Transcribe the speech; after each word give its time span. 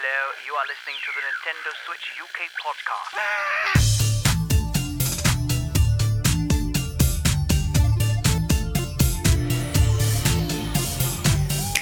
Hello, 0.00 0.30
you 0.46 0.54
are 0.54 0.62
listening 0.68 0.94
to 1.02 1.10
the 1.16 1.22
Nintendo 1.26 1.74
Switch 1.84 2.06
UK 2.22 2.46
podcast. 2.62 3.10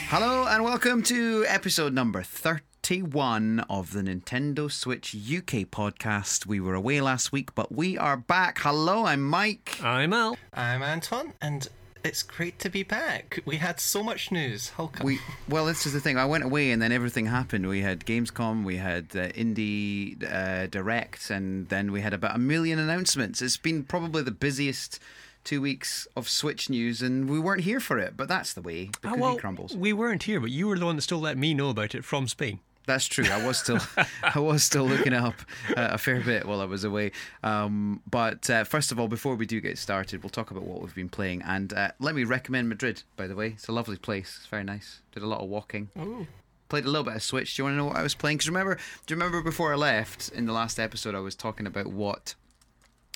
Hello 0.09 0.47
and 0.49 0.65
welcome 0.65 1.03
to 1.03 1.45
episode 1.47 1.93
number 1.93 2.23
31 2.23 3.61
of 3.69 3.93
the 3.93 4.01
Nintendo 4.01 4.73
Switch 4.73 5.15
UK 5.15 5.67
podcast. 5.69 6.47
We 6.47 6.59
were 6.59 6.75
away 6.75 7.03
last 7.03 7.33
week, 7.33 7.55
but 7.55 7.71
we 7.71 7.99
are 7.99 8.17
back. 8.17 8.61
Hello, 8.61 9.05
I'm 9.05 9.23
Mike. 9.23 9.79
I'm 9.83 10.15
Al. 10.15 10.39
I'm 10.55 10.83
Anton, 10.83 11.35
and 11.43 11.69
it's 12.07 12.23
great 12.23 12.59
to 12.61 12.71
be 12.71 12.83
back. 12.83 13.41
We 13.45 13.57
had 13.57 13.81
so 13.81 14.03
much 14.03 14.31
news. 14.31 14.71
How 14.71 14.87
come? 14.87 15.07
We 15.07 15.19
well, 15.49 15.67
this 15.67 15.87
is 15.87 15.93
the 15.93 16.01
thing. 16.01 16.17
I 16.17 16.25
went 16.25 16.45
away 16.45 16.71
and 16.71 16.81
then 16.81 16.93
everything 16.93 17.27
happened. 17.27 17.67
We 17.67 17.83
had 17.83 18.07
Gamescom, 18.07 18.65
we 18.65 18.77
had 18.77 19.07
uh, 19.15 19.29
Indie 19.31 20.23
uh, 20.23 20.67
Direct, 20.69 21.31
and 21.31 21.69
then 21.69 21.93
we 21.93 22.01
had 22.01 22.15
about 22.15 22.37
a 22.37 22.39
million 22.39 22.79
announcements. 22.79 23.43
It's 23.43 23.57
been 23.57 23.85
probably 23.85 24.23
the 24.23 24.31
busiest 24.31 25.01
two 25.45 25.61
weeks 25.61 26.09
of 26.17 26.29
Switch 26.29 26.71
news, 26.71 27.03
and 27.03 27.29
we 27.29 27.39
weren't 27.39 27.63
here 27.63 27.81
for 27.81 27.99
it. 27.99 28.17
But 28.17 28.29
that's 28.29 28.53
the 28.53 28.63
way. 28.63 28.91
The 29.03 29.09
cookie 29.09 29.21
well, 29.21 29.37
crumbles. 29.37 29.77
we 29.77 29.93
weren't 29.93 30.25
here, 30.25 30.41
but 30.41 30.51
you 30.51 30.69
were 30.69 30.79
the 30.79 30.87
one 30.87 30.97
that 30.97 31.03
still 31.03 31.21
let 31.21 31.37
me 31.37 31.55
know 31.55 31.71
about 31.71 31.95
it 31.95 32.05
from 32.05 32.29
Spain. 32.29 32.61
That's 32.87 33.07
true. 33.07 33.27
I 33.31 33.45
was 33.45 33.59
still, 33.59 33.81
I 34.23 34.39
was 34.39 34.63
still 34.63 34.85
looking 34.85 35.13
up 35.13 35.35
uh, 35.71 35.89
a 35.93 35.99
fair 35.99 36.21
bit 36.21 36.47
while 36.47 36.61
I 36.61 36.65
was 36.65 36.85
away. 36.85 37.13
Um, 37.43 38.01
but 38.09 38.49
uh, 38.49 38.65
first 38.65 38.93
of 38.93 38.99
all, 39.01 39.09
before 39.09 39.35
we 39.35 39.45
do 39.45 39.61
get 39.61 39.77
started, 39.79 40.23
we'll 40.23 40.31
talk 40.31 40.51
about 40.51 40.63
what 40.63 40.81
we've 40.81 40.95
been 40.95 41.09
playing. 41.09 41.43
And 41.43 41.73
uh, 41.73 41.91
let 41.99 42.15
me 42.15 42.25
recommend 42.25 42.69
Madrid. 42.69 43.03
By 43.17 43.27
the 43.27 43.35
way, 43.35 43.49
it's 43.49 43.69
a 43.69 43.73
lovely 43.73 43.97
place. 43.97 44.37
It's 44.39 44.47
very 44.47 44.65
nice. 44.65 45.01
Did 45.13 45.23
a 45.23 45.27
lot 45.27 45.41
of 45.41 45.49
walking. 45.49 45.91
Ooh. 45.99 46.27
Played 46.69 46.85
a 46.85 46.89
little 46.89 47.05
bit 47.05 47.15
of 47.15 47.23
Switch. 47.23 47.55
Do 47.55 47.61
you 47.61 47.65
want 47.65 47.75
to 47.75 47.77
know 47.77 47.85
what 47.87 47.97
I 47.97 48.03
was 48.03 48.15
playing? 48.15 48.39
Because 48.39 48.49
remember, 48.49 48.75
do 48.75 49.15
you 49.15 49.17
remember 49.17 49.41
before 49.43 49.73
I 49.73 49.77
left 49.77 50.31
in 50.31 50.47
the 50.47 50.53
last 50.53 50.81
episode, 50.81 51.15
I 51.15 51.21
was 51.21 51.37
talking 51.37 51.67
about 51.67 51.87
what, 51.87 52.35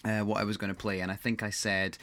uh, 0.05 0.21
what 0.21 0.41
I 0.41 0.45
was 0.45 0.57
going 0.57 0.71
to 0.71 0.79
play, 0.79 1.01
and 1.01 1.11
I 1.11 1.17
think 1.17 1.43
I 1.43 1.51
said 1.51 1.99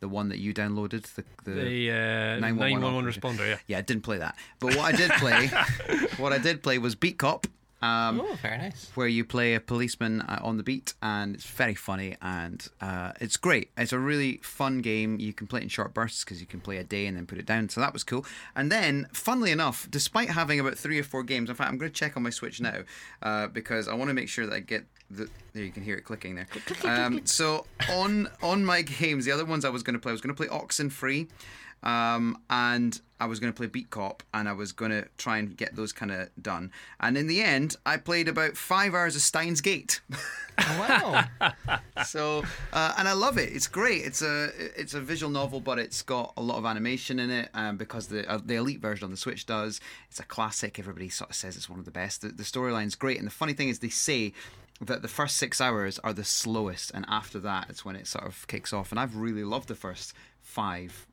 the 0.00 0.08
one 0.08 0.30
that 0.30 0.38
you 0.38 0.52
downloaded, 0.52 1.02
the 1.14 1.24
the, 1.44 1.90
uh, 1.90 2.40
911 2.40 2.80
911 2.80 3.04
responder, 3.12 3.48
yeah. 3.48 3.56
yeah, 3.66 3.78
I 3.78 3.82
didn't 3.82 4.02
play 4.02 4.18
that. 4.18 4.34
But 4.58 4.74
what 4.76 4.92
I 4.92 4.96
did 4.96 5.10
play, 5.12 5.48
what 6.16 6.32
I 6.32 6.38
did 6.38 6.62
play 6.62 6.78
was 6.78 6.94
Beat 6.94 7.18
Cop. 7.18 7.46
Um, 7.82 8.20
oh, 8.20 8.34
very 8.42 8.58
nice. 8.58 8.90
where 8.94 9.08
you 9.08 9.24
play 9.24 9.54
a 9.54 9.60
policeman 9.60 10.20
uh, 10.20 10.40
on 10.42 10.58
the 10.58 10.62
beat, 10.62 10.92
and 11.02 11.34
it's 11.34 11.46
very 11.46 11.74
funny 11.74 12.16
and 12.20 12.68
uh, 12.80 13.12
it's 13.20 13.36
great. 13.36 13.70
It's 13.76 13.92
a 13.92 13.98
really 13.98 14.38
fun 14.42 14.80
game. 14.80 15.18
You 15.18 15.32
can 15.32 15.46
play 15.46 15.60
it 15.60 15.62
in 15.62 15.68
short 15.70 15.94
bursts 15.94 16.24
because 16.24 16.40
you 16.40 16.46
can 16.46 16.60
play 16.60 16.76
a 16.76 16.84
day 16.84 17.06
and 17.06 17.16
then 17.16 17.26
put 17.26 17.38
it 17.38 17.46
down. 17.46 17.68
So 17.70 17.80
that 17.80 17.92
was 17.92 18.04
cool. 18.04 18.26
And 18.54 18.70
then, 18.70 19.08
funnily 19.12 19.50
enough, 19.50 19.88
despite 19.90 20.28
having 20.30 20.60
about 20.60 20.76
three 20.76 20.98
or 20.98 21.04
four 21.04 21.22
games, 21.22 21.48
in 21.48 21.56
fact, 21.56 21.70
I'm 21.70 21.78
going 21.78 21.90
to 21.90 21.94
check 21.96 22.16
on 22.16 22.22
my 22.22 22.30
Switch 22.30 22.60
now 22.60 22.80
uh, 23.22 23.46
because 23.46 23.88
I 23.88 23.94
want 23.94 24.08
to 24.08 24.14
make 24.14 24.28
sure 24.28 24.46
that 24.46 24.54
I 24.54 24.60
get 24.60 24.84
the. 25.10 25.28
There 25.52 25.64
you 25.64 25.72
can 25.72 25.82
hear 25.82 25.96
it 25.96 26.04
clicking 26.04 26.36
there. 26.36 26.46
Um, 26.84 27.26
so 27.26 27.66
on 27.90 28.28
on 28.42 28.64
my 28.64 28.82
games, 29.00 29.24
the 29.24 29.32
other 29.32 29.44
ones 29.44 29.64
I 29.64 29.70
was 29.70 29.82
going 29.82 29.94
to 29.94 30.00
play, 30.00 30.10
I 30.10 30.12
was 30.12 30.20
going 30.20 30.34
to 30.34 30.40
play 30.40 30.48
Oxenfree. 30.48 31.28
Um, 31.82 32.38
and 32.50 33.00
I 33.20 33.26
was 33.26 33.38
going 33.38 33.52
to 33.52 33.56
play 33.56 33.66
Beat 33.66 33.90
Cop, 33.90 34.22
and 34.32 34.48
I 34.48 34.52
was 34.52 34.72
going 34.72 34.90
to 34.90 35.06
try 35.18 35.38
and 35.38 35.56
get 35.56 35.76
those 35.76 35.92
kind 35.92 36.10
of 36.10 36.30
done. 36.40 36.72
And 37.00 37.16
in 37.18 37.26
the 37.26 37.42
end, 37.42 37.76
I 37.84 37.98
played 37.98 38.28
about 38.28 38.56
five 38.56 38.94
hours 38.94 39.14
of 39.14 39.22
Steins 39.22 39.60
Gate. 39.60 40.00
Oh, 40.58 41.24
wow. 41.38 41.78
so, 42.06 42.44
uh, 42.72 42.94
and 42.98 43.08
I 43.08 43.12
love 43.12 43.38
it. 43.38 43.50
It's 43.52 43.66
great. 43.66 44.04
It's 44.04 44.22
a 44.22 44.50
it's 44.78 44.94
a 44.94 45.00
visual 45.00 45.30
novel, 45.30 45.60
but 45.60 45.78
it's 45.78 46.02
got 46.02 46.32
a 46.36 46.42
lot 46.42 46.58
of 46.58 46.66
animation 46.66 47.18
in 47.18 47.30
it. 47.30 47.50
Um, 47.54 47.76
because 47.76 48.08
the 48.08 48.30
uh, 48.30 48.40
the 48.44 48.56
elite 48.56 48.80
version 48.80 49.04
on 49.04 49.10
the 49.10 49.16
Switch 49.16 49.46
does. 49.46 49.80
It's 50.10 50.20
a 50.20 50.24
classic. 50.24 50.78
Everybody 50.78 51.08
sort 51.08 51.30
of 51.30 51.36
says 51.36 51.56
it's 51.56 51.68
one 51.68 51.78
of 51.78 51.84
the 51.84 51.90
best. 51.90 52.22
The, 52.22 52.28
the 52.28 52.42
storyline's 52.42 52.94
great, 52.94 53.18
and 53.18 53.26
the 53.26 53.32
funny 53.32 53.52
thing 53.52 53.68
is, 53.68 53.78
they 53.78 53.88
say 53.88 54.32
that 54.80 55.02
the 55.02 55.08
first 55.08 55.36
six 55.36 55.60
hours 55.60 55.98
are 56.00 56.12
the 56.12 56.24
slowest, 56.24 56.90
and 56.94 57.04
after 57.08 57.38
that, 57.40 57.68
it's 57.68 57.84
when 57.84 57.96
it 57.96 58.06
sort 58.06 58.26
of 58.26 58.46
kicks 58.46 58.72
off. 58.72 58.90
And 58.90 59.00
I've 59.00 59.16
really 59.16 59.44
loved 59.44 59.68
the 59.68 59.74
first 59.74 60.14
five 60.40 61.06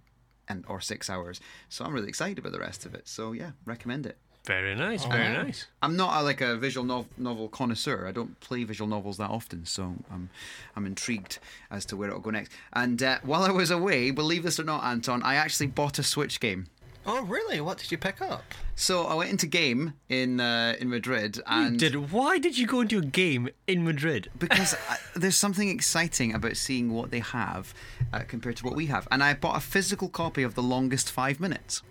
and 0.50 0.64
or 0.68 0.80
six 0.82 1.10
hours, 1.10 1.40
so 1.70 1.86
I'm 1.86 1.94
really 1.94 2.10
excited 2.10 2.40
about 2.40 2.52
the 2.54 2.60
rest 2.60 2.86
of 2.86 2.94
it. 2.96 3.08
So 3.08 3.32
yeah, 3.34 3.52
recommend 3.66 4.06
it. 4.06 4.18
Very 4.46 4.76
nice, 4.76 5.04
very 5.04 5.34
nice. 5.34 5.68
I'm 5.82 5.98
not 5.98 6.22
a, 6.22 6.24
like 6.24 6.40
a 6.40 6.56
visual 6.56 6.86
nov- 6.86 7.08
novel 7.18 7.50
connoisseur. 7.50 8.08
I 8.08 8.14
don't 8.14 8.40
play 8.40 8.64
visual 8.64 8.88
novels 8.88 9.18
that 9.18 9.30
often, 9.30 9.66
so 9.66 9.96
I'm 10.10 10.30
I'm 10.74 10.86
intrigued 10.86 11.40
as 11.70 11.84
to 11.88 11.98
where 11.98 12.08
it'll 12.08 12.22
go 12.22 12.30
next. 12.30 12.54
And 12.72 13.04
uh, 13.04 13.18
while 13.24 13.44
I 13.44 13.52
was 13.52 13.72
away, 13.72 14.10
believe 14.12 14.44
this 14.44 14.58
or 14.58 14.64
not, 14.64 14.86
Anton, 14.86 15.22
I 15.22 15.36
actually 15.36 15.68
bought 15.68 16.00
a 16.00 16.04
Switch 16.04 16.40
game. 16.40 16.68
Oh, 17.10 17.22
really? 17.24 17.62
What 17.62 17.78
did 17.78 17.90
you 17.90 17.98
pick 17.98 18.22
up? 18.22 18.44
So 18.76 19.06
I 19.06 19.14
went 19.14 19.30
into 19.32 19.48
game 19.48 19.94
in 20.10 20.42
uh, 20.42 20.76
in 20.78 20.90
Madrid, 20.90 21.40
and 21.48 21.80
Did 21.80 22.12
why 22.12 22.38
did 22.38 22.58
you 22.58 22.68
go 22.68 22.82
into 22.82 23.00
a 23.00 23.02
game 23.02 23.48
in 23.66 23.86
Madrid? 23.86 24.30
because 24.38 24.76
I, 24.90 24.98
there's 25.16 25.38
something 25.38 25.70
exciting 25.70 26.36
about 26.36 26.58
seeing 26.58 26.94
what 26.94 27.10
they 27.10 27.20
have 27.22 27.74
uh, 28.12 28.20
compared 28.28 28.58
to 28.58 28.66
what 28.66 28.76
we 28.76 28.88
have, 28.88 29.08
and 29.10 29.24
I 29.24 29.34
bought 29.34 29.56
a 29.56 29.62
physical 29.62 30.10
copy 30.10 30.44
of 30.44 30.56
The 30.56 30.62
Longest 30.62 31.10
Five 31.10 31.40
Minutes. 31.40 31.82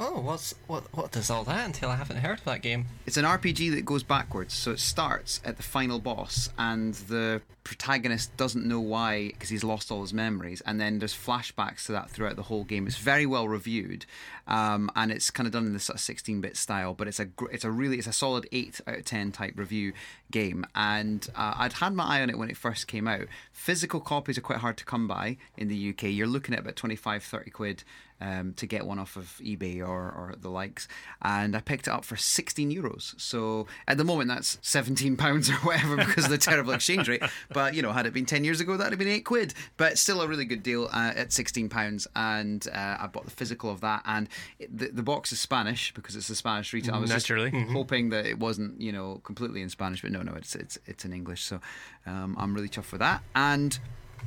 Oh, 0.00 0.20
what's 0.20 0.54
what? 0.66 0.84
What 0.92 1.12
does 1.12 1.30
all 1.30 1.44
that 1.44 1.66
entail? 1.66 1.88
I 1.88 1.94
haven't 1.94 2.16
heard 2.16 2.38
of 2.38 2.44
that 2.46 2.62
game. 2.62 2.86
It's 3.06 3.16
an 3.16 3.24
RPG 3.24 3.74
that 3.76 3.84
goes 3.84 4.02
backwards. 4.02 4.52
So 4.52 4.72
it 4.72 4.80
starts 4.80 5.40
at 5.44 5.56
the 5.56 5.62
final 5.62 6.00
boss, 6.00 6.50
and 6.58 6.94
the 6.94 7.42
protagonist 7.62 8.36
doesn't 8.36 8.66
know 8.66 8.80
why 8.80 9.28
because 9.28 9.50
he's 9.50 9.62
lost 9.62 9.92
all 9.92 10.02
his 10.02 10.12
memories. 10.12 10.62
And 10.66 10.80
then 10.80 10.98
there's 10.98 11.14
flashbacks 11.14 11.86
to 11.86 11.92
that 11.92 12.10
throughout 12.10 12.34
the 12.34 12.42
whole 12.42 12.64
game. 12.64 12.88
It's 12.88 12.96
very 12.96 13.24
well 13.24 13.46
reviewed, 13.46 14.04
um, 14.48 14.90
and 14.96 15.12
it's 15.12 15.30
kind 15.30 15.46
of 15.46 15.52
done 15.52 15.66
in 15.66 15.72
this 15.72 15.84
sort 15.84 15.96
of 15.96 16.02
16-bit 16.02 16.56
style. 16.56 16.94
But 16.94 17.06
it's 17.06 17.20
a 17.20 17.28
it's 17.52 17.64
a 17.64 17.70
really 17.70 17.98
it's 17.98 18.08
a 18.08 18.12
solid 18.12 18.48
eight 18.50 18.80
out 18.88 18.98
of 18.98 19.04
ten 19.04 19.30
type 19.30 19.54
review 19.56 19.92
game. 20.32 20.66
And 20.74 21.24
uh, 21.36 21.54
I'd 21.56 21.74
had 21.74 21.94
my 21.94 22.18
eye 22.18 22.22
on 22.22 22.30
it 22.30 22.38
when 22.38 22.50
it 22.50 22.56
first 22.56 22.88
came 22.88 23.06
out. 23.06 23.26
Physical 23.52 24.00
copies 24.00 24.38
are 24.38 24.42
quite 24.42 24.58
hard 24.58 24.76
to 24.78 24.84
come 24.84 25.06
by 25.06 25.36
in 25.56 25.68
the 25.68 25.90
UK. 25.90 26.04
You're 26.04 26.26
looking 26.26 26.52
at 26.54 26.60
about 26.60 26.74
25, 26.74 27.22
30 27.22 27.50
quid 27.50 27.84
um, 28.20 28.54
to 28.54 28.66
get 28.66 28.86
one 28.86 28.98
off 28.98 29.16
of 29.16 29.40
eBay 29.42 29.80
or, 29.80 29.86
or 29.86 30.34
the 30.40 30.48
likes. 30.48 30.88
And 31.22 31.56
I 31.56 31.60
picked 31.60 31.86
it 31.86 31.90
up 31.90 32.04
for 32.04 32.16
16 32.16 32.70
euros. 32.70 33.18
So 33.20 33.66
at 33.86 33.98
the 33.98 34.04
moment, 34.04 34.28
that's 34.28 34.58
17 34.62 35.16
pounds 35.18 35.50
or 35.50 35.54
whatever 35.54 35.96
because 35.96 36.24
of 36.24 36.30
the 36.30 36.38
terrible 36.38 36.72
exchange 36.74 37.08
rate. 37.08 37.22
But, 37.52 37.74
you 37.74 37.82
know, 37.82 37.92
had 37.92 38.06
it 38.06 38.12
been 38.12 38.26
10 38.26 38.44
years 38.44 38.60
ago, 38.60 38.76
that'd 38.76 38.92
have 38.92 38.98
been 38.98 39.08
eight 39.08 39.24
quid. 39.24 39.54
But 39.76 39.98
still 39.98 40.22
a 40.22 40.28
really 40.28 40.44
good 40.44 40.62
deal 40.62 40.88
uh, 40.92 41.12
at 41.16 41.32
16 41.32 41.68
pounds. 41.68 42.06
And 42.14 42.66
uh, 42.72 42.98
I 43.00 43.06
bought 43.06 43.24
the 43.24 43.30
physical 43.30 43.70
of 43.70 43.80
that. 43.80 44.02
And 44.06 44.28
it, 44.58 44.76
the, 44.76 44.88
the 44.88 45.02
box 45.02 45.32
is 45.32 45.40
Spanish 45.40 45.92
because 45.94 46.16
it's 46.16 46.30
a 46.30 46.36
Spanish 46.36 46.72
retail. 46.72 46.94
I 46.94 46.98
was 46.98 47.10
just 47.10 47.28
Naturally. 47.28 47.50
hoping 47.72 48.10
that 48.10 48.26
it 48.26 48.38
wasn't, 48.38 48.80
you 48.80 48.92
know, 48.92 49.20
completely 49.24 49.62
in 49.62 49.68
Spanish. 49.68 50.02
But 50.02 50.12
no, 50.12 50.22
no, 50.22 50.34
it's, 50.34 50.54
it's, 50.54 50.78
it's 50.86 51.04
in 51.04 51.12
English. 51.12 51.42
So 51.42 51.60
um, 52.06 52.36
I'm 52.38 52.54
really 52.54 52.68
chuffed 52.68 52.92
with 52.92 53.00
that. 53.00 53.22
And 53.34 53.78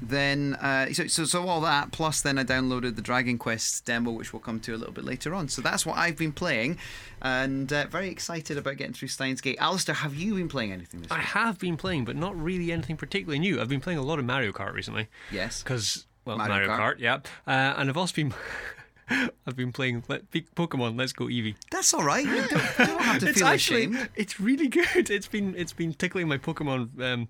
then 0.02 0.56
uh, 0.56 0.92
so, 0.94 1.08
so 1.08 1.26
so 1.26 1.48
all 1.48 1.62
that 1.62 1.92
plus 1.92 2.22
then 2.22 2.38
I 2.38 2.44
downloaded 2.44 2.96
the 2.96 3.02
Dragon 3.02 3.38
Quest 3.38 3.86
demo 3.86 4.12
which 4.12 4.34
we'll 4.34 4.40
come 4.40 4.60
to 4.62 4.76
a 4.76 4.78
little 4.78 4.94
bit 4.94 5.04
later 5.04 5.34
on 5.34 5.48
so 5.50 5.62
that's 5.62 5.86
what 5.86 5.98
I've 5.98 6.18
been 6.18 6.32
playing 6.32 6.78
and 7.22 7.72
uh, 7.74 7.88
very 7.88 8.10
excited 8.10 8.58
about 8.58 8.78
getting 8.78 8.94
through 8.94 9.08
Steins 9.08 9.42
Gate 9.42 9.58
Alistair 9.60 9.96
have 9.96 10.16
you 10.16 10.36
been 10.36 10.50
playing 10.50 10.72
anything 10.72 11.02
this 11.02 11.12
I 11.12 11.18
week 11.18 11.26
have 11.28 11.60
been 11.60 11.78
playing, 11.78 12.06
but 12.06 12.16
not 12.16 12.40
really 12.40 12.72
anything 12.72 12.98
particularly 12.98 13.40
new. 13.40 13.60
I've 13.60 13.70
been 13.70 13.82
playing 13.82 14.00
a 14.00 14.04
lot 14.04 14.20
of 14.20 14.26
Mario 14.26 14.52
Kart 14.52 14.74
recently. 14.74 15.08
yes 15.32 15.64
Because 15.64 16.06
well, 16.26 16.38
Mario 16.38 16.68
Mario, 16.68 16.70
Kart. 16.70 16.96
Kart, 16.96 17.00
yeah. 17.00 17.16
Uh, 17.48 17.76
and 17.78 17.90
I've 17.90 17.98
also 17.98 18.16
been 18.16 18.34
I've 19.48 19.56
been 19.56 19.72
playing 19.72 20.04
Let, 20.08 20.30
Pokemon 20.32 20.98
Let's 20.98 21.14
Go 21.14 21.26
Eevee. 21.26 21.56
that's 21.72 21.94
all 21.94 22.04
right 22.04 22.26
you 22.26 22.36
don't, 22.36 22.52
you 22.52 22.86
don't 22.86 23.02
have 23.02 23.20
to 23.20 23.28
it's 23.30 23.40
feel 23.40 23.48
actually 23.48 23.86
ashamed 23.86 24.10
it's 24.16 24.40
really 24.40 24.68
good. 24.68 25.10
It's 25.10 25.28
been 25.28 25.56
it's 25.56 25.74
been 25.74 25.94
tickling 25.94 26.28
my 26.28 26.38
Pokemon. 26.38 27.02
Um, 27.02 27.28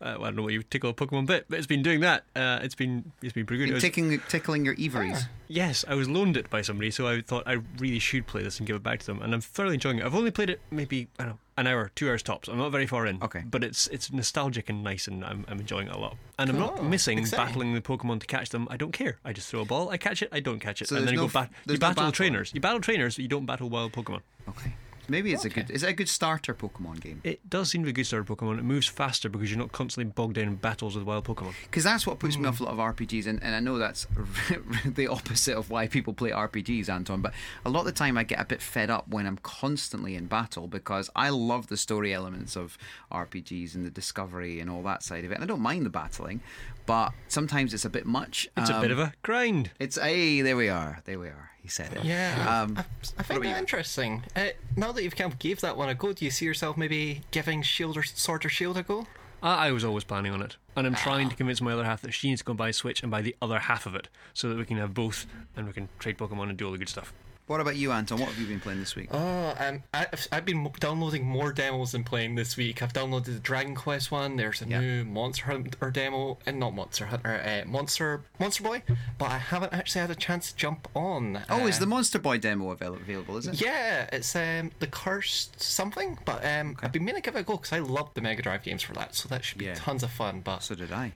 uh, 0.00 0.16
well, 0.18 0.24
I 0.24 0.26
don't 0.26 0.36
know 0.36 0.42
what 0.42 0.52
you 0.52 0.62
tickle 0.62 0.90
a 0.90 0.94
Pokemon 0.94 1.26
bit, 1.26 1.46
but 1.48 1.58
it's 1.58 1.66
been 1.66 1.82
doing 1.82 2.00
that. 2.00 2.24
Uh, 2.34 2.60
it's 2.62 2.74
been 2.74 3.12
it's 3.22 3.32
been 3.32 3.46
pretty 3.46 3.64
good. 3.64 3.74
Was- 3.74 3.82
tickling, 3.82 4.20
tickling 4.28 4.64
your 4.64 4.74
Everys 4.80 5.26
yes, 5.48 5.84
I 5.86 5.94
was 5.94 6.08
loaned 6.08 6.36
it 6.36 6.48
by 6.48 6.62
somebody, 6.62 6.90
so 6.90 7.06
I 7.06 7.20
thought 7.20 7.44
I 7.46 7.58
really 7.78 7.98
should 7.98 8.26
play 8.26 8.42
this 8.42 8.58
and 8.58 8.66
give 8.66 8.76
it 8.76 8.82
back 8.82 9.00
to 9.00 9.06
them, 9.06 9.20
and 9.20 9.34
I'm 9.34 9.40
thoroughly 9.40 9.74
enjoying 9.74 9.98
it. 9.98 10.04
I've 10.04 10.14
only 10.14 10.30
played 10.30 10.50
it 10.50 10.60
maybe 10.70 11.08
I 11.18 11.24
don't 11.24 11.32
know 11.32 11.38
an 11.56 11.66
hour, 11.66 11.90
two 11.94 12.08
hours 12.08 12.22
tops. 12.22 12.48
I'm 12.48 12.58
not 12.58 12.72
very 12.72 12.86
far 12.86 13.06
in. 13.06 13.22
Okay. 13.22 13.42
but 13.48 13.62
it's 13.64 13.86
it's 13.88 14.12
nostalgic 14.12 14.68
and 14.68 14.82
nice, 14.82 15.06
and 15.08 15.24
I'm, 15.24 15.44
I'm 15.48 15.60
enjoying 15.60 15.88
it 15.88 15.94
a 15.94 15.98
lot. 15.98 16.16
And 16.38 16.50
I'm 16.50 16.58
not 16.58 16.78
oh, 16.78 16.82
missing 16.82 17.18
Exciting. 17.18 17.44
battling 17.46 17.74
the 17.74 17.80
Pokemon 17.80 18.20
to 18.20 18.26
catch 18.26 18.50
them. 18.50 18.66
I 18.70 18.76
don't 18.76 18.92
care. 18.92 19.18
I 19.24 19.32
just 19.32 19.48
throw 19.48 19.60
a 19.60 19.64
ball, 19.64 19.90
I 19.90 19.96
catch 19.96 20.22
it, 20.22 20.28
I 20.32 20.40
don't 20.40 20.60
catch 20.60 20.80
it, 20.82 20.88
So 20.88 20.96
and 20.96 21.06
then 21.06 21.14
you 21.14 21.20
no 21.20 21.26
go 21.26 21.32
back. 21.32 21.50
You 21.66 21.74
no 21.74 21.78
battle 21.80 21.94
battle. 21.96 22.12
trainers. 22.12 22.52
You 22.54 22.60
battle 22.60 22.80
trainers. 22.80 23.18
You 23.18 23.28
don't 23.28 23.46
battle 23.46 23.68
wild 23.68 23.92
Pokemon. 23.92 24.20
okay 24.48 24.72
maybe 25.08 25.32
it's 25.32 25.44
a 25.44 25.48
good 25.48 25.70
is 25.70 25.82
it 25.82 25.88
a 25.88 25.92
good 25.92 26.08
starter 26.08 26.54
Pokemon 26.54 27.00
game 27.00 27.20
It 27.24 27.48
does 27.48 27.70
seem 27.70 27.82
to 27.82 27.86
be 27.86 27.90
a 27.90 27.94
good 27.94 28.06
starter 28.06 28.24
Pokemon. 28.34 28.58
It 28.58 28.64
moves 28.64 28.86
faster 28.86 29.28
because 29.28 29.50
you're 29.50 29.58
not 29.58 29.72
constantly 29.72 30.12
bogged 30.12 30.34
down 30.34 30.46
in 30.48 30.54
battles 30.56 30.94
with 30.96 31.04
wild 31.04 31.24
Pokemon. 31.24 31.54
because 31.64 31.84
that's 31.84 32.06
what 32.06 32.18
puts 32.18 32.36
me 32.36 32.44
Mm. 32.44 32.48
off 32.48 32.60
a 32.60 32.64
lot 32.64 32.72
of 32.72 32.78
RPGs, 32.78 33.26
and, 33.26 33.42
and 33.42 33.54
I 33.54 33.60
know 33.60 33.78
that's 33.78 34.06
the 34.84 35.06
opposite 35.08 35.56
of 35.56 35.70
why 35.70 35.86
people 35.88 36.12
play 36.14 36.30
RPGs, 36.30 36.88
Anton. 36.88 37.20
But 37.20 37.32
a 37.64 37.70
lot 37.70 37.80
of 37.80 37.86
the 37.86 37.92
time, 37.92 38.16
I 38.18 38.24
get 38.24 38.40
a 38.40 38.44
bit 38.44 38.62
fed 38.62 38.90
up 38.90 39.08
when 39.08 39.26
I'm 39.26 39.38
constantly 39.38 40.14
in 40.14 40.26
battle 40.26 40.66
because 40.68 41.10
I 41.16 41.28
love 41.30 41.66
the 41.68 41.76
story 41.76 42.12
elements 42.14 42.56
of 42.56 42.78
RPGs 43.12 43.74
and 43.74 43.84
the 43.84 43.90
discovery 43.90 44.60
and 44.60 44.70
all 44.70 44.82
that 44.84 45.02
side 45.02 45.24
of 45.24 45.30
it, 45.32 45.34
and 45.34 45.44
I 45.44 45.46
don't 45.46 45.60
mind 45.60 45.84
the 45.86 45.90
battling, 45.90 46.40
but 46.86 47.12
sometimes 47.28 47.74
it's 47.74 47.84
a 47.84 47.90
bit 47.90 48.06
much. 48.06 48.48
It's 48.56 48.70
a 48.70 48.80
bit 48.80 48.90
of 48.90 48.98
a 48.98 49.12
grind. 49.22 49.70
It's 49.78 49.98
hey, 49.98 50.40
there 50.40 50.56
we 50.56 50.68
are, 50.68 51.02
there 51.04 51.18
we 51.18 51.28
are. 51.28 51.49
He 51.62 51.68
said 51.68 51.92
it. 51.92 52.04
Yeah, 52.04 52.62
Um, 52.62 52.76
I, 52.76 52.80
I 52.80 52.84
about 53.16 53.26
find 53.26 53.44
that 53.44 53.58
interesting. 53.58 54.22
Uh, 54.34 54.48
now 54.76 54.92
that 54.92 55.02
you've 55.02 55.14
kind 55.16 55.30
of 55.32 55.38
gave 55.38 55.60
that 55.60 55.76
one 55.76 55.88
a 55.88 55.94
go, 55.94 56.12
do 56.12 56.24
you 56.24 56.30
see 56.30 56.44
yourself 56.46 56.76
maybe 56.76 57.20
giving 57.30 57.62
Shield 57.62 57.96
or 57.96 58.02
Sword 58.02 58.44
or 58.44 58.48
Shield 58.48 58.76
a 58.78 58.82
go? 58.82 59.06
I, 59.42 59.68
I 59.68 59.72
was 59.72 59.84
always 59.84 60.04
planning 60.04 60.32
on 60.32 60.42
it, 60.42 60.56
and 60.76 60.86
I'm 60.86 60.94
trying 60.94 61.28
to 61.28 61.36
convince 61.36 61.60
my 61.60 61.72
other 61.72 61.84
half 61.84 62.02
that 62.02 62.12
she 62.12 62.28
needs 62.28 62.40
to 62.40 62.44
go 62.44 62.52
and 62.52 62.58
buy 62.58 62.68
a 62.68 62.72
Switch 62.72 63.02
and 63.02 63.10
buy 63.10 63.22
the 63.22 63.36
other 63.42 63.58
half 63.58 63.86
of 63.86 63.94
it, 63.94 64.08
so 64.34 64.48
that 64.48 64.58
we 64.58 64.64
can 64.64 64.78
have 64.78 64.94
both 64.94 65.26
and 65.56 65.66
we 65.66 65.72
can 65.72 65.88
trade 65.98 66.18
Pokemon 66.18 66.48
and 66.48 66.56
do 66.58 66.66
all 66.66 66.72
the 66.72 66.78
good 66.78 66.88
stuff. 66.88 67.12
What 67.46 67.60
about 67.60 67.74
you, 67.74 67.90
Anton? 67.90 68.20
What 68.20 68.28
have 68.28 68.38
you 68.38 68.46
been 68.46 68.60
playing 68.60 68.78
this 68.78 68.94
week? 68.94 69.08
Oh, 69.10 69.54
um, 69.58 69.82
I've, 69.92 70.28
I've 70.30 70.44
been 70.44 70.70
downloading 70.78 71.24
more 71.26 71.52
demos 71.52 71.90
than 71.90 72.04
playing 72.04 72.36
this 72.36 72.56
week. 72.56 72.80
I've 72.80 72.92
downloaded 72.92 73.24
the 73.24 73.40
Dragon 73.40 73.74
Quest 73.74 74.12
one. 74.12 74.36
There's 74.36 74.62
a 74.62 74.68
Yeah. 74.68 74.80
new 74.80 75.04
Monster 75.04 75.46
Hunter 75.46 75.90
demo, 75.90 76.38
and 76.46 76.60
not 76.60 76.74
Monster 76.76 77.06
Hunter, 77.06 77.42
uh, 77.44 77.68
Monster 77.68 78.22
Monster 78.38 78.62
Boy. 78.62 78.82
But 79.18 79.32
I 79.32 79.38
haven't 79.38 79.72
actually 79.72 80.02
had 80.02 80.12
a 80.12 80.14
chance 80.14 80.52
to 80.52 80.56
jump 80.56 80.86
on. 80.94 81.40
oh, 81.50 81.66
is 81.66 81.78
uh, 81.78 81.80
the 81.80 81.86
Monster 81.86 82.20
Boy 82.20 82.38
demo 82.38 82.70
avail- 82.70 82.94
available? 82.94 83.36
Is 83.36 83.48
it? 83.48 83.60
Yeah, 83.60 84.08
it's 84.12 84.36
um 84.36 84.70
the 84.78 84.86
cursed 84.86 85.60
something. 85.60 86.18
But 86.24 86.44
um, 86.46 86.76
I've 86.82 86.92
been 86.92 87.04
meaning 87.04 87.20
to 87.20 87.26
give 87.30 87.34
it 87.34 87.40
a 87.40 87.42
go 87.42 87.56
because 87.56 87.72
I 87.72 87.80
love 87.80 88.14
the 88.14 88.20
Mega 88.20 88.42
Drive 88.42 88.62
games 88.62 88.82
for 88.82 88.92
that. 88.92 89.16
So 89.16 89.28
that 89.28 89.44
should 89.44 89.58
be 89.58 89.64
Yeah. 89.64 89.74
tons 89.74 90.04
of 90.04 90.12
fun. 90.12 90.40
But 90.42 90.62
So 90.62 90.76
did 90.76 90.92
I. 90.92 91.14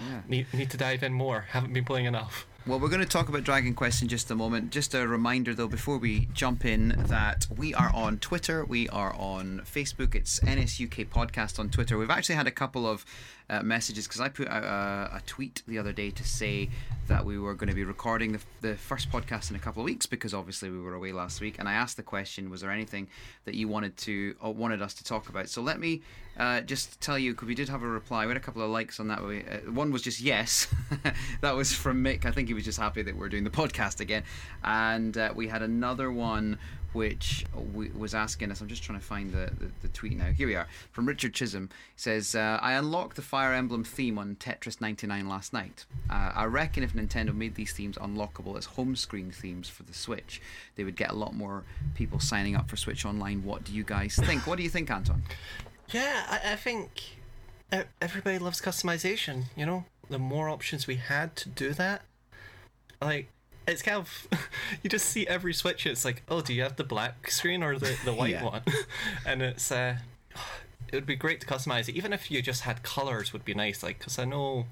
Yeah. 0.00 0.20
need 0.28 0.46
need 0.54 0.70
to 0.70 0.76
dive 0.76 1.02
in 1.02 1.12
more. 1.12 1.46
Haven't 1.50 1.72
been 1.72 1.84
playing 1.84 2.06
enough. 2.06 2.46
Well, 2.66 2.80
we're 2.80 2.88
going 2.88 2.98
to 2.98 3.06
talk 3.06 3.28
about 3.28 3.44
Dragon 3.44 3.74
Quest 3.74 4.02
in 4.02 4.08
just 4.08 4.28
a 4.32 4.34
moment. 4.34 4.70
Just 4.72 4.92
a 4.92 5.06
reminder, 5.06 5.54
though, 5.54 5.68
before 5.68 5.98
we 5.98 6.26
jump 6.34 6.64
in, 6.64 6.96
that 7.06 7.46
we 7.56 7.72
are 7.74 7.92
on 7.94 8.18
Twitter, 8.18 8.64
we 8.64 8.88
are 8.88 9.14
on 9.14 9.62
Facebook. 9.64 10.16
It's 10.16 10.40
NSUK 10.40 11.06
Podcast 11.06 11.60
on 11.60 11.70
Twitter. 11.70 11.96
We've 11.96 12.10
actually 12.10 12.34
had 12.34 12.48
a 12.48 12.50
couple 12.50 12.84
of 12.84 13.04
uh, 13.48 13.62
messages 13.62 14.06
because 14.06 14.20
I 14.20 14.28
put 14.28 14.48
out 14.48 14.64
a, 14.64 15.16
a 15.16 15.22
tweet 15.26 15.62
the 15.66 15.78
other 15.78 15.92
day 15.92 16.10
to 16.10 16.24
say 16.24 16.68
that 17.06 17.24
we 17.24 17.38
were 17.38 17.54
going 17.54 17.68
to 17.68 17.74
be 17.74 17.84
recording 17.84 18.32
the, 18.32 18.40
the 18.60 18.74
first 18.74 19.10
podcast 19.10 19.50
in 19.50 19.56
a 19.56 19.60
couple 19.60 19.82
of 19.82 19.84
weeks 19.84 20.06
because 20.06 20.34
obviously 20.34 20.70
we 20.70 20.80
were 20.80 20.94
away 20.94 21.12
last 21.12 21.40
week. 21.40 21.56
And 21.58 21.68
I 21.68 21.74
asked 21.74 21.96
the 21.96 22.02
question: 22.02 22.50
Was 22.50 22.60
there 22.60 22.70
anything 22.70 23.08
that 23.44 23.54
you 23.54 23.68
wanted 23.68 23.96
to 23.98 24.34
or 24.40 24.52
wanted 24.52 24.82
us 24.82 24.94
to 24.94 25.04
talk 25.04 25.28
about? 25.28 25.48
So 25.48 25.62
let 25.62 25.78
me 25.78 26.02
uh, 26.36 26.60
just 26.62 27.00
tell 27.00 27.18
you 27.18 27.32
because 27.32 27.48
we 27.48 27.54
did 27.54 27.68
have 27.68 27.82
a 27.82 27.88
reply. 27.88 28.26
We 28.26 28.30
had 28.30 28.36
a 28.36 28.40
couple 28.40 28.62
of 28.62 28.70
likes 28.70 28.98
on 28.98 29.08
that. 29.08 29.24
We, 29.24 29.40
uh, 29.40 29.70
one 29.70 29.92
was 29.92 30.02
just 30.02 30.20
yes, 30.20 30.66
that 31.40 31.54
was 31.54 31.72
from 31.72 32.02
Mick. 32.02 32.24
I 32.24 32.32
think 32.32 32.48
he 32.48 32.54
was 32.54 32.64
just 32.64 32.78
happy 32.78 33.02
that 33.02 33.16
we're 33.16 33.28
doing 33.28 33.44
the 33.44 33.50
podcast 33.50 34.00
again. 34.00 34.24
And 34.64 35.16
uh, 35.16 35.32
we 35.34 35.48
had 35.48 35.62
another 35.62 36.10
one 36.10 36.58
which 36.96 37.44
was 37.94 38.14
asking 38.14 38.50
us. 38.50 38.62
I'm 38.62 38.68
just 38.68 38.82
trying 38.82 38.98
to 38.98 39.04
find 39.04 39.30
the, 39.30 39.50
the, 39.58 39.70
the 39.82 39.88
tweet 39.88 40.16
now. 40.16 40.32
Here 40.32 40.46
we 40.46 40.56
are 40.56 40.66
from 40.92 41.06
Richard 41.06 41.34
Chisholm. 41.34 41.68
He 41.94 42.00
says, 42.00 42.34
uh, 42.34 42.58
"I 42.62 42.72
unlocked 42.72 43.16
the 43.16 43.22
Fire 43.22 43.52
Emblem 43.52 43.84
theme 43.84 44.18
on 44.18 44.36
Tetris 44.36 44.80
99 44.80 45.28
last 45.28 45.52
night. 45.52 45.84
Uh, 46.08 46.32
I 46.34 46.46
reckon 46.46 46.82
if 46.82 46.94
Nintendo 46.94 47.34
made 47.34 47.54
these 47.54 47.72
themes 47.72 47.98
unlockable 47.98 48.56
as 48.56 48.64
home 48.64 48.96
screen 48.96 49.30
themes 49.30 49.68
for 49.68 49.82
the 49.82 49.92
Switch, 49.92 50.40
they 50.76 50.84
would 50.84 50.96
get 50.96 51.10
a 51.10 51.14
lot 51.14 51.34
more 51.34 51.64
people 51.94 52.18
signing 52.18 52.56
up 52.56 52.70
for 52.70 52.76
Switch 52.76 53.04
Online. 53.04 53.44
What 53.44 53.64
do 53.64 53.72
you 53.72 53.84
guys 53.84 54.16
think? 54.16 54.46
What 54.46 54.56
do 54.56 54.62
you 54.62 54.70
think, 54.70 54.90
Anton? 54.90 55.22
Yeah, 55.90 56.24
I, 56.28 56.52
I 56.52 56.56
think 56.56 57.18
everybody 58.00 58.38
loves 58.38 58.62
customization. 58.62 59.44
You 59.54 59.66
know, 59.66 59.84
the 60.08 60.18
more 60.18 60.48
options 60.48 60.86
we 60.86 60.96
had 60.96 61.36
to 61.36 61.50
do 61.50 61.74
that, 61.74 62.02
like 63.02 63.28
it's 63.66 63.82
kind 63.82 63.96
of 63.98 64.28
you 64.82 64.90
just 64.90 65.06
see 65.06 65.26
every 65.26 65.54
switch. 65.54 65.86
It's 65.86 66.04
like, 66.04 66.22
oh, 66.28 66.40
do 66.40 66.52
you 66.54 66.62
have 66.62 66.76
the 66.76 66.84
black 66.84 67.30
screen 67.30 67.62
or 67.62 67.78
the 67.78 67.96
the 68.04 68.12
white 68.12 68.30
Yeah. 68.30 68.44
one? 68.44 68.62
and 69.26 69.42
it's 69.42 69.70
uh, 69.72 69.96
it 70.92 70.94
would 70.94 71.06
be 71.06 71.16
great 71.16 71.40
to 71.40 71.46
customize 71.46 71.88
it. 71.88 71.94
Even 71.96 72.12
if 72.12 72.30
you 72.30 72.42
just 72.42 72.62
had 72.62 72.82
colors, 72.82 73.32
would 73.32 73.44
be 73.44 73.54
nice. 73.54 73.82
Like, 73.82 73.98
because 73.98 74.18
I 74.18 74.24
know. 74.24 74.66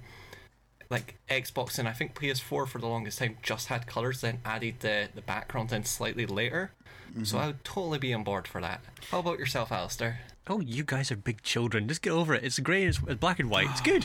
Like 0.90 1.14
Xbox 1.30 1.78
and 1.78 1.88
I 1.88 1.92
think 1.92 2.14
PS4 2.14 2.68
for 2.68 2.78
the 2.78 2.86
longest 2.86 3.18
time 3.18 3.38
just 3.42 3.68
had 3.68 3.86
colors, 3.86 4.20
then 4.20 4.40
added 4.44 4.80
the, 4.80 5.08
the 5.14 5.22
background 5.22 5.72
in 5.72 5.84
slightly 5.84 6.26
later. 6.26 6.72
So 7.22 7.38
I 7.38 7.46
would 7.46 7.64
totally 7.64 7.98
be 7.98 8.12
on 8.12 8.22
board 8.22 8.46
for 8.46 8.60
that. 8.60 8.80
How 9.10 9.20
about 9.20 9.38
yourself, 9.38 9.72
Alistair? 9.72 10.20
Oh, 10.46 10.60
you 10.60 10.84
guys 10.84 11.10
are 11.10 11.16
big 11.16 11.42
children. 11.42 11.88
Just 11.88 12.02
get 12.02 12.10
over 12.10 12.34
it. 12.34 12.44
It's 12.44 12.58
grey, 12.58 12.84
it's 12.84 13.00
it's 13.08 13.18
black 13.18 13.40
and 13.40 13.48
white. 13.48 13.68
It's 13.70 13.80
good. 13.92 14.04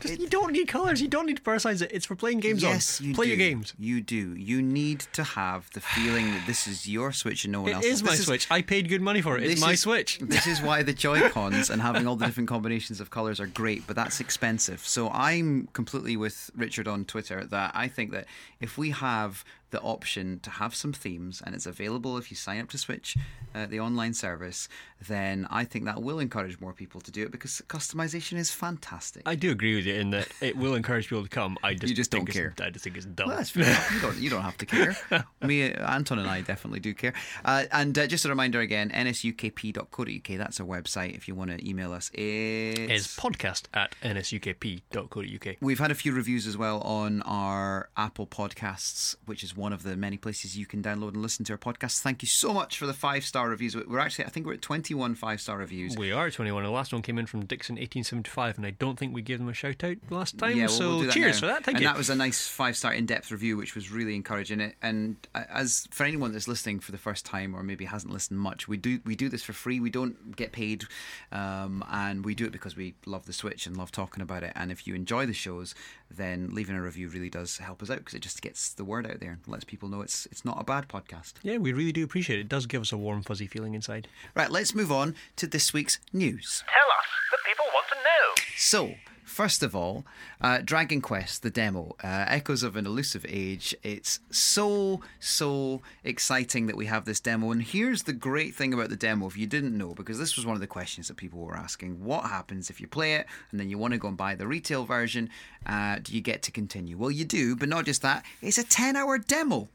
Just, 0.00 0.20
you 0.20 0.28
don't 0.28 0.52
need 0.52 0.68
colours. 0.68 1.00
You 1.02 1.08
don't 1.08 1.26
need 1.26 1.36
to 1.38 1.42
personalise 1.42 1.82
it. 1.82 1.90
It's 1.92 2.06
for 2.06 2.14
playing 2.14 2.40
games 2.40 2.62
yes, 2.62 3.00
on. 3.00 3.06
you 3.08 3.14
Play 3.14 3.26
do. 3.26 3.30
your 3.30 3.38
games. 3.38 3.74
You 3.78 4.00
do. 4.00 4.34
You 4.36 4.62
need 4.62 5.00
to 5.14 5.22
have 5.24 5.70
the 5.72 5.80
feeling 5.80 6.26
that 6.32 6.46
this 6.46 6.66
is 6.66 6.88
your 6.88 7.12
Switch 7.12 7.44
and 7.44 7.52
no 7.52 7.62
one 7.62 7.70
It 7.70 7.74
else's. 7.74 7.92
is 7.92 8.02
my 8.02 8.10
This 8.12 8.26
Switch. 8.26 8.46
I 8.50 8.62
paid 8.62 8.88
good 8.88 9.00
money 9.02 9.20
for 9.22 9.36
it. 9.38 9.44
It's 9.44 9.60
my 9.60 9.72
is- 9.72 9.80
Switch. 9.80 10.18
This 10.28 10.46
is 10.46 10.62
why 10.62 10.82
the 10.82 10.92
Joy 10.92 11.28
Cons 11.30 11.68
and 11.72 11.82
having 11.82 12.06
all 12.06 12.14
the 12.16 12.26
different 12.26 12.48
combinations 12.48 13.00
of 13.00 13.10
colours 13.10 13.40
are 13.40 13.46
great, 13.46 13.86
but 13.86 13.96
that's 13.96 14.20
expensive. 14.20 14.80
So 14.86 15.08
I'm 15.10 15.68
completely 15.72 16.16
with 16.16 16.50
Richard 16.56 16.86
on 16.86 17.04
Twitter 17.04 17.44
that 17.46 17.72
I 17.74 17.88
think 17.88 18.12
that 18.12 18.26
if 18.60 18.78
we 18.78 18.90
have 18.90 19.44
the 19.70 19.80
option 19.80 20.40
to 20.40 20.50
have 20.50 20.74
some 20.74 20.92
themes 20.92 21.42
and 21.44 21.54
it's 21.54 21.66
available 21.66 22.16
if 22.16 22.30
you 22.30 22.36
sign 22.36 22.60
up 22.60 22.68
to 22.70 22.78
Switch, 22.78 23.16
uh, 23.54 23.66
the 23.66 23.80
online 23.80 24.14
service, 24.14 24.68
then 25.06 25.46
I 25.50 25.64
think 25.64 25.84
that 25.84 26.02
will 26.02 26.18
encourage 26.18 26.60
more 26.60 26.72
people 26.72 27.00
to 27.02 27.10
do 27.10 27.22
it 27.22 27.30
because 27.30 27.62
customization 27.68 28.36
is 28.38 28.50
fantastic. 28.50 29.22
I 29.26 29.34
do 29.34 29.50
agree 29.50 29.76
with 29.76 29.86
you 29.86 29.94
in 29.94 30.10
that 30.10 30.28
it 30.40 30.56
will 30.56 30.74
encourage 30.74 31.08
people 31.08 31.22
to 31.22 31.28
come. 31.28 31.56
I 31.62 31.74
just, 31.74 31.88
You 31.90 31.94
just 31.94 32.10
don't 32.10 32.26
care. 32.26 32.54
I 32.60 32.70
just 32.70 32.84
think 32.84 32.96
it's 32.96 33.06
dumb. 33.06 33.28
Well, 33.28 33.36
that's 33.36 33.50
fair 33.50 33.64
enough. 33.64 33.92
You 33.92 34.00
don't, 34.00 34.18
you 34.18 34.30
don't 34.30 34.42
have 34.42 34.58
to 34.58 34.66
care. 34.66 34.96
Me, 35.42 35.72
Anton, 35.72 36.18
and 36.18 36.28
I 36.28 36.40
definitely 36.40 36.80
do 36.80 36.94
care. 36.94 37.12
Uh, 37.44 37.64
and 37.72 37.96
uh, 37.98 38.06
just 38.06 38.24
a 38.24 38.28
reminder 38.28 38.60
again 38.60 38.90
nsukp.co.uk. 38.90 40.38
That's 40.38 40.60
our 40.60 40.66
website 40.66 41.16
if 41.16 41.28
you 41.28 41.34
want 41.34 41.50
to 41.50 41.68
email 41.68 41.92
us. 41.92 42.10
It's, 42.14 42.78
is 42.78 43.06
podcast 43.16 43.64
at 43.74 43.94
nsukp.co.uk. 44.02 45.56
We've 45.60 45.78
had 45.78 45.90
a 45.90 45.94
few 45.94 46.12
reviews 46.12 46.46
as 46.46 46.56
well 46.56 46.80
on 46.80 47.22
our 47.22 47.88
Apple 47.96 48.26
Podcasts, 48.26 49.16
which 49.26 49.42
is 49.44 49.56
one 49.58 49.72
of 49.72 49.82
the 49.82 49.96
many 49.96 50.16
places 50.16 50.56
you 50.56 50.64
can 50.64 50.82
download 50.82 51.08
and 51.08 51.22
listen 51.22 51.44
to 51.46 51.52
our 51.52 51.58
podcast. 51.58 52.00
Thank 52.00 52.22
you 52.22 52.28
so 52.28 52.54
much 52.54 52.78
for 52.78 52.86
the 52.86 52.94
five 52.94 53.24
star 53.24 53.48
reviews. 53.48 53.76
We're 53.76 53.98
actually, 53.98 54.24
I 54.24 54.28
think 54.28 54.46
we're 54.46 54.54
at 54.54 54.62
21 54.62 55.14
five 55.16 55.40
star 55.40 55.58
reviews. 55.58 55.96
We 55.96 56.12
are 56.12 56.30
21. 56.30 56.62
The 56.62 56.70
last 56.70 56.92
one 56.92 57.02
came 57.02 57.18
in 57.18 57.26
from 57.26 57.44
Dixon 57.44 57.74
1875, 57.74 58.56
and 58.56 58.66
I 58.66 58.70
don't 58.70 58.98
think 58.98 59.14
we 59.14 59.22
gave 59.22 59.38
them 59.38 59.48
a 59.48 59.54
shout 59.54 59.82
out 59.84 59.96
last 60.10 60.38
time. 60.38 60.56
Yeah, 60.56 60.66
well, 60.66 60.68
so 60.68 60.88
we'll 60.88 61.00
do 61.00 61.06
that 61.06 61.12
cheers 61.12 61.36
now. 61.36 61.40
for 61.40 61.46
that. 61.46 61.64
Thank 61.64 61.76
and 61.76 61.82
you. 61.82 61.88
And 61.88 61.94
that 61.94 61.98
was 61.98 62.10
a 62.10 62.14
nice 62.14 62.46
five 62.48 62.76
star 62.76 62.92
in 62.92 63.06
depth 63.06 63.30
review, 63.30 63.56
which 63.56 63.74
was 63.74 63.90
really 63.90 64.14
encouraging. 64.14 64.60
It 64.60 64.76
and 64.80 65.16
as 65.34 65.88
for 65.90 66.04
anyone 66.04 66.32
that's 66.32 66.48
listening 66.48 66.80
for 66.80 66.92
the 66.92 66.98
first 66.98 67.26
time 67.26 67.54
or 67.54 67.62
maybe 67.62 67.84
hasn't 67.84 68.12
listened 68.12 68.38
much, 68.38 68.68
we 68.68 68.76
do 68.76 69.00
we 69.04 69.16
do 69.16 69.28
this 69.28 69.42
for 69.42 69.52
free. 69.52 69.80
We 69.80 69.90
don't 69.90 70.36
get 70.36 70.52
paid, 70.52 70.84
um, 71.32 71.84
and 71.90 72.24
we 72.24 72.34
do 72.34 72.44
it 72.44 72.52
because 72.52 72.76
we 72.76 72.94
love 73.06 73.26
the 73.26 73.32
Switch 73.32 73.66
and 73.66 73.76
love 73.76 73.90
talking 73.90 74.22
about 74.22 74.42
it. 74.42 74.52
And 74.54 74.70
if 74.70 74.86
you 74.86 74.94
enjoy 74.94 75.26
the 75.26 75.34
shows, 75.34 75.74
then 76.10 76.50
leaving 76.52 76.76
a 76.76 76.82
review 76.82 77.08
really 77.08 77.30
does 77.30 77.58
help 77.58 77.82
us 77.82 77.90
out 77.90 77.98
because 77.98 78.14
it 78.14 78.22
just 78.22 78.40
gets 78.40 78.72
the 78.72 78.84
word 78.84 79.06
out 79.06 79.20
there 79.20 79.38
lets 79.48 79.64
people 79.64 79.88
know 79.88 80.00
it's 80.00 80.26
it's 80.26 80.44
not 80.44 80.60
a 80.60 80.64
bad 80.64 80.88
podcast. 80.88 81.34
yeah, 81.42 81.56
we 81.58 81.72
really 81.72 81.92
do 81.92 82.04
appreciate 82.04 82.38
it. 82.38 82.42
It 82.42 82.48
does 82.48 82.66
give 82.66 82.82
us 82.82 82.92
a 82.92 82.96
warm, 82.96 83.22
fuzzy 83.22 83.46
feeling 83.46 83.74
inside. 83.74 84.08
Right, 84.34 84.50
let's 84.50 84.74
move 84.74 84.92
on 84.92 85.14
to 85.36 85.46
this 85.46 85.72
week's 85.72 85.98
news. 86.12 86.62
Tell 86.66 86.88
us. 86.98 87.06
The 87.30 87.38
people 87.46 87.66
want 87.74 87.86
to 87.88 87.94
know. 87.96 88.42
So, 88.56 88.94
first 89.28 89.62
of 89.62 89.76
all, 89.76 90.04
uh, 90.40 90.58
Dragon 90.64 91.00
Quest, 91.00 91.42
the 91.42 91.50
demo, 91.50 91.94
uh, 92.02 92.24
Echoes 92.28 92.62
of 92.62 92.76
an 92.76 92.86
Elusive 92.86 93.24
Age. 93.28 93.74
It's 93.82 94.20
so, 94.30 95.02
so 95.20 95.82
exciting 96.02 96.66
that 96.66 96.76
we 96.76 96.86
have 96.86 97.04
this 97.04 97.20
demo. 97.20 97.52
And 97.52 97.62
here's 97.62 98.04
the 98.04 98.12
great 98.12 98.54
thing 98.54 98.74
about 98.74 98.88
the 98.88 98.96
demo, 98.96 99.26
if 99.26 99.36
you 99.36 99.46
didn't 99.46 99.76
know, 99.76 99.94
because 99.94 100.18
this 100.18 100.36
was 100.36 100.46
one 100.46 100.54
of 100.54 100.60
the 100.60 100.66
questions 100.66 101.08
that 101.08 101.16
people 101.16 101.40
were 101.40 101.56
asking 101.56 102.02
what 102.02 102.24
happens 102.24 102.70
if 102.70 102.80
you 102.80 102.88
play 102.88 103.14
it 103.14 103.26
and 103.50 103.60
then 103.60 103.70
you 103.70 103.78
want 103.78 103.92
to 103.92 103.98
go 103.98 104.08
and 104.08 104.16
buy 104.16 104.34
the 104.34 104.46
retail 104.46 104.84
version? 104.84 105.30
Uh, 105.66 105.98
do 106.02 106.14
you 106.14 106.20
get 106.20 106.42
to 106.42 106.50
continue? 106.50 106.96
Well, 106.96 107.10
you 107.10 107.24
do, 107.24 107.54
but 107.54 107.68
not 107.68 107.84
just 107.84 108.02
that, 108.02 108.24
it's 108.42 108.58
a 108.58 108.64
10 108.64 108.96
hour 108.96 109.18
demo. 109.18 109.68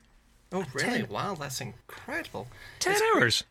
Oh, 0.52 0.66
really? 0.74 1.04
Wow, 1.04 1.36
that's 1.36 1.62
incredible. 1.62 2.48
10 2.80 3.02
hours. 3.16 3.44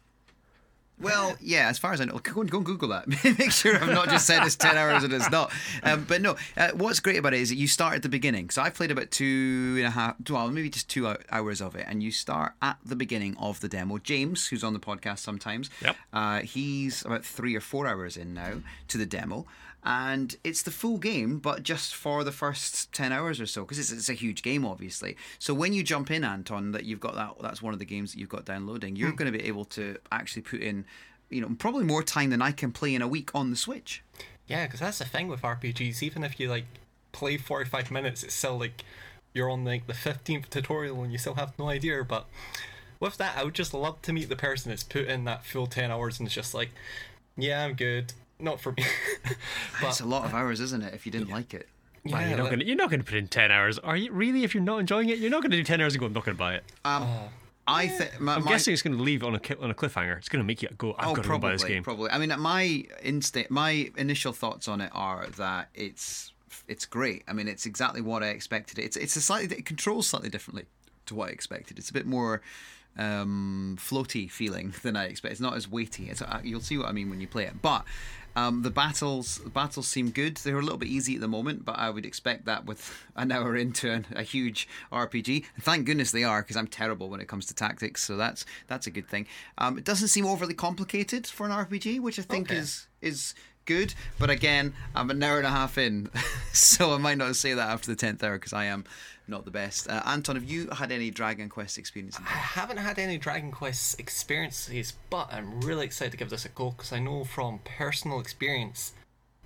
Well, 1.00 1.36
yeah, 1.40 1.68
as 1.68 1.78
far 1.78 1.92
as 1.92 2.00
I 2.00 2.04
know, 2.04 2.18
go 2.22 2.40
and, 2.42 2.50
go 2.50 2.58
and 2.58 2.66
Google 2.66 2.90
that. 2.90 3.08
Make 3.38 3.50
sure 3.50 3.74
I've 3.74 3.88
not 3.88 4.08
just 4.08 4.24
said 4.24 4.44
it's 4.44 4.54
10 4.54 4.76
hours 4.76 5.02
and 5.02 5.12
it's 5.12 5.30
not. 5.32 5.50
Um, 5.82 6.04
but 6.04 6.22
no, 6.22 6.36
uh, 6.56 6.70
what's 6.74 7.00
great 7.00 7.16
about 7.18 7.34
it 7.34 7.40
is 7.40 7.48
that 7.48 7.56
you 7.56 7.66
start 7.66 7.94
at 7.96 8.02
the 8.02 8.08
beginning. 8.08 8.50
So 8.50 8.62
I've 8.62 8.74
played 8.74 8.92
about 8.92 9.10
two 9.10 9.74
and 9.78 9.86
a 9.86 9.90
half, 9.90 10.14
well, 10.30 10.48
maybe 10.50 10.70
just 10.70 10.88
two 10.88 11.12
hours 11.30 11.60
of 11.60 11.74
it, 11.74 11.86
and 11.88 12.02
you 12.04 12.12
start 12.12 12.52
at 12.62 12.76
the 12.84 12.94
beginning 12.94 13.36
of 13.38 13.58
the 13.60 13.68
demo. 13.68 13.98
James, 13.98 14.46
who's 14.48 14.62
on 14.62 14.74
the 14.74 14.80
podcast 14.80 15.18
sometimes, 15.18 15.70
Yep. 15.82 15.96
uh, 16.12 16.40
he's 16.40 17.04
about 17.04 17.24
three 17.24 17.56
or 17.56 17.60
four 17.60 17.88
hours 17.88 18.16
in 18.16 18.32
now 18.34 18.58
to 18.88 18.96
the 18.98 19.06
demo. 19.06 19.44
And 19.84 20.36
it's 20.44 20.62
the 20.62 20.70
full 20.70 20.98
game, 20.98 21.38
but 21.38 21.64
just 21.64 21.94
for 21.94 22.22
the 22.22 22.30
first 22.30 22.92
10 22.92 23.10
hours 23.10 23.40
or 23.40 23.46
so, 23.46 23.62
because 23.62 23.80
it's, 23.80 23.90
it's 23.90 24.08
a 24.08 24.14
huge 24.14 24.42
game, 24.42 24.64
obviously. 24.64 25.16
So 25.40 25.54
when 25.54 25.72
you 25.72 25.82
jump 25.82 26.10
in, 26.10 26.22
Anton, 26.22 26.70
that 26.70 26.84
you've 26.84 27.00
got 27.00 27.16
that, 27.16 27.34
that's 27.40 27.60
one 27.60 27.72
of 27.72 27.80
the 27.80 27.84
games 27.84 28.12
that 28.12 28.20
you've 28.20 28.28
got 28.28 28.44
downloading, 28.44 28.94
you're 28.94 29.10
hmm. 29.10 29.16
going 29.16 29.32
to 29.32 29.36
be 29.36 29.44
able 29.46 29.64
to 29.66 29.96
actually 30.12 30.42
put 30.42 30.60
in, 30.60 30.84
you 31.30 31.40
know, 31.40 31.48
probably 31.58 31.84
more 31.84 32.04
time 32.04 32.30
than 32.30 32.40
I 32.40 32.52
can 32.52 32.70
play 32.70 32.94
in 32.94 33.02
a 33.02 33.08
week 33.08 33.34
on 33.34 33.50
the 33.50 33.56
Switch. 33.56 34.04
Yeah, 34.46 34.66
because 34.66 34.80
that's 34.80 34.98
the 34.98 35.04
thing 35.04 35.28
with 35.28 35.42
RPGs. 35.42 36.02
Even 36.02 36.24
if 36.24 36.38
you 36.38 36.48
like 36.48 36.66
play 37.12 37.36
forty-five 37.36 37.90
minutes, 37.90 38.22
it's 38.22 38.34
still 38.34 38.58
like 38.58 38.84
you're 39.32 39.50
on 39.50 39.64
like 39.64 39.86
the 39.86 39.94
fifteenth 39.94 40.50
tutorial 40.50 41.02
and 41.02 41.12
you 41.12 41.18
still 41.18 41.34
have 41.34 41.58
no 41.58 41.68
idea. 41.68 42.04
But 42.04 42.26
with 43.00 43.16
that, 43.18 43.36
I 43.36 43.44
would 43.44 43.54
just 43.54 43.72
love 43.72 44.02
to 44.02 44.12
meet 44.12 44.28
the 44.28 44.36
person 44.36 44.70
that's 44.70 44.82
put 44.82 45.06
in 45.06 45.24
that 45.24 45.44
full 45.44 45.66
ten 45.66 45.90
hours 45.90 46.18
and 46.18 46.26
it's 46.26 46.34
just 46.34 46.54
like, 46.54 46.70
yeah, 47.36 47.64
I'm 47.64 47.74
good. 47.74 48.12
Not 48.42 48.60
for 48.60 48.72
me. 48.72 48.84
it's 49.82 50.00
a 50.00 50.04
lot 50.04 50.24
of 50.24 50.34
hours, 50.34 50.60
isn't 50.60 50.82
it, 50.82 50.92
if 50.94 51.06
you 51.06 51.12
didn't 51.12 51.30
like 51.30 51.54
it? 51.54 51.68
Well, 52.04 52.20
Yeah, 52.20 52.28
you're 52.28 52.36
not 52.36 52.42
like- 52.44 52.52
gonna 52.52 52.64
you're 52.64 52.76
not 52.76 52.90
gonna 52.90 53.04
put 53.04 53.14
in 53.14 53.28
ten 53.28 53.50
hours, 53.52 53.78
are 53.78 53.96
you? 53.96 54.10
Really? 54.12 54.42
If 54.42 54.54
you're 54.54 54.62
not 54.62 54.78
enjoying 54.80 55.08
it, 55.08 55.18
you're 55.18 55.30
not 55.30 55.42
gonna 55.42 55.56
do 55.56 55.62
ten 55.62 55.80
hours 55.80 55.94
and 55.94 56.00
go. 56.00 56.06
I'm 56.06 56.12
not 56.12 56.24
gonna 56.24 56.36
buy 56.36 56.54
it. 56.54 56.64
Um, 56.84 57.06
I 57.66 57.86
think 57.86 58.10
I'm 58.18 58.24
my- 58.24 58.40
guessing 58.40 58.72
it's 58.72 58.82
gonna 58.82 58.96
leave 58.96 59.22
on 59.22 59.36
a 59.36 59.40
on 59.60 59.70
a 59.70 59.74
cliffhanger. 59.74 60.18
It's 60.18 60.28
gonna 60.28 60.42
make 60.44 60.62
you 60.62 60.68
go. 60.76 60.96
I've 60.98 61.08
oh, 61.10 61.14
got 61.14 61.22
to 61.22 61.28
probably, 61.28 61.48
buy 61.50 61.52
this 61.52 61.64
game. 61.64 61.84
probably. 61.84 62.10
I 62.10 62.18
mean, 62.18 62.34
my 62.40 62.84
instinct, 63.02 63.52
my 63.52 63.90
initial 63.96 64.32
thoughts 64.32 64.66
on 64.66 64.80
it 64.80 64.90
are 64.92 65.28
that 65.36 65.68
it's 65.74 66.32
it's 66.66 66.86
great. 66.86 67.22
I 67.28 67.32
mean, 67.32 67.46
it's 67.46 67.66
exactly 67.66 68.00
what 68.00 68.24
I 68.24 68.28
expected. 68.28 68.80
It's 68.80 68.96
it's 68.96 69.14
a 69.14 69.20
slightly 69.20 69.56
it 69.56 69.64
controls 69.64 70.08
slightly 70.08 70.28
differently 70.28 70.64
to 71.06 71.14
what 71.14 71.28
I 71.28 71.32
expected. 71.32 71.78
It's 71.78 71.90
a 71.90 71.92
bit 71.92 72.06
more 72.06 72.42
um, 72.98 73.78
floaty 73.80 74.28
feeling 74.28 74.74
than 74.82 74.96
I 74.96 75.04
expect. 75.04 75.30
It's 75.32 75.40
not 75.40 75.54
as 75.54 75.70
weighty. 75.70 76.10
It's 76.10 76.20
uh, 76.20 76.40
you'll 76.42 76.60
see 76.60 76.76
what 76.78 76.88
I 76.88 76.92
mean 76.92 77.10
when 77.10 77.20
you 77.20 77.28
play 77.28 77.44
it, 77.44 77.62
but. 77.62 77.84
Um, 78.34 78.62
the 78.62 78.70
battles, 78.70 79.38
the 79.44 79.50
battles 79.50 79.88
seem 79.88 80.10
good. 80.10 80.36
They're 80.38 80.58
a 80.58 80.62
little 80.62 80.78
bit 80.78 80.88
easy 80.88 81.14
at 81.16 81.20
the 81.20 81.28
moment, 81.28 81.64
but 81.64 81.78
I 81.78 81.90
would 81.90 82.06
expect 82.06 82.46
that 82.46 82.64
with 82.66 82.94
an 83.16 83.30
hour 83.32 83.56
into 83.56 83.90
an, 83.90 84.06
a 84.14 84.22
huge 84.22 84.68
RPG. 84.92 85.44
And 85.54 85.64
thank 85.64 85.86
goodness 85.86 86.10
they 86.10 86.24
are, 86.24 86.42
because 86.42 86.56
I'm 86.56 86.66
terrible 86.66 87.08
when 87.10 87.20
it 87.20 87.28
comes 87.28 87.46
to 87.46 87.54
tactics. 87.54 88.02
So 88.04 88.16
that's 88.16 88.44
that's 88.68 88.86
a 88.86 88.90
good 88.90 89.08
thing. 89.08 89.26
Um, 89.58 89.78
it 89.78 89.84
doesn't 89.84 90.08
seem 90.08 90.26
overly 90.26 90.54
complicated 90.54 91.26
for 91.26 91.46
an 91.46 91.52
RPG, 91.52 92.00
which 92.00 92.18
I 92.18 92.22
think 92.22 92.50
Okay. 92.50 92.58
is 92.60 92.86
is 93.00 93.34
good. 93.64 93.94
But 94.18 94.28
again, 94.30 94.74
I'm 94.94 95.10
an 95.10 95.22
hour 95.22 95.38
and 95.38 95.46
a 95.46 95.50
half 95.50 95.78
in, 95.78 96.10
so 96.52 96.94
I 96.94 96.98
might 96.98 97.18
not 97.18 97.36
say 97.36 97.54
that 97.54 97.68
after 97.70 97.88
the 97.90 97.96
tenth 97.96 98.22
hour 98.24 98.38
because 98.38 98.52
I 98.52 98.64
am 98.64 98.84
not 99.28 99.44
the 99.44 99.50
best. 99.50 99.88
Uh, 99.88 100.02
Anton, 100.04 100.36
have 100.36 100.44
you 100.44 100.68
had 100.70 100.92
any 100.92 101.10
Dragon 101.10 101.48
Quest 101.48 101.78
experience? 101.78 102.18
I 102.18 102.22
haven't 102.22 102.78
had 102.78 102.98
any 102.98 103.18
Dragon 103.18 103.50
Quest 103.50 103.98
experiences, 104.00 104.94
but 105.10 105.32
I'm 105.32 105.60
really 105.60 105.86
excited 105.86 106.10
to 106.12 106.16
give 106.16 106.30
this 106.30 106.44
a 106.44 106.48
go 106.48 106.70
because 106.70 106.92
I 106.92 106.98
know 106.98 107.24
from 107.24 107.60
personal 107.64 108.20
experience, 108.20 108.92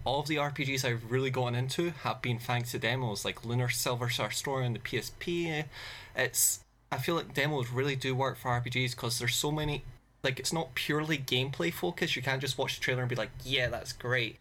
all 0.05 0.21
of 0.21 0.29
the 0.29 0.37
RPGs 0.37 0.85
I've 0.85 1.11
really 1.11 1.31
gotten 1.31 1.55
into 1.55 1.91
have 2.03 2.23
been 2.23 2.39
thanks 2.39 2.71
to 2.73 2.79
demos 2.79 3.25
like 3.25 3.45
Lunar 3.45 3.69
Silver 3.69 4.09
Star 4.09 4.31
Story 4.31 4.65
on 4.65 4.73
the 4.73 4.79
PSP. 4.79 5.65
It's 6.15 6.61
I 6.91 6.99
feel 6.99 7.17
like 7.17 7.35
demos 7.35 7.71
really 7.71 7.97
do 7.97 8.15
work 8.15 8.39
for 8.39 8.51
RPGs 8.51 8.93
because 8.93 9.19
there's 9.19 9.35
so 9.35 9.51
many. 9.51 9.85
Like 10.23 10.39
it's 10.39 10.53
not 10.53 10.75
purely 10.75 11.19
gameplay 11.19 11.73
focused. 11.73 12.17
You 12.17 12.23
can't 12.23 12.41
just 12.41 12.57
watch 12.57 12.77
the 12.77 12.81
trailer 12.81 13.03
and 13.03 13.11
be 13.11 13.17
like, 13.17 13.31
"Yeah, 13.45 13.69
that's 13.69 13.93
great." 13.93 14.39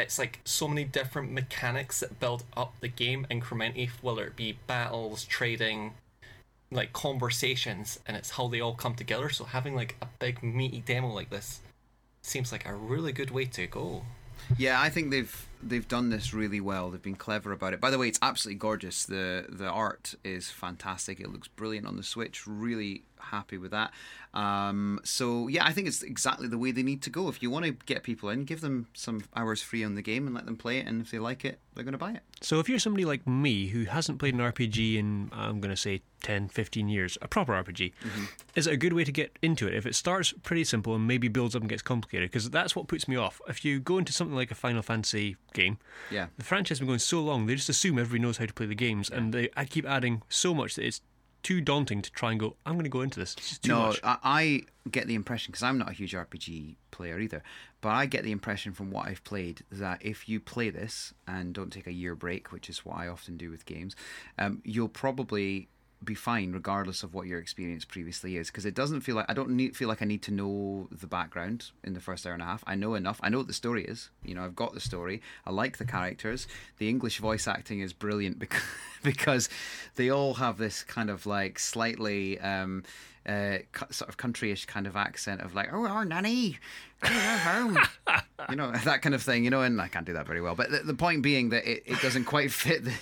It's 0.00 0.18
like 0.18 0.40
so 0.44 0.68
many 0.68 0.84
different 0.84 1.32
mechanics 1.32 2.00
that 2.00 2.20
build 2.20 2.44
up 2.56 2.74
the 2.80 2.88
game 2.88 3.26
incrementally, 3.30 3.90
whether 4.02 4.24
it 4.24 4.36
be 4.36 4.58
battles, 4.66 5.24
trading, 5.24 5.94
like 6.70 6.92
conversations 6.92 7.98
and 8.06 8.16
it's 8.16 8.30
how 8.30 8.46
they 8.48 8.60
all 8.60 8.74
come 8.74 8.94
together 8.94 9.28
so 9.28 9.44
having 9.44 9.74
like 9.74 9.96
a 10.00 10.06
big 10.20 10.42
meaty 10.42 10.80
demo 10.86 11.08
like 11.08 11.30
this 11.30 11.60
seems 12.22 12.52
like 12.52 12.66
a 12.66 12.74
really 12.74 13.12
good 13.12 13.30
way 13.30 13.44
to 13.44 13.66
go 13.66 14.02
Yeah, 14.56 14.80
I 14.80 14.88
think 14.88 15.10
they've 15.10 15.46
they've 15.62 15.86
done 15.86 16.08
this 16.08 16.32
really 16.32 16.60
well. 16.60 16.90
They've 16.90 17.02
been 17.02 17.14
clever 17.14 17.52
about 17.52 17.74
it. 17.74 17.80
By 17.80 17.90
the 17.90 17.98
way, 17.98 18.08
it's 18.08 18.18
absolutely 18.22 18.58
gorgeous. 18.58 19.04
the 19.04 19.46
The 19.48 19.68
art 19.68 20.14
is 20.24 20.50
fantastic. 20.50 21.20
It 21.20 21.30
looks 21.30 21.48
brilliant 21.48 21.86
on 21.86 21.96
the 21.96 22.02
Switch. 22.02 22.46
Really 22.46 23.02
happy 23.20 23.58
with 23.58 23.70
that. 23.72 23.92
Um, 24.34 25.00
so 25.04 25.48
yeah, 25.48 25.64
I 25.64 25.72
think 25.72 25.88
it's 25.88 26.02
exactly 26.02 26.46
the 26.48 26.58
way 26.58 26.70
they 26.72 26.82
need 26.82 27.02
to 27.02 27.10
go. 27.10 27.28
If 27.28 27.42
you 27.42 27.50
want 27.50 27.64
to 27.66 27.72
get 27.72 28.02
people 28.02 28.28
in, 28.28 28.44
give 28.44 28.60
them 28.60 28.86
some 28.94 29.24
hours 29.34 29.60
free 29.62 29.82
on 29.84 29.94
the 29.96 30.02
game 30.02 30.26
and 30.26 30.34
let 30.34 30.46
them 30.46 30.56
play 30.56 30.78
it. 30.78 30.86
And 30.86 31.00
if 31.02 31.10
they 31.10 31.18
like 31.18 31.44
it, 31.44 31.58
they're 31.74 31.84
going 31.84 31.92
to 31.92 31.98
buy 31.98 32.12
it. 32.12 32.20
So 32.40 32.58
if 32.60 32.68
you're 32.68 32.78
somebody 32.78 33.04
like 33.04 33.26
me 33.26 33.66
who 33.68 33.84
hasn't 33.84 34.18
played 34.18 34.34
an 34.34 34.40
RPG 34.40 34.96
in 34.96 35.30
I'm 35.32 35.60
going 35.60 35.70
to 35.74 35.76
say 35.76 36.02
10, 36.22 36.48
15 36.48 36.88
years, 36.88 37.16
a 37.22 37.28
proper 37.28 37.52
RPG, 37.52 37.92
Mm-hmm. 38.02 38.24
is 38.54 38.66
it 38.66 38.72
a 38.74 38.76
good 38.76 38.92
way 38.92 39.04
to 39.04 39.12
get 39.12 39.36
into 39.42 39.66
it? 39.66 39.74
If 39.74 39.86
it 39.86 39.94
starts 39.94 40.32
pretty 40.42 40.64
simple 40.64 40.94
and 40.94 41.06
maybe 41.06 41.28
builds 41.28 41.56
up 41.56 41.62
and 41.62 41.68
gets 41.68 41.82
complicated, 41.82 42.30
because 42.30 42.50
that's 42.50 42.76
what 42.76 42.88
puts 42.88 43.08
me 43.08 43.16
off. 43.16 43.40
If 43.48 43.64
you 43.64 43.80
go 43.80 43.98
into 43.98 44.12
something 44.12 44.36
like 44.36 44.50
a 44.50 44.54
Final 44.54 44.82
Fantasy 44.82 45.36
game, 45.54 45.78
Yeah. 46.10 46.26
the 46.38 46.44
franchise 46.44 46.78
has 46.78 46.80
been 46.80 46.88
going 46.88 46.98
so 46.98 47.20
long, 47.20 47.46
they 47.46 47.54
just 47.54 47.68
assume 47.68 47.98
everybody 47.98 48.22
knows 48.22 48.36
how 48.38 48.46
to 48.46 48.52
play 48.54 48.66
the 48.66 48.74
games, 48.74 49.08
and 49.10 49.32
they 49.32 49.48
I 49.56 49.64
keep 49.64 49.86
adding 49.86 50.22
so 50.28 50.54
much 50.54 50.74
that 50.76 50.84
it's 50.86 51.00
too 51.42 51.60
daunting 51.60 52.02
to 52.02 52.10
try 52.12 52.30
and 52.30 52.40
go. 52.40 52.56
I'm 52.66 52.74
going 52.74 52.84
to 52.84 52.90
go 52.90 53.00
into 53.00 53.20
this. 53.20 53.34
It's 53.34 53.58
too 53.58 53.70
no, 53.70 53.86
much. 53.88 54.00
I, 54.02 54.18
I 54.22 54.62
get 54.90 55.06
the 55.06 55.14
impression 55.14 55.52
because 55.52 55.62
I'm 55.62 55.78
not 55.78 55.90
a 55.90 55.92
huge 55.92 56.12
RPG 56.12 56.76
player 56.90 57.18
either, 57.18 57.42
but 57.80 57.90
I 57.90 58.06
get 58.06 58.24
the 58.24 58.32
impression 58.32 58.72
from 58.72 58.90
what 58.90 59.08
I've 59.08 59.24
played 59.24 59.62
that 59.70 60.04
if 60.04 60.28
you 60.28 60.40
play 60.40 60.70
this 60.70 61.14
and 61.26 61.52
don't 61.52 61.72
take 61.72 61.86
a 61.86 61.92
year 61.92 62.14
break, 62.14 62.52
which 62.52 62.68
is 62.68 62.84
what 62.84 62.98
I 62.98 63.08
often 63.08 63.36
do 63.36 63.50
with 63.50 63.66
games, 63.66 63.96
um, 64.38 64.60
you'll 64.64 64.88
probably 64.88 65.68
be 66.04 66.14
fine 66.14 66.52
regardless 66.52 67.02
of 67.02 67.12
what 67.12 67.26
your 67.26 67.38
experience 67.38 67.84
previously 67.84 68.36
is 68.36 68.48
because 68.48 68.64
it 68.64 68.74
doesn't 68.74 69.02
feel 69.02 69.16
like 69.16 69.26
I 69.28 69.34
don't 69.34 69.50
need, 69.50 69.76
feel 69.76 69.88
like 69.88 70.00
I 70.02 70.06
need 70.06 70.22
to 70.22 70.30
know 70.30 70.88
the 70.90 71.06
background 71.06 71.70
in 71.84 71.92
the 71.92 72.00
first 72.00 72.26
hour 72.26 72.32
and 72.32 72.42
a 72.42 72.46
half. 72.46 72.64
I 72.66 72.74
know 72.74 72.94
enough. 72.94 73.20
I 73.22 73.28
know 73.28 73.38
what 73.38 73.46
the 73.46 73.52
story 73.52 73.84
is. 73.84 74.10
You 74.24 74.34
know, 74.34 74.44
I've 74.44 74.56
got 74.56 74.72
the 74.74 74.80
story. 74.80 75.20
I 75.46 75.50
like 75.50 75.78
the 75.78 75.84
characters. 75.84 76.46
The 76.78 76.88
English 76.88 77.18
voice 77.18 77.46
acting 77.46 77.80
is 77.80 77.92
brilliant 77.92 78.38
because 78.40 78.62
because 79.02 79.48
they 79.96 80.10
all 80.10 80.34
have 80.34 80.58
this 80.58 80.82
kind 80.82 81.10
of 81.10 81.26
like 81.26 81.58
slightly 81.58 82.38
um, 82.40 82.82
uh, 83.26 83.58
sort 83.90 84.08
of 84.08 84.16
countryish 84.16 84.66
kind 84.66 84.86
of 84.86 84.96
accent 84.96 85.40
of 85.40 85.54
like, 85.54 85.72
oh, 85.72 85.86
our 85.86 86.04
nanny, 86.04 86.58
you 88.48 88.56
know, 88.56 88.70
that 88.84 89.02
kind 89.02 89.14
of 89.14 89.22
thing, 89.22 89.44
you 89.44 89.50
know, 89.50 89.62
and 89.62 89.80
I 89.80 89.88
can't 89.88 90.06
do 90.06 90.12
that 90.14 90.26
very 90.26 90.40
well. 90.40 90.54
But 90.54 90.70
the, 90.70 90.78
the 90.78 90.94
point 90.94 91.22
being 91.22 91.50
that 91.50 91.70
it, 91.70 91.82
it 91.86 92.00
doesn't 92.00 92.24
quite 92.24 92.50
fit 92.52 92.84
the, 92.84 92.92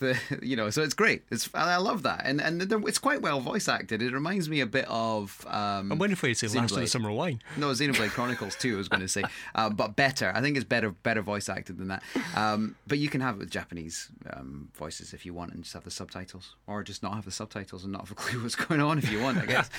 the, 0.00 0.18
you 0.42 0.56
know, 0.56 0.70
so 0.70 0.82
it's 0.82 0.94
great. 0.94 1.22
It's 1.30 1.48
I 1.54 1.76
love 1.76 2.02
that, 2.02 2.22
and 2.24 2.40
and 2.40 2.60
it's 2.62 2.98
quite 2.98 3.22
well 3.22 3.40
voice 3.40 3.68
acted. 3.68 4.02
It 4.02 4.12
reminds 4.12 4.48
me 4.48 4.60
a 4.60 4.66
bit 4.66 4.86
of. 4.88 5.44
Um, 5.48 5.92
I'm 5.92 5.98
waiting 5.98 6.16
for 6.16 6.26
you 6.26 6.34
to 6.34 6.48
say 6.48 6.58
Last 6.58 6.72
of 6.72 6.78
the 6.78 6.84
Xenoblade. 6.84 6.88
Summer 6.88 7.12
Wine. 7.12 7.40
No, 7.56 7.68
Xenoblade 7.68 8.10
Chronicles 8.10 8.56
2, 8.56 8.74
I 8.74 8.76
was 8.76 8.88
going 8.88 9.02
to 9.02 9.08
say, 9.08 9.22
uh, 9.54 9.70
but 9.70 9.94
better. 9.94 10.32
I 10.34 10.40
think 10.40 10.56
it's 10.56 10.64
better, 10.64 10.90
better 10.90 11.22
voice 11.22 11.48
acted 11.48 11.78
than 11.78 11.88
that. 11.88 12.02
Um, 12.34 12.76
but 12.86 12.98
you 12.98 13.08
can 13.08 13.20
have 13.20 13.36
it 13.36 13.38
with 13.38 13.50
Japanese 13.50 14.08
um, 14.32 14.68
voices 14.74 15.12
if 15.12 15.24
you 15.24 15.32
want, 15.32 15.52
and 15.52 15.62
just 15.62 15.74
have 15.74 15.84
the 15.84 15.90
subtitles, 15.90 16.56
or 16.66 16.82
just 16.82 17.02
not 17.02 17.14
have 17.14 17.24
the 17.24 17.30
subtitles 17.30 17.84
and 17.84 17.92
not 17.92 18.02
have 18.02 18.10
a 18.10 18.14
clue 18.14 18.42
what's 18.42 18.56
going 18.56 18.80
on 18.80 18.98
if 18.98 19.10
you 19.10 19.22
want, 19.22 19.38
I 19.38 19.46
guess. 19.46 19.70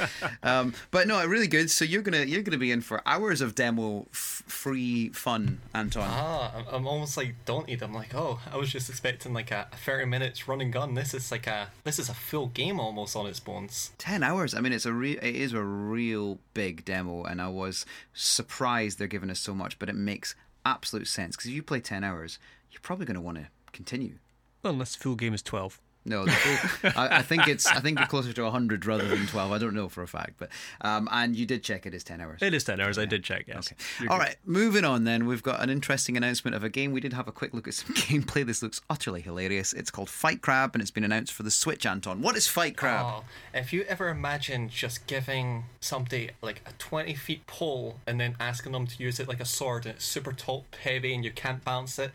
um, 0.44 0.74
but 0.91 1.08
no, 1.08 1.25
really 1.25 1.48
good. 1.48 1.70
So 1.70 1.84
you're 1.84 2.01
gonna 2.01 2.24
you're 2.24 2.44
gonna 2.44 2.58
be 2.58 2.72
in 2.72 2.82
for 2.82 3.01
hours 3.05 3.41
of 3.41 3.53
demo 3.66 4.06
f- 4.12 4.44
free 4.46 5.10
fun, 5.10 5.60
Anton. 5.74 6.08
ah 6.08 6.52
I'm, 6.56 6.66
I'm 6.76 6.88
almost 6.88 7.18
like 7.18 7.34
daunted. 7.46 7.82
I'm 7.82 7.94
like 7.94 8.14
oh 8.14 8.40
i 8.52 8.58
was 8.58 8.70
just 8.72 8.90
expecting 8.90 9.34
like 9.34 9.50
a, 9.52 9.68
a 9.72 9.76
30 9.76 10.06
minutes 10.06 10.48
run 10.48 10.62
and 10.62 10.72
gun. 10.72 10.94
This 10.94 11.14
is 11.14 11.32
like 11.32 11.48
a 11.48 11.70
this 11.84 11.98
is 11.98 12.08
a 12.10 12.14
full 12.14 12.48
game 12.48 12.80
almost 12.80 13.16
on 13.16 13.26
its 13.26 13.40
bones. 13.40 13.92
10 13.98 14.22
hours? 14.24 14.54
I 14.54 14.62
mean 14.62 14.74
it's 14.74 14.86
a 14.86 14.94
re- 14.94 15.18
it 15.22 15.36
is 15.36 15.54
a 15.54 15.64
real 15.64 16.38
big 16.54 16.86
demo 16.86 17.24
and 17.24 17.42
i 17.42 17.48
was 17.48 17.86
surprised 18.14 18.98
they're 19.00 19.08
giving 19.08 19.30
us 19.32 19.40
so 19.40 19.54
much 19.54 19.80
but 19.80 19.90
it 19.90 19.96
makes 19.96 20.36
absolute 20.66 21.08
sense. 21.08 21.36
Because 21.36 21.50
if 21.50 21.56
you 21.56 21.64
play 21.64 21.80
10 21.80 22.04
hours 22.04 22.38
you're 22.72 22.82
probably 22.82 23.06
going 23.06 23.16
to 23.16 23.22
want 23.22 23.38
to 23.38 23.48
continue. 23.72 24.16
Well, 24.62 24.74
unless 24.74 24.96
the 24.96 25.02
full 25.04 25.16
game 25.16 25.34
is 25.34 25.42
12. 25.42 25.80
No 26.06 26.26
full, 26.26 26.92
I, 26.96 27.18
I 27.18 27.22
think 27.22 27.48
it's 27.48 27.66
i 27.68 27.80
think 27.80 28.00
it's 28.00 28.10
closer 28.10 28.32
to 28.32 28.44
100 28.44 28.86
rather 28.86 29.08
than 29.08 29.26
12 29.28 29.52
i 29.52 29.58
don't 29.58 29.74
know 29.74 29.90
for 29.90 30.04
a 30.04 30.08
fact 30.08 30.34
but 30.38 30.50
um 30.82 31.10
and 31.12 31.36
you 31.36 31.46
did 31.46 31.64
check 31.64 31.86
it 31.86 31.94
is 31.94 32.04
10 32.04 32.22
hours 32.22 32.42
It 32.42 32.54
is 32.54 32.64
10 32.64 32.80
hours, 32.80 32.98
I 32.98 33.06
did 33.06 33.24
check, 33.24 33.46
yes. 33.48 33.72
Okay. 33.72 33.76
You're 34.02 34.12
All 34.12 34.18
good. 34.18 34.24
right, 34.24 34.36
moving 34.46 34.86
on 34.86 35.04
then. 35.04 35.26
We've 35.26 35.42
got 35.44 35.62
an 35.62 35.70
interesting 35.70 36.16
announcement 36.18 36.56
of 36.56 36.64
a 36.64 36.70
game. 36.70 36.92
We 36.92 37.00
did 37.00 37.14
have 37.14 37.28
a 37.28 37.32
quick 37.32 37.54
look 37.54 37.68
at 37.68 37.74
some 37.74 37.94
gameplay. 37.96 38.46
This 38.46 38.62
looks 38.62 38.82
utterly 38.90 39.22
hilarious. 39.22 39.74
It's 39.74 39.90
called 39.92 40.10
Fight 40.10 40.42
Crab 40.42 40.76
and 40.76 40.82
it's 40.82 40.92
been 40.92 41.04
announced 41.04 41.34
for 41.34 41.44
the 41.44 41.52
Switch, 41.52 41.86
Anton. 41.86 42.22
What 42.22 42.36
is 42.36 42.48
Fight 42.48 42.78
Crab? 42.78 43.06
Oh, 43.06 43.24
if 43.54 43.74
you 43.74 43.84
ever 43.84 44.10
imagine 44.10 44.70
just 44.70 45.08
giving 45.08 45.66
somebody 45.80 46.32
like 46.42 46.62
a 46.68 46.72
20 46.78 47.16
feet 47.16 47.48
pole 47.48 48.00
and 48.06 48.20
then 48.20 48.36
asking 48.40 48.72
them 48.74 48.86
to 48.88 49.02
use 49.04 49.20
it 49.20 49.28
like 49.28 49.40
a 49.40 49.46
sword 49.46 49.86
and 49.86 49.96
it's 49.96 50.06
super 50.06 50.32
top 50.34 50.76
heavy 50.76 51.14
and 51.16 51.24
you 51.26 51.32
can't 51.32 51.64
bounce 51.64 51.98
it, 51.98 52.12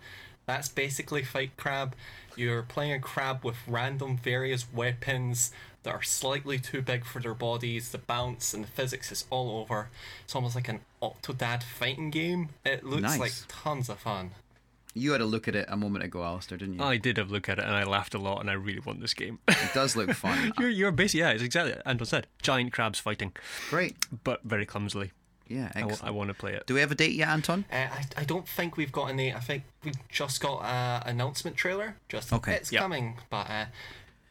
that's 0.50 0.68
basically 0.68 1.22
Fight 1.22 1.56
Crab. 1.56 1.94
You're 2.36 2.62
playing 2.62 2.92
a 2.92 2.98
crab 3.00 3.44
with 3.44 3.56
random 3.66 4.16
various 4.16 4.66
weapons 4.72 5.50
that 5.82 5.94
are 5.94 6.02
slightly 6.02 6.58
too 6.58 6.82
big 6.82 7.04
for 7.04 7.20
their 7.20 7.34
bodies. 7.34 7.90
The 7.90 7.98
bounce 7.98 8.52
and 8.54 8.64
the 8.64 8.68
physics 8.68 9.10
is 9.12 9.24
all 9.30 9.58
over. 9.60 9.88
It's 10.24 10.34
almost 10.34 10.54
like 10.54 10.68
an 10.68 10.80
Octodad 11.02 11.62
fighting 11.62 12.10
game. 12.10 12.50
It 12.64 12.84
looks 12.84 13.02
Nice. 13.02 13.18
like 13.18 13.32
tons 13.48 13.88
of 13.88 13.98
fun. 13.98 14.30
You 14.92 15.12
had 15.12 15.20
a 15.20 15.24
look 15.26 15.46
at 15.46 15.54
it 15.54 15.66
a 15.68 15.76
moment 15.76 16.04
ago, 16.04 16.24
Alistair, 16.24 16.58
didn't 16.58 16.74
you? 16.74 16.82
I 16.82 16.96
did 16.96 17.16
have 17.16 17.30
a 17.30 17.32
look 17.32 17.48
at 17.48 17.58
it 17.60 17.64
and 17.64 17.74
I 17.76 17.84
laughed 17.84 18.14
a 18.14 18.18
lot 18.18 18.40
and 18.40 18.50
I 18.50 18.54
really 18.54 18.80
want 18.80 19.00
this 19.00 19.14
game. 19.14 19.38
It 19.46 19.56
does 19.72 19.94
look 19.94 20.10
fun. 20.14 20.52
you're, 20.58 20.68
you're 20.68 20.90
basically, 20.90 21.20
yeah, 21.20 21.30
it's 21.30 21.42
exactly 21.44 21.72
what 21.74 21.82
Anton 21.86 22.06
said. 22.06 22.26
Giant 22.42 22.72
crabs 22.72 22.98
fighting, 22.98 23.32
Great. 23.70 23.96
but 24.24 24.42
very 24.42 24.66
clumsily. 24.66 25.12
Yeah, 25.50 25.70
excellent. 25.74 26.04
I 26.04 26.10
want 26.10 26.28
to 26.28 26.34
play 26.34 26.52
it. 26.54 26.66
Do 26.66 26.74
we 26.74 26.80
have 26.80 26.92
a 26.92 26.94
date 26.94 27.12
yet, 27.14 27.28
Anton? 27.28 27.64
Uh, 27.72 27.76
I, 27.76 28.04
I 28.18 28.24
don't 28.24 28.46
think 28.46 28.76
we've 28.76 28.92
got 28.92 29.06
any. 29.10 29.34
I 29.34 29.40
think 29.40 29.64
we 29.84 29.92
just 30.08 30.40
got 30.40 30.60
a 30.62 31.08
announcement 31.08 31.56
trailer. 31.56 31.96
Just 32.08 32.32
Okay. 32.32 32.54
it's 32.54 32.70
Yep. 32.70 32.80
coming, 32.80 33.16
but 33.30 33.50
uh, 33.50 33.66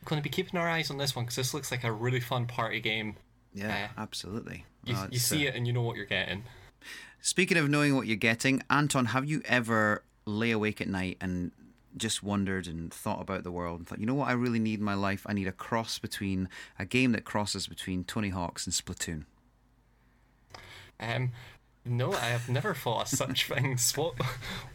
we're 0.01 0.09
going 0.09 0.19
to 0.21 0.23
be 0.23 0.29
keeping 0.29 0.57
our 0.59 0.67
eyes 0.69 0.89
on 0.89 0.97
this 0.97 1.15
one 1.15 1.25
because 1.25 1.35
this 1.35 1.53
looks 1.53 1.71
like 1.71 1.83
a 1.83 1.91
really 1.91 2.21
fun 2.21 2.47
party 2.47 2.79
game. 2.79 3.17
Yeah, 3.53 3.89
Uh, 3.97 4.01
absolutely. 4.01 4.65
You, 4.85 4.95
you 5.11 5.19
see 5.19 5.45
uh, 5.45 5.49
it 5.51 5.55
and 5.55 5.67
you 5.67 5.73
know 5.73 5.81
what 5.81 5.97
you're 5.97 6.05
getting. 6.05 6.43
Speaking 7.21 7.57
of 7.57 7.69
knowing 7.69 7.95
what 7.95 8.07
you're 8.07 8.15
getting, 8.15 8.63
Anton, 8.69 9.07
have 9.07 9.25
you 9.25 9.41
ever 9.45 10.03
lay 10.25 10.51
awake 10.51 10.79
at 10.79 10.87
night 10.87 11.17
and 11.19 11.51
just 11.97 12.23
wondered 12.23 12.65
and 12.67 12.93
thought 12.93 13.19
about 13.21 13.43
the 13.43 13.51
world 13.51 13.79
and 13.79 13.87
thought, 13.87 13.99
you 13.99 14.05
know 14.05 14.13
what, 14.13 14.29
I 14.29 14.33
really 14.33 14.59
need 14.59 14.79
in 14.79 14.85
my 14.85 14.93
life? 14.93 15.23
I 15.25 15.33
need 15.33 15.47
a 15.47 15.51
cross 15.51 15.99
between 15.99 16.47
a 16.77 16.85
game 16.85 17.11
that 17.11 17.25
crosses 17.25 17.67
between 17.67 18.05
Tony 18.05 18.29
Hawk's 18.29 18.65
and 18.65 18.73
Splatoon. 18.73 19.25
Um, 20.99 21.31
No, 21.85 22.11
I 22.13 22.25
have 22.27 22.49
never 22.49 22.73
thought 22.73 23.03
of 23.03 23.07
such 23.07 23.45
things. 23.47 23.95
What 23.97 24.13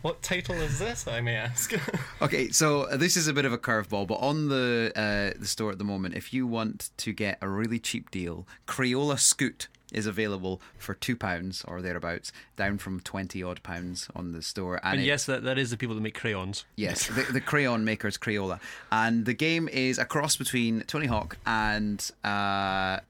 what 0.02 0.23
title 0.23 0.57
is 0.57 0.78
this, 0.78 1.07
I 1.07 1.21
may 1.21 1.37
ask? 1.37 1.73
Okay, 2.23 2.49
so 2.50 2.83
uh, 2.85 2.97
this 2.97 3.16
is 3.16 3.28
a 3.28 3.33
bit 3.35 3.45
of 3.45 3.52
a 3.52 3.59
curveball, 3.59 4.07
but 4.07 4.14
on 4.16 4.49
the 4.49 4.90
uh, 4.97 5.38
the 5.38 5.47
store 5.47 5.71
at 5.73 5.78
the 5.78 5.85
moment, 5.85 6.14
if 6.14 6.33
you 6.33 6.47
want 6.47 6.90
to 6.97 7.12
get 7.12 7.38
a 7.43 7.49
really 7.49 7.78
cheap 7.78 8.11
deal, 8.11 8.47
Crayola 8.66 9.19
Scoot 9.19 9.69
is 9.93 10.07
available 10.07 10.61
for 10.78 10.95
two 10.95 11.14
pounds 11.14 11.62
or 11.69 11.81
thereabouts, 11.83 12.33
down 12.57 12.78
from 12.78 12.99
twenty 13.00 13.43
odd 13.43 13.62
pounds 13.62 14.09
on 14.16 14.33
the 14.33 14.40
store. 14.43 14.81
And 14.83 15.00
it- 15.00 15.04
yes, 15.04 15.26
that, 15.26 15.45
that 15.45 15.59
is 15.59 15.71
the 15.71 15.76
people 15.76 15.95
that 15.95 16.00
make 16.00 16.14
crayons. 16.19 16.64
Yes, 16.76 17.07
the, 17.07 17.23
the 17.31 17.40
crayon 17.40 17.85
makers 17.85 18.16
Crayola, 18.19 18.59
and 18.90 19.26
the 19.26 19.35
game 19.35 19.69
is 19.69 19.99
a 19.99 20.04
cross 20.07 20.37
between 20.37 20.81
Tony 20.87 21.07
Hawk 21.07 21.37
and 21.47 22.11
uh, 22.25 23.00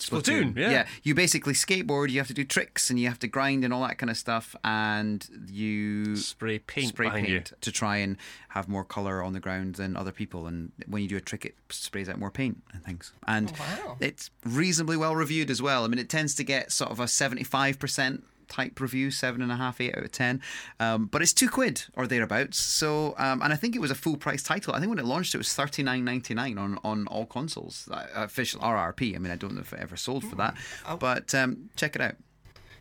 Splatoon, 0.00 0.56
yeah. 0.56 0.70
yeah. 0.70 0.86
you 1.02 1.14
basically 1.14 1.52
skateboard. 1.52 2.10
You 2.10 2.18
have 2.18 2.28
to 2.28 2.34
do 2.34 2.44
tricks 2.44 2.90
and 2.90 2.98
you 2.98 3.08
have 3.08 3.18
to 3.20 3.28
grind 3.28 3.64
and 3.64 3.72
all 3.72 3.82
that 3.86 3.98
kind 3.98 4.10
of 4.10 4.16
stuff, 4.16 4.56
and 4.64 5.26
you 5.50 6.16
Spray 6.16 6.58
paint 6.58 6.88
spray 6.88 7.06
behind 7.08 7.28
you. 7.28 7.42
to 7.60 7.70
try 7.72 7.98
and 7.98 8.16
have 8.50 8.68
more 8.68 8.84
color 8.84 9.22
on 9.22 9.32
the 9.32 9.40
ground 9.40 9.76
than 9.76 9.96
other 9.96 10.12
people. 10.12 10.46
And 10.46 10.72
when 10.86 11.02
you 11.02 11.08
do 11.08 11.16
a 11.16 11.20
trick, 11.20 11.44
it 11.44 11.54
sprays 11.68 12.08
out 12.08 12.18
more 12.18 12.30
paint 12.30 12.62
and 12.72 12.82
things. 12.84 13.12
And 13.26 13.52
Oh, 13.52 13.86
wow. 13.86 13.96
it's 14.00 14.30
reasonably 14.44 14.96
well 14.96 15.14
reviewed 15.14 15.50
as 15.50 15.60
well. 15.62 15.84
I 15.84 15.88
mean, 15.88 15.98
it 15.98 16.08
tends 16.08 16.34
to 16.36 16.44
get 16.44 16.72
sort 16.72 16.90
of 16.90 16.98
a 17.00 17.06
seventy-five 17.08 17.78
percent 17.78 18.24
type 18.50 18.78
review, 18.80 19.10
seven 19.10 19.40
and 19.40 19.50
a 19.50 19.56
half, 19.56 19.80
eight 19.80 19.96
out 19.96 20.04
of 20.04 20.12
ten. 20.12 20.42
Um, 20.78 21.06
but 21.06 21.22
it's 21.22 21.32
two 21.32 21.48
quid 21.48 21.84
or 21.96 22.06
thereabouts. 22.06 22.58
So, 22.58 23.14
um, 23.16 23.40
and 23.40 23.52
I 23.52 23.56
think 23.56 23.74
it 23.74 23.80
was 23.80 23.90
a 23.90 23.94
full 23.94 24.16
price 24.18 24.42
title. 24.42 24.74
I 24.74 24.78
think 24.80 24.90
when 24.90 24.98
it 24.98 25.06
launched, 25.06 25.34
it 25.34 25.38
was 25.38 25.54
thirty 25.54 25.82
nine 25.82 26.04
ninety 26.04 26.34
nine 26.34 26.58
on 26.58 26.78
on 26.84 27.06
all 27.06 27.24
consoles, 27.24 27.88
uh, 27.90 28.06
official 28.14 28.60
RRP. 28.60 29.14
I 29.14 29.18
mean, 29.18 29.32
I 29.32 29.36
don't 29.36 29.54
know 29.54 29.62
if 29.62 29.72
it 29.72 29.78
ever 29.80 29.96
sold 29.96 30.24
for 30.24 30.36
that, 30.36 30.54
Oh. 30.86 30.96
but 30.98 31.34
um, 31.34 31.70
check 31.76 31.94
it 31.96 32.02
out. 32.02 32.16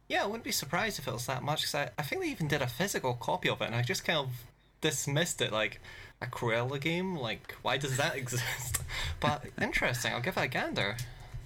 yeah, 0.10 0.24
I 0.24 0.26
wouldn't 0.26 0.44
be 0.44 0.52
surprised 0.52 1.00
if 1.00 1.08
it 1.08 1.14
was 1.14 1.28
that 1.28 1.44
much 1.44 1.62
because 1.62 1.76
I, 1.76 1.90
I 1.98 2.02
think 2.04 2.22
they 2.24 2.30
even 2.30 2.48
did 2.48 2.62
a 2.62 2.68
physical 2.68 3.14
copy 3.14 3.48
of 3.48 3.62
it, 3.62 3.66
and 3.66 3.76
I 3.76 3.82
just 3.84 4.04
kind 4.04 4.18
of 4.20 4.30
dismissed 4.82 5.42
it 5.42 5.52
like 5.52 5.80
a 6.22 6.26
Crayola 6.26 6.80
game. 6.82 7.16
Like, 7.16 7.54
why 7.62 7.78
does 7.78 7.96
that 7.98 8.16
exist? 8.22 8.80
but 9.20 9.46
interesting. 9.62 10.14
I'll 10.14 10.22
give 10.22 10.36
it 10.38 10.42
a 10.42 10.48
gander. 10.48 10.98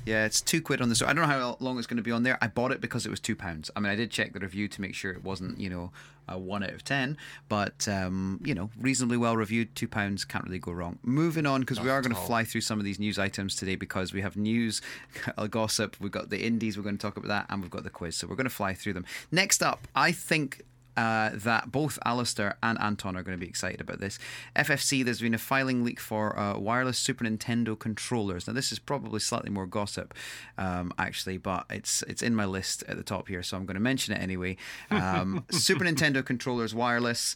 Yeah, 0.05 0.25
it's 0.25 0.41
two 0.41 0.61
quid 0.61 0.81
on 0.81 0.89
the 0.89 0.95
store. 0.95 1.07
I 1.07 1.13
don't 1.13 1.27
know 1.27 1.33
how 1.33 1.57
long 1.59 1.77
it's 1.77 1.87
going 1.87 1.97
to 1.97 2.03
be 2.03 2.11
on 2.11 2.23
there. 2.23 2.37
I 2.41 2.47
bought 2.47 2.71
it 2.71 2.81
because 2.81 3.05
it 3.05 3.09
was 3.09 3.21
two 3.21 3.35
pounds. 3.35 3.71
I 3.75 3.79
mean, 3.79 3.91
I 3.91 3.95
did 3.95 4.11
check 4.11 4.33
the 4.33 4.39
review 4.39 4.67
to 4.67 4.81
make 4.81 4.95
sure 4.95 5.11
it 5.11 5.23
wasn't, 5.23 5.59
you 5.59 5.69
know, 5.69 5.91
a 6.27 6.37
one 6.37 6.63
out 6.63 6.71
of 6.71 6.83
ten, 6.83 7.17
but 7.49 7.87
um, 7.87 8.39
you 8.43 8.53
know, 8.53 8.69
reasonably 8.79 9.17
well 9.17 9.35
reviewed. 9.35 9.75
Two 9.75 9.87
pounds 9.87 10.23
can't 10.25 10.45
really 10.45 10.59
go 10.59 10.71
wrong. 10.71 10.99
Moving 11.03 11.45
on 11.45 11.61
because 11.61 11.79
we 11.79 11.89
are 11.89 12.01
going 12.01 12.15
to 12.15 12.21
fly 12.21 12.43
through 12.43 12.61
some 12.61 12.79
of 12.79 12.85
these 12.85 12.99
news 12.99 13.19
items 13.19 13.55
today 13.55 13.75
because 13.75 14.13
we 14.13 14.21
have 14.21 14.37
news, 14.37 14.81
gossip. 15.49 15.97
We've 15.99 16.11
got 16.11 16.29
the 16.29 16.43
indies. 16.45 16.77
We're 16.77 16.83
going 16.83 16.97
to 16.97 17.01
talk 17.01 17.17
about 17.17 17.27
that, 17.27 17.45
and 17.49 17.61
we've 17.61 17.71
got 17.71 17.83
the 17.83 17.89
quiz. 17.89 18.15
So 18.15 18.27
we're 18.27 18.35
going 18.35 18.45
to 18.45 18.49
fly 18.49 18.73
through 18.73 18.93
them. 18.93 19.05
Next 19.31 19.61
up, 19.61 19.87
I 19.95 20.11
think 20.11 20.61
uh, 20.97 21.31
that 21.33 21.71
both 21.71 21.97
Alistair 22.05 22.57
and 22.61 22.79
Anton 22.79 23.15
are 23.15 23.23
going 23.23 23.37
to 23.37 23.41
be 23.43 23.49
excited 23.49 23.81
about 23.81 23.99
this. 23.99 24.19
FCC, 24.55 25.03
there's 25.03 25.21
been 25.21 25.33
a 25.33 25.39
filing 25.39 25.83
leak 25.83 25.99
for 25.99 26.37
uh, 26.37 26.57
wireless 26.57 26.97
Super 26.97 27.25
Nintendo 27.25 27.77
controllers. 27.77 28.47
Now, 28.47 28.53
this 28.53 28.71
is 28.71 28.79
probably 28.79 29.19
slightly 29.19 29.49
more 29.49 29.65
gossip, 29.65 30.13
um, 30.57 30.93
actually, 30.97 31.37
but 31.37 31.65
it's 31.69 32.03
it's 32.03 32.21
in 32.21 32.35
my 32.35 32.45
list 32.45 32.83
at 32.87 32.97
the 32.97 33.03
top 33.03 33.27
here, 33.27 33.43
so 33.43 33.57
I'm 33.57 33.65
going 33.65 33.75
to 33.75 33.81
mention 33.81 34.13
it 34.13 34.21
anyway. 34.21 34.57
Um, 34.91 35.45
Super 35.51 35.85
Nintendo 35.85 36.23
controllers 36.23 36.75
wireless. 36.75 37.35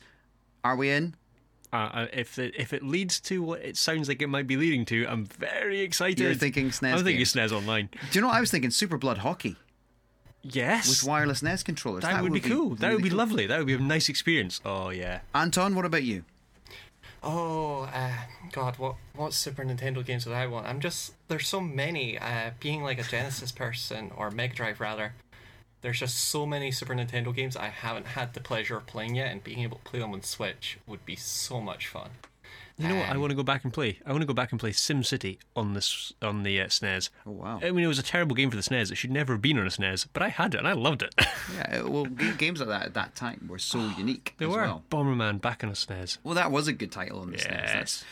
Are 0.64 0.76
we 0.76 0.90
in? 0.90 1.16
Uh, 1.72 1.76
uh, 1.76 2.08
if 2.14 2.40
it, 2.40 2.56
if 2.58 2.72
it 2.72 2.82
leads 2.82 3.20
to 3.20 3.44
what 3.44 3.62
it 3.62 3.76
sounds 3.76 4.08
like 4.08 4.22
it 4.22 4.28
might 4.28 4.48
be 4.48 4.56
leading 4.56 4.86
to, 4.86 5.06
I'm 5.06 5.26
very 5.26 5.82
excited. 5.82 6.20
You're 6.20 6.34
thinking 6.34 6.70
SNES 6.70 6.92
I'm 6.92 6.98
thinking 7.04 7.18
game. 7.18 7.26
SNES 7.26 7.52
Online. 7.52 7.90
Do 7.92 7.98
you 8.14 8.22
know 8.22 8.28
what 8.28 8.38
I 8.38 8.40
was 8.40 8.52
thinking? 8.52 8.72
Super 8.72 8.98
Blood 8.98 9.20
Hockey 9.20 9.58
Yes. 10.52 10.88
with 10.88 11.04
wireless 11.04 11.42
NES 11.44 11.64
controllers. 11.64 12.04
that, 12.04 12.22
would 12.22 12.34
be 12.34 12.40
cool. 12.40 12.76
that 12.76 12.94
would 12.94 13.04
be 13.04 13.10
cool. 13.10 13.18
lovely. 13.18 13.48
That 13.48 13.58
would 13.58 13.68
be 13.68 13.74
a 13.74 13.80
nice 13.80 14.10
experience. 14.10 14.62
Oh 14.66 14.90
yeah. 14.90 15.20
Anton, 15.34 15.76
what 15.76 15.86
about 15.86 16.04
you? 16.04 16.24
Oh, 17.24 17.90
uh, 17.94 18.14
God, 18.52 18.78
what 18.78 18.96
what 19.16 19.34
Super 19.34 19.64
Nintendo 19.64 20.06
games 20.06 20.26
would 20.26 20.36
I 20.36 20.48
want? 20.48 20.68
I'm 20.68 20.80
just 20.80 21.14
there's 21.28 21.48
so 21.48 21.60
many. 21.60 22.18
Uh, 22.18 22.52
being 22.60 22.84
like 22.84 23.00
a 23.00 23.04
Genesis 23.04 23.52
person 23.52 24.12
or 24.16 24.32
Mega 24.32 24.56
Drive 24.56 24.80
rather, 24.80 25.14
there's 25.82 26.00
just 26.00 26.18
so 26.18 26.46
many 26.46 26.72
Super 26.72 26.94
Nintendo 26.94 27.36
games 27.36 27.56
I 27.58 27.68
haven't 27.68 28.08
had 28.08 28.34
the 28.34 28.40
pleasure 28.40 28.78
of 28.78 28.86
playing 28.86 29.16
yet, 29.16 29.32
and 29.32 29.44
being 29.44 29.60
able 29.60 29.78
to 29.78 29.84
play 29.84 30.00
them 30.00 30.14
on 30.14 30.22
Switch 30.24 30.78
would 30.86 31.06
be 31.06 31.16
so 31.16 31.60
much 31.60 31.88
fun. 31.88 32.12
You 32.80 32.88
know 32.90 32.96
what? 32.98 33.10
I 33.10 33.14
Um, 33.16 33.22
want 33.22 33.32
to 33.32 33.36
go 33.36 33.42
back 33.44 33.64
and 33.64 33.74
play. 33.74 34.00
I 34.06 34.12
want 34.12 34.22
to 34.22 34.28
go 34.28 34.34
back 34.36 34.52
and 34.52 34.60
play 34.60 34.70
SimCity 34.72 35.40
on 35.56 35.74
this 35.74 36.14
on 36.22 36.44
the 36.44 36.62
uh, 36.62 36.66
SNES. 36.68 37.10
Oh, 37.26 37.32
wow. 37.32 37.60
I 37.64 37.72
mean, 37.72 37.84
it 37.84 37.88
was 37.88 37.98
a 37.98 38.04
terrible 38.04 38.36
game 38.36 38.52
for 38.52 38.56
the 38.56 38.62
SNES. 38.62 38.92
It 38.92 38.96
should 38.96 39.10
never 39.12 39.34
have 39.34 39.42
been 39.42 39.58
on 39.58 39.66
a 39.66 39.70
SNES, 39.70 40.08
but 40.14 40.22
I 40.22 40.30
had 40.30 40.54
it 40.54 40.60
and 40.60 40.68
I 40.68 40.74
loved 40.74 41.02
it. 41.02 41.14
Yeah, 41.56 41.82
well, 41.84 42.06
games 42.06 42.60
like 42.60 42.70
that 42.70 42.86
at 42.88 42.94
that 42.94 43.16
time 43.16 43.48
were 43.50 43.58
so 43.58 43.80
unique 43.98 44.36
they 44.38 44.46
as 44.46 44.52
were 44.52 44.62
well. 44.62 44.84
Bomberman 44.92 45.42
back 45.42 45.64
on 45.64 45.70
a 45.72 45.74
SNES. 45.74 46.18
Well, 46.24 46.36
that 46.36 46.52
was 46.52 46.68
a 46.68 46.74
good 46.74 46.92
title 46.92 47.20
on 47.22 47.32
the 47.32 47.38
SNES. 47.38 47.44
That's- 47.50 47.74
Yes. 47.74 48.06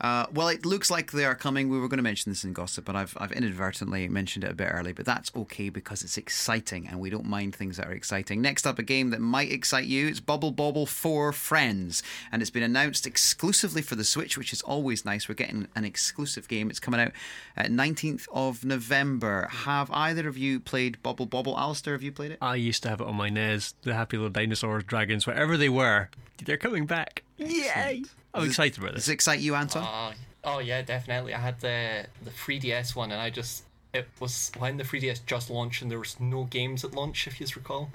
Uh, 0.00 0.26
well, 0.32 0.48
it 0.48 0.64
looks 0.64 0.90
like 0.90 1.12
they 1.12 1.24
are 1.24 1.34
coming. 1.34 1.68
We 1.68 1.78
were 1.78 1.88
going 1.88 1.98
to 1.98 2.02
mention 2.02 2.32
this 2.32 2.44
in 2.44 2.52
gossip, 2.52 2.86
but 2.86 2.96
I've, 2.96 3.16
I've 3.20 3.32
inadvertently 3.32 4.08
mentioned 4.08 4.44
it 4.44 4.50
a 4.50 4.54
bit 4.54 4.68
early. 4.72 4.92
But 4.92 5.04
that's 5.04 5.30
okay 5.36 5.68
because 5.68 6.02
it's 6.02 6.16
exciting, 6.16 6.86
and 6.88 6.98
we 7.00 7.10
don't 7.10 7.26
mind 7.26 7.54
things 7.54 7.76
that 7.76 7.86
are 7.86 7.92
exciting. 7.92 8.40
Next 8.40 8.66
up, 8.66 8.78
a 8.78 8.82
game 8.82 9.10
that 9.10 9.20
might 9.20 9.52
excite 9.52 9.84
you. 9.84 10.06
It's 10.06 10.20
Bubble 10.20 10.52
Bobble 10.52 10.86
for 10.86 11.32
Friends, 11.32 12.02
and 12.32 12.40
it's 12.40 12.50
been 12.50 12.62
announced 12.62 13.06
exclusively 13.06 13.82
for 13.82 13.94
the 13.94 14.04
Switch, 14.04 14.38
which 14.38 14.52
is 14.52 14.62
always 14.62 15.04
nice. 15.04 15.28
We're 15.28 15.34
getting 15.34 15.68
an 15.76 15.84
exclusive 15.84 16.48
game. 16.48 16.70
It's 16.70 16.80
coming 16.80 17.00
out 17.00 17.12
at 17.56 17.70
19th 17.70 18.26
of 18.32 18.64
November. 18.64 19.48
Have 19.50 19.90
either 19.90 20.28
of 20.28 20.38
you 20.38 20.60
played 20.60 21.02
Bubble 21.02 21.26
Bobble? 21.26 21.58
Alistair, 21.58 21.92
have 21.92 22.02
you 22.02 22.12
played 22.12 22.32
it? 22.32 22.38
I 22.40 22.54
used 22.56 22.82
to 22.84 22.88
have 22.88 23.00
it 23.00 23.06
on 23.06 23.16
my 23.16 23.28
NES. 23.28 23.74
The 23.82 23.94
happy 23.94 24.16
little 24.16 24.30
dinosaurs, 24.30 24.84
dragons, 24.84 25.26
whatever 25.26 25.56
they 25.58 25.68
were, 25.68 26.08
they're 26.44 26.56
coming 26.56 26.86
back. 26.86 27.22
Yay! 27.36 28.04
I'm 28.34 28.46
excited 28.46 28.78
about 28.78 28.94
this. 28.94 29.02
Does 29.02 29.06
this. 29.06 29.08
it 29.10 29.14
excite 29.14 29.40
you, 29.40 29.54
Anton? 29.54 29.82
Uh, 29.82 30.14
oh 30.44 30.58
yeah, 30.58 30.82
definitely. 30.82 31.34
I 31.34 31.40
had 31.40 31.60
the 31.60 32.06
the 32.24 32.30
3DS 32.30 32.94
one, 32.94 33.10
and 33.12 33.20
I 33.20 33.30
just 33.30 33.64
it 33.92 34.08
was 34.20 34.52
when 34.58 34.76
the 34.76 34.84
3DS 34.84 35.26
just 35.26 35.50
launched, 35.50 35.82
and 35.82 35.90
there 35.90 35.98
was 35.98 36.18
no 36.20 36.44
games 36.44 36.84
at 36.84 36.94
launch, 36.94 37.26
if 37.26 37.40
you 37.40 37.46
recall. 37.56 37.90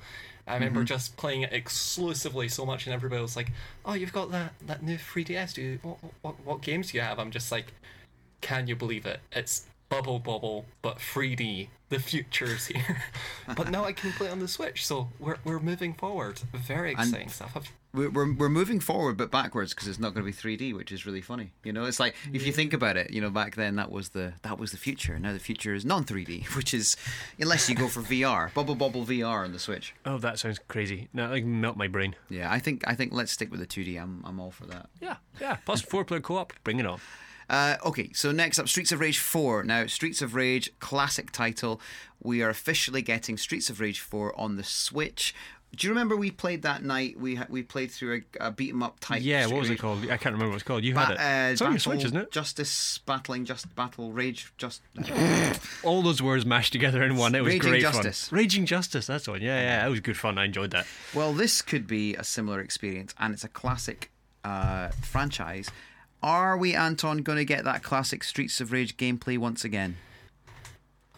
I 0.48 0.54
remember 0.54 0.84
just 0.84 1.18
playing 1.18 1.42
it 1.42 1.54
exclusively 1.54 2.48
so 2.50 2.66
much, 2.66 2.86
and 2.86 2.94
everybody 2.94 3.22
was 3.22 3.36
like, 3.36 3.52
"Oh, 3.84 3.94
you've 3.94 4.14
got 4.14 4.32
that 4.32 4.54
that 4.68 4.84
new 4.84 4.98
3DS? 4.98 5.56
Do 5.56 5.62
you, 5.62 5.80
what, 5.82 5.98
what 6.22 6.36
what 6.46 6.62
games 6.62 6.92
do 6.92 6.98
you 6.98 7.04
have?" 7.04 7.18
I'm 7.18 7.32
just 7.32 7.52
like, 7.52 7.74
"Can 8.42 8.68
you 8.68 8.76
believe 8.76 9.06
it? 9.08 9.22
It's 9.32 9.66
Bubble 9.90 10.20
Bobble, 10.20 10.66
but 10.82 11.00
3D. 11.00 11.70
The 11.90 12.00
future's 12.00 12.68
here." 12.68 13.02
but 13.56 13.72
now 13.72 13.86
I 13.86 13.94
can 13.94 14.12
play 14.12 14.30
on 14.30 14.40
the 14.40 14.48
Switch, 14.48 14.86
so 14.86 15.10
we're 15.20 15.38
we're 15.44 15.60
moving 15.60 15.96
forward. 15.96 16.40
Very 16.54 16.92
exciting 16.92 17.30
stuff. 17.30 17.54
I've, 17.56 17.72
we're, 17.96 18.34
we're, 18.34 18.50
moving 18.50 18.80
forward 18.80 19.18
but 19.18 19.32
backwards 19.32 19.74
because 19.74 19.88
it's 19.88 20.00
not 20.00 20.14
going 20.14 20.26
to 20.26 20.32
be 20.32 20.58
3D, 20.58 20.76
which 20.76 20.92
is 20.92 21.06
really 21.06 21.22
funny. 21.22 21.52
You 21.64 21.74
know, 21.74 21.86
it's 21.86 22.00
like 22.00 22.16
if 22.34 22.46
you 22.46 22.52
think 22.52 22.74
about 22.74 22.98
it, 22.98 23.12
you 23.12 23.22
know, 23.22 23.30
back 23.30 23.56
then 23.56 23.76
that 23.78 23.92
was 23.92 24.10
the 24.10 24.34
that 24.44 24.58
was 24.58 24.72
the 24.72 24.78
future. 24.78 25.18
Now 25.20 25.34
the 25.34 25.40
future 25.40 25.74
is 25.74 25.86
non 25.86 26.04
3D, 26.04 26.46
which 26.56 26.74
is 26.74 26.96
unless 27.40 27.70
you 27.70 27.76
go 27.76 27.88
for 27.88 28.02
VR, 28.02 28.54
Bubble 28.54 28.76
bubble 28.76 29.06
VR 29.06 29.44
on 29.44 29.52
the 29.52 29.60
Switch. 29.60 29.94
Oh, 30.06 30.18
that 30.20 30.40
sounds 30.40 30.60
crazy. 30.68 31.10
Now, 31.14 31.30
like 31.30 31.46
melt 31.46 31.78
my 31.78 31.88
brain. 31.88 32.16
Yeah, 32.30 32.52
I 32.52 32.60
think 32.60 32.84
I 32.88 32.96
think 32.96 33.14
let's 33.14 33.32
stick 33.32 33.52
with 33.52 33.60
the 33.60 33.68
2D. 33.68 34.02
I'm 34.02 34.24
I'm 34.26 34.40
all 34.40 34.52
for 34.52 34.66
that. 34.68 34.90
Yeah, 35.02 35.18
yeah. 35.40 35.58
Plus 35.66 35.82
four 35.82 36.06
player 36.06 36.22
co 36.22 36.38
op. 36.38 36.54
Bring 36.64 36.80
it 36.80 36.86
on. 36.86 37.00
Uh, 37.50 37.78
okay, 37.86 38.12
so 38.14 38.32
next 38.32 38.58
up, 38.58 38.68
Streets 38.68 38.92
of 38.92 39.00
Rage 39.00 39.20
4. 39.20 39.64
Now, 39.64 39.86
Streets 39.86 40.22
of 40.22 40.34
Rage, 40.34 40.72
classic 40.80 41.32
title. 41.32 41.80
We 42.22 42.42
are 42.42 42.50
officially 42.50 43.04
getting 43.04 43.38
Streets 43.38 43.70
of 43.70 43.80
Rage 43.80 44.00
4 44.00 44.38
on 44.40 44.56
the 44.56 44.64
Switch. 44.64 45.36
Do 45.76 45.86
you 45.88 45.92
remember 45.92 46.16
we 46.16 46.32
played 46.32 46.62
that 46.62 46.84
night? 46.84 47.20
We 47.20 47.38
we 47.50 47.62
played 47.62 47.92
through 47.92 48.24
a, 48.40 48.48
a 48.48 48.52
beat 48.52 48.70
'em 48.70 48.82
up 48.82 49.00
type. 49.02 49.22
Yeah, 49.22 49.42
Street 49.44 49.54
what 49.54 49.60
was 49.60 49.70
it 49.70 49.76
called? 49.78 50.04
I 50.06 50.16
can't 50.16 50.34
remember 50.34 50.48
what 50.50 50.56
it's 50.56 50.64
called. 50.64 50.86
You 50.86 50.94
Ba- 50.94 51.00
had 51.06 51.12
it. 51.12 51.18
uh, 51.20 51.52
it's 51.52 51.62
on 51.62 51.72
your 51.74 51.80
Switch, 51.80 52.06
isn't 52.06 52.16
it? 52.18 52.32
Justice, 52.32 53.00
battling, 53.06 53.44
just 53.44 53.76
battle, 53.76 54.14
rage, 54.14 54.54
just. 54.58 54.82
All 55.84 56.02
those 56.02 56.22
words 56.22 56.46
mashed 56.46 56.72
together 56.72 57.04
in 57.04 57.18
one. 57.18 57.36
It 57.36 57.42
was 57.44 57.54
Raging 57.56 57.70
great 57.72 57.82
Justice. 57.82 58.30
fun. 58.30 58.40
Raging 58.40 58.66
Justice. 58.66 59.06
That's 59.08 59.28
one. 59.28 59.42
Yeah, 59.42 59.60
yeah. 59.60 59.82
That 59.82 59.90
was 59.90 60.00
good 60.00 60.16
fun. 60.18 60.38
I 60.38 60.46
enjoyed 60.46 60.72
that. 60.72 60.88
well, 61.14 61.34
this 61.34 61.62
could 61.62 61.88
be 61.88 62.16
a 62.16 62.24
similar 62.24 62.62
experience, 62.62 63.14
and 63.20 63.34
it's 63.34 63.44
a 63.44 63.50
classic 63.50 64.12
uh, 64.46 64.90
franchise. 65.04 65.70
Are 66.24 66.58
we, 66.58 66.74
Anton, 66.74 67.18
going 67.18 67.38
to 67.38 67.46
get 67.46 67.66
that 67.66 67.84
classic 67.84 68.24
Streets 68.24 68.62
of 68.62 68.72
Rage 68.72 68.96
gameplay 68.96 69.38
once 69.38 69.66
again? 69.66 69.98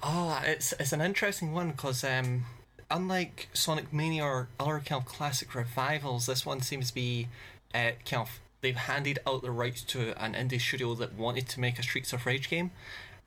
Oh, 0.02 0.42
it's 0.46 0.74
it's 0.80 0.94
an 0.94 1.02
interesting 1.02 1.54
one 1.54 1.72
because 1.72 2.04
um, 2.04 2.46
unlike 2.90 3.50
Sonic 3.54 3.92
Mania 3.92 4.24
or 4.24 4.48
other 4.60 4.80
kind 4.80 5.02
of 5.02 5.06
classic 5.06 5.54
revivals, 5.56 6.26
this 6.26 6.46
one 6.46 6.62
seems 6.62 6.90
to 6.90 6.96
be 6.96 7.28
uh, 7.74 7.92
kind 8.06 8.22
of 8.22 8.40
they've 8.62 8.76
handed 8.76 9.20
out 9.28 9.42
the 9.42 9.52
rights 9.52 9.84
to 9.84 10.14
an 10.24 10.34
indie 10.34 10.60
studio 10.60 10.96
that 10.96 11.14
wanted 11.14 11.48
to 11.50 11.60
make 11.60 11.78
a 11.78 11.84
Streets 11.84 12.14
of 12.14 12.26
Rage 12.26 12.50
game. 12.50 12.72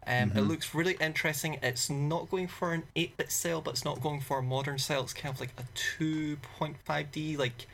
Um, 0.06 0.32
It 0.34 0.40
looks 0.40 0.74
really 0.74 0.96
interesting. 1.00 1.58
It's 1.62 1.90
not 1.90 2.30
going 2.30 2.48
for 2.48 2.72
an 2.72 2.84
8-bit 2.96 3.30
style, 3.30 3.60
but 3.60 3.72
it's 3.72 3.84
not 3.84 4.00
going 4.00 4.20
for 4.22 4.38
a 4.38 4.42
modern 4.42 4.78
style. 4.78 5.02
It's 5.02 5.12
kind 5.12 5.32
of 5.32 5.40
like 5.40 5.52
a 5.58 5.62
2.5D 5.74 7.38
like 7.38 7.66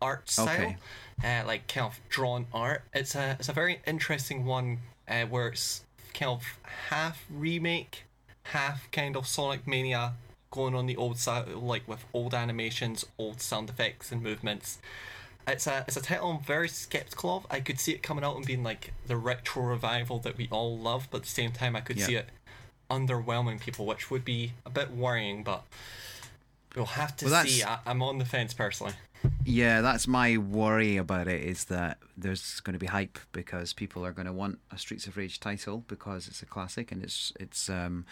art 0.00 0.28
style, 0.30 0.48
Okay. 0.54 0.76
uh, 1.24 1.46
like 1.46 1.66
kind 1.68 1.86
of 1.86 2.00
drawn 2.08 2.46
art. 2.52 2.82
It's 2.94 3.14
a 3.14 3.36
it's 3.38 3.48
a 3.48 3.52
very 3.52 3.80
interesting 3.86 4.44
one 4.46 4.78
uh, 5.08 5.22
where 5.24 5.48
it's 5.48 5.82
kind 6.14 6.30
of 6.30 6.44
half 6.88 7.24
remake, 7.30 8.04
half 8.44 8.90
kind 8.92 9.16
of 9.16 9.26
Sonic 9.26 9.66
Mania 9.66 10.12
going 10.52 10.76
on 10.76 10.86
the 10.86 10.96
old 10.96 11.18
side, 11.18 11.48
like 11.48 11.88
with 11.88 12.04
old 12.14 12.32
animations, 12.34 13.04
old 13.18 13.40
sound 13.40 13.68
effects 13.68 14.12
and 14.12 14.22
movements. 14.22 14.78
It's 15.48 15.66
a 15.66 15.84
it's 15.88 15.96
a 15.96 16.00
title 16.02 16.30
I'm 16.30 16.40
very 16.44 16.68
skeptical 16.68 17.36
of. 17.38 17.46
I 17.50 17.58
could 17.58 17.80
see 17.80 17.90
it 17.92 18.00
coming 18.04 18.22
out 18.22 18.36
and 18.36 18.46
being 18.46 18.62
like 18.62 18.92
the 19.08 19.16
retro 19.16 19.64
revival 19.64 20.20
that 20.20 20.36
we 20.38 20.46
all 20.52 20.78
love, 20.78 21.08
but 21.10 21.16
at 21.18 21.22
the 21.24 21.28
same 21.30 21.50
time, 21.50 21.74
I 21.74 21.80
could 21.80 21.98
Yeah. 21.98 22.06
see 22.06 22.14
it 22.14 22.28
underwhelming 22.88 23.58
people, 23.58 23.84
which 23.86 24.08
would 24.10 24.24
be 24.24 24.52
a 24.64 24.70
bit 24.70 24.92
worrying. 24.92 25.42
But 25.42 25.64
we'll 26.76 26.84
have 26.86 27.16
to 27.16 27.24
Well, 27.26 27.44
see. 27.44 27.64
I, 27.64 27.78
I'm 27.84 28.02
on 28.02 28.18
the 28.18 28.24
fence 28.24 28.54
personally. 28.54 28.92
Yeah, 29.44 29.80
that's 29.82 30.06
my 30.06 30.36
worry 30.36 30.96
about 30.96 31.28
it 31.28 31.42
is 31.42 31.64
that 31.66 31.98
there's 32.16 32.60
going 32.60 32.74
to 32.74 32.78
be 32.78 32.86
hype 32.86 33.18
because 33.32 33.72
people 33.72 34.04
are 34.04 34.12
going 34.12 34.26
to 34.26 34.32
want 34.32 34.58
a 34.70 34.78
Streets 34.78 35.06
of 35.06 35.16
Rage 35.16 35.40
title 35.40 35.84
because 35.88 36.28
it's 36.28 36.42
a 36.42 36.46
classic 36.46 36.92
and 36.92 37.02
it's 37.02 37.32
it's 37.40 37.68
um 37.68 38.04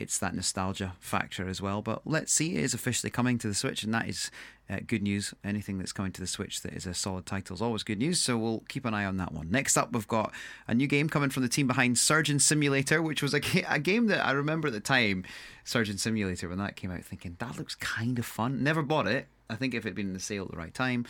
it's 0.00 0.18
that 0.18 0.34
nostalgia 0.34 0.94
factor 1.00 1.48
as 1.48 1.60
well. 1.60 1.82
But 1.82 2.02
let's 2.06 2.32
see, 2.32 2.56
it 2.56 2.64
is 2.64 2.74
officially 2.74 3.10
coming 3.10 3.38
to 3.38 3.48
the 3.48 3.54
Switch, 3.54 3.82
and 3.82 3.92
that 3.94 4.08
is 4.08 4.30
uh, 4.68 4.78
good 4.86 5.02
news. 5.02 5.34
Anything 5.44 5.78
that's 5.78 5.92
coming 5.92 6.12
to 6.12 6.20
the 6.20 6.26
Switch 6.26 6.62
that 6.62 6.72
is 6.72 6.86
a 6.86 6.94
solid 6.94 7.26
title 7.26 7.54
is 7.54 7.62
always 7.62 7.82
good 7.82 7.98
news. 7.98 8.20
So 8.20 8.38
we'll 8.38 8.64
keep 8.68 8.84
an 8.84 8.94
eye 8.94 9.04
on 9.04 9.16
that 9.18 9.32
one. 9.32 9.50
Next 9.50 9.76
up, 9.76 9.92
we've 9.92 10.08
got 10.08 10.32
a 10.68 10.74
new 10.74 10.86
game 10.86 11.08
coming 11.08 11.30
from 11.30 11.42
the 11.42 11.48
team 11.48 11.66
behind 11.66 11.98
Surgeon 11.98 12.38
Simulator, 12.38 13.02
which 13.02 13.22
was 13.22 13.34
a, 13.34 13.40
ga- 13.40 13.66
a 13.68 13.78
game 13.78 14.06
that 14.06 14.24
I 14.24 14.32
remember 14.32 14.68
at 14.68 14.74
the 14.74 14.80
time, 14.80 15.24
Surgeon 15.64 15.98
Simulator, 15.98 16.48
when 16.48 16.58
that 16.58 16.76
came 16.76 16.90
out, 16.90 17.04
thinking 17.04 17.36
that 17.38 17.58
looks 17.58 17.74
kind 17.74 18.18
of 18.18 18.26
fun. 18.26 18.62
Never 18.62 18.82
bought 18.82 19.06
it. 19.06 19.26
I 19.50 19.56
think 19.56 19.74
if 19.74 19.84
it 19.84 19.88
had 19.88 19.94
been 19.96 20.06
in 20.06 20.12
the 20.14 20.20
sale 20.20 20.44
at 20.44 20.50
the 20.52 20.56
right 20.56 20.72
time. 20.72 21.04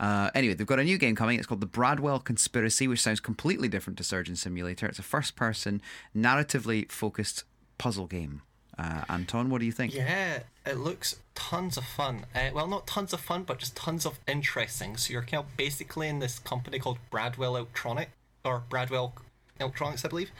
Uh, 0.00 0.30
anyway, 0.34 0.54
they've 0.54 0.66
got 0.66 0.78
a 0.78 0.84
new 0.84 0.96
game 0.96 1.14
coming. 1.14 1.38
It's 1.38 1.46
called 1.46 1.60
The 1.60 1.66
Bradwell 1.66 2.24
Conspiracy, 2.24 2.88
which 2.88 3.02
sounds 3.02 3.20
completely 3.20 3.68
different 3.68 3.98
to 3.98 4.04
Surgeon 4.04 4.34
Simulator. 4.34 4.86
It's 4.86 4.98
a 4.98 5.02
first 5.02 5.36
person, 5.36 5.82
narratively 6.16 6.90
focused 6.90 7.44
puzzle 7.82 8.06
game. 8.06 8.42
Uh, 8.78 9.02
Anton, 9.08 9.50
what 9.50 9.58
do 9.58 9.66
you 9.66 9.72
think? 9.72 9.92
Yeah, 9.92 10.44
it 10.64 10.78
looks 10.78 11.16
tons 11.34 11.76
of 11.76 11.84
fun. 11.84 12.26
Uh, 12.32 12.50
well, 12.54 12.68
not 12.68 12.86
tons 12.86 13.12
of 13.12 13.18
fun, 13.18 13.42
but 13.42 13.58
just 13.58 13.74
tons 13.74 14.06
of 14.06 14.20
interesting. 14.28 14.96
So 14.96 15.12
you're 15.12 15.22
kind 15.22 15.42
of 15.42 15.56
basically 15.56 16.06
in 16.06 16.20
this 16.20 16.38
company 16.38 16.78
called 16.78 16.98
Bradwell 17.10 17.56
Electronic 17.56 18.10
or 18.44 18.62
Bradwell 18.70 19.14
Electronics, 19.58 20.04
I 20.04 20.08
believe. 20.08 20.30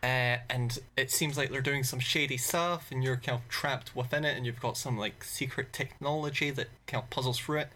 Uh, 0.00 0.38
and 0.48 0.78
it 0.96 1.10
seems 1.10 1.36
like 1.36 1.50
they're 1.50 1.60
doing 1.60 1.82
some 1.82 1.98
shady 1.98 2.36
stuff, 2.36 2.92
and 2.92 3.02
you're 3.02 3.16
kind 3.16 3.40
of 3.40 3.48
trapped 3.48 3.96
within 3.96 4.24
it, 4.24 4.36
and 4.36 4.46
you've 4.46 4.60
got 4.60 4.76
some 4.76 4.96
like 4.96 5.24
secret 5.24 5.72
technology 5.72 6.52
that 6.52 6.68
kind 6.86 7.02
of 7.02 7.10
puzzles 7.10 7.40
through 7.40 7.58
it. 7.58 7.68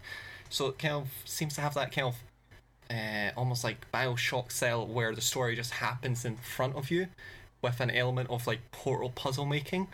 So 0.49 0.67
it 0.67 0.79
kind 0.79 0.93
of 0.93 1.09
seems 1.25 1.53
to 1.55 1.61
have 1.61 1.73
that 1.73 1.91
kind 1.91 2.07
of 2.07 2.15
uh, 2.89 3.31
almost 3.35 3.65
like 3.65 3.91
Bioshock 3.91 4.53
cell 4.53 4.87
where 4.87 5.13
the 5.13 5.21
story 5.21 5.57
just 5.57 5.71
happens 5.71 6.23
in 6.23 6.37
front 6.37 6.77
of 6.77 6.89
you 6.89 7.07
with 7.61 7.79
an 7.79 7.91
element 7.91 8.29
of 8.29 8.47
like 8.47 8.59
portal 8.71 9.09
puzzle 9.09 9.45
making. 9.45 9.87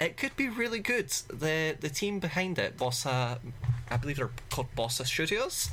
It 0.00 0.16
could 0.16 0.36
be 0.36 0.48
really 0.48 0.80
good. 0.80 1.10
The 1.28 1.76
the 1.78 1.88
team 1.88 2.18
behind 2.18 2.58
it, 2.58 2.76
Bossa, 2.76 3.38
I 3.90 3.96
believe 3.96 4.16
they're 4.16 4.30
called 4.50 4.68
Bossa 4.76 5.06
Studios. 5.06 5.70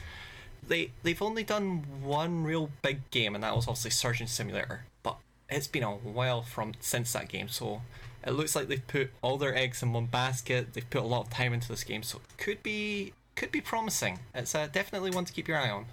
They 0.65 0.91
they've 1.03 1.21
only 1.21 1.43
done 1.43 1.83
one 2.01 2.43
real 2.43 2.69
big 2.81 3.09
game, 3.11 3.35
and 3.35 3.43
that 3.43 3.55
was 3.55 3.67
obviously 3.67 3.91
Surgeon 3.91 4.27
Simulator. 4.27 4.85
But 5.03 5.17
it's 5.49 5.67
been 5.67 5.83
a 5.83 5.91
while 5.91 6.41
from 6.41 6.73
since 6.79 7.11
that 7.13 7.27
game, 7.27 7.49
so 7.49 7.81
it 8.25 8.31
looks 8.31 8.55
like 8.55 8.69
they've 8.69 8.87
put 8.87 9.11
all 9.21 9.37
their 9.37 9.55
eggs 9.55 9.83
in 9.83 9.91
one 9.91 10.05
basket. 10.05 10.73
They've 10.73 10.89
put 10.89 11.01
a 11.01 11.05
lot 11.05 11.25
of 11.25 11.29
time 11.29 11.53
into 11.53 11.67
this 11.67 11.83
game, 11.83 12.03
so 12.03 12.19
it 12.19 12.41
could 12.41 12.63
be 12.63 13.13
could 13.35 13.51
be 13.51 13.61
promising. 13.61 14.19
It's 14.33 14.55
uh, 14.55 14.67
definitely 14.71 15.11
one 15.11 15.25
to 15.25 15.33
keep 15.33 15.47
your 15.47 15.57
eye 15.57 15.69
on. 15.69 15.85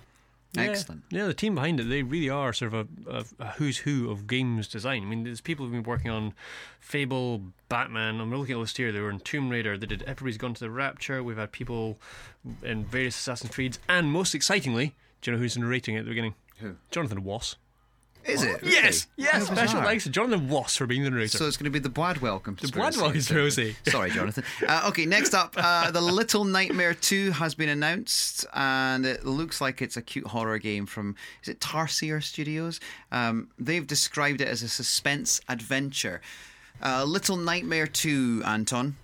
Yeah. 0.53 0.63
Excellent. 0.63 1.05
Yeah, 1.11 1.27
the 1.27 1.35
team 1.35 1.55
behind 1.55 1.79
it, 1.79 1.85
they 1.85 2.03
really 2.03 2.29
are 2.29 2.53
sort 2.53 2.75
of 2.75 2.89
a, 3.07 3.11
a, 3.11 3.25
a 3.39 3.47
who's 3.53 3.79
who 3.79 4.11
of 4.11 4.27
games 4.27 4.67
design. 4.67 5.03
I 5.03 5.07
mean, 5.07 5.23
there's 5.23 5.41
people 5.41 5.65
who've 5.65 5.73
been 5.73 5.85
working 5.85 6.11
on 6.11 6.35
Fable, 6.81 7.43
Batman. 7.69 8.21
I'm 8.21 8.31
looking 8.31 8.55
at 8.55 8.57
the 8.57 8.61
list 8.61 8.77
here. 8.77 8.91
They 8.91 9.01
were 9.01 9.11
in 9.11 9.21
Tomb 9.21 9.49
Raider. 9.49 9.79
They 9.79 9.87
did 9.87 10.03
Everybody's 10.03 10.39
Gone 10.39 10.55
to 10.55 10.61
the 10.61 10.71
Rapture. 10.71 11.23
We've 11.23 11.37
had 11.37 11.53
people 11.53 11.99
in 12.63 12.85
various 12.85 13.17
Assassin's 13.17 13.55
Creeds. 13.55 13.79
And 13.89 14.11
most 14.11 14.35
excitingly, 14.35 14.97
do 15.21 15.31
you 15.31 15.37
know 15.37 15.41
who's 15.41 15.57
narrating 15.57 15.95
it 15.95 16.01
at 16.01 16.05
the 16.07 16.11
beginning? 16.11 16.35
Who? 16.59 16.77
Jonathan 16.91 17.23
Wass. 17.23 17.57
Is 18.25 18.43
it? 18.43 18.61
Yes, 18.63 19.07
yes. 19.17 19.33
How 19.33 19.41
Special 19.41 19.63
bizarre. 19.65 19.85
thanks 19.85 20.05
to 20.05 20.11
Jonathan 20.11 20.49
Wass 20.49 20.77
for 20.77 20.87
being 20.87 21.03
the 21.05 21.11
narrator. 21.11 21.39
So 21.39 21.47
it's 21.47 21.57
going 21.57 21.65
to 21.65 21.71
be 21.71 21.79
the 21.79 21.89
Bradwell 21.89 22.39
conspiracy. 22.43 22.73
Bradwell 22.79 23.13
conspiracy. 23.13 23.77
Sorry, 23.89 24.11
Jonathan. 24.11 24.45
Uh, 24.67 24.85
okay, 24.89 25.07
next 25.07 25.35
up, 25.35 25.55
uh, 25.57 25.91
the 25.93 26.01
Little 26.01 26.45
Nightmare 26.45 26.95
Two 26.95 27.31
has 27.33 27.55
been 27.55 27.69
announced, 27.69 28.47
and 28.55 29.07
it 29.07 29.25
looks 29.25 29.61
like 29.61 29.81
it's 29.83 29.97
a 29.97 30.03
cute 30.03 30.27
horror 30.27 30.59
game 30.59 30.87
from 30.87 31.17
is 31.43 31.49
it 31.49 31.61
Tarsier 31.61 32.23
Studios? 32.23 32.79
Um, 33.11 33.49
they've 33.59 33.87
described 33.87 34.41
it 34.41 34.49
as 34.49 34.63
a 34.63 34.69
suspense 34.69 35.41
adventure. 35.49 36.21
Uh, 36.83 37.05
Little 37.05 37.37
Nightmare 37.37 37.87
Two, 37.87 38.43
Anton. 38.47 38.97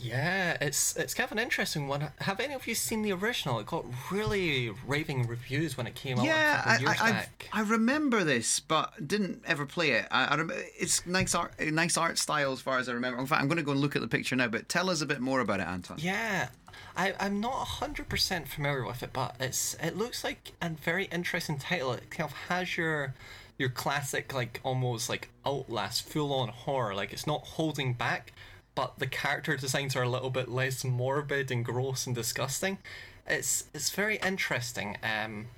Yeah, 0.00 0.56
it's 0.60 0.96
it's 0.96 1.12
kind 1.12 1.26
of 1.26 1.32
an 1.32 1.40
interesting 1.40 1.88
one. 1.88 2.08
Have 2.20 2.38
any 2.38 2.54
of 2.54 2.68
you 2.68 2.74
seen 2.76 3.02
the 3.02 3.12
original? 3.12 3.58
It 3.58 3.66
got 3.66 3.84
really 4.12 4.70
raving 4.86 5.26
reviews 5.26 5.76
when 5.76 5.88
it 5.88 5.96
came 5.96 6.18
out 6.18 6.24
Yeah, 6.24 6.62
I, 6.64 6.78
years 6.78 7.00
I. 7.00 7.26
I 7.52 7.60
remember 7.62 8.22
this, 8.22 8.60
but 8.60 9.08
didn't 9.08 9.42
ever 9.44 9.66
play 9.66 9.90
it. 9.90 10.06
I, 10.12 10.36
I 10.36 10.46
it's 10.78 11.04
nice 11.04 11.34
art, 11.34 11.58
nice 11.60 11.96
art 11.96 12.16
style 12.16 12.52
as 12.52 12.60
far 12.60 12.78
as 12.78 12.88
I 12.88 12.92
remember. 12.92 13.18
In 13.18 13.26
fact, 13.26 13.42
I'm 13.42 13.48
going 13.48 13.58
to 13.58 13.64
go 13.64 13.72
and 13.72 13.80
look 13.80 13.96
at 13.96 14.02
the 14.02 14.08
picture 14.08 14.36
now. 14.36 14.46
But 14.46 14.68
tell 14.68 14.88
us 14.88 15.00
a 15.00 15.06
bit 15.06 15.20
more 15.20 15.40
about 15.40 15.58
it, 15.58 15.66
Anton. 15.66 15.96
Yeah, 15.98 16.48
I, 16.96 17.14
I'm 17.18 17.40
not 17.40 17.64
hundred 17.64 18.08
percent 18.08 18.46
familiar 18.46 18.84
with 18.86 19.02
it, 19.02 19.10
but 19.12 19.34
it's 19.40 19.74
it 19.82 19.96
looks 19.96 20.22
like 20.22 20.52
a 20.62 20.70
very 20.70 21.06
interesting 21.06 21.58
title. 21.58 21.92
It 21.92 22.08
kind 22.10 22.30
of 22.30 22.36
has 22.48 22.76
your 22.76 23.14
your 23.58 23.68
classic 23.68 24.32
like 24.32 24.60
almost 24.62 25.08
like 25.08 25.28
Outlast 25.44 26.08
full 26.08 26.32
on 26.32 26.48
horror. 26.48 26.94
Like 26.94 27.12
it's 27.12 27.26
not 27.26 27.42
holding 27.42 27.94
back, 27.94 28.32
but 28.78 29.00
the 29.00 29.08
character 29.08 29.56
designs 29.56 29.96
are 29.96 30.04
a 30.04 30.08
little 30.08 30.30
bit 30.30 30.48
less 30.48 30.84
morbid 30.84 31.50
and 31.50 31.64
gross 31.64 32.06
and 32.06 32.14
disgusting. 32.14 32.78
It's 33.26 33.64
it's 33.74 33.90
very 33.90 34.18
interesting. 34.18 34.96
Um, 35.02 35.48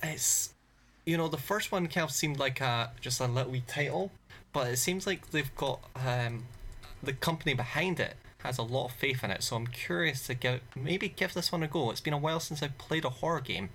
it's 0.00 0.54
you 1.04 1.16
know 1.16 1.26
the 1.26 1.36
first 1.36 1.72
one 1.72 1.88
kind 1.88 2.04
of 2.04 2.12
seemed 2.12 2.38
like 2.38 2.60
a 2.60 2.92
just 3.00 3.20
a 3.20 3.26
little 3.26 3.50
wee 3.50 3.64
title, 3.66 4.12
but 4.52 4.68
it 4.68 4.76
seems 4.76 5.04
like 5.04 5.32
they've 5.32 5.52
got 5.56 5.80
um, 5.96 6.44
the 7.02 7.12
company 7.12 7.54
behind 7.54 7.98
it 7.98 8.14
has 8.44 8.56
a 8.56 8.62
lot 8.62 8.84
of 8.84 8.92
faith 8.92 9.24
in 9.24 9.32
it. 9.32 9.42
So 9.42 9.56
I'm 9.56 9.66
curious 9.66 10.28
to 10.28 10.34
give 10.34 10.60
maybe 10.76 11.08
give 11.08 11.34
this 11.34 11.50
one 11.50 11.64
a 11.64 11.66
go. 11.66 11.90
It's 11.90 12.00
been 12.00 12.12
a 12.12 12.18
while 12.18 12.38
since 12.38 12.62
I've 12.62 12.78
played 12.78 13.04
a 13.04 13.10
horror 13.10 13.40
game. 13.40 13.70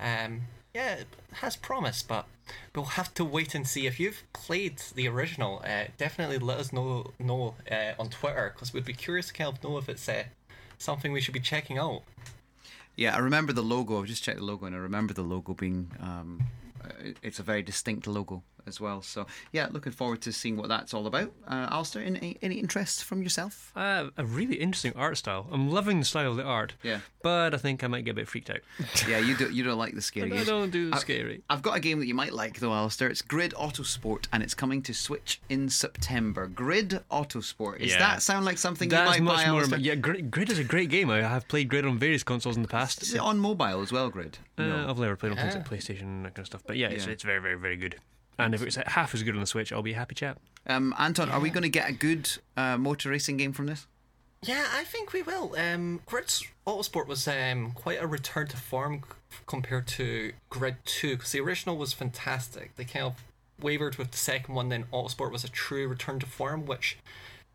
Um, 0.00 0.44
yeah, 0.78 0.94
it 0.94 1.08
has 1.32 1.56
promise, 1.56 2.04
but 2.04 2.26
we'll 2.72 2.84
have 2.84 3.12
to 3.14 3.24
wait 3.24 3.52
and 3.52 3.66
see. 3.66 3.88
If 3.88 3.98
you've 3.98 4.22
played 4.32 4.80
the 4.94 5.08
original, 5.08 5.60
uh, 5.64 5.86
definitely 5.96 6.38
let 6.38 6.58
us 6.58 6.72
know 6.72 7.10
know 7.18 7.56
uh, 7.70 7.92
on 7.98 8.10
Twitter 8.10 8.52
because 8.54 8.72
we'd 8.72 8.84
be 8.84 8.92
curious 8.92 9.26
to 9.26 9.32
kind 9.32 9.52
of 9.52 9.64
know 9.64 9.76
if 9.78 9.88
it's 9.88 10.08
uh, 10.08 10.24
something 10.78 11.10
we 11.10 11.20
should 11.20 11.34
be 11.34 11.40
checking 11.40 11.78
out. 11.78 12.02
Yeah, 12.94 13.16
I 13.16 13.18
remember 13.18 13.52
the 13.52 13.62
logo. 13.62 14.00
I've 14.00 14.06
just 14.06 14.22
checked 14.22 14.38
the 14.38 14.44
logo, 14.44 14.66
and 14.66 14.74
I 14.76 14.78
remember 14.78 15.12
the 15.12 15.22
logo 15.22 15.52
being. 15.52 15.90
Um, 16.00 16.44
it's 17.22 17.40
a 17.40 17.42
very 17.42 17.62
distinct 17.62 18.06
logo 18.06 18.44
as 18.68 18.80
well. 18.80 19.02
So 19.02 19.26
yeah, 19.52 19.66
looking 19.72 19.92
forward 19.92 20.20
to 20.22 20.32
seeing 20.32 20.56
what 20.56 20.68
that's 20.68 20.94
all 20.94 21.06
about. 21.08 21.32
Uh, 21.48 21.66
Alistair, 21.70 22.02
any, 22.02 22.36
any 22.42 22.56
interest 22.56 23.02
from 23.04 23.22
yourself? 23.22 23.72
Uh, 23.74 24.10
a 24.16 24.24
really 24.24 24.56
interesting 24.56 24.92
art 24.94 25.16
style. 25.16 25.46
I'm 25.50 25.70
loving 25.70 25.98
the 25.98 26.04
style 26.04 26.30
of 26.30 26.36
the 26.36 26.44
art. 26.44 26.74
Yeah. 26.82 27.00
But 27.22 27.54
I 27.54 27.56
think 27.56 27.82
I 27.82 27.88
might 27.88 28.04
get 28.04 28.12
a 28.12 28.14
bit 28.14 28.28
freaked 28.28 28.50
out. 28.50 28.60
Yeah, 29.08 29.18
you 29.18 29.36
do. 29.42 29.50
You 29.50 29.64
don't 29.64 29.78
like 29.78 29.94
the 29.94 30.02
scary 30.02 30.38
I 30.38 30.44
don't 30.44 30.70
do 30.70 30.90
the 30.90 30.96
I, 30.96 30.98
scary. 31.00 31.42
I've 31.50 31.62
got 31.62 31.76
a 31.76 31.80
game 31.80 31.98
that 31.98 32.06
you 32.06 32.14
might 32.14 32.32
like 32.32 32.60
though, 32.60 32.72
Alistair. 32.72 33.08
It's 33.08 33.22
Grid 33.22 33.52
Autosport, 33.58 34.26
and 34.32 34.42
it's 34.42 34.54
coming 34.54 34.82
to 34.82 34.94
Switch 34.94 35.40
in 35.48 35.68
September. 35.68 36.46
Grid 36.46 37.00
Autosport. 37.10 37.80
Does 37.80 37.90
Yeah. 37.92 37.98
that 37.98 38.22
sound 38.22 38.44
like 38.44 38.58
something 38.58 38.88
That's 38.88 39.16
you 39.18 39.22
might 39.24 39.32
much 39.34 39.44
buy? 39.46 39.50
more. 39.50 39.60
Alistair? 39.60 39.78
Yeah, 39.80 39.94
Grid, 39.96 40.30
Grid 40.30 40.50
is 40.50 40.58
a 40.58 40.64
great 40.64 40.90
game. 40.90 41.10
I 41.10 41.18
have 41.22 41.48
played 41.48 41.68
Grid 41.68 41.84
on 41.86 41.98
various 41.98 42.22
consoles 42.22 42.56
in 42.56 42.62
the 42.62 42.68
past. 42.68 43.02
Is 43.02 43.14
it 43.14 43.20
on 43.20 43.38
mobile 43.38 43.80
as 43.82 43.90
well, 43.92 44.10
Grid? 44.10 44.38
Uh, 44.58 44.86
I've 44.88 44.98
never 44.98 45.16
played 45.16 45.32
on 45.32 45.38
things 45.38 45.54
Yeah. 45.54 45.60
like 45.60 45.68
PlayStation 45.70 46.02
and 46.02 46.24
that 46.24 46.34
kind 46.34 46.40
of 46.44 46.46
stuff. 46.46 46.62
But 46.66 46.76
yeah, 46.76 46.88
it's, 46.88 47.06
Yeah. 47.06 47.12
it's 47.12 47.22
very, 47.22 47.40
very, 47.40 47.56
very 47.56 47.76
good. 47.76 47.96
And 48.38 48.54
if 48.54 48.62
it's 48.62 48.76
half 48.76 49.14
as 49.14 49.22
good 49.22 49.34
on 49.34 49.40
the 49.40 49.46
Switch, 49.46 49.72
I'll 49.72 49.82
be 49.82 49.92
a 49.92 49.96
happy 49.96 50.14
chap. 50.14 50.38
Um, 50.66 50.94
Anton, 50.98 51.30
are 51.30 51.40
we 51.40 51.50
going 51.50 51.62
to 51.62 51.68
get 51.68 51.88
a 51.88 51.92
good 51.92 52.30
uh, 52.56 52.76
motor 52.76 53.10
racing 53.10 53.36
game 53.36 53.52
from 53.52 53.66
this? 53.66 53.86
Yeah, 54.42 54.66
I 54.72 54.84
think 54.84 55.12
we 55.12 55.22
will. 55.22 55.54
Um, 55.58 56.00
Grid's 56.06 56.44
Autosport 56.66 57.08
was 57.08 57.26
um, 57.26 57.72
quite 57.72 58.00
a 58.00 58.06
return 58.06 58.46
to 58.48 58.56
form 58.56 59.02
c- 59.02 59.38
compared 59.46 59.88
to 59.88 60.32
Grid 60.48 60.76
2 60.84 61.16
because 61.16 61.32
the 61.32 61.40
original 61.40 61.76
was 61.76 61.92
fantastic. 61.92 62.76
They 62.76 62.84
kind 62.84 63.06
of 63.06 63.14
wavered 63.60 63.96
with 63.96 64.12
the 64.12 64.18
second 64.18 64.54
one, 64.54 64.68
then 64.68 64.84
Autosport 64.92 65.32
was 65.32 65.42
a 65.42 65.48
true 65.48 65.88
return 65.88 66.20
to 66.20 66.26
form, 66.26 66.66
which 66.66 66.98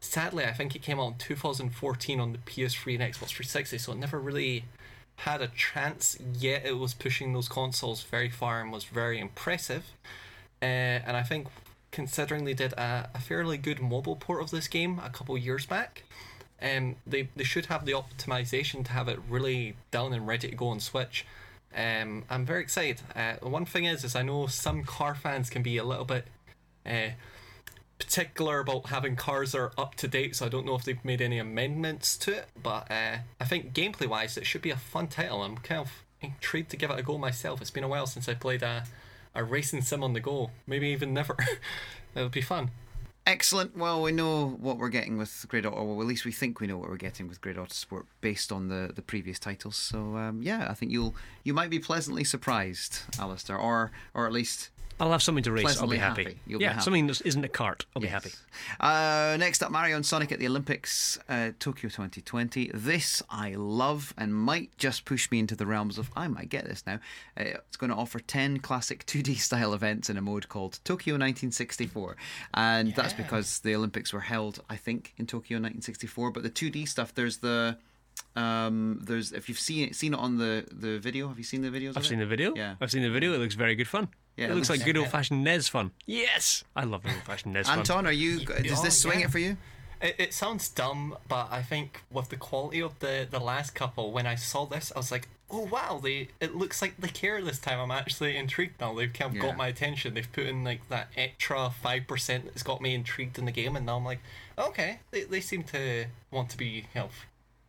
sadly 0.01 0.43
I 0.43 0.51
think 0.51 0.75
it 0.75 0.81
came 0.81 0.99
out 0.99 1.07
in 1.13 1.17
2014 1.19 2.19
on 2.19 2.33
the 2.33 2.37
PS3 2.39 2.95
and 2.95 3.03
Xbox 3.03 3.29
360, 3.29 3.77
so 3.77 3.93
it 3.93 3.97
never 3.97 4.19
really 4.19 4.65
had 5.17 5.41
a 5.41 5.47
chance, 5.47 6.17
yet 6.37 6.65
it 6.65 6.77
was 6.77 6.93
pushing 6.93 7.31
those 7.31 7.47
consoles 7.47 8.03
very 8.03 8.29
far 8.29 8.59
and 8.59 8.73
was 8.73 8.83
very 8.83 9.19
impressive. 9.19 9.85
Uh, 10.63 11.03
and 11.05 11.17
I 11.17 11.23
think 11.23 11.47
considering 11.91 12.45
they 12.45 12.53
did 12.53 12.71
a, 12.73 13.09
a 13.13 13.19
fairly 13.19 13.57
good 13.57 13.81
mobile 13.81 14.15
port 14.15 14.41
of 14.41 14.49
this 14.49 14.69
game 14.69 15.01
a 15.03 15.09
couple 15.09 15.37
years 15.37 15.65
back, 15.65 16.03
um, 16.61 16.95
they, 17.05 17.27
they 17.35 17.43
should 17.43 17.65
have 17.65 17.85
the 17.85 17.91
optimization 17.91 18.85
to 18.85 18.91
have 18.93 19.09
it 19.09 19.19
really 19.29 19.75
done 19.91 20.13
and 20.13 20.25
ready 20.25 20.49
to 20.49 20.55
go 20.55 20.69
on 20.69 20.79
Switch. 20.79 21.25
Um, 21.75 22.23
I'm 22.29 22.45
very 22.45 22.61
excited. 22.61 23.01
Uh, 23.13 23.33
one 23.41 23.65
thing 23.65 23.83
is, 23.83 24.05
is 24.05 24.15
I 24.15 24.21
know 24.21 24.47
some 24.47 24.83
car 24.83 25.15
fans 25.15 25.49
can 25.49 25.63
be 25.63 25.77
a 25.77 25.83
little 25.83 26.05
bit 26.05 26.27
uh, 26.85 27.09
particular 27.99 28.59
about 28.59 28.87
having 28.87 29.17
cars 29.17 29.51
that 29.51 29.57
are 29.57 29.71
up 29.77 29.95
to 29.95 30.07
date, 30.07 30.37
so 30.37 30.45
I 30.45 30.49
don't 30.49 30.65
know 30.65 30.75
if 30.75 30.85
they've 30.85 31.03
made 31.03 31.21
any 31.21 31.39
amendments 31.39 32.17
to 32.19 32.37
it. 32.37 32.45
But 32.61 32.89
uh, 32.89 33.17
I 33.41 33.45
think 33.45 33.73
gameplay 33.73 34.07
wise, 34.07 34.37
it 34.37 34.45
should 34.45 34.61
be 34.61 34.71
a 34.71 34.77
fun 34.77 35.07
title. 35.07 35.41
I'm 35.41 35.57
kind 35.57 35.81
of 35.81 35.91
intrigued 36.21 36.69
to 36.71 36.77
give 36.77 36.89
it 36.89 36.99
a 36.99 37.03
go 37.03 37.17
myself. 37.17 37.61
It's 37.61 37.71
been 37.71 37.83
a 37.83 37.89
while 37.89 38.07
since 38.07 38.29
I 38.29 38.33
played 38.33 38.63
a, 38.63 38.85
a 39.35 39.43
racing 39.43 39.81
sim 39.81 40.03
on 40.03 40.13
the 40.13 40.19
go. 40.19 40.51
Maybe 40.67 40.89
even 40.89 41.13
never. 41.13 41.35
It'll 42.15 42.29
be 42.29 42.41
fun. 42.41 42.71
Excellent. 43.25 43.77
Well, 43.77 44.01
we 44.01 44.11
know 44.11 44.49
what 44.59 44.77
we're 44.77 44.89
getting 44.89 45.17
with 45.17 45.45
Grid 45.47 45.65
Auto, 45.65 45.81
Well, 45.81 46.01
at 46.01 46.07
least 46.07 46.25
we 46.25 46.33
think 46.33 46.59
we 46.59 46.67
know 46.67 46.77
what 46.77 46.89
we're 46.89 46.97
getting 46.97 47.29
with 47.29 47.39
Grid 47.39 47.55
Autosport 47.55 48.03
based 48.19 48.51
on 48.51 48.67
the, 48.67 48.91
the 48.93 49.01
previous 49.01 49.39
titles. 49.39 49.77
So 49.77 50.17
um, 50.17 50.41
yeah, 50.43 50.67
I 50.69 50.73
think 50.73 50.91
you'll 50.91 51.15
you 51.43 51.53
might 51.53 51.69
be 51.69 51.79
pleasantly 51.79 52.25
surprised, 52.25 52.99
Alistair, 53.17 53.57
or 53.57 53.91
or 54.13 54.27
at 54.27 54.33
least 54.33 54.71
I'll 54.99 55.11
have 55.11 55.23
something 55.23 55.43
to 55.43 55.51
race. 55.51 55.79
I'll 55.79 55.87
be 55.87 55.97
happy. 55.97 56.23
happy. 56.23 56.39
You'll 56.45 56.59
be 56.59 56.65
yeah, 56.65 56.73
happy. 56.73 56.83
something 56.83 57.07
that 57.07 57.21
isn't 57.25 57.43
a 57.43 57.49
cart. 57.49 57.85
I'll 57.95 58.01
be 58.01 58.07
happy. 58.07 58.31
Uh, 58.79 59.35
next 59.39 59.63
up, 59.63 59.71
Mario 59.71 59.95
and 59.95 60.05
Sonic 60.05 60.31
at 60.31 60.39
the 60.39 60.47
Olympics, 60.47 61.19
uh, 61.27 61.51
Tokyo 61.59 61.89
2020. 61.89 62.71
This 62.73 63.23
I 63.29 63.55
love 63.55 64.13
and 64.17 64.33
might 64.33 64.77
just 64.77 65.05
push 65.05 65.29
me 65.31 65.39
into 65.39 65.55
the 65.55 65.65
realms 65.65 65.97
of 65.97 66.11
I 66.15 66.27
might 66.27 66.49
get 66.49 66.65
this 66.65 66.83
now. 66.85 66.99
Uh, 67.37 67.57
it's 67.67 67.77
going 67.77 67.89
to 67.89 67.95
offer 67.95 68.19
10 68.19 68.59
classic 68.59 69.05
2D 69.07 69.37
style 69.37 69.73
events 69.73 70.09
in 70.09 70.17
a 70.17 70.21
mode 70.21 70.47
called 70.49 70.79
Tokyo 70.83 71.13
1964. 71.13 72.15
And 72.53 72.93
that's 72.95 73.13
because 73.13 73.59
the 73.59 73.75
Olympics 73.75 74.13
were 74.13 74.21
held, 74.21 74.61
I 74.69 74.75
think, 74.75 75.13
in 75.17 75.25
Tokyo 75.25 75.55
1964. 75.55 76.31
But 76.31 76.43
the 76.43 76.49
2D 76.49 76.87
stuff, 76.87 77.13
there's 77.13 77.37
the. 77.37 77.77
Um, 78.35 78.99
there's 79.03 79.31
if 79.31 79.47
you've 79.47 79.59
seen 79.59 79.89
it, 79.89 79.95
seen 79.95 80.13
it 80.13 80.19
on 80.19 80.37
the, 80.37 80.65
the 80.71 80.97
video. 80.99 81.27
Have 81.27 81.37
you 81.37 81.43
seen 81.43 81.61
the 81.61 81.69
videos? 81.69 81.91
I've 81.97 82.03
it? 82.03 82.07
seen 82.07 82.19
the 82.19 82.25
video. 82.25 82.53
Yeah. 82.55 82.75
I've 82.81 82.91
seen 82.91 83.03
the 83.03 83.09
video. 83.09 83.33
It 83.33 83.39
looks 83.39 83.55
very 83.55 83.75
good 83.75 83.87
fun. 83.87 84.07
Yeah, 84.37 84.45
it, 84.45 84.51
it 84.51 84.55
looks 84.55 84.69
looks- 84.69 84.79
like 84.81 84.85
good 84.85 84.97
old 84.97 85.09
fashioned 85.09 85.43
NES 85.43 85.67
fun. 85.69 85.91
Yes, 86.05 86.63
I 86.75 86.83
love 86.85 87.05
old 87.05 87.15
fashioned 87.25 87.53
NES 87.53 87.67
fun. 87.67 87.79
Anton, 87.79 88.07
are 88.07 88.11
you? 88.11 88.45
Does 88.45 88.81
this 88.81 88.99
swing 88.99 89.19
yeah. 89.19 89.25
it 89.25 89.31
for 89.31 89.39
you? 89.39 89.57
It, 90.01 90.15
it 90.17 90.33
sounds 90.33 90.67
dumb, 90.69 91.15
but 91.29 91.47
I 91.51 91.61
think 91.61 92.01
with 92.11 92.29
the 92.29 92.35
quality 92.35 92.81
of 92.81 92.97
the, 92.99 93.25
the 93.29 93.39
last 93.39 93.73
couple, 93.73 94.11
when 94.11 94.25
I 94.27 94.35
saw 94.35 94.65
this, 94.65 94.91
I 94.93 94.99
was 94.99 95.11
like, 95.11 95.29
oh 95.49 95.65
wow, 95.71 95.99
they 96.03 96.29
it 96.41 96.55
looks 96.55 96.81
like 96.81 96.97
they 96.97 97.07
care 97.07 97.41
this 97.41 97.59
time. 97.59 97.79
I'm 97.79 97.91
actually 97.91 98.35
intrigued 98.35 98.81
now. 98.81 98.93
They've 98.95 99.13
kind 99.13 99.29
of 99.29 99.35
Yeah. 99.35 99.43
got 99.43 99.57
my 99.57 99.67
attention. 99.67 100.15
They've 100.15 100.31
put 100.31 100.45
in 100.47 100.63
like 100.63 100.89
that 100.89 101.09
extra 101.15 101.69
five 101.69 102.07
percent 102.07 102.45
that's 102.45 102.63
got 102.63 102.81
me 102.81 102.95
intrigued 102.95 103.37
in 103.37 103.45
the 103.45 103.51
game, 103.51 103.75
and 103.75 103.85
now 103.85 103.97
I'm 103.97 104.03
like, 104.05 104.19
okay, 104.57 104.99
they 105.11 105.23
they 105.23 105.39
seem 105.39 105.63
to 105.65 106.05
want 106.31 106.49
to 106.49 106.57
be 106.57 106.65
you 106.65 106.83
know 106.95 107.09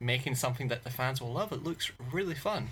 making 0.04 0.34
something 0.34 0.68
that 0.68 0.84
the 0.84 0.90
fans 0.90 1.20
will 1.20 1.32
love. 1.32 1.52
It 1.52 1.64
looks 1.64 1.90
really 2.12 2.34
fun. 2.34 2.68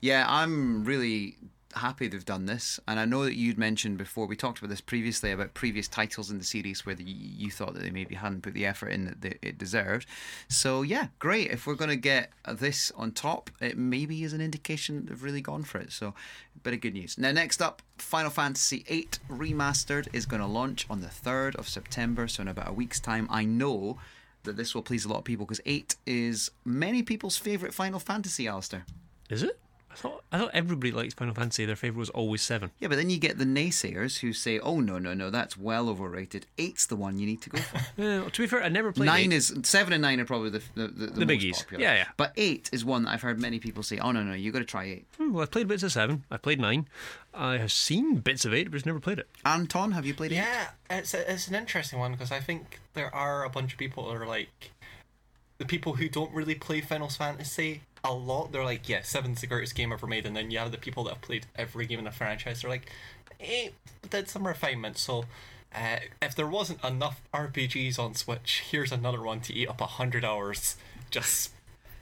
Yeah, 0.00 0.24
I'm 0.28 0.84
really 0.84 1.36
happy 1.74 2.08
they've 2.08 2.24
done 2.24 2.46
this. 2.46 2.80
And 2.88 2.98
I 2.98 3.04
know 3.04 3.24
that 3.24 3.34
you'd 3.34 3.58
mentioned 3.58 3.98
before, 3.98 4.26
we 4.26 4.36
talked 4.36 4.58
about 4.58 4.70
this 4.70 4.80
previously 4.80 5.30
about 5.32 5.54
previous 5.54 5.88
titles 5.88 6.30
in 6.30 6.38
the 6.38 6.44
series 6.44 6.86
where 6.86 6.94
the, 6.94 7.04
you 7.04 7.50
thought 7.50 7.74
that 7.74 7.82
they 7.82 7.90
maybe 7.90 8.14
hadn't 8.14 8.42
put 8.42 8.54
the 8.54 8.66
effort 8.66 8.88
in 8.88 9.04
that 9.04 9.20
they, 9.20 9.38
it 9.42 9.58
deserved. 9.58 10.06
So, 10.48 10.82
yeah, 10.82 11.08
great. 11.18 11.50
If 11.50 11.66
we're 11.66 11.74
going 11.74 11.90
to 11.90 11.96
get 11.96 12.30
this 12.50 12.90
on 12.96 13.12
top, 13.12 13.50
it 13.60 13.76
maybe 13.76 14.24
is 14.24 14.32
an 14.32 14.40
indication 14.40 15.06
they've 15.06 15.22
really 15.22 15.42
gone 15.42 15.64
for 15.64 15.78
it. 15.78 15.92
So, 15.92 16.14
bit 16.62 16.74
of 16.74 16.80
good 16.80 16.94
news. 16.94 17.18
Now, 17.18 17.30
next 17.30 17.62
up, 17.62 17.82
Final 17.98 18.30
Fantasy 18.30 18.84
VIII 18.88 19.08
Remastered 19.30 20.08
is 20.12 20.26
going 20.26 20.42
to 20.42 20.48
launch 20.48 20.86
on 20.90 21.00
the 21.00 21.08
3rd 21.08 21.56
of 21.56 21.68
September. 21.68 22.26
So, 22.28 22.42
in 22.42 22.48
about 22.48 22.68
a 22.68 22.72
week's 22.72 23.00
time, 23.00 23.28
I 23.30 23.44
know 23.44 23.98
that 24.48 24.56
this 24.56 24.74
will 24.74 24.82
please 24.82 25.04
a 25.04 25.08
lot 25.08 25.18
of 25.18 25.24
people 25.24 25.46
because 25.46 25.60
8 25.64 25.94
is 26.06 26.50
many 26.64 27.02
people's 27.02 27.36
favourite 27.36 27.72
Final 27.72 28.00
Fantasy, 28.00 28.48
Alistair. 28.48 28.84
Is 29.30 29.42
it? 29.42 29.58
I 29.98 30.00
thought 30.00 30.24
I 30.32 30.38
thought 30.38 30.50
everybody 30.54 30.92
likes 30.92 31.14
Final 31.14 31.34
Fantasy. 31.34 31.64
Their 31.64 31.74
favorite 31.76 31.98
was 31.98 32.10
always 32.10 32.40
seven. 32.42 32.70
Yeah, 32.78 32.88
but 32.88 32.96
then 32.96 33.10
you 33.10 33.18
get 33.18 33.38
the 33.38 33.44
naysayers 33.44 34.20
who 34.20 34.32
say, 34.32 34.58
"Oh 34.60 34.78
no, 34.80 34.98
no, 34.98 35.12
no, 35.14 35.28
that's 35.30 35.56
well 35.56 35.88
overrated. 35.88 36.46
Eight's 36.56 36.86
the 36.86 36.96
one 36.96 37.18
you 37.18 37.26
need 37.26 37.42
to 37.42 37.50
go 37.50 37.58
for." 37.58 38.30
To 38.30 38.42
be 38.42 38.46
fair, 38.46 38.62
I 38.62 38.68
never 38.68 38.92
played 38.92 39.06
nine 39.06 39.32
eight. 39.32 39.36
is 39.36 39.54
seven 39.64 39.92
and 39.92 40.02
nine 40.02 40.20
are 40.20 40.24
probably 40.24 40.50
the 40.50 40.62
the, 40.74 40.86
the, 40.88 41.06
The 41.06 41.26
most 41.26 41.28
biggies. 41.28 41.58
popular. 41.58 41.82
Yeah, 41.82 41.94
yeah. 41.94 42.04
But 42.16 42.32
eight 42.36 42.70
is 42.72 42.84
one 42.84 43.04
that 43.04 43.10
I've 43.10 43.22
heard 43.22 43.40
many 43.40 43.58
people 43.58 43.82
say, 43.82 43.98
"Oh 43.98 44.12
no, 44.12 44.22
no, 44.22 44.34
you 44.34 44.52
got 44.52 44.60
to 44.60 44.64
try 44.64 44.84
eight. 44.84 45.06
Hmm, 45.18 45.32
well, 45.32 45.42
I've 45.42 45.50
played 45.50 45.66
bits 45.68 45.82
of 45.82 45.90
seven. 45.92 46.24
I've 46.30 46.42
played 46.42 46.60
nine. 46.60 46.88
I 47.34 47.58
have 47.58 47.72
seen 47.72 48.16
bits 48.16 48.44
of 48.44 48.54
eight, 48.54 48.64
but 48.64 48.74
just 48.74 48.86
never 48.86 49.00
played 49.00 49.18
it. 49.18 49.28
Anton, 49.44 49.92
have 49.92 50.06
you 50.06 50.14
played 50.14 50.32
eight? 50.32 50.36
Yeah, 50.36 50.68
it's 50.90 51.14
a, 51.14 51.30
it's 51.32 51.48
an 51.48 51.54
interesting 51.54 51.98
one 51.98 52.12
because 52.12 52.32
I 52.32 52.40
think 52.40 52.80
there 52.94 53.14
are 53.14 53.44
a 53.44 53.50
bunch 53.50 53.72
of 53.72 53.78
people 53.78 54.06
that 54.08 54.16
are 54.20 54.26
like 54.26 54.70
the 55.58 55.64
people 55.64 55.94
who 55.94 56.08
don't 56.08 56.32
really 56.32 56.54
play 56.54 56.80
Final 56.80 57.08
Fantasy 57.08 57.82
a 58.04 58.12
lot. 58.12 58.52
They're 58.52 58.64
like, 58.64 58.88
yeah, 58.88 59.02
seven's 59.02 59.40
the 59.40 59.46
greatest 59.46 59.74
game 59.74 59.92
ever 59.92 60.06
made, 60.06 60.26
and 60.26 60.36
then 60.36 60.50
you 60.50 60.58
have 60.58 60.72
the 60.72 60.78
people 60.78 61.04
that 61.04 61.14
have 61.14 61.22
played 61.22 61.46
every 61.56 61.86
game 61.86 61.98
in 61.98 62.04
the 62.04 62.10
franchise. 62.10 62.62
They're 62.62 62.70
like, 62.70 62.90
eh, 63.40 63.70
did 64.10 64.28
some 64.28 64.46
refinement. 64.46 64.98
So. 64.98 65.24
Uh, 65.74 65.98
if 66.22 66.34
there 66.34 66.46
wasn't 66.46 66.82
enough 66.82 67.20
RPGs 67.34 67.98
on 67.98 68.14
Switch, 68.14 68.62
here's 68.70 68.90
another 68.90 69.20
one 69.20 69.42
to 69.42 69.52
eat 69.54 69.68
up 69.68 69.82
a 69.82 69.86
hundred 69.86 70.24
hours. 70.24 70.78
Just 71.10 71.50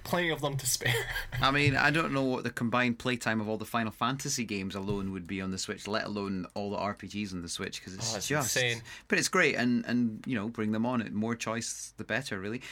plenty 0.04 0.30
of 0.30 0.40
them 0.40 0.56
to 0.58 0.64
spare. 0.66 0.94
I 1.42 1.50
mean, 1.50 1.74
I 1.74 1.90
don't 1.90 2.12
know 2.12 2.22
what 2.22 2.44
the 2.44 2.50
combined 2.50 3.00
playtime 3.00 3.40
of 3.40 3.48
all 3.48 3.56
the 3.58 3.64
Final 3.64 3.90
Fantasy 3.90 4.44
games 4.44 4.76
alone 4.76 5.10
would 5.10 5.26
be 5.26 5.40
on 5.40 5.50
the 5.50 5.58
Switch, 5.58 5.88
let 5.88 6.04
alone 6.04 6.46
all 6.54 6.70
the 6.70 6.76
RPGs 6.76 7.32
on 7.32 7.42
the 7.42 7.48
Switch, 7.48 7.80
because 7.80 7.94
it's, 7.94 8.14
Oh, 8.14 8.20
just. 8.20 8.56
insane. 8.56 8.82
But 9.08 9.18
it's 9.18 9.26
great, 9.28 9.56
and 9.56 9.84
and 9.84 10.22
you 10.28 10.36
know, 10.36 10.46
bring 10.46 10.70
them 10.70 10.86
on. 10.86 11.00
It 11.02 11.12
more 11.12 11.34
choice, 11.34 11.92
the 11.96 12.04
better, 12.04 12.38
really. 12.38 12.62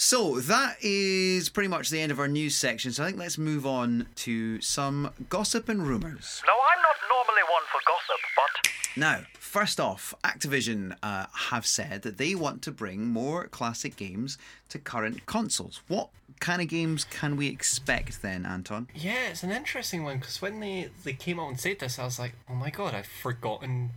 So 0.00 0.38
that 0.38 0.76
is 0.80 1.48
pretty 1.48 1.66
much 1.66 1.90
the 1.90 2.00
end 2.00 2.12
of 2.12 2.20
our 2.20 2.28
news 2.28 2.54
section. 2.54 2.92
So 2.92 3.02
I 3.02 3.06
think 3.06 3.18
let's 3.18 3.36
move 3.36 3.66
on 3.66 4.06
to 4.14 4.60
some 4.60 5.10
gossip 5.28 5.68
and 5.68 5.84
rumors. 5.84 6.40
Now, 6.46 6.52
I'm 6.52 6.82
not 6.82 6.94
normally 7.10 7.42
one 7.50 7.62
for 7.72 7.80
gossip, 7.84 8.20
but 8.36 8.70
Now, 8.96 9.26
first 9.40 9.80
off, 9.80 10.14
Activision 10.22 10.96
uh, 11.02 11.26
have 11.48 11.66
said 11.66 12.02
that 12.02 12.16
they 12.16 12.36
want 12.36 12.62
to 12.62 12.70
bring 12.70 13.08
more 13.08 13.48
classic 13.48 13.96
games 13.96 14.38
to 14.68 14.78
current 14.78 15.26
consoles. 15.26 15.82
What 15.88 16.10
kind 16.38 16.62
of 16.62 16.68
games 16.68 17.02
can 17.02 17.34
we 17.34 17.48
expect 17.48 18.22
then, 18.22 18.46
Anton? 18.46 18.86
Yeah, 18.94 19.30
it's 19.30 19.42
an 19.42 19.50
interesting 19.50 20.04
one 20.04 20.20
because 20.20 20.40
when 20.40 20.60
they, 20.60 20.90
they 21.02 21.14
came 21.14 21.40
out 21.40 21.48
and 21.48 21.58
said 21.58 21.80
this, 21.80 21.98
I 21.98 22.04
was 22.04 22.20
like, 22.20 22.34
oh 22.48 22.54
my 22.54 22.70
god, 22.70 22.94
I've 22.94 23.06
forgotten. 23.08 23.90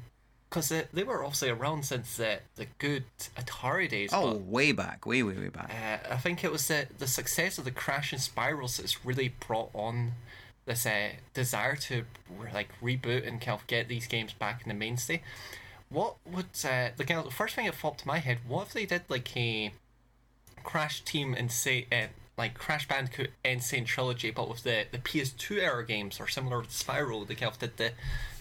Because 0.52 0.68
they, 0.68 0.84
they 0.92 1.04
were 1.04 1.24
obviously 1.24 1.50
around 1.50 1.86
since 1.86 2.18
the, 2.18 2.40
the 2.58 2.68
good 2.78 3.06
Atari 3.38 3.88
days. 3.88 4.10
Oh, 4.12 4.36
way 4.36 4.74
back, 4.74 5.06
way, 5.06 5.24
way, 5.24 5.36
way 5.36 5.48
back. 5.48 5.72
uh, 5.72 6.14
I 6.14 6.18
think 6.18 6.44
it 6.44 6.52
was 6.52 6.68
the, 6.68 6.88
the 7.00 7.08
success 7.08 7.58
of 7.58 7.64
the 7.64 7.72
Crash 7.72 8.12
and 8.12 8.22
Spyros 8.22 8.76
that's 8.76 9.06
really 9.06 9.34
brought 9.48 9.70
on 9.74 10.12
this 10.66 10.86
uh, 10.86 11.12
desire 11.34 11.78
to 11.78 12.04
like 12.54 12.68
reboot 12.84 13.26
and 13.26 13.40
kind 13.40 13.58
of 13.60 13.66
get 13.68 13.88
these 13.88 14.08
games 14.08 14.34
back 14.34 14.62
in 14.64 14.68
the 14.68 14.76
mainstay. 14.76 15.22
What 15.90 16.16
would 16.26 16.46
uh, 16.66 16.90
the 16.98 17.06
kind 17.06 17.20
of 17.20 17.26
the 17.26 17.32
first 17.32 17.56
thing 17.56 17.66
that 17.68 17.80
popped 17.80 18.02
to 18.02 18.08
my 18.08 18.20
head? 18.20 18.40
What 18.46 18.68
if 18.68 18.74
they 18.74 18.86
did 18.86 19.04
like 19.08 19.36
a 19.38 19.72
Crash 20.64 21.02
Team 21.02 21.34
and 21.34 21.50
say 21.50 21.88
uh, 21.92 22.08
like 22.38 22.56
Crash 22.58 22.88
Bandicoot 22.88 23.32
N. 23.44 23.62
Sane 23.62 23.86
Trilogy, 23.86 24.32
but 24.32 24.50
with 24.50 24.64
the, 24.64 24.86
the 24.92 24.98
PS2 24.98 25.62
era 25.62 25.86
games 25.86 26.20
or 26.20 26.28
similar 26.28 26.62
to 26.62 26.70
Spyro, 26.70 27.26
they 27.26 27.36
kind 27.36 27.52
of 27.52 27.60
did 27.60 27.78
the 27.78 27.92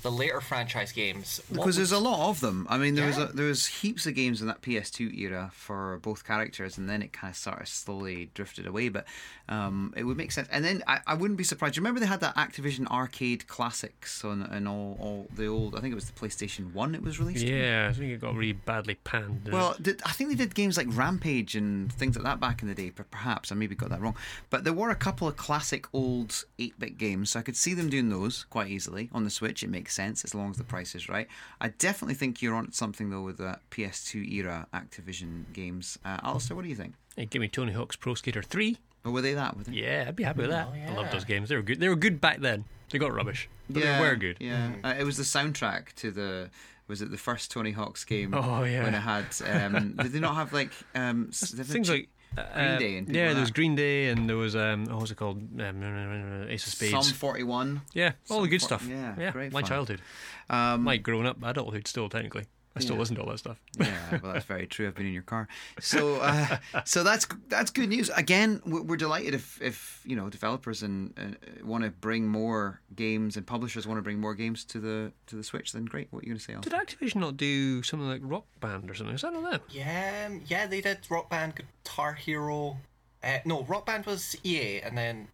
the 0.03 0.11
later 0.11 0.41
franchise 0.41 0.93
games. 0.93 1.41
What 1.49 1.57
Because 1.59 1.77
there's 1.77 1.93
a 1.93 1.99
lot 1.99 2.31
of 2.31 2.41
them. 2.41 2.67
I 2.71 2.79
mean, 2.79 2.95
there 2.95 3.07
was 3.07 3.19
a, 3.19 3.27
there 3.27 3.47
was 3.47 3.67
heaps 3.67 4.07
of 4.07 4.15
games 4.15 4.41
in 4.41 4.47
that 4.47 4.63
PS2 4.63 5.17
era 5.19 5.51
for 5.55 5.99
both 6.03 6.25
characters, 6.25 6.79
and 6.79 6.89
then 6.89 7.03
it 7.03 7.13
kind 7.13 7.31
of 7.33 7.37
sort 7.37 7.61
of 7.61 7.69
slowly 7.69 8.31
drifted 8.35 8.67
away. 8.67 8.89
But 8.89 9.07
um, 9.49 9.93
it 9.97 10.05
would 10.05 10.17
make 10.17 10.33
sense. 10.33 10.49
And 10.51 10.65
then 10.65 10.83
I, 10.87 11.01
I 11.07 11.15
wouldn't 11.15 11.39
be 11.39 11.45
surprised. 11.45 11.77
You 11.77 11.81
remember 11.81 12.01
they 12.01 12.07
had 12.07 12.21
that 12.21 12.37
Activision 12.37 12.87
Arcade 12.89 13.47
Classics 13.49 14.25
on 14.25 14.43
and 14.43 14.67
all, 14.69 14.97
all 15.01 15.29
the 15.35 15.47
old. 15.47 15.75
I 15.77 15.81
think 15.81 15.93
it 15.93 15.97
was 15.97 16.11
the 16.11 16.19
PlayStation 16.19 16.73
One. 16.73 16.95
It 16.95 17.03
was 17.03 17.19
released. 17.19 17.45
on? 17.45 17.51
Yeah, 17.51 17.89
I 17.91 17.93
think 17.93 18.13
it 18.13 18.21
got 18.21 18.35
really 18.35 18.53
badly 18.53 18.95
panned. 19.05 19.49
Well, 19.51 19.77
did, 19.81 20.01
I 20.05 20.13
think 20.13 20.31
they 20.31 20.37
did 20.37 20.55
games 20.55 20.77
like 20.77 20.87
Rampage 20.91 21.57
and 21.57 21.93
things 21.93 22.17
like 22.17 22.25
that 22.25 22.41
back 22.41 22.63
in 22.63 22.69
the 22.69 22.75
day. 22.75 22.91
per- 22.91 23.05
Perhaps 23.11 23.51
I 23.53 23.55
maybe 23.55 23.75
got 23.75 23.91
that 23.91 24.01
wrong, 24.01 24.17
but 24.51 24.65
there 24.65 24.73
were 24.73 24.91
a 24.91 24.95
couple 24.95 25.27
of 25.29 25.37
classic 25.37 25.87
old 25.93 26.45
eight-bit 26.59 26.97
games, 26.97 27.31
so 27.31 27.41
I 27.41 27.43
could 27.43 27.57
see 27.57 27.75
them 27.75 27.91
doing 27.91 28.09
those 28.09 28.45
quite 28.51 28.69
easily 28.69 29.11
on 29.13 29.25
the 29.25 29.31
Switch. 29.31 29.63
It 29.63 29.71
makes 29.71 29.90
sense 29.91 30.25
as 30.25 30.35
long 30.35 30.51
as 30.51 30.57
the 30.57 30.65
price 30.65 30.95
is 30.95 31.09
right. 31.09 31.27
I 31.61 31.69
definitely 31.69 32.15
think 32.15 32.41
you're 32.43 32.55
on 32.55 32.73
something 32.73 33.11
though 33.11 33.23
with 33.23 33.39
the 33.39 33.59
PS2 33.71 34.31
era 34.33 34.67
Activision 34.75 35.45
games. 35.53 35.99
Uh, 36.05 36.19
Alistair, 36.23 36.57
what 36.57 36.63
do 36.63 36.69
you 36.69 36.75
think? 36.77 36.95
Hey, 37.17 37.27
give 37.27 37.41
me 37.41 37.49
Tony 37.49 37.73
Hawk's 37.73 37.97
Pro 37.97 38.15
Skater 38.15 38.43
3. 38.43 38.77
Or 39.05 39.13
were 39.13 39.23
they 39.23 39.35
that? 39.35 39.57
Were 39.57 39.65
they? 39.65 39.73
Yeah, 39.73 40.05
I'd 40.09 40.17
be 40.17 40.25
happy 40.25 40.43
with 40.43 40.51
that. 40.51 40.69
Oh, 40.71 40.93
I 40.93 40.95
love 40.95 41.11
those 41.11 41.25
games. 41.25 41.49
They 41.49 41.57
were 41.57 41.63
good. 41.63 41.81
They 41.81 41.89
were 41.89 41.97
good 41.97 42.21
back 42.21 42.41
then. 42.41 42.65
They 42.91 42.99
got 42.99 43.15
rubbish, 43.15 43.49
but 43.69 43.83
they 43.83 44.01
were 44.01 44.17
good. 44.17 44.37
Yeah, 44.41 44.73
uh, 44.85 44.95
it 44.99 45.05
was 45.05 45.17
the 45.17 45.23
soundtrack 45.23 45.93
to 45.97 46.11
the. 46.11 46.51
Was 46.89 47.01
it 47.03 47.11
the 47.13 47.17
first 47.17 47.53
Tony 47.53 47.71
Hawk's 47.71 48.05
game? 48.05 48.35
Oh, 48.35 48.65
yeah. 48.65 48.83
When 48.83 48.97
it 48.97 49.01
had, 49.01 49.27
um, 49.47 49.95
did 49.97 50.11
they 50.13 50.19
not 50.19 50.35
have 50.35 50.53
like 50.53 50.73
um, 50.97 51.29
s- 51.31 51.51
did 51.51 51.67
they 51.67 51.73
Things 51.73 51.87
ch- 51.87 51.91
like 51.93 52.09
Green 52.35 52.79
Day 52.79 52.97
and 52.99 53.09
yeah, 53.15 53.27
like 53.27 53.33
there 53.35 53.41
was? 53.41 53.51
Green 53.51 53.75
Day 53.75 54.09
and 54.09 54.29
there 54.29 54.37
was 54.37 54.55
um, 54.57 54.85
what 54.87 55.01
was 55.01 55.11
it 55.11 55.17
called? 55.17 55.39
Um, 55.61 56.47
Ace 56.49 56.67
of 56.67 56.73
Spades. 56.73 56.93
Sum 57.07 57.15
Forty 57.15 57.43
One? 57.43 57.83
yeah, 57.93 58.13
all 58.31 58.41
the 58.43 58.49
good 58.49 58.61
Some 58.61 58.67
stuff. 58.79 58.87
yeah, 58.89 59.15
yeah, 59.19 59.31
great 59.33 59.53
my 59.53 59.61
fun. 59.63 59.69
childhood, 59.69 60.01
Um, 60.49 60.85
my 60.85 60.97
grown 60.97 61.27
up 61.27 61.39
adulthood 61.43 61.87
still 61.89 62.09
technically. 62.09 62.47
I 62.77 62.81
still 62.81 62.95
Yeah. 62.95 63.01
listen 63.01 63.17
to 63.17 63.23
all 63.23 63.29
that 63.31 63.39
stuff. 63.39 63.59
Yeah, 63.81 64.21
well, 64.23 64.33
that's 64.33 64.45
very 64.45 64.67
true. 64.67 64.87
I've 64.87 64.95
been 64.95 65.07
in 65.07 65.13
your 65.13 65.25
car, 65.25 65.49
so 65.81 66.17
uh, 66.21 66.59
so 66.85 67.03
that's 67.03 67.27
that's 67.49 67.71
good 67.73 67.89
news. 67.89 68.11
Again, 68.11 68.63
we- 68.65 68.81
we're 68.81 68.97
delighted 68.97 69.35
if 69.35 69.61
if 69.61 70.01
you 70.05 70.15
know 70.15 70.31
developers 70.31 70.83
and 70.85 71.13
uh, 71.19 71.65
want 71.67 71.83
to 71.85 71.91
bring 71.91 72.29
more 72.29 72.81
games 72.95 73.37
and 73.37 73.45
publishers 73.47 73.87
want 73.89 73.99
to 73.99 74.03
bring 74.03 74.21
more 74.21 74.35
games 74.35 74.65
to 74.67 74.79
the 74.79 75.13
to 75.27 75.35
the 75.37 75.43
Switch. 75.43 75.73
Then 75.73 75.85
great. 75.85 76.09
What 76.13 76.21
are 76.23 76.27
you 76.27 76.31
going 76.33 76.39
to 76.39 76.45
say? 76.45 76.55
On? 76.55 76.61
Did 76.61 76.73
Alison? 76.73 76.99
Activision 77.01 77.17
not 77.17 77.37
do 77.37 77.83
something 77.83 78.09
like 78.09 78.21
Rock 78.23 78.45
Band 78.61 78.89
or 78.89 78.95
something? 78.95 79.17
Is 79.17 79.23
that 79.23 79.33
not 79.33 79.51
them? 79.51 79.61
Yeah, 79.71 80.27
um, 80.29 80.43
yeah, 80.47 80.67
they 80.69 80.81
did 80.81 80.99
Rock 81.11 81.29
Band, 81.29 81.55
Guitar 81.85 82.15
Hero. 82.15 82.79
Uh, 83.23 83.39
no, 83.45 83.65
Rock 83.65 83.85
Band 83.87 84.07
was 84.07 84.37
EA, 84.45 84.81
and 84.81 84.97
then 84.97 85.29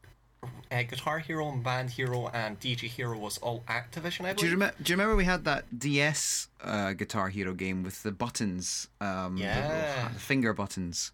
uh, 0.71 0.83
Guitar 0.83 1.19
Hero 1.19 1.49
and 1.51 1.63
Band 1.63 1.91
Hero 1.91 2.29
and 2.29 2.59
DJ 2.61 2.81
Hero 2.89 3.19
was 3.19 3.39
all 3.39 3.63
Activision. 3.69 4.23
I 4.25 4.33
believe. 4.33 4.37
Do 4.39 4.47
you, 4.47 4.57
believe. 4.57 4.61
rem- 4.61 4.73
do 4.83 4.93
you 4.93 4.95
remember 4.97 5.17
we 5.17 5.25
had 5.25 5.45
that 5.45 5.79
DS 5.79 6.49
uh, 6.63 6.93
Guitar 6.93 7.29
Hero 7.29 7.55
game 7.55 7.83
with 7.83 8.03
the 8.03 8.13
buttons, 8.13 8.89
um, 9.01 9.37
Yeah. 9.37 10.03
ha- 10.03 10.11
the 10.13 10.19
finger 10.21 10.53
buttons? 10.53 11.13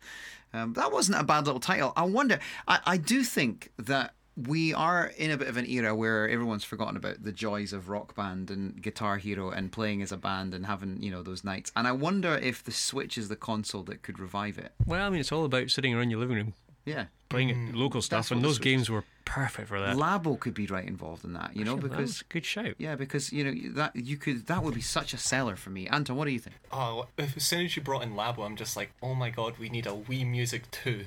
Um, 0.55 0.75
that 0.75 0.92
wasn't 0.92 1.18
a 1.21 1.25
bad 1.25 1.47
little 1.47 1.61
title. 1.61 1.92
I 1.97 2.03
wonder. 2.03 2.38
I, 2.68 2.81
I 2.85 2.97
do 2.99 3.23
think 3.25 3.73
that 3.79 4.14
we 4.35 4.73
are 4.73 5.12
in 5.18 5.31
a 5.31 5.37
bit 5.37 5.49
of 5.49 5.59
an 5.59 5.66
era 5.66 5.95
where 5.95 6.27
everyone's 6.29 6.64
forgotten 6.64 6.97
about 6.97 7.23
the 7.23 7.33
joys 7.33 7.75
of 7.75 7.90
Rock 7.90 8.14
Band 8.14 8.51
and 8.51 8.81
Guitar 8.81 9.18
Hero 9.18 9.51
and 9.51 9.71
playing 9.71 10.01
as 10.01 10.11
a 10.11 10.16
band 10.16 10.55
and 10.55 10.64
having 10.66 11.03
you 11.03 11.11
know 11.11 11.23
those 11.23 11.45
nights. 11.45 11.71
And 11.77 11.87
I 11.87 11.92
wonder 11.92 12.35
if 12.37 12.64
the 12.64 12.73
Switch 12.73 13.18
is 13.18 13.29
the 13.29 13.37
console 13.37 13.83
that 13.85 14.03
could 14.03 14.18
revive 14.18 14.57
it. 14.59 14.73
Well, 14.87 15.05
I 15.07 15.11
mean, 15.11 15.21
it's 15.21 15.33
all 15.33 15.45
about 15.45 15.68
sitting 15.71 15.95
around 15.95 16.09
your 16.11 16.21
living 16.21 16.37
room 16.37 16.55
Yeah. 16.85 17.05
playing 17.29 17.49
it 17.51 17.75
local 17.75 18.03
stuff, 18.03 18.31
and 18.31 18.42
those 18.45 18.57
Switch 18.57 18.64
games 18.64 18.90
were 18.90 19.05
perfect 19.25 19.68
for 19.68 19.81
that. 19.81 19.97
Labo 19.97 20.38
could 20.38 20.53
be 20.55 20.66
right 20.66 20.87
involved 20.87 21.25
in 21.25 21.33
that, 21.35 21.57
you 21.57 21.64
know, 21.64 21.77
That 21.77 21.83
because 21.83 21.99
was 22.01 22.21
a 22.23 22.25
good 22.33 22.45
shout. 22.45 22.75
yeah, 22.79 22.95
because 22.97 23.33
you 23.33 23.45
know 23.45 23.73
that 23.75 23.95
you 23.97 24.16
could 24.16 24.47
that 24.49 24.62
would 24.62 24.75
be 24.75 24.81
such 24.81 25.14
a 25.14 25.18
seller 25.18 25.57
for 25.57 25.71
me. 25.71 25.87
Anton, 25.88 26.16
what 26.16 26.25
do 26.27 26.33
you 26.33 26.38
think? 26.40 26.57
Oh, 26.73 27.07
as 27.18 27.42
soon 27.45 27.64
as 27.64 27.77
you 27.77 27.83
brought 27.83 28.03
in 28.03 28.14
Labo, 28.14 28.45
I'm 28.45 28.57
just 28.57 28.77
like, 28.77 28.92
oh 29.03 29.14
my 29.14 29.31
god, 29.31 29.55
we 29.59 29.68
need 29.68 29.87
a 29.87 29.90
Wii 29.90 30.27
Music 30.27 30.71
2. 30.71 31.05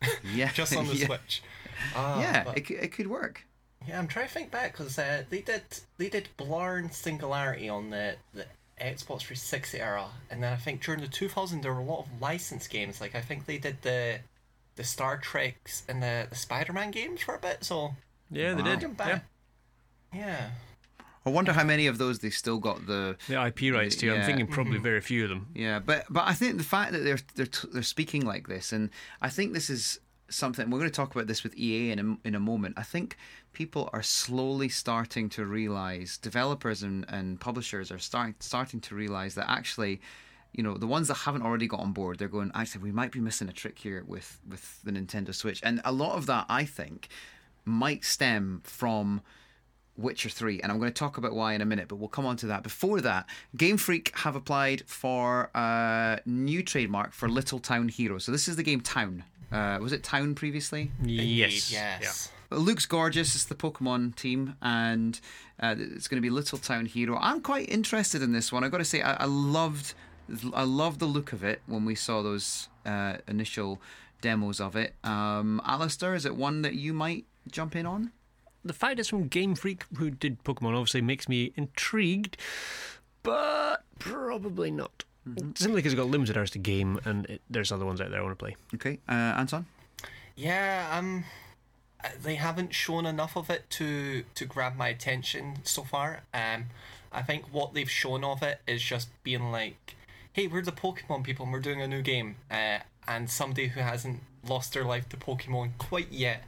Yeah, 0.34 0.50
just 0.52 0.74
on 0.76 0.86
the 0.86 0.96
yeah. 0.96 1.06
Switch. 1.06 1.42
Ah, 1.94 2.20
yeah, 2.20 2.42
but- 2.44 2.58
it, 2.58 2.62
could- 2.62 2.78
it 2.78 2.92
could 2.92 3.06
work. 3.06 3.44
Yeah, 3.86 3.98
I'm 4.00 4.08
trying 4.08 4.26
to 4.26 4.32
think 4.34 4.50
back 4.50 4.72
because 4.72 4.98
uh, 4.98 5.22
they 5.30 5.40
did 5.40 5.62
they 5.96 6.08
did 6.08 6.28
Blur 6.36 6.78
and 6.78 6.92
Singularity 6.92 7.68
on 7.68 7.90
the 7.90 8.16
the 8.34 8.44
Xbox 8.80 9.20
360 9.22 9.78
era, 9.80 10.06
and 10.30 10.42
then 10.42 10.52
I 10.52 10.56
think 10.56 10.82
during 10.84 11.00
the 11.00 11.06
2000 11.06 11.60
there 11.62 11.72
were 11.72 11.80
a 11.80 11.84
lot 11.84 12.00
of 12.00 12.20
licensed 12.20 12.68
games. 12.70 13.00
Like 13.00 13.14
I 13.14 13.20
think 13.20 13.46
they 13.46 13.58
did 13.58 13.80
the 13.82 14.18
the 14.78 14.84
Star 14.84 15.18
Treks 15.18 15.82
and 15.88 16.00
the, 16.02 16.26
the 16.30 16.36
Spider-Man 16.36 16.92
games 16.92 17.20
for 17.20 17.34
a 17.34 17.38
bit. 17.38 17.64
So 17.64 17.96
Yeah, 18.30 18.54
they 18.54 18.62
Wow. 18.62 18.68
did. 18.68 18.80
thinking 18.80 18.96
Yeah. 18.98 19.06
back, 19.14 19.24
yeah. 20.14 20.50
I 21.26 21.30
wonder 21.30 21.52
how 21.52 21.64
many 21.64 21.88
of 21.88 21.98
those 21.98 22.20
they 22.20 22.30
still 22.30 22.58
got 22.58 22.86
the 22.86 23.16
The 23.26 23.34
IP 23.46 23.70
rights 23.74 23.96
to. 23.96 24.14
I'm 24.14 24.24
thinking 24.24 24.46
probably 24.46 24.74
mm-hmm. 24.74 24.84
very 24.84 25.00
few 25.00 25.24
of 25.24 25.30
them. 25.30 25.48
yeah, 25.54 25.78
but 25.78 26.06
but 26.08 26.26
I 26.26 26.32
think 26.32 26.56
the 26.56 26.64
fact 26.64 26.92
that 26.92 27.00
they're 27.04 27.18
they're 27.34 27.46
t- 27.46 27.68
they're 27.72 27.82
speaking 27.82 28.24
like 28.24 28.48
this, 28.48 28.72
and 28.72 28.88
I 29.20 29.28
think 29.28 29.52
this 29.52 29.68
is 29.68 30.00
something 30.30 30.70
we're 30.70 30.78
going 30.78 30.90
to 30.90 30.94
talk 30.96 31.14
about 31.14 31.26
this 31.26 31.42
with 31.42 31.54
EA 31.56 31.90
in 31.90 31.98
a, 31.98 32.28
in 32.28 32.34
a 32.34 32.40
moment. 32.40 32.74
I 32.78 32.82
think 32.82 33.16
people 33.52 33.90
are 33.92 34.02
slowly 34.02 34.68
starting 34.68 35.28
to 35.30 35.44
realize, 35.44 36.18
developers 36.18 36.82
and, 36.82 37.04
and 37.08 37.40
publishers 37.40 37.90
are 37.90 37.98
start, 37.98 38.42
starting 38.42 38.80
to 38.82 38.94
realize 38.94 39.34
that 39.34 39.50
actually. 39.50 40.00
You 40.58 40.64
know 40.64 40.74
the 40.74 40.88
ones 40.88 41.06
that 41.06 41.14
haven't 41.14 41.42
already 41.42 41.68
got 41.68 41.78
on 41.80 41.92
board, 41.92 42.18
they're 42.18 42.26
going. 42.26 42.50
Actually, 42.52 42.82
we 42.82 42.92
might 42.92 43.12
be 43.12 43.20
missing 43.20 43.48
a 43.48 43.52
trick 43.52 43.78
here 43.78 44.02
with 44.06 44.40
with 44.48 44.82
the 44.82 44.90
Nintendo 44.90 45.32
Switch, 45.32 45.60
and 45.62 45.80
a 45.84 45.92
lot 45.92 46.16
of 46.16 46.26
that, 46.26 46.46
I 46.48 46.64
think, 46.64 47.08
might 47.64 48.04
stem 48.04 48.62
from 48.64 49.22
Witcher 49.96 50.28
3, 50.28 50.60
and 50.60 50.70
I'm 50.72 50.78
going 50.78 50.90
to 50.90 50.98
talk 50.98 51.18
about 51.18 51.34
why 51.34 51.52
in 51.54 51.60
a 51.60 51.64
minute, 51.64 51.88
but 51.88 51.96
we'll 51.96 52.08
come 52.08 52.24
on 52.24 52.36
to 52.38 52.46
that. 52.46 52.62
Before 52.62 53.00
that, 53.00 53.26
Game 53.56 53.76
Freak 53.76 54.16
have 54.18 54.36
applied 54.36 54.82
for 54.86 55.50
a 55.54 56.20
new 56.24 56.62
trademark 56.62 57.12
for 57.12 57.28
Little 57.28 57.58
Town 57.58 57.88
Hero. 57.88 58.18
So 58.18 58.32
this 58.32 58.48
is 58.48 58.56
the 58.56 58.62
game 58.62 58.80
Town. 58.80 59.24
Uh, 59.50 59.78
was 59.80 59.92
it 59.92 60.02
Town 60.02 60.34
previously? 60.34 60.90
Yes. 61.72 61.72
Yes. 61.72 62.30
It 62.50 62.56
looks 62.56 62.86
gorgeous. 62.86 63.34
It's 63.34 63.44
the 63.44 63.54
Pokemon 63.54 64.14
team, 64.16 64.54
and 64.62 65.20
uh, 65.60 65.74
it's 65.76 66.08
going 66.08 66.16
to 66.16 66.26
be 66.26 66.30
Little 66.30 66.58
Town 66.58 66.86
Hero. 66.86 67.18
I'm 67.20 67.40
quite 67.40 67.68
interested 67.68 68.22
in 68.22 68.32
this 68.32 68.52
one. 68.52 68.64
I've 68.64 68.70
got 68.70 68.78
to 68.78 68.84
say, 68.84 69.02
I, 69.02 69.14
I 69.14 69.24
loved, 69.26 69.94
I 70.54 70.64
love 70.64 70.98
the 70.98 71.06
look 71.06 71.32
of 71.32 71.42
it 71.42 71.62
when 71.66 71.84
we 71.84 71.94
saw 71.94 72.22
those 72.22 72.68
uh, 72.84 73.16
initial 73.26 73.80
demos 74.20 74.60
of 74.60 74.76
it. 74.76 74.94
Um, 75.04 75.60
Alistair, 75.64 76.14
is 76.14 76.24
it 76.26 76.36
one 76.36 76.62
that 76.62 76.74
you 76.74 76.92
might 76.92 77.24
jump 77.50 77.76
in 77.76 77.86
on? 77.86 78.12
The 78.64 78.72
fact 78.72 78.98
it's 78.98 79.08
from 79.08 79.28
Game 79.28 79.54
Freak, 79.54 79.84
who 79.96 80.10
did 80.10 80.42
Pokemon, 80.44 80.74
obviously 80.74 81.00
makes 81.00 81.28
me 81.28 81.52
intrigued, 81.56 82.36
but 83.22 83.84
probably 83.98 84.70
not. 84.70 85.04
Simply 85.54 85.76
because 85.76 85.92
it's 85.92 86.00
got 86.00 86.08
limited 86.08 86.36
hours 86.36 86.50
to 86.52 86.58
game, 86.58 87.00
and 87.04 87.26
it, 87.26 87.42
there's 87.50 87.70
other 87.70 87.84
ones 87.84 88.00
out 88.00 88.10
there 88.10 88.20
I 88.20 88.22
want 88.22 88.38
to 88.38 88.44
play. 88.44 88.56
Okay, 88.74 88.98
uh, 89.08 89.12
Anton. 89.12 89.66
Yeah, 90.34 90.88
um, 90.92 91.24
uh, 92.02 92.08
they 92.22 92.36
haven't 92.36 92.74
shown 92.74 93.06
enough 93.06 93.36
of 93.36 93.50
it 93.50 93.68
to 93.70 94.24
to 94.34 94.44
grab 94.44 94.76
my 94.76 94.88
attention 94.88 95.58
so 95.64 95.82
far. 95.82 96.22
Um, 96.32 96.66
I 97.12 97.22
think 97.22 97.52
what 97.52 97.74
they've 97.74 97.90
shown 97.90 98.24
of 98.24 98.42
it 98.42 98.60
is 98.66 98.82
just 98.82 99.08
being 99.22 99.50
like, 99.50 99.96
"Hey, 100.38 100.46
we're 100.46 100.62
the 100.62 100.70
Pokemon 100.70 101.24
people, 101.24 101.46
and 101.46 101.52
we're 101.52 101.58
doing 101.58 101.82
a 101.82 101.88
new 101.88 102.00
game." 102.00 102.36
Uh, 102.48 102.78
and 103.08 103.28
somebody 103.28 103.66
who 103.66 103.80
hasn't 103.80 104.20
lost 104.46 104.72
their 104.72 104.84
life 104.84 105.08
to 105.08 105.16
Pokemon 105.16 105.72
quite 105.78 106.12
yet, 106.12 106.44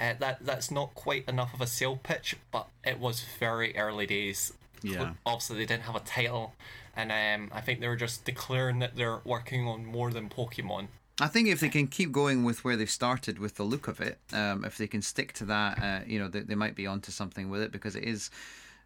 uh, 0.00 0.14
that 0.18 0.46
that's 0.46 0.70
not 0.70 0.94
quite 0.94 1.28
enough 1.28 1.52
of 1.52 1.60
a 1.60 1.66
sale 1.66 2.00
pitch. 2.02 2.36
But 2.50 2.68
it 2.84 2.98
was 2.98 3.22
very 3.38 3.76
early 3.76 4.06
days. 4.06 4.54
Yeah. 4.82 5.12
Obviously, 5.26 5.58
they 5.58 5.66
didn't 5.66 5.82
have 5.82 5.94
a 5.94 6.00
title, 6.00 6.54
and 6.96 7.12
um, 7.12 7.50
I 7.54 7.60
think 7.60 7.80
they 7.80 7.88
were 7.88 7.96
just 7.96 8.24
declaring 8.24 8.78
that 8.78 8.96
they're 8.96 9.20
working 9.26 9.68
on 9.68 9.84
more 9.84 10.10
than 10.10 10.30
Pokemon. 10.30 10.88
I 11.20 11.28
think 11.28 11.48
if 11.48 11.60
they 11.60 11.68
can 11.68 11.86
keep 11.86 12.12
going 12.12 12.44
with 12.44 12.64
where 12.64 12.76
they've 12.76 12.90
started 12.90 13.38
with 13.38 13.56
the 13.56 13.62
look 13.62 13.88
of 13.88 14.00
it, 14.00 14.18
um, 14.32 14.64
if 14.64 14.78
they 14.78 14.86
can 14.86 15.02
stick 15.02 15.34
to 15.34 15.44
that, 15.44 15.82
uh, 15.82 16.00
you 16.06 16.18
know, 16.18 16.28
they, 16.28 16.40
they 16.40 16.56
might 16.56 16.74
be 16.74 16.86
onto 16.86 17.12
something 17.12 17.50
with 17.50 17.60
it 17.60 17.70
because 17.70 17.94
it 17.94 18.04
is, 18.04 18.30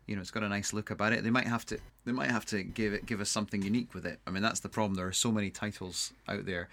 you 0.09 0.17
know, 0.17 0.23
it's 0.23 0.31
got 0.31 0.43
a 0.43 0.49
nice 0.49 0.73
look 0.73 0.91
about 0.91 1.13
it. 1.13 1.23
They 1.23 1.31
might 1.31 1.47
have 1.47 1.67
to, 1.67 1.79
they 2.05 2.13
might 2.13 2.31
have 2.31 2.47
to 2.47 2.63
give 2.63 2.93
it, 2.93 3.07
give 3.07 3.21
us 3.21 3.29
something 3.29 3.63
unique 3.63 3.95
with 3.95 4.07
it. 4.07 4.19
I 4.27 4.31
mean, 4.31 4.43
that's 4.43 4.61
the 4.61 4.69
problem. 4.69 4.95
There 4.95 5.07
are 5.07 5.13
so 5.13 5.31
many 5.31 5.51
titles 5.51 6.13
out 6.27 6.47
there 6.47 6.69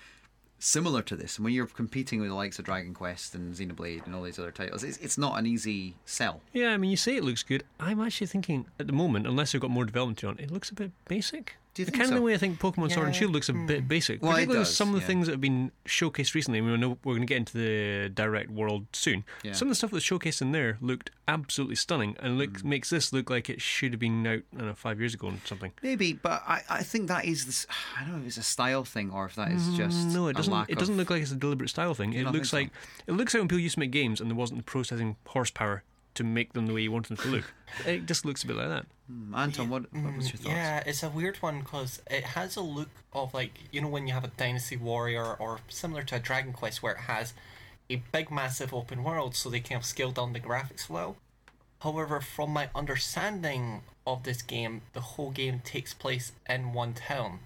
similar 0.58 1.02
to 1.02 1.16
this, 1.18 1.38
and 1.38 1.44
when 1.44 1.54
you're 1.54 1.68
competing 1.68 2.22
with 2.22 2.30
the 2.30 2.36
likes 2.36 2.58
of 2.58 2.66
Dragon 2.66 2.94
Quest 2.94 3.36
and 3.36 3.54
Xenoblade 3.54 4.06
and 4.06 4.16
all 4.16 4.24
these 4.24 4.40
other 4.40 4.52
titles, 4.52 4.84
it's, 4.84 4.98
it's 4.98 5.18
not 5.18 5.38
an 5.38 5.46
easy 5.46 5.96
sell. 6.06 6.42
Yeah, 6.54 6.70
I 6.70 6.78
mean, 6.78 6.90
you 6.90 6.98
say 6.98 7.18
it 7.18 7.26
looks 7.26 7.44
good. 7.44 7.64
I'm 7.78 8.00
actually 8.00 8.28
thinking 8.28 8.66
at 8.80 8.88
the 8.88 8.94
moment, 8.94 9.28
unless 9.28 9.52
they've 9.52 9.62
got 9.62 9.70
more 9.70 9.86
development 9.86 10.24
on 10.24 10.40
it, 10.40 10.46
it 10.46 10.52
looks 10.52 10.72
a 10.72 10.74
bit 10.74 10.92
basic. 11.08 11.58
Do 11.76 11.82
you 11.82 11.86
the 11.86 11.92
think 11.92 12.02
kind 12.04 12.12
of 12.14 12.16
so? 12.16 12.16
the 12.16 12.22
way 12.22 12.34
I 12.34 12.38
think 12.38 12.58
Pokemon 12.60 12.92
Sword 12.94 13.08
and 13.08 13.16
Shield 13.16 13.32
looks 13.34 13.50
a 13.50 13.54
bit 13.54 13.86
basic. 13.88 14.22
Well, 14.22 14.32
it 14.32 14.36
Particularly 14.36 14.60
with 14.60 14.68
does, 14.70 14.76
some 14.78 14.88
of 14.90 14.96
the 14.96 15.02
yeah. 15.02 15.08
things 15.08 15.28
that 15.28 15.34
have 15.34 15.42
been 15.42 15.72
showcased 15.86 16.34
recently. 16.34 16.60
I 16.60 16.62
mean, 16.62 16.72
we 16.72 16.78
know 16.78 16.98
we're 17.04 17.14
going 17.16 17.22
to 17.22 17.26
get 17.28 17.38
into 17.38 17.58
the 17.58 18.10
direct 18.14 18.50
world 18.50 18.88
soon. 18.94 19.24
Yeah. 19.44 19.52
Some 19.52 19.68
of 19.68 19.72
the 19.72 19.76
stuff 19.76 19.92
that's 19.92 20.06
showcased 20.06 20.42
in 20.42 20.54
there 20.54 20.78
looked 20.82 21.12
absolutely 21.28 21.76
stunning, 21.76 22.16
and 22.22 22.38
look, 22.38 22.52
Mm. 22.52 22.64
makes 22.64 22.90
this 22.90 23.12
look 23.12 23.30
like 23.30 23.50
it 23.50 23.62
should 23.62 23.92
have 23.92 24.00
been 24.00 24.26
out 24.26 24.40
I 24.54 24.58
don't 24.58 24.68
know, 24.68 24.74
five 24.74 25.00
years 25.00 25.14
ago 25.14 25.28
or 25.28 25.34
something. 25.44 25.74
Maybe, 25.84 26.14
but 26.14 26.42
I, 26.48 26.62
I 26.70 26.84
think 26.84 27.08
that 27.10 27.26
is 27.26 27.46
this. 27.46 27.68
I 28.00 28.04
don't 28.06 28.14
know 28.14 28.20
if 28.22 28.28
it's 28.28 28.38
a 28.38 28.44
style 28.44 28.86
thing 28.86 29.12
or 29.12 29.26
if 29.26 29.36
that 29.36 29.52
is 29.52 29.68
just 29.76 30.08
Mm, 30.08 30.14
no, 30.14 30.28
it 30.30 30.38
doesn't. 30.38 30.54
lack 30.54 30.70
It 30.70 30.80
doesn't 30.80 30.96
look 30.96 31.10
like 31.10 31.22
it's 31.22 31.32
a 31.32 31.36
deliberate 31.36 31.70
style 31.70 31.94
thing. 31.94 32.14
It 32.14 32.24
looks 32.32 32.52
think 32.52 32.72
like 32.72 33.06
it 33.08 33.12
looks 33.12 33.34
like 33.34 33.42
when 33.42 33.50
people 33.50 33.60
used 33.60 33.74
to 33.76 33.80
make 33.82 33.92
games 33.92 34.22
and 34.22 34.30
there 34.32 34.38
wasn't 34.38 34.60
the 34.60 34.64
processing 34.64 35.18
horsepower 35.28 35.84
to 36.16 36.24
make 36.24 36.54
them 36.54 36.66
the 36.66 36.74
way 36.74 36.82
you 36.82 36.92
want 36.92 37.08
them 37.08 37.18
to 37.18 37.28
look. 37.28 37.54
it 37.86 38.06
just 38.06 38.26
looks 38.26 38.44
a 38.44 38.48
bit 38.48 38.56
like 38.56 38.70
that. 38.70 38.86
Anton, 39.36 39.70
what, 39.70 39.94
what 39.94 40.18
was 40.18 40.32
your 40.32 40.38
thoughts? 40.38 40.56
Yeah, 40.56 40.84
it's 40.86 41.04
a 41.04 41.10
weird 41.10 41.38
one 41.38 41.60
because 41.60 42.02
it 42.10 42.24
has 42.24 42.56
a 42.56 42.62
look 42.62 42.90
of 43.14 43.34
like 43.34 43.52
you 43.72 43.82
know 43.82 43.88
when 43.88 44.08
you 44.08 44.14
have 44.14 44.24
a 44.24 44.30
Dynasty 44.30 44.78
Warrior 44.78 45.36
or 45.36 45.60
similar 45.68 46.02
to 46.04 46.16
a 46.16 46.20
Dragon 46.20 46.54
Quest 46.54 46.82
where 46.82 46.94
it 46.94 47.02
has 47.02 47.34
a 47.90 47.98
big 48.12 48.32
massive 48.32 48.74
open 48.74 49.04
world, 49.04 49.36
so 49.36 49.50
they 49.50 49.60
kind 49.60 49.80
of 49.80 49.86
scaled 49.86 50.16
down 50.16 50.34
the 50.34 50.40
graphics 50.40 50.90
well. 50.90 51.18
However, 51.82 52.20
from 52.20 52.52
my 52.52 52.70
understanding 52.74 53.82
of 54.08 54.24
this 54.24 54.42
game, 54.42 54.82
the 54.94 55.02
whole 55.02 55.32
game 55.32 55.62
takes 55.64 55.94
place 55.94 56.32
in 56.50 56.74
one 56.74 56.94
town. 56.94 57.40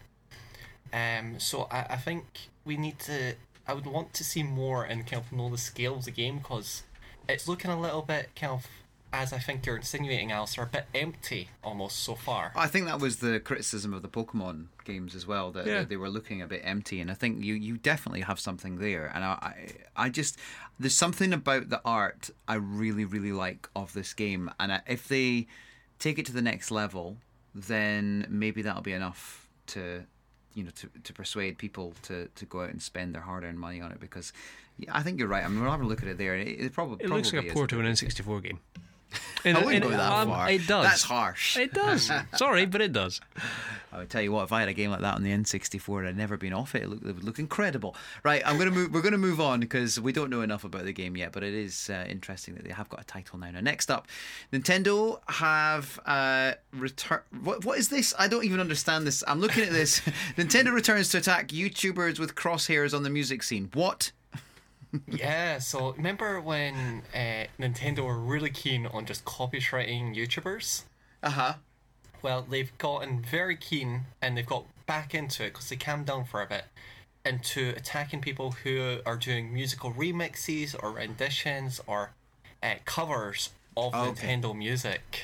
Um, 0.93 1.39
so 1.39 1.67
I, 1.69 1.88
I 1.89 1.97
think 1.97 2.25
we 2.63 2.77
need 2.77 2.99
to. 2.99 3.36
I 3.67 3.73
would 3.73 3.86
want 3.86 4.13
to 4.13 4.23
see 4.23 4.41
more 4.41 4.84
and 4.84 5.05
kind 5.05 5.21
of 5.21 5.32
know 5.32 5.49
the 5.49 5.58
scale 5.58 5.95
of 5.95 6.05
the 6.05 6.12
game 6.12 6.39
because 6.39 6.84
it's 7.30 7.48
looking 7.48 7.72
a 7.72 7.80
little 7.80 8.02
bit 8.02 8.30
kind 8.36 8.54
of, 8.54 8.68
as 9.12 9.34
I 9.34 9.39
think 9.39 9.65
you're 9.65 9.78
insinuating, 9.78 10.32
Alistair, 10.32 10.65
a 10.65 10.68
bit 10.68 10.86
empty 10.94 11.50
almost 11.63 12.00
so 12.00 12.13
far. 12.15 12.52
I 12.56 12.68
think 12.68 12.86
that 12.86 13.00
was 13.00 13.18
the 13.18 13.39
criticism 13.39 13.94
of 13.94 14.02
the 14.02 14.08
Pokemon 14.10 14.65
games 14.86 15.15
as 15.15 15.26
well 15.26 15.52
that, 15.52 15.65
Yeah. 15.65 15.80
that 15.80 15.89
they 15.89 15.98
were 15.98 16.10
looking 16.10 16.42
a 16.42 16.48
bit 16.48 16.62
empty, 16.63 17.00
and 17.02 17.10
I 17.10 17.15
think 17.15 17.44
you 17.44 17.56
you 17.56 17.78
definitely 17.78 18.22
have 18.22 18.39
something 18.39 18.78
there. 18.78 19.12
And 19.13 19.24
I 19.24 19.28
I, 19.96 20.06
I 20.06 20.10
just 20.10 20.38
there's 20.80 20.96
something 20.96 21.34
about 21.34 21.70
the 21.70 21.82
art 21.84 22.30
I 22.48 22.56
really 22.56 23.06
really 23.06 23.32
like 23.32 23.68
of 23.76 23.94
this 23.94 24.13
game, 24.13 24.52
and 24.60 24.72
I, 24.74 24.82
if 24.88 25.08
they 25.08 25.48
take 25.98 26.20
it 26.20 26.26
to 26.28 26.32
the 26.34 26.42
next 26.42 26.70
level, 26.72 27.18
then 27.56 28.26
maybe 28.30 28.62
that'll 28.62 28.82
be 28.82 28.94
enough 28.94 29.48
to 29.67 30.04
you 30.54 30.63
know 30.63 30.71
to, 30.75 30.90
to 31.04 31.13
persuade 31.13 31.58
people 31.58 31.94
to, 32.04 32.27
to 32.36 32.46
go 32.46 32.62
out 32.62 32.69
and 32.69 32.82
spend 32.82 33.13
their 33.13 33.21
hard 33.21 33.44
earned 33.44 33.60
money 33.60 33.82
on 33.82 33.92
it 33.92 34.00
because 34.00 34.34
yeah, 34.80 34.98
I 34.98 35.04
think 35.04 35.19
you're 35.19 35.27
right. 35.27 35.44
I 35.44 35.48
mean, 35.48 35.62
we'll 35.62 35.71
have 35.71 35.82
a 35.82 35.86
look 35.86 36.02
at 36.02 36.08
it 36.08 36.17
there. 36.17 36.36
It, 36.36 36.48
it 36.48 36.73
probably 36.73 37.04
It 37.04 37.10
looks 37.10 37.34
like 37.34 37.50
a 37.50 37.54
port 37.54 37.71
of 37.71 37.80
an. 37.80 37.86
N64 37.86 38.44
game. 38.44 38.60
I 39.46 39.54
wouldn't 39.54 39.73
and, 39.73 39.84
go 39.84 39.90
that 39.90 40.12
um, 40.12 40.27
far. 40.27 40.50
It 40.50 40.67
does. 40.67 40.86
That's 40.86 41.04
harsh. 41.04 41.58
It 41.58 41.73
does. 41.73 42.12
Sorry, 42.36 42.65
but 42.65 42.82
it 42.82 42.92
does. 42.94 43.21
I 43.92 43.98
would 43.98 44.10
tell 44.10 44.21
you 44.21 44.32
what, 44.32 44.44
if 44.44 44.52
I 44.52 44.60
had 44.60 44.69
a 44.69 44.73
game 44.73 44.92
like 44.92 45.02
that 45.02 45.15
on 45.15 45.23
the 45.23 45.32
N64 45.32 46.00
and 46.00 46.08
I'd 46.10 46.17
never 46.17 46.38
been 46.38 46.54
off 46.54 46.75
it, 46.75 46.84
it, 46.84 46.92
it 46.92 47.02
would 47.04 47.23
look 47.23 47.40
incredible. 47.40 47.96
Right, 48.23 48.42
I'm 48.46 48.58
gonna 48.58 48.71
move. 48.71 48.94
We're 48.94 49.02
gonna 49.02 49.17
move 49.17 49.42
on 49.42 49.60
because 49.60 50.00
we 50.00 50.12
don't 50.12 50.30
know 50.30 50.42
enough 50.42 50.63
about 50.63 50.86
the 50.86 50.92
game 50.92 51.17
yet, 51.17 51.32
but 51.32 51.44
it 51.44 51.54
is 51.54 51.90
uh, 51.90 52.06
interesting 52.08 52.54
that 52.56 52.65
they 52.65 52.73
have 52.73 52.90
got 52.90 53.02
a 53.02 53.04
title 53.06 53.40
now. 53.40 53.50
Now, 53.50 53.62
next 53.62 53.90
up, 53.90 54.08
Nintendo 54.54 55.19
have 55.27 56.00
uh, 56.06 56.54
return. 56.73 57.21
What 57.44 57.65
what 57.65 57.80
is 57.80 57.90
this? 57.90 58.13
I 58.19 58.27
don't 58.27 58.46
even 58.46 58.60
understand 58.60 59.08
this. 59.08 59.23
I'm 59.27 59.40
looking 59.40 59.63
at 59.63 59.71
this. 59.71 60.02
Nintendo 60.38 60.71
returns 60.71 61.10
to 61.10 61.17
attack 61.17 61.48
YouTubers 61.48 62.19
with 62.19 62.36
crosshairs 62.36 62.94
on 62.94 63.04
the 63.04 63.10
music 63.10 63.42
scene. 63.42 63.69
What? 63.73 64.12
Yeah, 65.08 65.60
so 65.60 65.94
remember 65.94 66.40
when 66.42 67.04
uh, 67.13 67.46
Nintendo 67.60 68.00
were 68.06 68.17
really 68.17 68.50
keen 68.50 68.85
on 68.87 69.06
just 69.06 69.25
copywriting 69.25 70.15
YouTubers? 70.15 70.83
Uh 71.21 71.29
huh. 71.31 71.54
Well, 72.21 72.46
they've 72.50 72.75
gotten 72.77 73.21
very 73.21 73.56
keen 73.56 74.02
and 74.21 74.37
they've 74.37 74.46
got 74.46 74.65
back 74.85 75.13
into 75.13 75.44
it 75.44 75.54
because 75.54 75.69
they 75.69 75.75
calmed 75.75 76.08
down 76.08 76.25
for 76.25 76.42
a 76.42 76.48
bit 76.48 76.65
into 77.25 77.73
attacking 77.77 78.21
people 78.21 78.52
who 78.63 79.00
are 79.06 79.15
doing 79.17 79.54
musical 79.54 79.92
remixes 79.94 80.75
or 80.81 80.92
renditions 80.92 81.79
or 81.85 82.12
uh, 82.63 82.75
covers 82.85 83.52
of 83.77 83.94
Okay. 83.94 84.27
Nintendo 84.27 84.56
music. 84.58 85.21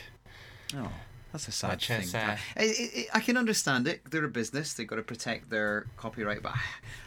Oh, 0.76 0.92
that's 1.36 1.48
a 1.48 1.52
sad 1.52 1.72
Which 1.72 1.88
thing. 1.88 2.02
is, 2.02 2.16
uh, 2.16 2.38
I, 2.56 2.62
I, 2.64 3.06
I 3.16 3.20
can 3.20 3.36
understand 3.38 3.88
it. 3.88 4.02
They're 4.10 4.26
a 4.26 4.30
business. 4.30 4.74
They've 4.74 4.88
got 4.88 4.96
to 4.96 5.04
protect 5.04 5.50
their 5.50 5.86
copyright, 5.98 6.42
but 6.42 6.54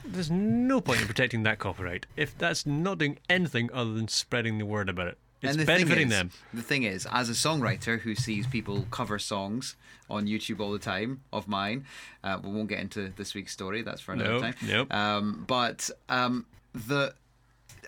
There's 0.04 0.30
no 0.30 0.80
point 0.80 1.00
in 1.00 1.06
protecting 1.06 1.42
that 1.44 1.58
copyright 1.58 2.06
if 2.16 2.36
that's 2.36 2.66
not 2.66 2.98
doing 2.98 3.18
anything 3.28 3.70
other 3.72 3.92
than 3.94 4.08
spreading 4.08 4.58
the 4.58 4.66
word 4.66 4.88
about 4.88 5.08
it. 5.08 5.18
It's 5.40 5.52
and 5.52 5.60
the 5.60 5.66
benefiting 5.66 6.08
thing 6.08 6.12
is, 6.12 6.18
them. 6.18 6.30
The 6.52 6.62
thing 6.62 6.82
is, 6.82 7.06
as 7.12 7.30
a 7.30 7.32
songwriter 7.32 8.00
who 8.00 8.14
sees 8.16 8.46
people 8.48 8.86
cover 8.90 9.18
songs 9.20 9.76
on 10.10 10.26
YouTube 10.26 10.58
all 10.58 10.72
the 10.72 10.80
time 10.80 11.20
of 11.32 11.46
mine, 11.46 11.86
uh, 12.24 12.38
we 12.42 12.50
won't 12.50 12.68
get 12.68 12.80
into 12.80 13.12
this 13.16 13.34
week's 13.34 13.52
story. 13.52 13.82
That's 13.82 14.00
for 14.00 14.14
another 14.14 14.30
Nope, 14.32 14.42
time. 14.42 14.54
nope. 14.66 14.92
Um, 14.92 15.44
but 15.46 15.90
um, 16.08 16.44
the. 16.74 17.14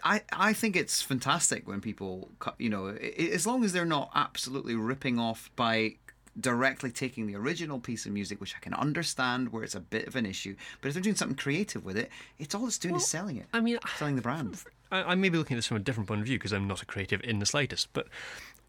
I, 0.03 0.23
I 0.33 0.55
think 0.55 0.77
it's 0.77 1.03
fantastic 1.03 1.69
when 1.69 1.83
people, 1.83 2.31
you 2.59 2.71
know, 2.71 2.89
i- 2.89 2.93
i- 3.19 3.31
as 3.35 3.47
long 3.47 3.65
as 3.65 3.75
they're 3.75 3.85
not 3.85 4.11
absolutely 4.15 4.75
ripping 4.75 5.19
off 5.19 5.51
by 5.57 5.97
directly 6.39 6.91
taking 6.91 7.27
the 7.27 7.37
original 7.37 7.81
piece 7.81 8.07
of 8.07 8.13
music, 8.13 8.41
which 8.41 8.55
I 8.57 8.61
can 8.61 8.75
understand 8.75 9.53
where 9.53 9.65
it's 9.65 9.75
a 9.75 9.81
bit 9.81 10.07
of 10.07 10.17
an 10.17 10.27
issue, 10.27 10.55
but 10.81 10.89
if 10.89 10.95
they're 10.95 11.03
doing 11.03 11.17
something 11.17 11.37
creative 11.37 11.85
with 11.85 11.97
it, 11.97 12.11
it's 12.39 12.55
all 12.55 12.67
it's 12.67 12.79
doing 12.79 12.97
is 12.97 13.07
selling 13.07 13.37
it, 13.37 13.47
I 13.53 13.61
mean, 13.61 13.79
selling 13.97 14.17
the 14.17 14.23
brand. 14.23 14.63
I, 14.93 15.03
I 15.03 15.15
may 15.15 15.29
be 15.29 15.39
looking 15.39 15.57
at 15.57 15.59
this 15.59 15.67
from 15.67 15.77
a 15.77 15.81
different 15.81 16.09
point 16.09 16.21
of 16.21 16.27
view 16.27 16.39
because 16.39 16.53
I'm 16.53 16.69
not 16.69 16.83
a 16.83 16.87
creative 16.87 17.21
in 17.25 17.39
the 17.39 17.47
slightest. 17.47 17.93
But 17.93 18.09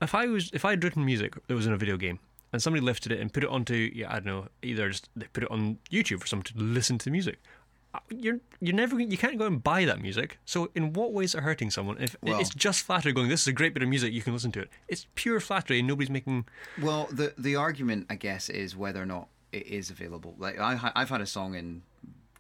if 0.02 0.16
I 0.16 0.28
was, 0.28 0.50
if 0.54 0.66
I 0.66 0.72
had 0.72 0.84
written 0.84 1.06
music 1.06 1.36
that 1.48 1.54
was 1.54 1.66
in 1.66 1.74
a 1.74 1.78
video 1.78 1.98
game 1.98 2.20
and 2.54 2.62
somebody 2.62 2.84
lifted 2.84 3.12
it 3.12 3.20
and 3.20 3.32
put 3.32 3.44
it 3.44 3.50
onto, 3.50 3.92
yeah, 3.94 4.10
I 4.10 4.16
don't 4.16 4.26
know, 4.26 4.48
either 4.62 4.90
just 4.90 5.10
they 5.16 5.28
put 5.34 5.44
it 5.44 5.52
on 5.52 5.78
YouTube 5.92 6.20
for 6.22 6.28
someone 6.28 6.44
to 6.46 6.54
listen 6.58 6.98
to 6.98 7.06
the 7.06 7.12
music. 7.12 7.40
You're 8.10 8.40
you're 8.60 8.76
never 8.76 9.00
you 9.00 9.18
can't 9.18 9.38
go 9.38 9.46
and 9.46 9.62
buy 9.64 9.86
that 9.86 10.02
music. 10.02 10.38
So 10.46 10.70
in 10.76 10.94
what 10.94 11.12
way 11.14 11.24
is 11.26 11.36
it 11.36 11.42
hurting 11.42 11.72
someone? 11.72 11.98
If 12.00 12.16
Well- 12.22 12.40
it's 12.40 12.50
just 12.54 12.84
flattery 12.84 13.14
going, 13.14 13.30
this 13.30 13.42
is 13.42 13.48
a 13.48 13.54
great 13.54 13.74
bit 13.74 13.84
of 13.84 13.90
music, 13.90 14.14
you 14.14 14.22
can 14.22 14.34
listen 14.34 14.52
to 14.54 14.62
it. 14.62 14.70
It's 14.88 15.08
pure 15.16 15.40
flattery, 15.40 15.80
and 15.80 15.88
nobody's 15.88 16.10
making. 16.10 16.46
Well, 16.82 17.08
the 17.12 17.34
the 17.38 17.56
argument, 17.56 18.08
I 18.10 18.16
guess, 18.16 18.50
is 18.50 18.76
whether 18.76 19.02
or 19.02 19.06
not 19.06 19.28
it 19.52 19.68
is 19.68 19.90
available. 19.90 20.36
Like 20.38 20.60
I, 20.60 20.92
I've 20.96 21.10
had 21.10 21.22
a 21.22 21.26
song 21.26 21.56
in 21.56 21.82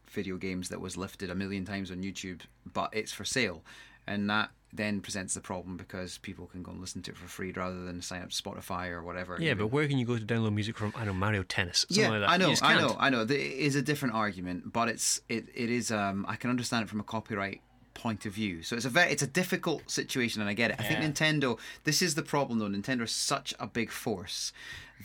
video 0.10 0.38
games 0.38 0.70
that 0.70 0.80
was 0.82 0.98
lifted 0.98 1.30
a 1.30 1.36
million 1.36 1.66
times 1.66 1.92
on 1.92 2.04
YouTube, 2.04 2.42
but 2.74 2.90
it's 2.94 3.12
for 3.12 3.26
sale, 3.26 3.64
and 4.08 4.30
that 4.30 4.52
then 4.74 5.02
presents 5.02 5.34
the 5.34 5.42
problem 5.42 5.78
because 5.78 6.18
people 6.20 6.48
can 6.48 6.64
go 6.64 6.72
and 6.72 6.80
listen 6.80 7.02
to 7.04 7.12
it 7.12 7.18
for 7.18 7.28
free 7.28 7.52
rather 7.52 7.84
than 7.84 8.02
sign 8.02 8.22
up 8.22 8.30
to 8.30 8.42
Spotify 8.42 8.90
or 8.90 9.04
whatever. 9.04 9.38
Yeah, 9.40 9.54
but 9.54 9.68
where 9.68 9.88
can 9.88 9.98
you 9.98 10.06
go 10.06 10.18
to 10.18 10.26
download 10.26 10.54
music 10.54 10.78
from? 10.78 10.94
I 10.96 11.06
know, 11.06 11.14
Mario 11.14 11.44
Tennis. 11.44 11.86
Yeah, 11.90 12.10
like 12.10 12.22
that. 12.22 12.30
I 12.30 12.38
know, 12.38 12.56
I 12.62 12.76
know, 12.80 12.96
I 13.00 13.10
know. 13.10 13.26
There 13.26 13.38
is 13.38 13.76
a 13.76 13.82
different 13.82 14.16
argument, 14.16 14.72
but 14.72 14.88
it's 14.88 15.22
it, 15.30 15.46
it 15.54 15.70
is. 15.70 15.92
Um, 15.92 16.26
I 16.28 16.36
can 16.36 16.50
understand 16.50 16.84
it 16.84 16.90
from 16.90 17.00
a 17.00 17.04
copyright 17.04 17.62
point 17.94 18.26
of 18.26 18.34
view. 18.34 18.64
So 18.64 18.76
it's 18.76 18.86
a 18.86 18.90
very 18.90 19.12
it's 19.12 19.24
a 19.24 19.28
difficult 19.28 19.90
situation, 19.90 20.42
and 20.42 20.50
I 20.50 20.54
get 20.54 20.72
it. 20.72 20.78
I 20.80 20.84
think 20.84 21.00
Nintendo. 21.00 21.60
This 21.84 22.02
is 22.02 22.16
the 22.16 22.24
problem, 22.24 22.60
though. 22.60 22.68
Nintendo 22.68 23.04
is 23.04 23.12
such 23.12 23.54
a 23.60 23.68
big 23.68 23.92
force 23.92 24.54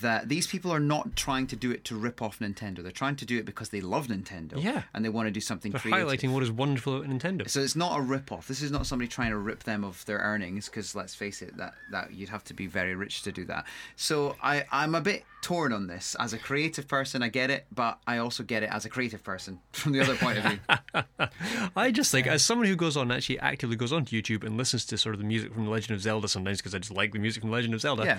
that 0.00 0.28
these 0.28 0.46
people 0.46 0.70
are 0.70 0.80
not 0.80 1.16
trying 1.16 1.46
to 1.48 1.56
do 1.56 1.70
it 1.70 1.84
to 1.84 1.96
rip 1.96 2.20
off 2.22 2.38
Nintendo. 2.38 2.82
They're 2.82 2.90
trying 2.92 3.16
to 3.16 3.24
do 3.24 3.38
it 3.38 3.44
because 3.44 3.68
they 3.70 3.80
love 3.80 4.06
Nintendo. 4.08 4.62
Yeah. 4.62 4.82
and 4.94 5.04
they 5.04 5.08
want 5.08 5.26
to 5.26 5.30
do 5.30 5.40
something 5.40 5.72
They're 5.72 5.80
creative. 5.80 6.08
highlighting 6.08 6.32
what 6.32 6.42
is 6.42 6.50
wonderful 6.50 6.96
about 6.96 7.08
Nintendo. 7.08 7.48
So 7.48 7.60
it's 7.60 7.76
not 7.76 7.98
a 7.98 8.02
rip 8.02 8.32
off. 8.32 8.48
This 8.48 8.62
is 8.62 8.70
not 8.70 8.86
somebody 8.86 9.08
trying 9.08 9.30
to 9.30 9.38
rip 9.38 9.64
them 9.64 9.84
of 9.84 10.04
their 10.06 10.18
earnings 10.18 10.66
because 10.66 10.94
let's 10.94 11.14
face 11.14 11.42
it, 11.42 11.56
that, 11.56 11.74
that 11.90 12.12
you'd 12.12 12.28
have 12.28 12.44
to 12.44 12.54
be 12.54 12.66
very 12.66 12.94
rich 12.94 13.22
to 13.22 13.32
do 13.32 13.44
that. 13.46 13.66
So 13.96 14.36
I, 14.42 14.64
I'm 14.72 14.94
a 14.94 15.00
bit 15.00 15.24
torn 15.42 15.72
on 15.72 15.86
this. 15.86 16.16
As 16.18 16.32
a 16.32 16.38
creative 16.38 16.88
person, 16.88 17.22
I 17.22 17.28
get 17.28 17.50
it, 17.50 17.66
but 17.72 17.98
I 18.06 18.18
also 18.18 18.42
get 18.42 18.62
it 18.62 18.70
as 18.70 18.84
a 18.84 18.88
creative 18.88 19.22
person 19.22 19.60
from 19.72 19.92
the 19.92 20.00
other 20.00 20.16
point 20.16 20.38
of 20.38 20.44
view. 20.44 21.28
I 21.76 21.90
just 21.90 22.10
think, 22.10 22.26
as 22.26 22.44
someone 22.44 22.66
who 22.66 22.76
goes 22.76 22.96
on, 22.96 23.10
actually 23.10 23.38
actively 23.38 23.76
goes 23.76 23.92
on 23.92 24.04
to 24.06 24.20
YouTube 24.22 24.44
and 24.44 24.56
listens 24.56 24.84
to 24.86 24.98
sort 24.98 25.14
of 25.14 25.20
the 25.20 25.26
music 25.26 25.54
from 25.54 25.64
The 25.64 25.70
Legend 25.70 25.94
of 25.96 26.02
Zelda 26.02 26.28
sometimes 26.28 26.58
because 26.58 26.74
I 26.74 26.78
just 26.78 26.92
like 26.92 27.12
the 27.12 27.18
music 27.18 27.42
from 27.42 27.50
The 27.50 27.56
Legend 27.56 27.74
of 27.74 27.80
Zelda. 27.80 28.04
Yeah. 28.04 28.18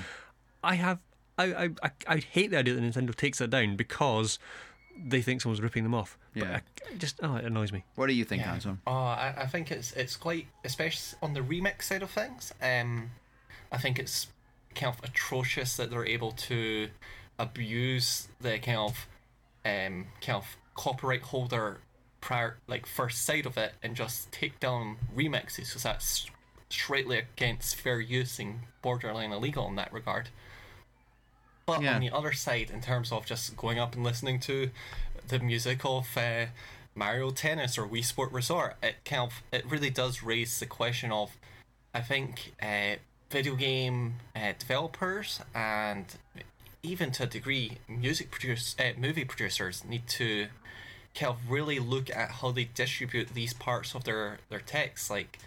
I 0.63 0.75
have, 0.75 0.99
I, 1.37 1.45
I, 1.45 1.69
I, 1.83 1.91
I 2.07 2.17
hate 2.17 2.51
the 2.51 2.57
idea 2.57 2.73
that 2.73 2.81
Nintendo 2.81 3.13
takes 3.15 3.37
that 3.39 3.49
down 3.49 3.75
because 3.75 4.39
they 4.99 5.21
think 5.21 5.41
someone's 5.41 5.61
ripping 5.61 5.83
them 5.83 5.93
off. 5.93 6.17
Yeah. 6.33 6.43
But 6.43 6.51
I, 6.51 6.93
I 6.93 6.97
just, 6.97 7.19
oh, 7.21 7.35
it 7.35 7.45
annoys 7.45 7.71
me. 7.71 7.83
What 7.95 8.07
do 8.07 8.13
you 8.13 8.25
think, 8.25 8.45
Anton? 8.45 8.79
Oh, 8.87 8.91
I, 8.91 9.33
I 9.37 9.45
think 9.45 9.71
it's 9.71 9.93
it's 9.93 10.15
quite, 10.15 10.47
especially 10.63 11.17
on 11.21 11.33
the 11.33 11.41
remix 11.41 11.83
side 11.83 12.03
of 12.03 12.09
things. 12.09 12.53
Um, 12.61 13.11
I 13.71 13.77
think 13.77 13.99
it's 13.99 14.27
kind 14.75 14.95
of 14.95 15.03
atrocious 15.03 15.75
that 15.77 15.89
they're 15.89 16.05
able 16.05 16.31
to 16.31 16.89
abuse 17.39 18.27
the 18.41 18.57
kind 18.57 18.77
of 18.79 19.07
um 19.65 20.07
kind 20.21 20.37
of 20.37 20.57
copyright 20.75 21.21
holder 21.21 21.79
prior 22.21 22.57
like 22.67 22.85
first 22.85 23.23
side 23.25 23.45
of 23.45 23.57
it 23.57 23.73
and 23.83 23.95
just 23.95 24.31
take 24.31 24.59
down 24.59 24.97
remixes 25.15 25.67
because 25.67 25.83
that's 25.83 26.27
straightly 26.69 27.17
against 27.17 27.75
fair 27.75 27.99
use 27.99 28.39
and 28.39 28.59
borderline 28.81 29.31
illegal 29.31 29.67
in 29.67 29.75
that 29.75 29.91
regard. 29.93 30.29
But 31.67 31.81
Yeah. 31.81 31.95
on 31.95 32.01
the 32.01 32.09
other 32.11 32.31
side, 32.31 32.71
in 32.71 32.81
terms 32.81 33.11
of 33.11 33.25
just 33.25 33.55
going 33.57 33.77
up 33.77 33.93
and 33.93 34.03
listening 34.03 34.39
to 34.41 34.71
the 35.27 35.37
music 35.39 35.83
of 35.83 36.07
uh, 36.17 36.45
Mario 36.95 37.29
Tennis 37.29 37.77
or 37.77 37.85
Wii 37.85 38.05
Sport 38.05 38.31
Resort, 38.31 38.77
it 38.81 38.95
kind 39.03 39.23
of 39.23 39.43
it 39.51 39.65
really 39.65 39.89
does 39.89 40.23
raise 40.23 40.59
the 40.59 40.65
question 40.65 41.11
of, 41.11 41.37
I 41.93 41.99
think, 42.01 42.53
uh, 42.61 42.95
video 43.29 43.55
game 43.55 44.15
uh, 44.33 44.53
developers 44.57 45.41
and 45.53 46.05
even 46.83 47.11
to 47.11 47.23
a 47.23 47.27
degree, 47.27 47.79
music 47.89 48.31
produce 48.31 48.73
uh, 48.79 48.93
movie 48.97 49.25
producers 49.25 49.83
need 49.83 50.07
to 50.07 50.47
kind 51.13 51.31
of 51.33 51.51
really 51.51 51.79
look 51.79 52.09
at 52.09 52.31
how 52.31 52.51
they 52.51 52.63
distribute 52.63 53.33
these 53.33 53.53
parts 53.53 53.93
of 53.93 54.05
their 54.05 54.39
their 54.49 54.61
text, 54.61 55.09
like. 55.09 55.37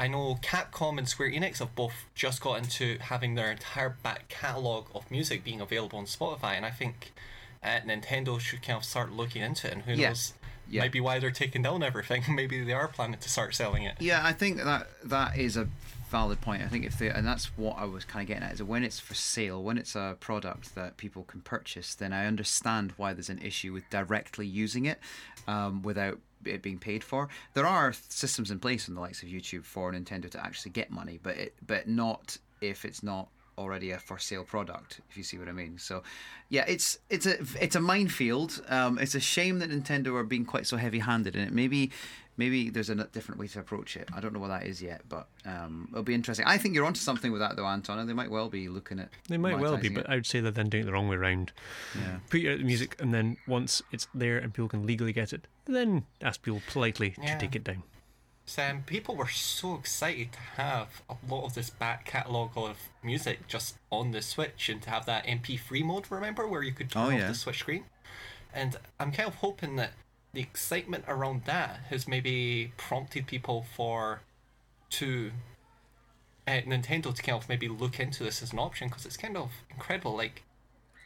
I 0.00 0.08
know 0.08 0.36
Capcom 0.42 0.96
and 0.98 1.06
Square 1.08 1.30
Enix 1.32 1.58
have 1.58 1.74
both 1.74 1.92
just 2.14 2.40
got 2.40 2.58
into 2.58 2.96
having 3.00 3.34
their 3.34 3.50
entire 3.50 3.90
back 4.02 4.28
catalogue 4.28 4.86
of 4.94 5.10
music 5.10 5.44
being 5.44 5.60
available 5.60 5.98
on 5.98 6.06
Spotify, 6.06 6.54
and 6.56 6.64
I 6.64 6.70
think 6.70 7.12
uh, 7.62 7.80
Nintendo 7.86 8.40
should 8.40 8.62
kind 8.62 8.78
of 8.78 8.84
start 8.84 9.12
looking 9.12 9.42
into 9.42 9.66
it. 9.66 9.74
And 9.74 9.82
who 9.82 9.92
Yeah. 9.92 10.08
knows, 10.08 10.32
Yeah. 10.70 10.80
maybe 10.80 11.00
why 11.00 11.18
they're 11.18 11.30
taking 11.30 11.60
down 11.62 11.82
everything. 11.82 12.22
Maybe 12.34 12.64
they 12.64 12.72
are 12.72 12.88
planning 12.88 13.18
to 13.20 13.28
start 13.28 13.54
selling 13.54 13.82
it. 13.82 13.96
Yeah, 14.00 14.24
I 14.24 14.32
think 14.32 14.56
that 14.58 14.86
that 15.04 15.36
is 15.36 15.56
a 15.58 15.68
valid 16.10 16.40
point. 16.40 16.62
I 16.62 16.68
think 16.68 16.84
if 16.86 16.96
they 16.98 17.08
and 17.10 17.26
that's 17.26 17.46
what 17.58 17.76
I 17.76 17.84
was 17.84 18.04
kind 18.04 18.22
of 18.22 18.28
getting 18.28 18.42
at 18.44 18.54
is 18.54 18.62
when 18.62 18.82
it's 18.84 18.98
for 18.98 19.14
sale, 19.14 19.62
when 19.62 19.76
it's 19.78 19.94
a 19.94 20.16
product 20.20 20.74
that 20.76 20.96
people 20.96 21.24
can 21.24 21.40
purchase, 21.42 21.94
then 21.94 22.12
I 22.12 22.24
understand 22.26 22.94
why 22.96 23.12
there's 23.12 23.28
an 23.28 23.40
issue 23.42 23.72
with 23.74 23.88
directly 23.90 24.46
using 24.46 24.86
it 24.86 24.98
um, 25.46 25.82
without 25.82 26.14
it 26.14 26.18
being 26.42 26.78
paid 26.78 27.04
for. 27.04 27.28
There 27.54 27.66
are 27.66 27.92
systems 27.92 28.50
in 28.50 28.58
place 28.58 28.88
on 28.88 28.94
the 28.94 29.00
likes 29.00 29.22
of 29.22 29.28
YouTube 29.28 29.64
for 29.64 29.92
Nintendo 29.92 30.30
to 30.30 30.44
actually 30.44 30.72
get 30.72 30.90
money, 30.90 31.18
but 31.22 31.36
it 31.36 31.54
but 31.66 31.88
not 31.88 32.38
if 32.60 32.84
it's 32.84 33.02
not 33.02 33.28
already 33.58 33.90
a 33.90 33.98
for 33.98 34.18
sale 34.18 34.42
product 34.42 35.00
if 35.10 35.18
you 35.18 35.22
see 35.22 35.38
what 35.38 35.48
i 35.48 35.52
mean. 35.52 35.76
So 35.78 36.02
yeah 36.48 36.64
it's 36.66 36.98
it's 37.10 37.26
a 37.26 37.38
it's 37.60 37.76
a 37.76 37.80
minefield. 37.80 38.62
Um 38.68 38.98
it's 38.98 39.14
a 39.14 39.20
shame 39.20 39.58
that 39.58 39.70
nintendo 39.70 40.14
are 40.14 40.24
being 40.24 40.44
quite 40.44 40.66
so 40.66 40.76
heavy 40.76 41.00
handed 41.00 41.36
in 41.36 41.42
it. 41.42 41.52
Maybe 41.52 41.90
maybe 42.40 42.70
there's 42.70 42.90
a 42.90 42.96
different 43.16 43.38
way 43.40 43.46
to 43.46 43.60
approach 43.60 43.96
it 43.96 44.08
i 44.16 44.18
don't 44.20 44.32
know 44.34 44.40
what 44.40 44.48
that 44.48 44.64
is 44.66 44.80
yet 44.82 45.02
but 45.08 45.26
um 45.46 45.86
it'll 45.92 46.02
be 46.02 46.14
interesting 46.14 46.44
i 46.46 46.56
think 46.58 46.74
you're 46.74 46.84
onto 46.86 46.98
something 47.00 47.30
with 47.30 47.40
that 47.40 47.54
though 47.56 47.66
anton 47.66 47.98
and 48.00 48.08
they 48.08 48.12
might 48.20 48.30
well 48.30 48.48
be 48.48 48.68
looking 48.68 48.98
at 48.98 49.08
They 49.28 49.36
might 49.36 49.58
well 49.58 49.76
be, 49.76 49.88
monetising 49.90 49.94
but 49.94 50.04
it. 50.06 50.10
I 50.10 50.14
would 50.16 50.26
say 50.26 50.40
they're 50.40 50.50
then 50.50 50.68
doing 50.70 50.82
it 50.82 50.86
the 50.86 50.92
wrong 50.92 51.08
way 51.08 51.16
around. 51.16 51.52
yeah 51.94 52.18
Put 52.30 52.40
your 52.40 52.56
music, 52.58 52.96
and 53.00 53.12
then 53.14 53.36
once 53.46 53.82
it's 53.92 54.08
there 54.14 54.38
and 54.38 54.52
people 54.54 54.68
can 54.68 54.86
legally 54.86 55.12
get 55.12 55.32
it, 55.32 55.46
then 55.66 56.04
ask 56.20 56.42
people 56.42 56.62
politely 56.68 57.14
Yeah. 57.22 57.34
to 57.34 57.40
take 57.40 57.54
it 57.54 57.64
down. 57.64 57.82
Sam, 58.46 58.82
people 58.84 59.14
were 59.14 59.28
so 59.28 59.74
excited 59.76 60.32
to 60.32 60.38
have 60.62 61.02
a 61.08 61.14
lot 61.32 61.44
of 61.44 61.54
this 61.54 61.70
back 61.70 62.04
catalogue 62.04 62.50
of 62.56 62.76
music 63.02 63.46
just 63.46 63.76
on 63.90 64.10
the 64.10 64.22
Switch 64.22 64.68
and 64.68 64.82
to 64.82 64.90
have 64.90 65.06
that 65.06 65.24
MP3 65.26 65.84
mode, 65.84 66.06
remember, 66.10 66.46
where 66.48 66.62
you 66.62 66.72
could 66.72 66.90
turn 66.90 67.02
Oh, 67.02 67.06
off 67.06 67.12
yeah. 67.20 67.28
the 67.28 67.34
Switch 67.34 67.60
screen? 67.60 67.84
And 68.52 68.76
I'm 68.98 69.12
kind 69.12 69.28
of 69.28 69.36
hoping 69.36 69.76
that 69.76 69.92
the 70.32 70.40
excitement 70.40 71.04
around 71.08 71.44
that 71.44 71.80
has 71.88 72.06
maybe 72.06 72.72
prompted 72.76 73.26
people 73.26 73.66
for 73.74 74.20
to 74.90 75.32
uh, 76.46 76.60
Nintendo 76.62 77.14
to 77.14 77.22
kind 77.22 77.40
of 77.40 77.48
maybe 77.48 77.68
look 77.68 78.00
into 78.00 78.24
this 78.24 78.42
as 78.42 78.52
an 78.52 78.58
option 78.58 78.88
because 78.88 79.06
it's 79.06 79.16
kind 79.16 79.36
of 79.36 79.50
incredible. 79.70 80.16
Like, 80.16 80.42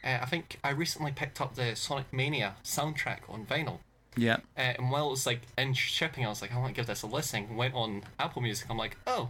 uh, 0.03 0.19
I 0.21 0.25
think 0.25 0.59
I 0.63 0.69
recently 0.69 1.11
picked 1.11 1.41
up 1.41 1.55
the 1.55 1.75
Sonic 1.75 2.11
Mania 2.11 2.55
soundtrack 2.63 3.19
on 3.29 3.45
vinyl. 3.45 3.79
Yeah. 4.17 4.37
Uh, 4.57 4.73
and 4.77 4.91
while 4.91 5.07
it 5.07 5.11
was 5.11 5.25
like 5.25 5.41
in 5.57 5.73
shipping, 5.73 6.25
I 6.25 6.29
was 6.29 6.41
like, 6.41 6.53
I 6.53 6.57
want 6.57 6.73
to 6.73 6.79
give 6.79 6.87
this 6.87 7.01
a 7.01 7.07
listen. 7.07 7.55
Went 7.55 7.73
on 7.73 8.03
Apple 8.19 8.41
Music. 8.41 8.67
I'm 8.69 8.77
like, 8.77 8.97
oh, 9.05 9.29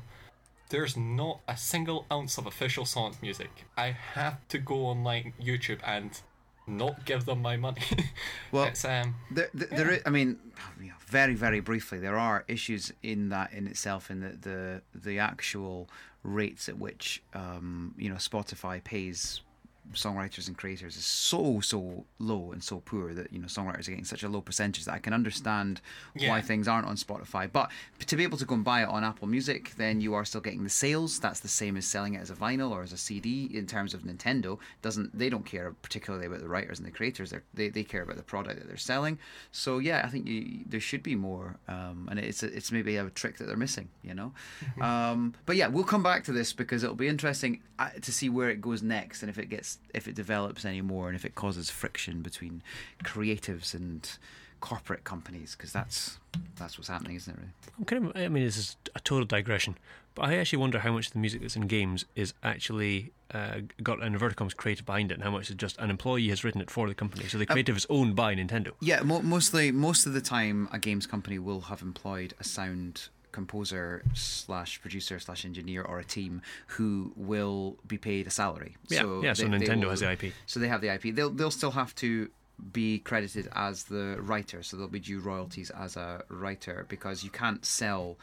there's 0.69 0.97
not 0.97 1.39
a 1.47 1.57
single 1.57 2.05
ounce 2.11 2.37
of 2.37 2.45
official 2.45 2.85
Sonic 2.85 3.21
music. 3.21 3.65
I 3.77 3.87
have 3.91 4.47
to 4.49 4.57
go 4.57 4.85
online 4.87 5.33
YouTube 5.41 5.79
and 5.85 6.19
not 6.67 7.05
give 7.05 7.25
them 7.25 7.41
my 7.41 7.57
money. 7.57 7.81
Well, 8.51 8.65
it's 8.65 8.85
um, 8.85 9.15
There, 9.31 9.49
there, 9.53 9.67
there 9.67 9.91
is, 9.91 10.01
I 10.05 10.09
mean, 10.09 10.39
very, 11.07 11.35
very 11.35 11.59
briefly, 11.59 11.99
there 11.99 12.17
are 12.17 12.45
issues 12.47 12.93
in 13.03 13.29
that 13.29 13.51
in 13.53 13.67
itself, 13.67 14.09
in 14.09 14.21
the 14.21 14.29
the, 14.29 14.81
the 14.93 15.19
actual 15.19 15.89
rates 16.23 16.67
at 16.69 16.77
which 16.77 17.21
um, 17.33 17.93
you 17.97 18.09
know 18.09 18.15
Spotify 18.15 18.83
pays 18.83 19.41
songwriters 19.93 20.47
and 20.47 20.57
creators 20.57 20.95
is 20.95 21.05
so 21.05 21.59
so 21.59 22.05
low 22.19 22.51
and 22.51 22.63
so 22.63 22.79
poor 22.79 23.13
that 23.13 23.31
you 23.31 23.39
know 23.39 23.47
songwriters 23.47 23.87
are 23.87 23.91
getting 23.91 24.05
such 24.05 24.23
a 24.23 24.29
low 24.29 24.41
percentage 24.41 24.85
that 24.85 24.93
I 24.93 24.99
can 24.99 25.13
understand 25.13 25.81
why 26.17 26.41
things 26.41 26.67
aren't 26.67 26.87
on 26.87 26.95
Spotify. 26.95 27.49
But 27.51 27.71
to 28.05 28.15
be 28.15 28.23
able 28.23 28.37
to 28.37 28.45
go 28.45 28.55
and 28.55 28.63
buy 28.63 28.83
it 28.83 28.89
on 28.89 29.03
Apple 29.03 29.27
Music, 29.27 29.73
then 29.77 30.01
you 30.01 30.13
are 30.13 30.25
still 30.25 30.41
getting 30.41 30.63
the 30.63 30.69
sales. 30.69 31.19
That's 31.19 31.39
the 31.39 31.47
same 31.47 31.77
as 31.77 31.85
selling 31.85 32.15
it 32.15 32.21
as 32.21 32.29
a 32.29 32.35
vinyl 32.35 32.71
or 32.71 32.83
as 32.83 32.93
a 32.93 32.97
CD. 32.97 33.49
In 33.53 33.67
terms 33.67 33.93
of 33.93 34.01
Nintendo, 34.01 34.59
doesn't 34.81 35.17
they 35.17 35.29
don't 35.29 35.45
care 35.45 35.73
particularly 35.81 36.25
about 36.25 36.39
the 36.39 36.47
writers 36.47 36.79
and 36.79 36.87
the 36.87 36.91
creators. 36.91 37.31
They're, 37.31 37.43
they 37.53 37.69
they 37.69 37.83
care 37.83 38.01
about 38.01 38.17
the 38.17 38.23
product 38.23 38.59
that 38.59 38.67
they're 38.67 38.77
selling. 38.77 39.19
So 39.51 39.79
yeah, 39.79 40.01
I 40.03 40.09
think 40.09 40.27
you, 40.27 40.63
there 40.65 40.79
should 40.79 41.03
be 41.03 41.15
more, 41.15 41.57
um, 41.67 42.07
and 42.09 42.19
it's 42.19 42.43
it's 42.43 42.71
maybe 42.71 42.97
a 42.97 43.09
trick 43.09 43.37
that 43.37 43.45
they're 43.45 43.57
missing. 43.57 43.89
You 44.03 44.13
know, 44.13 44.33
um, 44.81 45.33
but 45.45 45.55
yeah, 45.55 45.67
we'll 45.67 45.83
come 45.83 46.03
back 46.03 46.23
to 46.25 46.31
this 46.31 46.53
because 46.53 46.83
it'll 46.83 46.95
be 46.95 47.07
interesting 47.07 47.61
uh, 47.79 47.89
to 48.01 48.11
see 48.11 48.29
where 48.29 48.49
it 48.49 48.61
goes 48.61 48.81
next 48.81 49.21
and 49.21 49.29
if 49.29 49.37
it 49.37 49.49
gets 49.49 49.74
if 49.93 50.07
it 50.07 50.15
develops 50.15 50.65
any 50.65 50.81
more 50.81 51.07
and 51.07 51.15
if 51.15 51.25
it 51.25 51.35
causes 51.35 51.69
friction 51.69 52.21
between 52.21 52.61
creatives 53.03 53.73
and 53.73 54.17
corporate 54.61 55.03
companies 55.03 55.55
because 55.55 55.71
that's 55.71 56.17
that's 56.57 56.77
what's 56.77 56.87
happening, 56.87 57.15
isn't 57.15 57.33
it? 57.33 57.39
Really? 57.39 57.51
I'm 57.77 57.85
kind 57.85 58.05
of, 58.05 58.11
I 58.15 58.27
mean, 58.29 58.43
this 58.43 58.57
is 58.57 58.77
a 58.95 58.99
total 58.99 59.25
digression, 59.25 59.77
but 60.15 60.25
I 60.25 60.37
actually 60.37 60.59
wonder 60.59 60.79
how 60.79 60.91
much 60.91 61.07
of 61.07 61.13
the 61.13 61.19
music 61.19 61.41
that's 61.41 61.55
in 61.55 61.67
games 61.67 62.05
is 62.15 62.33
actually 62.43 63.11
uh, 63.31 63.59
got 63.83 63.99
an 63.99 64.13
inverted 64.13 64.37
commas 64.37 64.53
creative 64.53 64.85
behind 64.85 65.11
it, 65.11 65.15
and 65.15 65.23
how 65.23 65.31
much 65.31 65.49
is 65.49 65.55
just 65.55 65.77
an 65.77 65.89
employee 65.89 66.29
has 66.29 66.43
written 66.43 66.61
it 66.61 66.71
for 66.71 66.87
the 66.87 66.95
company. 66.95 67.27
So 67.27 67.37
the 67.37 67.45
creative 67.45 67.75
is 67.77 67.85
owned 67.89 68.15
by 68.15 68.35
Nintendo. 68.35 68.71
Yeah, 68.81 69.01
mo- 69.01 69.21
mostly 69.21 69.71
most 69.71 70.05
of 70.05 70.13
the 70.13 70.21
time, 70.21 70.69
a 70.71 70.79
games 70.79 71.05
company 71.05 71.37
will 71.37 71.61
have 71.61 71.81
employed 71.81 72.33
a 72.39 72.43
sound 72.43 73.09
composer 73.35 74.01
slash 74.13 74.81
producer 74.81 75.19
slash 75.19 75.43
engineer 75.43 75.81
or 75.83 75.99
a 75.99 76.05
team 76.05 76.41
who 76.67 77.11
will 77.17 77.77
be 77.85 77.97
paid 77.97 78.25
a 78.27 78.29
salary. 78.29 78.77
Yeah, 78.87 79.19
yeah, 79.21 79.33
so 79.33 79.45
Nintendo 79.47 79.89
has 79.89 79.99
the 79.99 80.11
IP. 80.13 80.33
So 80.45 80.61
they 80.61 80.69
have 80.69 80.79
the 80.79 80.91
IP. 80.95 81.13
They'll 81.13 81.29
they'll 81.29 81.51
still 81.61 81.71
have 81.71 81.93
to 81.95 82.29
be 82.71 82.99
credited 82.99 83.49
as 83.53 83.83
the 83.83 84.15
writer, 84.21 84.63
so 84.63 84.77
they'll 84.77 84.87
be 84.87 85.01
due 85.01 85.19
royalties 85.19 85.69
as 85.71 85.97
a 85.97 86.23
writer 86.29 86.85
because 86.87 87.23
you 87.25 87.29
can't 87.29 87.65
sell. 87.65 88.17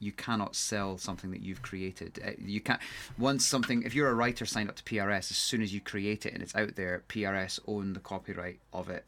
You 0.00 0.12
cannot 0.12 0.56
sell 0.56 0.96
something 0.98 1.30
that 1.30 1.42
you've 1.42 1.62
created. 1.62 2.18
Uh, 2.26 2.30
You 2.38 2.60
can't. 2.60 2.80
Once 3.18 3.46
something, 3.46 3.82
if 3.82 3.94
you're 3.94 4.08
a 4.10 4.14
writer 4.14 4.46
signed 4.46 4.68
up 4.70 4.76
to 4.76 4.82
PRS, 4.82 5.30
as 5.30 5.36
soon 5.36 5.60
as 5.62 5.72
you 5.74 5.80
create 5.80 6.24
it 6.26 6.32
and 6.34 6.42
it's 6.42 6.54
out 6.54 6.74
there, 6.76 7.02
PRS 7.08 7.60
own 7.66 7.92
the 7.92 8.00
copyright 8.00 8.60
of 8.72 8.88
it 8.88 9.04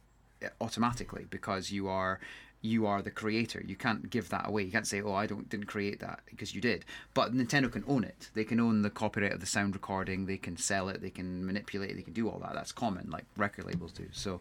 automatically 0.60 1.24
because 1.30 1.70
you 1.70 1.88
are 1.88 2.20
you 2.62 2.86
are 2.86 3.02
the 3.02 3.10
creator. 3.10 3.62
You 3.64 3.76
can't 3.76 4.10
give 4.10 4.28
that 4.30 4.48
away. 4.48 4.62
You 4.64 4.72
can't 4.72 4.86
say, 4.86 5.00
"Oh, 5.00 5.14
I 5.14 5.26
don't 5.26 5.48
didn't 5.48 5.66
create 5.66 6.00
that," 6.00 6.20
because 6.26 6.54
you 6.54 6.60
did. 6.60 6.84
But 7.14 7.34
Nintendo 7.34 7.70
can 7.70 7.84
own 7.86 8.04
it. 8.04 8.30
They 8.34 8.44
can 8.44 8.58
own 8.60 8.82
the 8.82 8.90
copyright 8.90 9.32
of 9.32 9.40
the 9.40 9.46
sound 9.46 9.74
recording. 9.74 10.26
They 10.26 10.36
can 10.38 10.56
sell 10.56 10.88
it. 10.88 11.00
They 11.00 11.10
can 11.10 11.46
manipulate 11.46 11.90
it. 11.90 11.96
They 11.96 12.02
can 12.02 12.12
do 12.12 12.28
all 12.28 12.38
that. 12.40 12.54
That's 12.54 12.72
common, 12.72 13.10
like 13.10 13.24
record 13.36 13.66
labels 13.66 13.92
do. 13.92 14.06
So. 14.12 14.40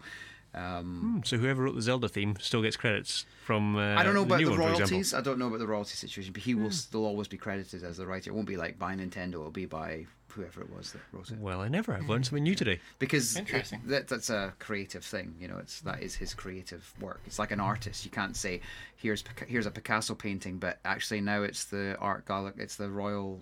Um, 0.54 1.22
So 1.26 1.38
whoever 1.38 1.64
wrote 1.64 1.76
the 1.76 1.82
Zelda 1.82 2.08
theme 2.08 2.38
still 2.40 2.62
gets 2.62 2.78
credits 2.78 3.26
from. 3.44 3.76
Uh, 3.76 3.96
I 3.96 4.04
don't 4.04 4.14
know 4.14 4.24
about 4.24 4.40
the 4.40 4.46
one, 4.46 4.58
royalties. 4.58 5.14
I 5.14 5.20
don't 5.20 5.38
know 5.38 5.48
about 5.48 5.60
the 5.60 5.68
royalty 5.68 5.96
situation, 5.96 6.32
but 6.32 6.44
he 6.44 6.56
will 6.56 6.72
still 6.72 7.04
always 7.06 7.28
be 7.28 7.36
credited 7.36 7.84
as 7.84 7.98
the 7.98 8.08
writer. 8.08 8.30
It 8.30 8.34
won't 8.34 8.48
be 8.48 8.56
like 8.56 8.80
by 8.80 8.96
Nintendo. 8.96 9.34
It'll 9.34 9.52
be 9.52 9.66
by 9.66 10.06
whoever 10.36 10.62
it 10.62 10.70
was 10.76 10.92
that 10.92 11.02
wrote 11.12 11.32
it. 11.32 11.40
Well, 11.40 11.62
I 11.62 11.68
never. 11.68 11.94
I've 11.94 12.10
learned 12.10 12.24
mm. 12.24 12.28
something 12.28 12.44
new 12.44 12.56
today. 12.56 12.80
because 13.00 13.38
Interesting. 13.38 13.82
that 13.86 14.08
that's 14.08 14.30
a 14.30 14.54
creative 14.60 15.04
thing 15.04 15.36
you 15.40 15.48
know 15.48 15.58
it's 15.58 15.82
that 15.82 16.02
is 16.02 16.16
his 16.16 16.34
creative 16.34 16.94
work 17.00 17.22
it's 17.26 17.40
like 17.40 17.52
an 17.52 17.60
mm. 17.60 17.64
artist 17.64 18.06
you 18.06 18.12
can't 18.12 18.36
say 18.36 18.62
here's 18.96 19.24
here's 19.48 19.66
a 19.66 19.72
picasso 19.72 20.14
painting 20.14 20.58
but 20.58 20.80
actually 20.86 21.22
now 21.22 21.42
it's 21.42 21.66
the 21.66 21.98
art 22.00 22.26
gallery 22.28 22.54
it's 22.58 22.76
the 22.76 22.90
royal 22.90 23.40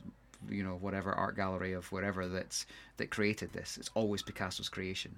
you 0.50 0.64
know 0.64 0.78
whatever 0.82 1.14
art 1.14 1.36
gallery 1.36 1.74
of 1.74 1.92
whatever 1.92 2.28
that's 2.28 2.66
that 2.98 3.10
created 3.10 3.52
this 3.54 3.78
it's 3.78 3.90
always 3.94 4.22
picasso's 4.22 4.70
creation 4.70 5.16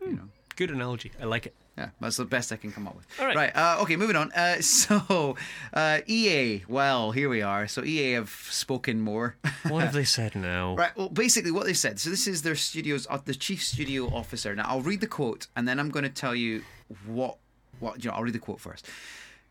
you 0.00 0.08
hmm. 0.08 0.16
know 0.16 0.28
Good 0.56 0.70
analogy. 0.70 1.12
I 1.20 1.24
like 1.24 1.46
it. 1.46 1.54
Yeah, 1.78 1.90
that's 2.00 2.18
the 2.18 2.24
best 2.24 2.52
I 2.52 2.56
can 2.56 2.70
come 2.70 2.86
up 2.86 2.94
with. 2.96 3.06
All 3.18 3.26
right. 3.26 3.36
Right. 3.36 3.56
Uh, 3.56 3.78
okay, 3.82 3.96
moving 3.96 4.16
on. 4.16 4.30
Uh, 4.32 4.60
so, 4.60 5.36
uh, 5.72 6.00
EA. 6.06 6.64
Well, 6.68 7.12
here 7.12 7.28
we 7.28 7.40
are. 7.42 7.66
So 7.66 7.82
EA 7.84 8.12
have 8.12 8.30
spoken 8.50 9.00
more. 9.00 9.36
What 9.68 9.84
have 9.84 9.92
they 9.94 10.04
said 10.04 10.34
now? 10.34 10.74
Right. 10.74 10.94
Well, 10.96 11.08
basically, 11.08 11.52
what 11.52 11.66
they 11.66 11.72
said. 11.72 12.00
So 12.00 12.10
this 12.10 12.26
is 12.26 12.42
their 12.42 12.56
studios, 12.56 13.06
uh, 13.08 13.18
the 13.24 13.34
chief 13.34 13.62
studio 13.62 14.12
officer. 14.12 14.54
Now, 14.54 14.64
I'll 14.66 14.80
read 14.82 15.00
the 15.00 15.06
quote, 15.06 15.46
and 15.56 15.66
then 15.66 15.78
I'm 15.78 15.88
going 15.90 16.04
to 16.04 16.10
tell 16.10 16.34
you 16.34 16.62
what. 17.06 17.38
What 17.80 18.04
you 18.04 18.10
know, 18.10 18.16
I'll 18.16 18.22
read 18.22 18.34
the 18.34 18.38
quote 18.38 18.60
first. 18.60 18.86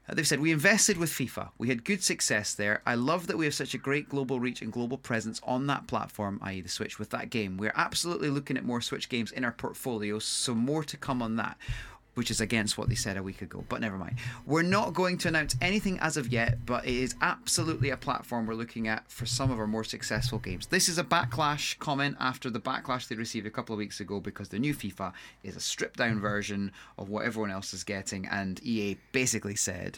Uh, 0.07 0.13
They've 0.13 0.27
said, 0.27 0.39
We 0.39 0.51
invested 0.51 0.97
with 0.97 1.09
FIFA. 1.09 1.49
We 1.57 1.69
had 1.69 1.83
good 1.83 2.03
success 2.03 2.53
there. 2.53 2.81
I 2.85 2.95
love 2.95 3.27
that 3.27 3.37
we 3.37 3.45
have 3.45 3.53
such 3.53 3.73
a 3.73 3.77
great 3.77 4.09
global 4.09 4.39
reach 4.39 4.61
and 4.61 4.71
global 4.71 4.97
presence 4.97 5.41
on 5.43 5.67
that 5.67 5.87
platform, 5.87 6.39
i.e., 6.43 6.61
the 6.61 6.69
Switch, 6.69 6.99
with 6.99 7.09
that 7.11 7.29
game. 7.29 7.57
We're 7.57 7.73
absolutely 7.75 8.29
looking 8.29 8.57
at 8.57 8.63
more 8.65 8.81
Switch 8.81 9.09
games 9.09 9.31
in 9.31 9.43
our 9.43 9.51
portfolio, 9.51 10.19
so 10.19 10.53
more 10.53 10.83
to 10.83 10.97
come 10.97 11.21
on 11.21 11.35
that, 11.37 11.57
which 12.15 12.29
is 12.29 12.41
against 12.41 12.77
what 12.77 12.89
they 12.89 12.95
said 12.95 13.17
a 13.17 13.23
week 13.23 13.41
ago, 13.41 13.63
but 13.69 13.79
never 13.79 13.97
mind. 13.97 14.17
We're 14.45 14.63
not 14.63 14.93
going 14.93 15.17
to 15.19 15.27
announce 15.29 15.55
anything 15.61 15.97
as 15.99 16.17
of 16.17 16.31
yet, 16.31 16.65
but 16.65 16.85
it 16.85 16.93
is 16.93 17.15
absolutely 17.21 17.89
a 17.89 17.97
platform 17.97 18.45
we're 18.45 18.55
looking 18.55 18.87
at 18.87 19.09
for 19.09 19.25
some 19.25 19.49
of 19.49 19.59
our 19.59 19.67
more 19.67 19.83
successful 19.83 20.39
games. 20.39 20.67
This 20.67 20.89
is 20.89 20.97
a 20.97 21.03
backlash 21.03 21.79
comment 21.79 22.17
after 22.19 22.49
the 22.49 22.59
backlash 22.59 23.07
they 23.07 23.15
received 23.15 23.47
a 23.47 23.51
couple 23.51 23.73
of 23.73 23.79
weeks 23.79 23.99
ago 23.99 24.19
because 24.19 24.49
the 24.49 24.59
new 24.59 24.73
FIFA 24.73 25.13
is 25.43 25.55
a 25.55 25.61
stripped 25.61 25.97
down 25.97 26.19
version 26.19 26.71
of 26.97 27.09
what 27.09 27.25
everyone 27.25 27.51
else 27.51 27.73
is 27.73 27.83
getting, 27.83 28.25
and 28.27 28.61
EA 28.63 28.97
basically 29.13 29.55
said, 29.55 29.97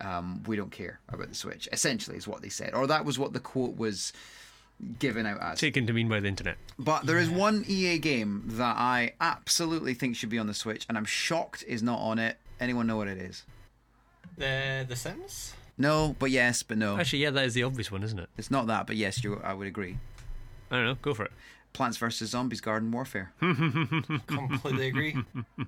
um, 0.00 0.42
we 0.46 0.56
don't 0.56 0.72
care 0.72 0.98
about 1.10 1.28
the 1.28 1.34
Switch. 1.34 1.68
Essentially, 1.72 2.16
is 2.16 2.26
what 2.26 2.40
they 2.42 2.48
said, 2.48 2.74
or 2.74 2.86
that 2.86 3.04
was 3.04 3.18
what 3.18 3.32
the 3.32 3.40
quote 3.40 3.76
was 3.76 4.12
given 4.98 5.26
out 5.26 5.40
as. 5.40 5.58
Taken 5.58 5.86
to 5.86 5.92
mean 5.92 6.08
by 6.08 6.20
the 6.20 6.28
internet. 6.28 6.56
But 6.78 7.06
there 7.06 7.18
is 7.18 7.28
one 7.30 7.64
EA 7.68 7.98
game 7.98 8.42
that 8.46 8.76
I 8.76 9.12
absolutely 9.20 9.94
think 9.94 10.16
should 10.16 10.28
be 10.30 10.38
on 10.38 10.46
the 10.46 10.54
Switch, 10.54 10.86
and 10.88 10.96
I'm 10.96 11.04
shocked 11.04 11.64
is 11.66 11.82
not 11.82 11.98
on 12.00 12.18
it. 12.18 12.36
Anyone 12.58 12.86
know 12.86 12.96
what 12.96 13.08
it 13.08 13.18
is? 13.18 13.44
the 14.36 14.84
The 14.88 14.96
Sims. 14.96 15.54
No, 15.78 16.14
but 16.18 16.30
yes, 16.30 16.62
but 16.62 16.76
no. 16.76 16.98
Actually, 16.98 17.20
yeah, 17.20 17.30
that 17.30 17.44
is 17.44 17.54
the 17.54 17.62
obvious 17.62 17.90
one, 17.90 18.02
isn't 18.02 18.18
it? 18.18 18.28
It's 18.36 18.50
not 18.50 18.66
that, 18.66 18.86
but 18.86 18.96
yes, 18.96 19.24
you. 19.24 19.40
I 19.42 19.54
would 19.54 19.66
agree. 19.66 19.96
I 20.70 20.76
don't 20.76 20.84
know. 20.84 20.94
Go 21.00 21.14
for 21.14 21.24
it. 21.24 21.32
Plants 21.72 21.96
vs 21.98 22.30
Zombies: 22.30 22.60
Garden 22.60 22.90
Warfare. 22.90 23.32
Completely 24.26 24.88
agree. 24.88 25.16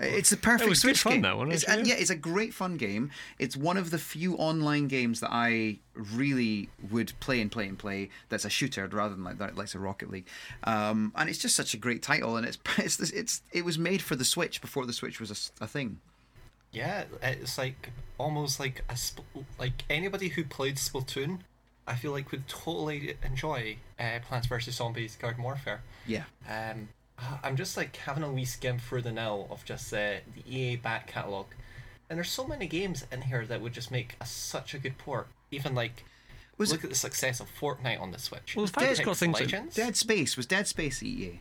It's 0.01 0.31
the 0.31 0.37
perfect 0.37 0.67
It 0.67 0.69
was 0.71 0.81
Switch 0.81 1.01
fun, 1.01 1.15
game. 1.15 1.23
that 1.23 1.37
one, 1.37 1.53
It's, 1.53 1.65
and 1.65 1.87
yeah. 1.87 1.95
yeah, 1.95 2.01
it's 2.01 2.11
a 2.11 2.17
great 2.17 2.53
fun 2.53 2.77
game. 2.77 3.11
It's 3.39 3.57
one 3.57 3.77
of 3.77 3.91
the 3.91 3.99
few 3.99 4.35
online 4.37 4.89
games 4.89 5.21
that 5.21 5.31
I 5.33 5.79
really 5.95 6.69
would 6.91 7.13
play 7.21 7.41
and 7.41 7.51
play 7.51 7.69
and 7.69 7.79
play. 7.79 8.11
That's 8.29 8.45
a 8.45 8.51
shooter 8.51 8.87
rather 8.89 9.15
than 9.15 9.25
like 9.25 9.39
that, 9.39 9.57
like 9.57 9.75
a 9.75 9.79
Rocket 9.79 10.11
League. 10.11 10.27
Um, 10.65 11.13
and 11.17 11.29
it's 11.29 11.39
just 11.39 11.55
such 11.57 11.75
a 11.75 11.77
great 11.77 12.03
title, 12.03 12.37
and 12.37 12.47
it's 12.47 12.59
it's 12.79 12.97
this- 12.97 13.11
it's 13.11 13.43
it 13.53 13.65
was 13.65 13.79
made 13.79 14.03
for 14.03 14.17
the 14.17 14.25
Switch 14.25 14.61
before 14.61 14.87
the 14.87 14.93
Switch 14.93 15.21
was 15.21 15.53
a 15.61 15.67
thing. 15.67 16.01
Yeah, 16.73 17.05
it's 17.23 17.59
like 17.59 17.91
almost 18.19 18.59
like 18.59 18.83
a 18.89 18.95
spl- 18.95 19.45
like 19.59 19.85
anybody 19.91 20.29
who 20.29 20.43
played 20.45 20.77
Splatoon, 20.77 21.41
I 21.87 21.95
feel 21.95 22.13
like 22.13 22.31
would 22.31 22.47
totally 22.49 23.17
enjoy 23.25 23.77
uh, 23.99 24.19
Plants 24.27 24.47
vs 24.47 24.75
Zombies: 24.75 25.17
Garden 25.17 25.43
Warfare. 25.43 25.83
Yeah. 26.07 26.25
Um, 26.49 26.89
I'm 27.43 27.57
just 27.57 27.77
like 27.77 27.97
having 27.97 28.23
a 28.23 28.31
wee 28.31 28.45
skim 28.45 28.79
through 28.79 29.03
the 29.03 29.13
now 29.13 29.47
of 29.51 29.65
just 29.65 29.93
uh, 29.93 30.17
the 30.35 30.43
EA 30.49 30.77
back 30.77 31.07
catalog, 31.07 31.47
and 32.09 32.17
there's 32.17 32.31
so 32.31 32.47
many 32.47 32.67
games 32.67 33.07
in 33.13 33.23
here 33.23 33.47
that 33.47 33.61
would 33.61 33.73
just 33.73 33.91
make 33.91 34.17
a, 34.21 34.27
such 34.27 34.75
a 34.75 34.79
good 34.79 34.99
port. 34.99 35.29
Even 35.51 35.75
like, 35.75 36.05
Was 36.59 36.73
look 36.73 36.85
at 36.85 36.91
the 36.91 36.97
success 36.97 37.41
of 37.41 37.49
Fortnite 37.61 38.01
on 38.01 38.11
the 38.11 38.19
Switch. 38.19 38.57
Well, 38.57 38.67
the 38.67 38.73
fact 38.73 38.91
it's 38.91 39.01
got 39.01 39.17
things 39.17 39.39
Legends. 39.39 39.75
Dead 39.75 39.97
Space 39.97 40.37
was 40.37 40.47
Dead 40.47 40.67
Space 40.67 41.03
EA. 41.03 41.41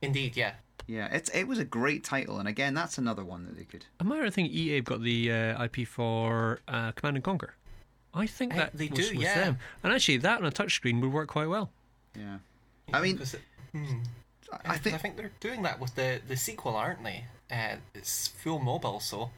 Indeed, 0.00 0.36
yeah. 0.36 0.54
Yeah, 0.86 1.08
it's 1.10 1.30
it 1.30 1.44
was 1.44 1.58
a 1.58 1.64
great 1.64 2.04
title, 2.04 2.38
and 2.38 2.46
again, 2.46 2.74
that's 2.74 2.98
another 2.98 3.24
one 3.24 3.46
that 3.46 3.56
they 3.56 3.64
could. 3.64 3.86
Am 4.00 4.12
I 4.12 4.18
right? 4.18 4.26
I 4.26 4.30
think 4.30 4.52
EA 4.52 4.76
have 4.76 4.84
got 4.84 5.02
the 5.02 5.32
uh, 5.32 5.64
IP 5.64 5.88
for 5.88 6.60
uh, 6.68 6.92
Command 6.92 7.16
and 7.16 7.24
Conquer. 7.24 7.54
I 8.14 8.26
think 8.26 8.54
that 8.54 8.72
they 8.74 8.88
was 8.88 9.10
do, 9.10 9.16
with 9.16 9.24
yeah. 9.24 9.44
them. 9.44 9.58
And 9.82 9.92
actually, 9.92 10.18
that 10.18 10.38
on 10.38 10.46
a 10.46 10.50
touchscreen 10.52 11.00
would 11.00 11.12
work 11.12 11.28
quite 11.28 11.48
well. 11.48 11.70
Yeah, 12.16 12.38
I 12.92 13.00
mean, 13.00 13.16
Because 13.16 13.34
it- 13.34 13.42
hmm. 13.72 13.98
I 14.52 14.74
I 14.74 14.78
think 14.78 15.00
think 15.00 15.16
they're 15.16 15.32
doing 15.40 15.62
that 15.62 15.80
with 15.80 15.94
the 15.96 16.20
the 16.28 16.36
sequel, 16.36 16.76
aren't 16.76 17.02
they? 17.02 17.24
Uh, 17.50 17.76
it's 17.94 18.28
full 18.28 18.58
mobile, 18.60 19.00
so 19.00 19.30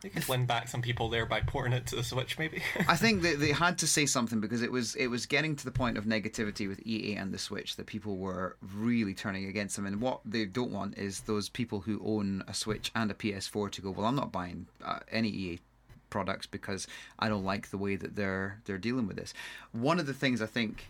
They 0.00 0.08
could 0.08 0.26
win 0.26 0.46
back 0.46 0.68
some 0.68 0.82
people 0.82 1.08
there 1.08 1.26
by 1.26 1.40
porting 1.40 1.72
it 1.72 1.86
to 1.88 1.96
the 1.96 2.02
Switch, 2.02 2.36
maybe. 2.38 2.62
I 2.88 2.96
think 2.96 3.22
that 3.22 3.38
they 3.38 3.52
had 3.52 3.78
to 3.78 3.86
say 3.86 4.06
something 4.06 4.40
because 4.40 4.62
it 4.62 4.72
was 4.72 4.94
it 4.96 5.06
was 5.08 5.26
getting 5.26 5.54
to 5.56 5.64
the 5.64 5.70
point 5.70 5.96
of 5.98 6.04
negativity 6.04 6.66
with 6.66 6.84
EA 6.86 7.14
and 7.16 7.32
the 7.32 7.38
Switch 7.38 7.76
that 7.76 7.86
people 7.86 8.16
were 8.16 8.56
really 8.74 9.14
turning 9.14 9.46
against 9.46 9.76
them. 9.76 9.86
And 9.86 10.00
what 10.00 10.20
they 10.24 10.44
don't 10.46 10.72
want 10.72 10.98
is 10.98 11.20
those 11.20 11.48
people 11.48 11.80
who 11.80 12.00
own 12.04 12.42
a 12.48 12.54
Switch 12.54 12.90
and 12.94 13.10
a 13.10 13.14
PS4 13.14 13.70
to 13.72 13.82
go, 13.82 13.90
well, 13.90 14.06
I'm 14.06 14.16
not 14.16 14.32
buying 14.32 14.66
uh, 14.84 15.00
any 15.10 15.28
EA 15.28 15.60
products 16.12 16.46
because 16.46 16.86
I 17.18 17.28
don't 17.28 17.44
like 17.44 17.70
the 17.70 17.78
way 17.78 17.96
that 17.96 18.14
they're 18.14 18.60
they're 18.66 18.78
dealing 18.78 19.06
with 19.08 19.16
this. 19.16 19.34
One 19.72 19.98
of 19.98 20.06
the 20.06 20.14
things 20.14 20.40
I 20.40 20.46
think. 20.46 20.86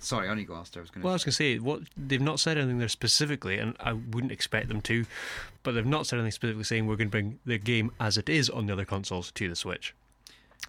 Sorry, 0.00 0.28
on 0.28 0.38
you 0.38 0.44
go, 0.44 0.54
Alistair. 0.54 0.80
I 0.80 0.84
was 0.84 0.90
going 0.90 1.00
to. 1.02 1.04
Well, 1.06 1.12
I 1.12 1.16
was 1.16 1.24
going 1.24 1.32
to 1.32 1.36
say 1.36 1.58
what 1.58 1.80
they've 1.96 2.20
not 2.20 2.38
said 2.38 2.56
anything 2.56 2.78
there 2.78 2.86
specifically, 2.86 3.58
and 3.58 3.74
I 3.80 3.94
wouldn't 3.94 4.30
expect 4.30 4.68
them 4.68 4.80
to, 4.82 5.04
but 5.64 5.72
they've 5.72 5.84
not 5.84 6.06
said 6.06 6.20
anything 6.20 6.30
specifically 6.30 6.62
saying 6.62 6.86
we're 6.86 6.94
going 6.94 7.08
to 7.08 7.10
bring 7.10 7.40
the 7.44 7.58
game 7.58 7.90
as 7.98 8.16
it 8.16 8.28
is 8.28 8.48
on 8.48 8.66
the 8.66 8.74
other 8.74 8.84
consoles 8.84 9.32
to 9.32 9.48
the 9.48 9.56
Switch. 9.56 9.94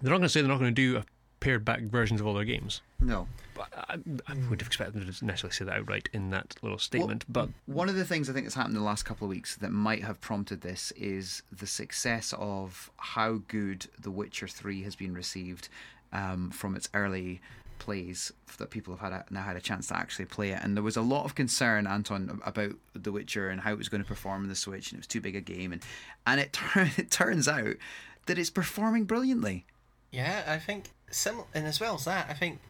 They're 0.02 0.10
not 0.10 0.16
going 0.16 0.22
to 0.24 0.30
say 0.30 0.40
they're 0.40 0.48
not 0.50 0.58
going 0.58 0.74
to 0.74 0.82
do 0.82 0.96
a 0.96 1.04
pared 1.38 1.64
back 1.64 1.82
versions 1.82 2.20
of 2.20 2.26
all 2.26 2.34
their 2.34 2.44
games. 2.44 2.80
no. 2.98 3.28
But 3.60 3.68
I, 3.90 3.94
I 4.26 4.34
would 4.48 4.60
have 4.62 4.68
expected 4.68 4.94
them 4.94 5.12
to 5.12 5.24
necessarily 5.26 5.52
say 5.54 5.64
that 5.66 5.76
outright 5.76 6.08
in 6.14 6.30
that 6.30 6.54
little 6.62 6.78
statement. 6.78 7.26
but 7.28 7.50
One 7.66 7.90
of 7.90 7.94
the 7.94 8.06
things 8.06 8.30
I 8.30 8.32
think 8.32 8.46
that's 8.46 8.54
happened 8.54 8.74
in 8.74 8.80
the 8.80 8.86
last 8.86 9.02
couple 9.04 9.26
of 9.26 9.30
weeks 9.30 9.56
that 9.56 9.70
might 9.70 10.02
have 10.02 10.18
prompted 10.22 10.62
this 10.62 10.92
is 10.92 11.42
the 11.52 11.66
success 11.66 12.32
of 12.38 12.90
how 12.96 13.42
good 13.48 13.86
The 14.00 14.10
Witcher 14.10 14.48
3 14.48 14.82
has 14.84 14.96
been 14.96 15.12
received 15.12 15.68
um, 16.10 16.50
from 16.50 16.74
its 16.74 16.88
early 16.94 17.42
plays 17.78 18.32
that 18.56 18.70
people 18.70 18.96
have 18.96 19.12
had 19.12 19.12
a, 19.12 19.24
now 19.32 19.42
had 19.42 19.56
a 19.56 19.60
chance 19.60 19.88
to 19.88 19.96
actually 19.96 20.24
play 20.24 20.50
it. 20.52 20.60
And 20.62 20.74
there 20.74 20.82
was 20.82 20.96
a 20.96 21.02
lot 21.02 21.24
of 21.26 21.34
concern, 21.34 21.86
Anton, 21.86 22.40
about 22.46 22.72
The 22.94 23.12
Witcher 23.12 23.50
and 23.50 23.60
how 23.60 23.72
it 23.72 23.78
was 23.78 23.90
going 23.90 24.02
to 24.02 24.08
perform 24.08 24.42
on 24.42 24.48
the 24.48 24.54
Switch, 24.54 24.90
and 24.90 24.96
it 24.98 25.00
was 25.00 25.06
too 25.06 25.20
big 25.20 25.36
a 25.36 25.40
game. 25.42 25.72
And 25.72 25.82
and 26.26 26.40
it, 26.40 26.54
tur- 26.54 26.90
it 26.96 27.10
turns 27.10 27.46
out 27.46 27.76
that 28.24 28.38
it's 28.38 28.50
performing 28.50 29.04
brilliantly. 29.04 29.66
Yeah, 30.10 30.44
I 30.46 30.58
think 30.58 30.92
sim 31.10 31.42
and 31.52 31.66
as 31.66 31.78
well 31.78 31.96
as 31.96 32.06
that, 32.06 32.26
I 32.30 32.34
think 32.34 32.60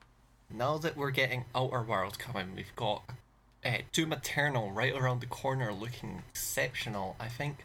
now 0.52 0.78
that 0.78 0.96
we're 0.96 1.10
getting 1.10 1.44
Outer 1.54 1.82
World 1.82 2.18
coming, 2.18 2.54
we've 2.56 2.74
got 2.76 3.02
uh, 3.64 3.78
Doom 3.92 4.12
Eternal 4.12 4.70
right 4.72 4.94
around 4.94 5.20
the 5.20 5.26
corner, 5.26 5.72
looking 5.72 6.22
exceptional. 6.30 7.16
I 7.20 7.28
think 7.28 7.64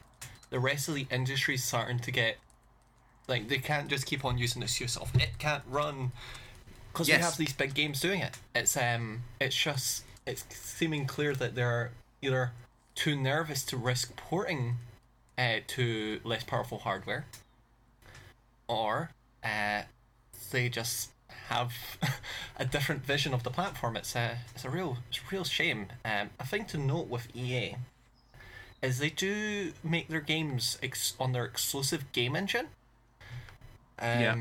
the 0.50 0.60
rest 0.60 0.88
of 0.88 0.96
the 0.96 1.08
industry's 1.10 1.64
starting 1.64 2.00
to 2.00 2.12
get 2.12 2.38
like 3.28 3.48
they 3.48 3.58
can't 3.58 3.88
just 3.88 4.06
keep 4.06 4.24
on 4.24 4.38
using 4.38 4.60
the 4.60 4.66
excuse 4.66 4.96
of 4.98 5.14
it 5.16 5.32
can't 5.40 5.64
run 5.68 6.12
because 6.94 7.08
Yes. 7.08 7.18
we 7.18 7.24
have 7.24 7.38
these 7.38 7.54
big 7.54 7.74
games 7.74 8.00
doing 8.00 8.22
it. 8.22 8.38
It's 8.54 8.78
um, 8.78 9.24
it's 9.40 9.56
just 9.56 10.04
it's 10.26 10.46
seeming 10.50 11.06
clear 11.08 11.34
that 11.36 11.56
they're 11.56 11.92
either 12.22 12.52
too 12.94 13.16
nervous 13.16 13.64
to 13.66 13.78
risk 13.78 14.16
porting 14.16 14.76
uh, 15.38 15.58
to 15.68 16.20
less 16.24 16.44
powerful 16.44 16.78
hardware, 16.80 17.26
or 18.68 19.10
uh, 19.44 19.82
they 20.52 20.70
just 20.70 21.10
have 21.50 21.74
a 22.58 22.66
different 22.66 23.04
vision 23.06 23.34
of 23.34 23.44
the 23.44 23.50
platform. 23.50 23.96
It's 23.98 24.16
a 24.16 24.38
it's 24.54 24.66
a 24.66 24.70
real 24.70 24.98
it's 25.10 25.18
a 25.20 25.22
real 25.32 25.44
shame. 25.44 25.88
Um, 26.04 26.30
a 26.40 26.46
thing 26.46 26.66
to 26.66 26.78
note 26.78 27.08
with 27.08 27.34
EA 27.36 27.76
is 28.82 29.00
they 29.00 29.10
do 29.10 29.74
make 29.84 30.08
their 30.10 30.22
games 30.22 30.78
ex- 30.84 31.16
on 31.20 31.32
their 31.32 31.46
exclusive 31.46 32.12
game 32.12 32.36
engine. 32.36 32.68
Um, 34.00 34.20
Yeah. 34.22 34.36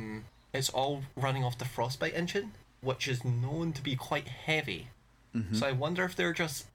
It's 0.52 0.68
all 0.70 1.02
running 1.16 1.42
off 1.44 1.59
the 1.59 1.64
Frostbite 1.64 2.14
engine, 2.14 2.52
which 2.80 3.09
is 3.09 3.24
known 3.24 3.72
to 3.72 3.82
be 3.82 3.96
quite 3.96 4.28
heavy. 4.28 4.88
Mhm. 5.34 5.57
So 5.57 5.66
I 5.66 5.72
wonder 5.72 6.05
if 6.05 6.14
they're 6.14 6.32
just 6.32 6.66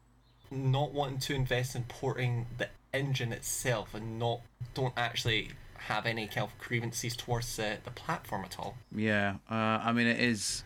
not 0.51 0.91
wanting 0.91 1.19
to 1.19 1.33
invest 1.33 1.75
in 1.75 1.83
porting 1.83 2.47
the 2.57 2.69
engine 2.93 3.31
itself 3.31 3.93
and 3.93 4.19
not 4.19 4.41
don't 4.73 4.93
actually 4.97 5.51
have 5.87 6.05
any 6.05 6.27
kind 6.27 6.41
of 6.41 6.57
grievances 6.59 7.15
towards 7.15 7.55
the, 7.55 7.77
the 7.83 7.91
platform 7.91 8.43
at 8.45 8.59
all. 8.59 8.75
Yeah, 8.95 9.35
uh, 9.49 9.53
I 9.83 9.91
mean 9.91 10.07
it 10.07 10.19
is 10.19 10.63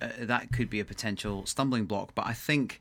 uh, 0.00 0.08
that 0.20 0.52
could 0.52 0.70
be 0.70 0.80
a 0.80 0.84
potential 0.84 1.46
stumbling 1.46 1.84
block, 1.84 2.14
but 2.14 2.26
I 2.26 2.32
think 2.32 2.80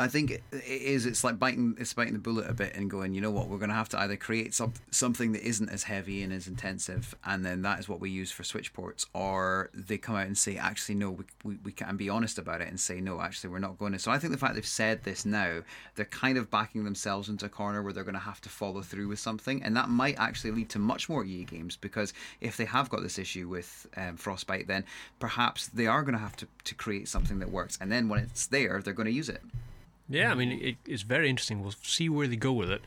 I 0.00 0.08
think 0.08 0.30
it 0.30 0.42
is. 0.50 1.04
It's 1.04 1.22
like 1.22 1.38
biting 1.38 1.76
it's 1.78 1.92
biting 1.92 2.14
the 2.14 2.18
bullet 2.18 2.48
a 2.48 2.54
bit 2.54 2.74
and 2.74 2.90
going. 2.90 3.12
You 3.12 3.20
know 3.20 3.30
what? 3.30 3.48
We're 3.48 3.58
going 3.58 3.68
to 3.68 3.74
have 3.74 3.90
to 3.90 4.00
either 4.00 4.16
create 4.16 4.54
some, 4.54 4.72
something 4.90 5.32
that 5.32 5.46
isn't 5.46 5.68
as 5.68 5.82
heavy 5.82 6.22
and 6.22 6.32
as 6.32 6.48
intensive, 6.48 7.14
and 7.24 7.44
then 7.44 7.60
that 7.62 7.78
is 7.80 7.88
what 7.88 8.00
we 8.00 8.08
use 8.08 8.32
for 8.32 8.42
switch 8.42 8.72
ports, 8.72 9.06
or 9.12 9.68
they 9.74 9.98
come 9.98 10.16
out 10.16 10.26
and 10.26 10.38
say, 10.38 10.56
actually, 10.56 10.94
no, 10.94 11.10
we 11.10 11.24
we, 11.44 11.58
we 11.64 11.72
can 11.72 11.98
be 11.98 12.08
honest 12.08 12.38
about 12.38 12.62
it 12.62 12.68
and 12.68 12.80
say, 12.80 13.00
no, 13.00 13.20
actually, 13.20 13.50
we're 13.50 13.58
not 13.58 13.78
going 13.78 13.92
to. 13.92 13.98
So 13.98 14.10
I 14.10 14.18
think 14.18 14.32
the 14.32 14.38
fact 14.38 14.54
they've 14.54 14.66
said 14.66 15.04
this 15.04 15.26
now, 15.26 15.60
they're 15.96 16.06
kind 16.06 16.38
of 16.38 16.50
backing 16.50 16.84
themselves 16.84 17.28
into 17.28 17.44
a 17.44 17.50
corner 17.50 17.82
where 17.82 17.92
they're 17.92 18.02
going 18.04 18.14
to 18.14 18.20
have 18.20 18.40
to 18.42 18.48
follow 18.48 18.80
through 18.80 19.08
with 19.08 19.18
something, 19.18 19.62
and 19.62 19.76
that 19.76 19.90
might 19.90 20.18
actually 20.18 20.52
lead 20.52 20.70
to 20.70 20.78
much 20.78 21.10
more 21.10 21.24
EA 21.26 21.44
games 21.44 21.76
because 21.76 22.14
if 22.40 22.56
they 22.56 22.64
have 22.64 22.88
got 22.88 23.02
this 23.02 23.18
issue 23.18 23.48
with 23.48 23.86
um, 23.98 24.16
Frostbite, 24.16 24.66
then 24.66 24.84
perhaps 25.18 25.68
they 25.68 25.86
are 25.86 26.02
going 26.02 26.14
to 26.14 26.18
have 26.18 26.36
to 26.36 26.46
to 26.64 26.74
create 26.74 27.06
something 27.06 27.38
that 27.40 27.50
works, 27.50 27.76
and 27.82 27.92
then 27.92 28.08
when 28.08 28.20
it's 28.20 28.46
there, 28.46 28.80
they're 28.82 28.94
going 28.94 29.04
to 29.04 29.12
use 29.12 29.28
it. 29.28 29.42
Yeah, 30.10 30.30
I 30.30 30.34
mean, 30.34 30.52
it, 30.60 30.76
it's 30.86 31.02
very 31.02 31.30
interesting. 31.30 31.62
We'll 31.62 31.72
see 31.82 32.08
where 32.08 32.26
they 32.26 32.36
go 32.36 32.52
with 32.52 32.70
it. 32.70 32.82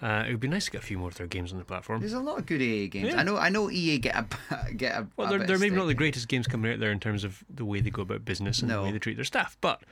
Uh, 0.00 0.24
it 0.26 0.30
would 0.30 0.40
be 0.40 0.48
nice 0.48 0.66
to 0.66 0.70
get 0.70 0.82
a 0.82 0.84
few 0.84 0.98
more 0.98 1.08
of 1.08 1.14
their 1.16 1.26
games 1.26 1.50
on 1.52 1.58
the 1.58 1.64
platform. 1.64 2.00
There's 2.00 2.12
a 2.12 2.20
lot 2.20 2.38
of 2.38 2.46
good 2.46 2.60
EA 2.62 2.88
games. 2.88 3.08
Yeah. 3.08 3.20
I 3.20 3.22
know. 3.24 3.36
I 3.36 3.48
know 3.48 3.70
EA 3.70 3.98
get 3.98 4.14
a 4.16 4.72
get 4.74 4.94
a. 4.96 5.06
Well, 5.16 5.28
they're, 5.28 5.38
they're 5.46 5.58
maybe 5.58 5.74
not 5.76 5.86
the 5.86 5.94
greatest 5.94 6.28
games 6.28 6.46
coming 6.46 6.72
out 6.72 6.78
there 6.78 6.92
in 6.92 7.00
terms 7.00 7.24
of 7.24 7.42
the 7.52 7.64
way 7.64 7.80
they 7.80 7.90
go 7.90 8.02
about 8.02 8.24
business 8.24 8.60
and 8.60 8.68
No. 8.68 8.78
the 8.80 8.82
way 8.84 8.92
they 8.92 8.98
treat 9.00 9.16
their 9.16 9.24
staff, 9.24 9.56
but 9.60 9.82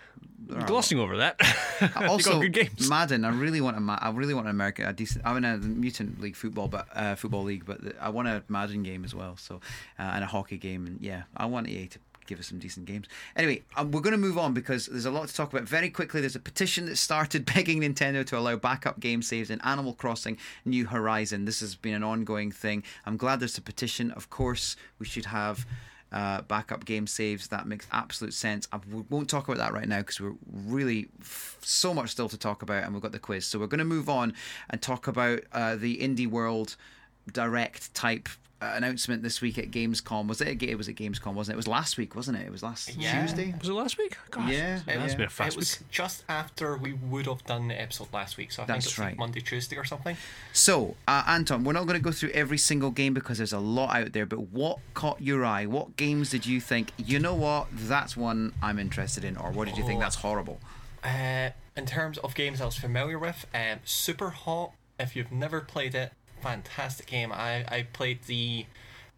glossing 0.66 0.98
over 0.98 1.16
that, 1.16 1.40
Also, 2.08 2.32
got 2.34 2.42
good 2.42 2.52
games. 2.52 2.88
Madden. 2.88 3.24
I 3.24 3.30
really 3.30 3.60
want 3.60 3.76
a. 3.76 3.80
Ma- 3.80 3.98
I 4.00 4.10
really 4.10 4.34
want 4.34 4.46
an 4.46 4.50
American 4.50 4.86
a 4.86 4.92
decent. 4.92 5.24
I 5.26 5.32
want 5.32 5.44
a 5.44 5.56
Mutant 5.58 6.20
League 6.20 6.36
football, 6.36 6.68
but 6.68 6.86
uh, 6.94 7.14
football 7.16 7.42
league. 7.42 7.64
But 7.66 7.80
I 8.00 8.08
want 8.10 8.28
a 8.28 8.42
Madden 8.48 8.82
game 8.82 9.04
as 9.04 9.14
well. 9.14 9.36
So, 9.36 9.56
uh, 9.98 10.02
and 10.02 10.22
a 10.22 10.26
hockey 10.26 10.58
game. 10.58 10.86
And 10.86 11.00
yeah, 11.00 11.22
I 11.36 11.46
want 11.46 11.68
EA 11.68 11.86
to 11.88 11.98
give 12.26 12.38
us 12.38 12.46
some 12.46 12.58
decent 12.58 12.86
games. 12.86 13.06
Anyway, 13.36 13.62
um, 13.76 13.90
we're 13.90 14.00
going 14.00 14.12
to 14.12 14.18
move 14.18 14.38
on 14.38 14.54
because 14.54 14.86
there's 14.86 15.06
a 15.06 15.10
lot 15.10 15.28
to 15.28 15.34
talk 15.34 15.52
about. 15.52 15.68
Very 15.68 15.90
quickly, 15.90 16.20
there's 16.20 16.36
a 16.36 16.40
petition 16.40 16.86
that 16.86 16.96
started 16.96 17.44
begging 17.54 17.80
Nintendo 17.80 18.24
to 18.26 18.38
allow 18.38 18.56
backup 18.56 19.00
game 19.00 19.22
saves 19.22 19.50
in 19.50 19.60
Animal 19.62 19.94
Crossing 19.94 20.38
New 20.64 20.86
Horizon. 20.86 21.44
This 21.44 21.60
has 21.60 21.74
been 21.74 21.94
an 21.94 22.04
ongoing 22.04 22.50
thing. 22.50 22.82
I'm 23.04 23.16
glad 23.16 23.40
there's 23.40 23.58
a 23.58 23.62
petition. 23.62 24.10
Of 24.12 24.30
course, 24.30 24.76
we 24.98 25.06
should 25.06 25.26
have 25.26 25.66
uh, 26.12 26.42
backup 26.42 26.84
game 26.84 27.06
saves. 27.06 27.48
That 27.48 27.66
makes 27.66 27.86
absolute 27.92 28.34
sense. 28.34 28.68
I 28.72 28.80
won't 29.10 29.28
talk 29.28 29.48
about 29.48 29.58
that 29.58 29.72
right 29.72 29.88
now 29.88 29.98
because 29.98 30.20
we're 30.20 30.34
really 30.50 31.08
f- 31.20 31.58
so 31.62 31.92
much 31.92 32.10
still 32.10 32.28
to 32.28 32.38
talk 32.38 32.62
about, 32.62 32.84
and 32.84 32.92
we've 32.92 33.02
got 33.02 33.12
the 33.12 33.18
quiz. 33.18 33.46
So 33.46 33.58
we're 33.58 33.66
going 33.66 33.78
to 33.78 33.84
move 33.84 34.08
on 34.08 34.34
and 34.70 34.80
talk 34.80 35.08
about 35.08 35.40
uh, 35.52 35.76
the 35.76 35.98
indie 35.98 36.28
world 36.28 36.76
direct 37.32 37.92
type. 37.94 38.28
Uh, 38.62 38.72
announcement 38.74 39.22
this 39.22 39.42
week 39.42 39.58
at 39.58 39.70
Gamescom 39.70 40.26
was 40.28 40.40
it? 40.40 40.48
At, 40.48 40.56
Ga- 40.56 40.70
it 40.70 40.78
was 40.78 40.88
at 40.88 40.94
Gamescom, 40.94 41.34
wasn't 41.34 41.52
it? 41.52 41.56
It 41.56 41.58
was 41.58 41.68
last 41.68 41.98
week, 41.98 42.14
wasn't 42.16 42.38
it? 42.38 42.46
It 42.46 42.50
was 42.50 42.62
last 42.62 42.96
Yeah. 42.96 43.20
Tuesday. 43.20 43.54
Was 43.60 43.68
it 43.68 43.72
last 43.74 43.98
week? 43.98 44.16
Gosh, 44.30 44.50
Yeah, 44.50 44.76
it 44.86 44.98
has 44.98 45.10
yeah. 45.12 45.16
been 45.18 45.26
a 45.26 45.28
fast 45.28 45.56
it 45.56 45.58
was 45.58 45.78
week. 45.80 45.90
just 45.90 46.24
after 46.26 46.74
we 46.78 46.94
would 46.94 47.26
have 47.26 47.44
done 47.44 47.68
the 47.68 47.78
episode 47.78 48.08
last 48.14 48.38
week, 48.38 48.50
so 48.50 48.62
I 48.62 48.64
That's 48.66 48.86
think 48.86 48.90
it's 48.92 48.98
right. 48.98 49.06
like 49.08 49.18
Monday, 49.18 49.40
Tuesday 49.42 49.76
or 49.76 49.84
something. 49.84 50.16
So, 50.54 50.96
uh, 51.06 51.24
Anton, 51.26 51.64
we're 51.64 51.74
not 51.74 51.86
going 51.86 51.98
to 51.98 52.02
go 52.02 52.12
through 52.12 52.30
every 52.30 52.56
single 52.56 52.90
game 52.90 53.12
because 53.12 53.36
there's 53.36 53.52
a 53.52 53.58
lot 53.58 53.94
out 53.94 54.14
there, 54.14 54.24
but 54.24 54.40
what 54.48 54.78
caught 54.94 55.20
your 55.20 55.44
eye? 55.44 55.66
What 55.66 55.96
games 55.98 56.30
did 56.30 56.46
you 56.46 56.58
think, 56.62 56.92
you 56.96 57.18
know 57.18 57.34
what, 57.34 57.66
that's 57.74 58.16
one 58.16 58.54
I'm 58.62 58.78
interested 58.78 59.22
in, 59.22 59.36
or 59.36 59.50
what 59.50 59.68
did 59.68 59.76
you 59.76 59.84
think 59.84 59.98
Oh. 59.98 60.00
that's 60.00 60.16
horrible? 60.16 60.60
Uh, 61.04 61.50
in 61.76 61.84
terms 61.84 62.16
of 62.18 62.34
games 62.34 62.62
I 62.62 62.64
was 62.64 62.76
familiar 62.76 63.18
with, 63.18 63.44
um, 63.54 63.80
Super 63.84 64.30
Hot. 64.30 64.72
If 64.98 65.14
you've 65.14 65.30
never 65.30 65.60
played 65.60 65.94
it, 65.94 66.14
fantastic 66.46 67.06
game. 67.06 67.32
I 67.32 67.64
I 67.68 67.86
played 67.92 68.24
the 68.24 68.66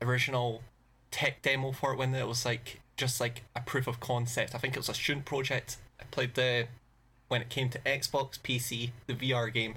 original 0.01 0.62
tech 1.11 1.43
demo 1.43 1.72
for 1.72 1.93
it 1.93 1.97
when 1.99 2.14
it 2.14 2.26
was 2.26 2.45
like 2.45 2.81
just 2.97 3.20
like 3.20 3.43
a 3.55 3.61
proof 3.61 3.87
of 3.87 4.01
concept. 4.01 4.55
I 4.55 4.59
think 4.59 4.74
it 4.74 4.79
was 4.79 4.89
a 4.89 4.95
student 4.95 5.24
project. 5.24 5.76
I 6.01 6.05
played 6.11 6.35
the 6.35 6.68
when 7.29 7.43
it 7.43 7.49
came 7.49 7.68
to 7.70 7.79
Xbox, 7.81 8.39
PC, 8.39 8.91
the 9.07 9.14
VR 9.14 9.53
game. 9.53 9.74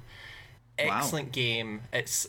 Wow. 0.79 0.97
Excellent 0.99 1.31
game. 1.31 1.81
It's 1.91 2.27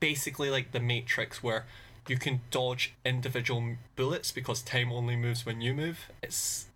basically 0.00 0.50
like 0.50 0.72
the 0.72 0.80
Matrix 0.80 1.42
where 1.42 1.66
you 2.08 2.16
can 2.16 2.40
dodge 2.50 2.94
individual 3.04 3.76
bullets 3.94 4.32
because 4.32 4.62
time 4.62 4.90
only 4.90 5.14
moves 5.14 5.46
when 5.46 5.60
you 5.60 5.74
move. 5.74 6.06
It's 6.22 6.66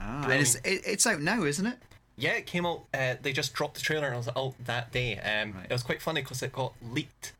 Ah, 0.00 0.24
and 0.24 0.32
it's, 0.40 0.54
it, 0.56 0.82
it's 0.86 1.06
out 1.06 1.20
now, 1.20 1.44
isn't 1.44 1.66
it? 1.66 1.78
Yeah, 2.20 2.32
it 2.32 2.46
came 2.46 2.66
out. 2.66 2.84
Uh, 2.92 3.14
they 3.20 3.32
just 3.32 3.54
dropped 3.54 3.74
the 3.74 3.80
trailer 3.80 4.06
and 4.06 4.14
it 4.14 4.18
was 4.18 4.28
out 4.28 4.54
that 4.64 4.92
day. 4.92 5.18
Um, 5.18 5.52
Right. 5.52 5.64
It 5.64 5.72
was 5.72 5.82
quite 5.82 6.02
funny 6.02 6.20
because 6.22 6.42
it 6.42 6.52
got 6.52 6.74
leaked 6.82 7.32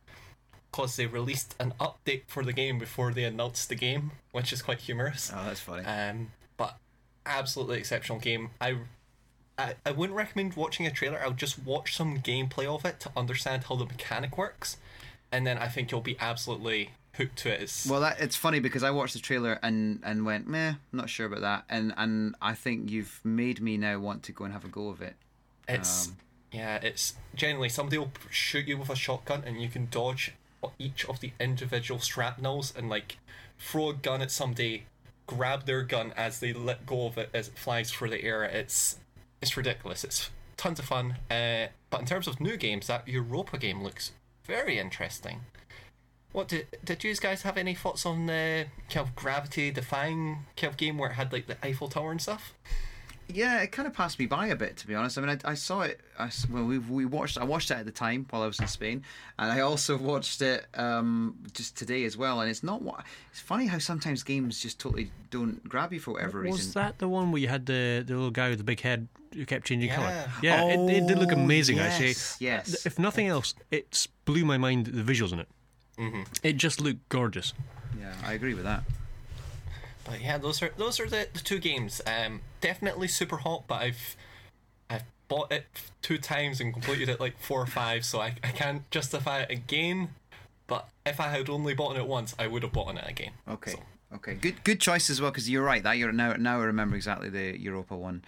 because 0.71 0.95
they 0.95 1.05
released 1.05 1.53
an 1.59 1.73
update 1.79 2.23
for 2.27 2.43
the 2.43 2.53
game 2.53 2.79
before 2.79 3.11
they 3.13 3.25
announced 3.25 3.69
the 3.69 3.75
game, 3.75 4.11
which 4.31 4.53
is 4.53 4.61
quite 4.61 4.79
humorous. 4.79 5.31
Oh, 5.33 5.43
that's 5.45 5.59
funny. 5.59 5.83
Um, 5.85 6.31
but 6.57 6.77
absolutely 7.25 7.77
exceptional 7.79 8.19
game. 8.19 8.51
I, 8.59 8.77
I 9.57 9.75
I 9.85 9.91
wouldn't 9.91 10.15
recommend 10.17 10.55
watching 10.55 10.87
a 10.87 10.91
trailer. 10.91 11.19
I 11.21 11.27
would 11.27 11.37
just 11.37 11.59
watch 11.59 11.95
some 11.95 12.19
gameplay 12.19 12.65
of 12.65 12.85
it 12.85 12.99
to 13.01 13.11
understand 13.17 13.65
how 13.65 13.75
the 13.75 13.85
mechanic 13.85 14.37
works, 14.37 14.77
and 15.31 15.45
then 15.45 15.57
I 15.57 15.67
think 15.67 15.91
you'll 15.91 16.01
be 16.01 16.17
absolutely 16.19 16.91
hooked 17.15 17.37
to 17.39 17.53
it. 17.53 17.61
It's, 17.61 17.85
Well, 17.85 18.01
that 18.01 18.19
it's 18.19 18.35
funny 18.35 18.59
because 18.59 18.83
I 18.83 18.91
watched 18.91 19.13
the 19.13 19.19
trailer 19.19 19.59
and 19.61 19.99
and 20.03 20.25
went, 20.25 20.47
meh, 20.47 20.73
not 20.91 21.09
sure 21.09 21.27
about 21.27 21.41
that, 21.41 21.65
and 21.69 21.93
and 21.97 22.35
I 22.41 22.53
think 22.53 22.89
you've 22.89 23.19
made 23.23 23.61
me 23.61 23.77
now 23.77 23.99
want 23.99 24.23
to 24.23 24.31
go 24.31 24.45
and 24.45 24.53
have 24.53 24.65
a 24.65 24.69
go 24.69 24.89
of 24.89 25.01
it. 25.01 25.15
It's 25.67 26.07
Um, 26.07 26.17
yeah, 26.51 26.75
it's 26.81 27.15
generally 27.33 27.69
somebody 27.69 27.97
will 27.97 28.11
shoot 28.29 28.67
you 28.67 28.77
with 28.77 28.89
a 28.89 28.95
shotgun 28.95 29.43
and 29.45 29.61
you 29.61 29.69
can 29.69 29.87
dodge 29.89 30.33
each 30.77 31.05
of 31.05 31.19
the 31.21 31.31
individual 31.39 31.99
shrapnels 31.99 32.73
and 32.75 32.89
like 32.89 33.17
throw 33.57 33.89
a 33.89 33.93
gun 33.93 34.21
at 34.21 34.31
somebody, 34.31 34.85
grab 35.27 35.65
their 35.65 35.81
gun 35.83 36.13
as 36.17 36.39
they 36.39 36.51
let 36.51 36.85
go 36.85 37.07
of 37.07 37.17
it 37.17 37.29
as 37.33 37.47
it 37.47 37.57
flies 37.57 37.91
through 37.91 38.09
the 38.09 38.23
air. 38.23 38.43
It's 38.43 38.97
it's 39.41 39.55
ridiculous. 39.55 40.03
It's 40.03 40.29
tons 40.57 40.79
of 40.79 40.85
fun. 40.85 41.15
Uh, 41.29 41.67
but 41.89 42.01
in 42.01 42.05
terms 42.05 42.27
of 42.27 42.39
new 42.39 42.57
games, 42.57 42.87
that 42.87 43.07
Europa 43.07 43.57
game 43.57 43.81
looks 43.81 44.11
very 44.45 44.77
interesting. 44.77 45.41
What 46.33 46.47
did 46.47 46.67
did 46.85 47.03
you 47.03 47.13
guys 47.15 47.41
have 47.41 47.57
any 47.57 47.75
thoughts 47.75 48.05
on 48.05 48.25
the 48.27 48.65
kind 48.89 49.05
of 49.07 49.15
gravity 49.15 49.69
defying 49.71 50.45
kind 50.55 50.71
of 50.71 50.77
game 50.77 50.97
where 50.97 51.09
it 51.09 51.13
had 51.13 51.33
like 51.33 51.47
the 51.47 51.57
Eiffel 51.65 51.89
Tower 51.89 52.11
and 52.11 52.21
stuff? 52.21 52.53
Yeah, 53.33 53.61
it 53.61 53.71
kind 53.71 53.87
of 53.87 53.93
passed 53.93 54.19
me 54.19 54.25
by 54.25 54.47
a 54.47 54.57
bit, 54.57 54.75
to 54.77 54.87
be 54.87 54.93
honest. 54.93 55.17
I 55.17 55.21
mean, 55.21 55.39
I, 55.45 55.51
I 55.51 55.53
saw 55.53 55.81
it. 55.81 56.01
I, 56.19 56.25
s- 56.25 56.47
well, 56.49 56.65
we 56.65 56.79
we 56.79 57.05
watched. 57.05 57.37
I 57.37 57.45
watched 57.45 57.71
it 57.71 57.75
at 57.75 57.85
the 57.85 57.91
time 57.91 58.25
while 58.29 58.41
I 58.43 58.45
was 58.47 58.59
in 58.59 58.67
Spain, 58.67 59.03
and 59.39 59.49
I 59.51 59.61
also 59.61 59.97
watched 59.97 60.41
it 60.41 60.65
um, 60.73 61.37
just 61.53 61.77
today 61.77 62.03
as 62.03 62.17
well. 62.17 62.41
And 62.41 62.49
it's 62.49 62.61
not 62.63 62.81
what. 62.81 63.05
It's 63.31 63.39
funny 63.39 63.67
how 63.67 63.77
sometimes 63.77 64.23
games 64.23 64.61
just 64.61 64.79
totally 64.79 65.11
don't 65.29 65.63
grab 65.67 65.93
you 65.93 65.99
for 66.01 66.11
whatever 66.11 66.39
Was 66.39 66.45
reason. 66.45 66.57
Was 66.57 66.73
that 66.73 66.99
the 66.99 67.07
one 67.07 67.31
where 67.31 67.41
you 67.41 67.47
had 67.47 67.65
the, 67.67 68.03
the 68.05 68.13
little 68.15 68.31
guy 68.31 68.49
with 68.49 68.57
the 68.57 68.65
big 68.65 68.81
head 68.81 69.07
who 69.33 69.45
kept 69.45 69.65
changing 69.65 69.89
Yeah. 69.89 69.95
colour? 69.95 70.31
Yeah, 70.41 70.63
it, 70.65 70.89
it 70.89 71.07
did 71.07 71.17
look 71.17 71.31
Oh, 71.31 71.35
amazing 71.39 71.77
yes, 71.77 71.93
actually. 71.93 72.45
yes. 72.45 72.85
If 72.85 72.99
nothing 72.99 73.27
else, 73.27 73.53
it 73.69 74.07
blew 74.25 74.43
my 74.43 74.57
mind 74.57 74.87
the 74.87 75.03
visuals 75.03 75.31
in 75.31 75.39
it. 75.39 75.47
Mm-hmm. 76.01 76.23
It 76.41 76.57
just 76.57 76.81
looked 76.81 77.07
gorgeous. 77.09 77.53
Yeah, 77.99 78.13
I 78.25 78.33
agree 78.33 78.55
with 78.55 78.63
that. 78.63 78.83
But 80.03 80.21
yeah, 80.21 80.39
those 80.39 80.61
are 80.63 80.71
those 80.77 80.99
are 80.99 81.07
the, 81.07 81.27
the 81.31 81.39
two 81.39 81.59
games. 81.59 82.01
Um, 82.07 82.41
definitely 82.59 83.07
super 83.07 83.37
hot, 83.37 83.65
but 83.67 83.81
I've 83.81 84.15
I've 84.89 85.03
bought 85.27 85.51
it 85.51 85.65
two 86.01 86.17
times 86.17 86.59
and 86.59 86.73
completed 86.73 87.07
it 87.07 87.19
like 87.19 87.39
four 87.39 87.61
or 87.61 87.67
five, 87.67 88.03
so 88.03 88.19
I, 88.19 88.35
I 88.43 88.47
can't 88.47 88.89
justify 88.89 89.41
it 89.41 89.51
again. 89.51 90.09
But 90.65 90.89
if 91.05 91.19
I 91.19 91.27
had 91.27 91.49
only 91.49 91.75
bought 91.75 91.97
it 91.97 92.07
once, 92.07 92.33
I 92.39 92.47
would 92.47 92.63
have 92.63 92.71
bought 92.71 92.95
it 92.95 93.07
again. 93.07 93.31
Okay. 93.47 93.71
So, 93.71 93.79
Okay. 94.13 94.33
Good. 94.33 94.63
Good 94.65 94.81
choice 94.81 95.09
as 95.09 95.21
well 95.21 95.31
because 95.31 95.49
you're 95.49 95.63
right. 95.63 95.81
That 95.83 95.97
you're 95.97 96.11
now. 96.11 96.33
Now 96.33 96.59
I 96.59 96.63
remember 96.63 96.95
exactly 96.95 97.29
the 97.29 97.57
Europa 97.57 97.95
one 97.95 98.23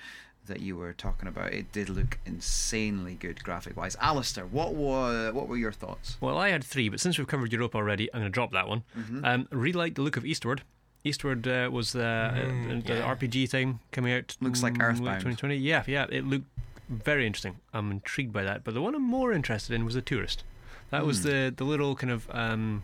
that 0.47 0.59
you 0.59 0.75
were 0.75 0.93
talking 0.93 1.27
about. 1.27 1.53
It 1.53 1.71
did 1.71 1.89
look 1.89 2.19
insanely 2.25 3.15
good 3.15 3.43
graphic 3.43 3.77
wise. 3.77 3.95
Alistair, 3.99 4.45
what 4.45 4.73
were 4.75 5.31
what 5.31 5.47
were 5.47 5.57
your 5.57 5.71
thoughts? 5.71 6.17
Well, 6.21 6.37
I 6.37 6.49
had 6.49 6.63
three, 6.63 6.89
but 6.89 6.99
since 6.99 7.17
we've 7.17 7.27
covered 7.27 7.51
Europa 7.51 7.77
already, 7.77 8.13
I'm 8.13 8.21
going 8.21 8.31
to 8.31 8.33
drop 8.33 8.51
that 8.51 8.67
one. 8.67 8.83
Mm-hmm. 8.97 9.25
Um, 9.25 9.47
really 9.51 9.73
liked 9.73 9.95
the 9.95 10.01
look 10.01 10.17
of 10.17 10.25
Eastward. 10.25 10.63
Eastward 11.05 11.47
uh, 11.47 11.69
was 11.71 11.91
the, 11.91 12.05
uh, 12.05 12.33
the 12.81 12.95
yeah. 12.95 13.15
RPG 13.15 13.49
thing 13.49 13.79
coming 13.91 14.13
out. 14.13 14.37
Looks 14.39 14.63
like 14.63 14.73
mm, 14.75 14.79
late 14.79 14.85
Earthbound. 14.85 15.19
2020. 15.19 15.55
Yeah, 15.57 15.83
yeah, 15.85 16.05
it 16.09 16.25
looked 16.25 16.45
very 16.89 17.27
interesting. 17.27 17.57
I'm 17.73 17.91
intrigued 17.91 18.31
by 18.31 18.43
that. 18.43 18.63
But 18.63 18.73
the 18.73 18.81
one 18.81 18.95
I'm 18.95 19.03
more 19.03 19.33
interested 19.33 19.73
in 19.73 19.83
was 19.83 19.95
the 19.95 20.01
Touryst. 20.01 20.43
That 20.91 21.05
was 21.05 21.19
Hmm. 21.19 21.29
the 21.29 21.53
the 21.57 21.63
little 21.63 21.95
kind 21.95 22.11
of 22.11 22.29
um, 22.31 22.83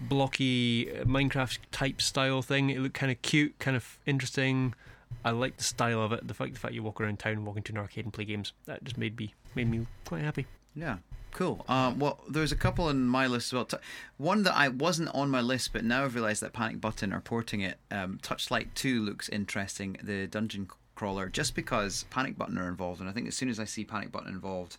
blocky 0.00 0.90
uh, 0.90 1.04
Minecraft 1.04 1.58
type 1.72 2.00
style 2.00 2.42
thing. 2.42 2.70
It 2.70 2.80
looked 2.80 2.94
kind 2.94 3.12
of 3.12 3.20
cute, 3.22 3.58
kind 3.58 3.76
of 3.76 3.98
interesting. 4.06 4.74
I 5.24 5.30
like 5.30 5.56
the 5.56 5.64
style 5.64 6.02
of 6.02 6.12
it. 6.12 6.26
The 6.26 6.34
fact 6.34 6.54
the 6.54 6.60
fact 6.60 6.74
you 6.74 6.82
walk 6.82 7.00
around 7.00 7.18
town, 7.18 7.44
walk 7.44 7.56
into 7.56 7.72
an 7.72 7.78
arcade 7.78 8.04
and 8.04 8.12
play 8.12 8.24
games. 8.24 8.52
That 8.66 8.84
just 8.84 8.98
made 8.98 9.18
me 9.18 9.34
made 9.54 9.70
me 9.70 9.86
quite 10.04 10.22
happy. 10.22 10.46
Yeah. 10.74 10.96
Cool. 11.32 11.64
Um, 11.68 11.98
well, 11.98 12.20
there's 12.28 12.52
a 12.52 12.56
couple 12.56 12.84
on 12.86 13.06
my 13.06 13.26
list 13.26 13.48
as 13.48 13.54
well. 13.54 13.68
One 14.18 14.44
that 14.44 14.54
I 14.54 14.68
wasn't 14.68 15.12
on 15.14 15.30
my 15.30 15.40
list, 15.40 15.72
but 15.72 15.84
now 15.84 16.04
I've 16.04 16.14
realised 16.14 16.42
that 16.42 16.52
Panic 16.52 16.80
Button 16.80 17.12
are 17.12 17.20
porting 17.20 17.60
it. 17.60 17.78
Um, 17.90 18.20
Torchlight 18.22 18.72
2 18.76 19.04
looks 19.04 19.28
interesting, 19.28 19.96
the 20.00 20.28
dungeon 20.28 20.68
crawler, 20.94 21.28
just 21.28 21.56
because 21.56 22.04
Panic 22.10 22.38
Button 22.38 22.56
are 22.56 22.68
involved. 22.68 23.00
And 23.00 23.10
I 23.10 23.12
think 23.12 23.26
as 23.26 23.34
soon 23.34 23.48
as 23.48 23.58
I 23.58 23.64
see 23.64 23.84
Panic 23.84 24.12
Button 24.12 24.28
involved, 24.28 24.76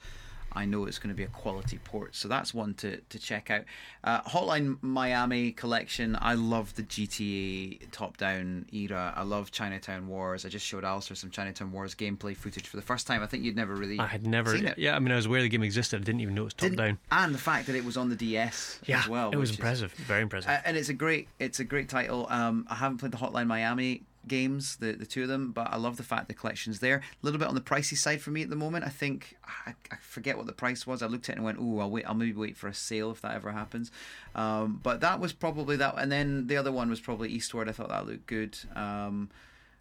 I 0.55 0.65
know 0.65 0.85
it's 0.85 0.97
going 0.99 1.09
to 1.09 1.15
be 1.15 1.23
a 1.23 1.27
quality 1.27 1.79
port. 1.83 2.15
So 2.15 2.27
that's 2.27 2.53
one 2.53 2.73
to, 2.75 2.97
to 3.01 3.19
check 3.19 3.51
out. 3.51 3.63
Uh, 4.03 4.21
Hotline 4.21 4.77
Miami 4.81 5.51
collection. 5.51 6.17
I 6.21 6.35
love 6.35 6.73
the 6.75 6.83
GTA 6.83 7.91
top 7.91 8.17
down 8.17 8.65
era. 8.71 9.13
I 9.15 9.23
love 9.23 9.51
Chinatown 9.51 10.07
Wars. 10.07 10.45
I 10.45 10.49
just 10.49 10.65
showed 10.65 10.83
Alistair 10.83 11.15
some 11.15 11.29
Chinatown 11.29 11.71
Wars 11.71 11.95
gameplay 11.95 12.35
footage 12.35 12.67
for 12.67 12.77
the 12.77 12.81
first 12.83 13.07
time. 13.07 13.21
I 13.21 13.25
think 13.27 13.43
you'd 13.43 13.55
never 13.55 13.75
really 13.75 13.99
I 13.99 14.07
had 14.07 14.25
never. 14.25 14.55
Yeah, 14.77 14.95
I 14.95 14.99
mean, 14.99 15.11
I 15.11 15.15
was 15.15 15.25
aware 15.25 15.41
the 15.41 15.49
game 15.49 15.63
existed. 15.63 16.01
I 16.01 16.03
didn't 16.03 16.21
even 16.21 16.35
know 16.35 16.41
it 16.41 16.45
was 16.45 16.53
top 16.53 16.73
down. 16.73 16.97
and 17.11 17.33
the 17.33 17.39
fact 17.39 17.67
that 17.67 17.75
it 17.75 17.83
was 17.85 17.97
on 17.97 18.09
the 18.09 18.15
DS 18.15 18.79
Yeah, 18.85 18.99
as 18.99 19.07
well. 19.07 19.31
it 19.31 19.35
was 19.35 19.49
which 19.49 19.59
is- 19.59 19.59
impressive. 19.59 19.91
Very 19.93 20.21
impressive. 20.21 20.49
uh, 20.49 20.57
and 20.65 20.77
it's 20.77 20.89
a 20.89 20.93
great, 20.93 21.27
it's 21.39 21.59
a 21.59 21.63
great 21.63 21.89
title. 21.89 22.27
Um, 22.29 22.65
I 22.69 22.75
haven't 22.75 22.97
played 22.99 23.11
the 23.11 23.17
Hotline 23.17 23.47
Miami 23.47 24.03
games, 24.27 24.77
the 24.77 24.93
the 24.93 25.05
two 25.05 25.23
of 25.23 25.27
them, 25.27 25.51
but 25.51 25.67
I 25.71 25.77
love 25.77 25.97
the 25.97 26.03
fact 26.03 26.27
the 26.27 26.33
collection's 26.33 26.79
there. 26.79 26.97
A 26.97 27.01
little 27.25 27.39
bit 27.39 27.47
on 27.47 27.55
the 27.55 27.61
pricey 27.61 27.97
side 27.97 28.21
for 28.21 28.31
me 28.31 28.41
at 28.43 28.49
the 28.49 28.55
moment. 28.55 28.85
I 28.85 28.89
think 28.89 29.37
I, 29.65 29.73
I 29.91 29.95
forget 30.01 30.37
what 30.37 30.45
the 30.45 30.53
price 30.53 30.85
was. 30.87 31.01
I 31.01 31.07
looked 31.07 31.29
at 31.29 31.33
it 31.33 31.35
and 31.37 31.45
went, 31.45 31.57
"Oh, 31.59 31.79
I'll 31.79 31.89
wait. 31.91 32.05
I'll 32.05 32.13
maybe 32.15 32.33
wait 32.33 32.57
for 32.57 32.67
a 32.67 32.73
sale 32.73 33.11
if 33.11 33.21
that 33.21 33.33
ever 33.35 33.51
happens." 33.51 33.91
Um, 34.33 34.79
but 34.83 35.01
that 35.01 35.19
was 35.19 35.33
probably 35.33 35.75
that, 35.77 35.95
and 35.97 36.11
then 36.11 36.47
the 36.47 36.57
other 36.57 36.71
one 36.71 36.89
was 36.89 36.99
probably 36.99 37.29
Eastward. 37.29 37.69
I 37.69 37.71
thought 37.71 37.89
that 37.89 38.05
looked 38.07 38.27
good. 38.27 38.57
Um, 38.75 39.29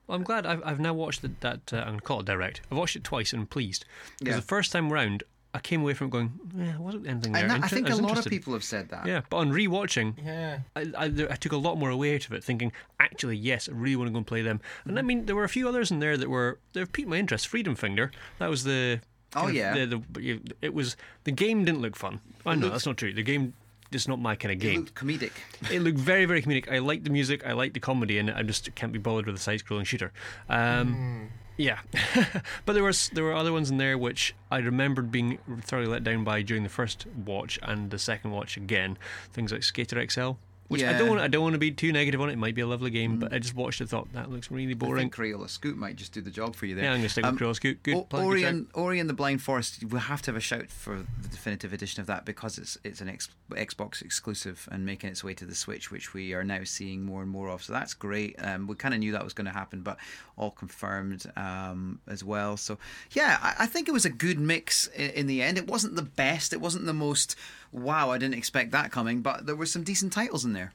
Well, 0.07 0.16
I'm 0.16 0.22
glad 0.24 0.45
I've, 0.45 0.62
I've 0.64 0.80
now 0.80 0.92
watched 0.95 1.22
the, 1.22 1.30
that. 1.40 1.72
Uh, 1.72 1.76
I'm 1.78 1.86
going 1.86 1.99
to 2.01 2.05
call 2.05 2.20
it 2.20 2.26
direct. 2.26 2.61
I've 2.70 2.76
watched 2.76 2.95
it 2.97 3.05
twice 3.05 3.32
and 3.32 3.40
I'm 3.40 3.47
pleased. 3.47 3.86
Because 4.18 4.32
Yeah. 4.34 4.36
the 4.40 4.47
first 4.47 4.70
time 4.70 4.92
round, 4.92 5.22
I 5.55 5.61
came 5.61 5.83
away 5.83 5.95
from 5.95 6.09
it 6.09 6.11
going, 6.11 6.33
yeah, 6.57 6.77
wasn't 6.79 7.07
anything 7.07 7.33
there. 7.33 7.43
and 7.43 7.51
that, 7.53 7.65
I 7.65 7.69
think 7.69 7.89
a 7.89 7.93
was 7.93 8.01
lot 8.01 8.19
of 8.19 8.25
people 8.27 8.53
have 8.55 8.65
said 8.65 8.89
that. 8.89 9.07
Yeah, 9.07 9.21
but 9.31 9.37
on 9.37 9.53
rewatching, 9.53 10.15
yeah. 10.25 10.59
I, 10.75 10.81
I, 10.99 11.05
I 11.05 11.37
took 11.37 11.53
a 11.53 11.57
lot 11.57 11.79
more 11.79 11.91
away 11.91 12.17
out 12.17 12.27
of 12.27 12.33
it, 12.33 12.43
thinking, 12.43 12.73
actually, 12.99 13.37
yes, 13.37 13.69
I 13.69 13.73
really 13.73 13.95
want 13.95 14.09
to 14.09 14.13
go 14.13 14.19
and 14.19 14.27
play 14.27 14.43
them. 14.43 14.61
And 14.85 14.99
I 14.99 15.01
mm-hmm. 15.01 15.07
mean, 15.07 15.27
there 15.27 15.37
were 15.37 15.45
a 15.45 15.49
few 15.49 15.69
others 15.69 15.93
in 15.93 16.01
there 16.01 16.17
that 16.17 16.29
were 16.29 16.59
they've 16.73 16.93
piqued 16.93 17.09
my 17.09 17.17
interest. 17.17 17.47
Freedom 17.47 17.77
Finger, 17.77 18.11
that 18.39 18.51
was 18.51 18.65
the. 18.65 19.01
Oh, 19.37 19.41
kind 19.43 19.49
of 19.51 19.55
yeah. 19.55 19.85
The, 19.87 20.03
the, 20.13 20.41
it 20.61 20.75
was 20.75 20.97
the 21.23 21.33
game 21.33 21.65
didn't 21.65 21.83
look 21.83 21.97
fun. 21.97 22.21
I 22.45 22.57
know 22.57 22.69
that's 22.69 22.87
not 22.87 22.97
true. 22.97 23.13
The 23.13 23.23
game 23.23 23.55
is 23.93 24.09
not 24.09 24.21
my 24.21 24.35
kind 24.35 24.53
of 24.53 24.59
It 24.59 24.61
game. 24.61 24.81
looked 24.81 24.95
comedic. 24.95 25.33
It 25.71 25.83
looked 25.83 25.99
very, 25.99 26.25
very 26.25 26.43
comedic. 26.43 26.71
I 26.71 26.79
like 26.79 27.05
the 27.05 27.11
music. 27.11 27.47
I 27.47 27.53
like 27.53 27.75
the 27.75 27.81
comedy, 27.81 28.19
and 28.19 28.31
I 28.31 28.43
just 28.43 28.75
can't 28.75 28.93
be 28.93 28.99
bothered 28.99 29.27
with 29.27 29.37
a 29.37 29.39
side-scrolling 29.39 29.87
shooter. 29.87 30.13
Um, 30.49 31.31
mm. 31.31 31.43
Yeah, 31.57 31.79
but 32.65 32.73
there 32.73 32.83
was 32.83 33.11
there 33.11 33.23
were 33.23 33.35
other 33.35 33.53
ones 33.53 33.71
in 33.71 33.77
there 33.77 33.97
which 33.97 34.35
I 34.51 34.59
remembered 34.59 35.13
being 35.13 35.39
thoroughly 35.63 35.87
let 35.87 36.03
down 36.03 36.25
by 36.25 36.43
during 36.43 36.65
the 36.65 36.69
first 36.69 37.07
watch 37.07 37.59
and 37.63 37.91
the 37.91 37.99
second 37.99 38.33
watch 38.33 38.57
again. 38.57 38.99
Things 39.33 39.53
like 39.53 39.63
Skater 39.63 40.05
XL, 40.09 40.33
which 40.69 40.83
I 40.83 40.93
don't 40.97 41.09
want, 41.09 41.21
I 41.21 41.29
don't 41.29 41.43
want 41.43 41.53
to 41.55 41.59
be 41.59 41.71
too 41.71 41.93
negative 41.93 42.21
on. 42.21 42.31
It 42.31 42.39
might 42.39 42.55
be 42.55 42.62
a 42.62 42.67
lovely 42.67 42.91
game, 42.91 43.19
but 43.19 43.33
I 43.33 43.39
just 43.39 43.55
watched 43.55 43.81
it, 43.81 43.89
thought 43.89 44.12
that 44.15 44.31
looks 44.31 44.51
really 44.51 44.73
I 44.73 44.75
boring. 44.75 45.11
think 45.11 45.15
Crayola 45.15 45.49
Scoot 45.51 45.77
might 45.77 45.97
just 45.97 46.12
do 46.12 46.21
the 46.21 46.31
job 46.31 46.57
for 46.57 46.67
you 46.67 46.75
there. 46.75 46.85
Yeah, 46.85 46.91
I'm 46.93 46.97
going 46.99 47.03
to 47.05 47.09
stick 47.11 47.25
with 47.25 47.33
Um, 47.33 47.39
Cruel 47.39 47.55
Scoot. 47.55 47.83
Good. 47.83 47.95
O- 47.97 48.03
plug, 48.03 48.23
good 48.23 48.27
Ori 48.29 48.45
and 48.45 48.67
Ori 48.75 48.99
and 49.01 49.09
the 49.09 49.15
Blind 49.15 49.43
Forest. 49.43 49.85
We'll 49.85 50.01
have 50.01 50.23
to 50.23 50.31
have 50.31 50.37
a 50.37 50.41
shout 50.41 50.71
for 50.71 51.05
the 51.23 51.29
definitive 51.29 51.73
edition 51.73 52.01
of 52.01 52.07
that 52.07 52.25
because 52.25 52.59
it's 52.59 52.79
it's 52.85 53.01
an 53.01 53.09
ex- 53.09 53.29
Xbox 53.51 54.01
exclusive 54.03 54.69
and 54.73 54.87
making 54.87 55.11
its 55.11 55.23
way 55.23 55.35
to 55.35 55.45
the 55.45 55.55
Switch, 55.55 55.91
which 55.91 56.15
we 56.15 56.33
are 56.33 56.45
now 56.45 56.65
seeing 56.65 57.03
more 57.05 57.21
and 57.23 57.31
more 57.31 57.49
of. 57.51 57.62
So 57.62 57.73
that's 57.73 57.95
great. 57.95 58.35
Um, 58.39 58.67
we 58.67 58.75
kind 58.75 58.95
of 58.95 59.01
knew 59.01 59.12
that 59.12 59.23
was 59.25 59.35
going 59.35 59.47
to 59.47 59.53
happen, 59.53 59.83
but 59.83 59.99
all 60.37 60.51
confirmed 60.51 61.31
um, 61.37 62.01
as 62.09 62.25
well. 62.25 62.57
So 62.57 62.79
yeah, 63.12 63.39
I, 63.43 63.55
I 63.61 63.67
think 63.67 63.89
it 63.89 63.93
was 63.93 64.05
a 64.05 64.11
good 64.11 64.39
mix 64.41 64.87
in, 64.89 65.11
in 65.11 65.27
the 65.27 65.43
end. 65.43 65.59
It 65.59 65.67
wasn't 65.69 65.97
the 65.97 66.03
best. 66.03 66.53
It 66.53 66.61
wasn't 66.61 66.87
the 66.87 66.95
most. 66.95 67.37
Wow, 67.75 68.12
I 68.12 68.18
didn't 68.18 68.37
expect 68.37 68.70
that 68.70 68.93
coming, 68.93 69.20
but 69.20 69.47
there 69.47 69.57
were 69.57 69.66
some 69.66 69.83
decent 69.83 70.12
titles 70.12 70.45
in 70.45 70.53
there. 70.53 70.72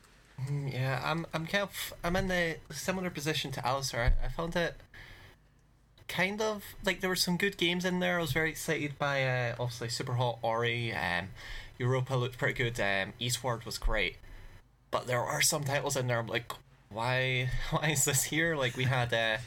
Yeah, 0.68 1.02
I'm 1.04 1.26
I'm 1.34 1.48
kind 1.48 1.64
of 1.64 1.94
I'm 2.04 2.18
in 2.18 2.28
the 2.28 2.58
similar 2.72 3.10
position 3.10 3.54
to 3.54 3.66
Alistair. 3.66 4.14
I, 4.22 4.26
I 4.26 4.30
found 4.30 4.56
it 4.58 4.76
kind 6.10 6.42
of 6.42 6.64
like 6.84 7.00
there 7.00 7.10
were 7.10 7.16
some 7.16 7.38
good 7.38 7.56
games 7.56 7.86
in 7.86 8.00
there. 8.00 8.18
I 8.18 8.22
was 8.22 8.34
very 8.34 8.50
excited 8.50 9.00
by 9.00 9.24
uh, 9.26 9.56
obviously 9.58 9.88
Super 9.88 10.14
Hot 10.14 10.40
Ori. 10.42 10.94
Um, 10.94 11.30
Europa 11.78 12.16
looked 12.16 12.38
pretty 12.38 12.54
good. 12.54 12.80
Um, 12.82 13.14
Eastward 13.18 13.64
was 13.64 13.78
great, 13.78 14.18
but 14.92 15.08
there 15.08 15.22
are 15.22 15.42
some 15.42 15.64
titles 15.64 15.96
in 15.96 16.08
there. 16.08 16.20
I'm 16.20 16.28
like, 16.28 16.52
why 16.90 17.50
why 17.70 17.92
is 17.92 18.04
this 18.04 18.26
here? 18.26 18.58
Like 18.58 18.76
we 18.76 18.84
had 18.84 19.14
uh, 19.14 19.38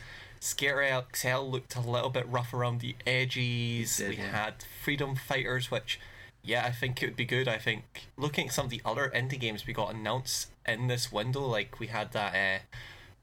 Scary 0.40 0.90
XL 1.14 1.40
looked 1.40 1.76
a 1.76 1.80
little 1.80 2.10
bit 2.10 2.26
rough 2.28 2.54
around 2.54 2.80
the 2.80 2.96
edges. 3.06 3.98
Did, 3.98 4.08
we 4.08 4.16
yeah. 4.16 4.30
had 4.30 4.54
Freedom 4.82 5.16
Fighters, 5.16 5.70
which 5.70 6.00
yeah, 6.44 6.64
I 6.66 6.72
think 6.72 7.02
it 7.02 7.06
would 7.06 7.16
be 7.16 7.24
good. 7.24 7.48
I 7.48 7.58
think 7.58 7.84
looking 8.16 8.48
at 8.48 8.52
some 8.54 8.64
of 8.66 8.70
the 8.70 8.82
other 8.84 9.10
indie 9.14 9.38
games 9.38 9.66
we 9.66 9.72
got 9.72 9.94
announced 9.94 10.48
in 10.66 10.88
this 10.88 11.12
window, 11.12 11.46
like 11.46 11.78
we 11.80 11.86
had 11.88 12.12
that 12.12 12.34
uh, 12.34 12.58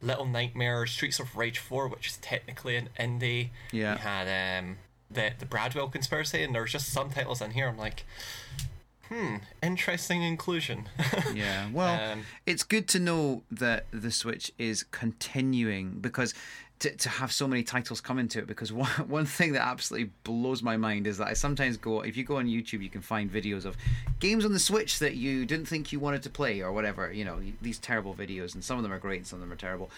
Little 0.01 0.25
Nightmare, 0.25 0.85
Streets 0.85 1.19
of 1.19 1.35
Rage 1.35 1.57
4, 1.59 1.87
which 1.89 2.07
is 2.07 2.17
technically 2.17 2.75
an 2.77 2.89
indie. 2.99 3.49
Yeah. 3.71 3.95
We 3.95 3.99
had 3.99 4.59
um, 4.63 4.77
the 5.11 5.31
the 5.37 5.45
Bradwell 5.45 5.89
Conspiracy, 5.91 6.43
and 6.43 6.55
there's 6.55 6.71
just 6.71 6.89
some 6.89 7.09
titles 7.09 7.41
in 7.41 7.51
here. 7.51 7.67
I'm 7.67 7.77
like, 7.77 8.05
hmm, 9.09 9.37
interesting 9.61 10.21
inclusion. 10.23 10.87
Yeah, 11.33 11.67
well, 11.71 12.13
Um, 12.13 12.25
it's 12.45 12.63
good 12.63 12.87
to 12.89 12.99
know 12.99 13.43
that 13.51 13.85
the 13.91 14.11
Switch 14.11 14.51
is 14.57 14.83
continuing 14.83 15.99
because 15.99 16.33
to, 16.79 16.95
to 16.95 17.09
have 17.09 17.31
so 17.31 17.47
many 17.47 17.63
titles 17.63 18.01
come 18.01 18.19
into 18.19 18.39
it. 18.39 18.47
Because 18.47 18.71
one, 18.73 18.89
one 19.07 19.25
thing 19.25 19.53
that 19.53 19.65
absolutely 19.65 20.11
blows 20.23 20.63
my 20.63 20.77
mind 20.77 21.07
is 21.07 21.17
that 21.17 21.27
I 21.27 21.33
sometimes 21.33 21.77
go, 21.77 22.01
if 22.01 22.17
you 22.17 22.23
go 22.23 22.37
on 22.37 22.47
YouTube, 22.47 22.81
you 22.81 22.89
can 22.89 23.01
find 23.01 23.31
videos 23.31 23.65
of 23.65 23.77
games 24.19 24.45
on 24.45 24.53
the 24.53 24.59
Switch 24.59 24.99
that 24.99 25.15
you 25.15 25.45
didn't 25.45 25.67
think 25.67 25.91
you 25.91 25.99
wanted 25.99 26.23
to 26.23 26.29
play 26.29 26.61
or 26.61 26.71
whatever, 26.71 27.11
you 27.11 27.25
know, 27.25 27.39
these 27.61 27.79
terrible 27.79 28.13
videos, 28.13 28.53
and 28.53 28.63
some 28.63 28.77
of 28.77 28.83
them 28.83 28.91
are 28.91 28.99
great 28.99 29.17
and 29.17 29.27
some 29.27 29.37
of 29.37 29.41
them 29.41 29.51
are 29.51 29.59
terrible. 29.59 29.89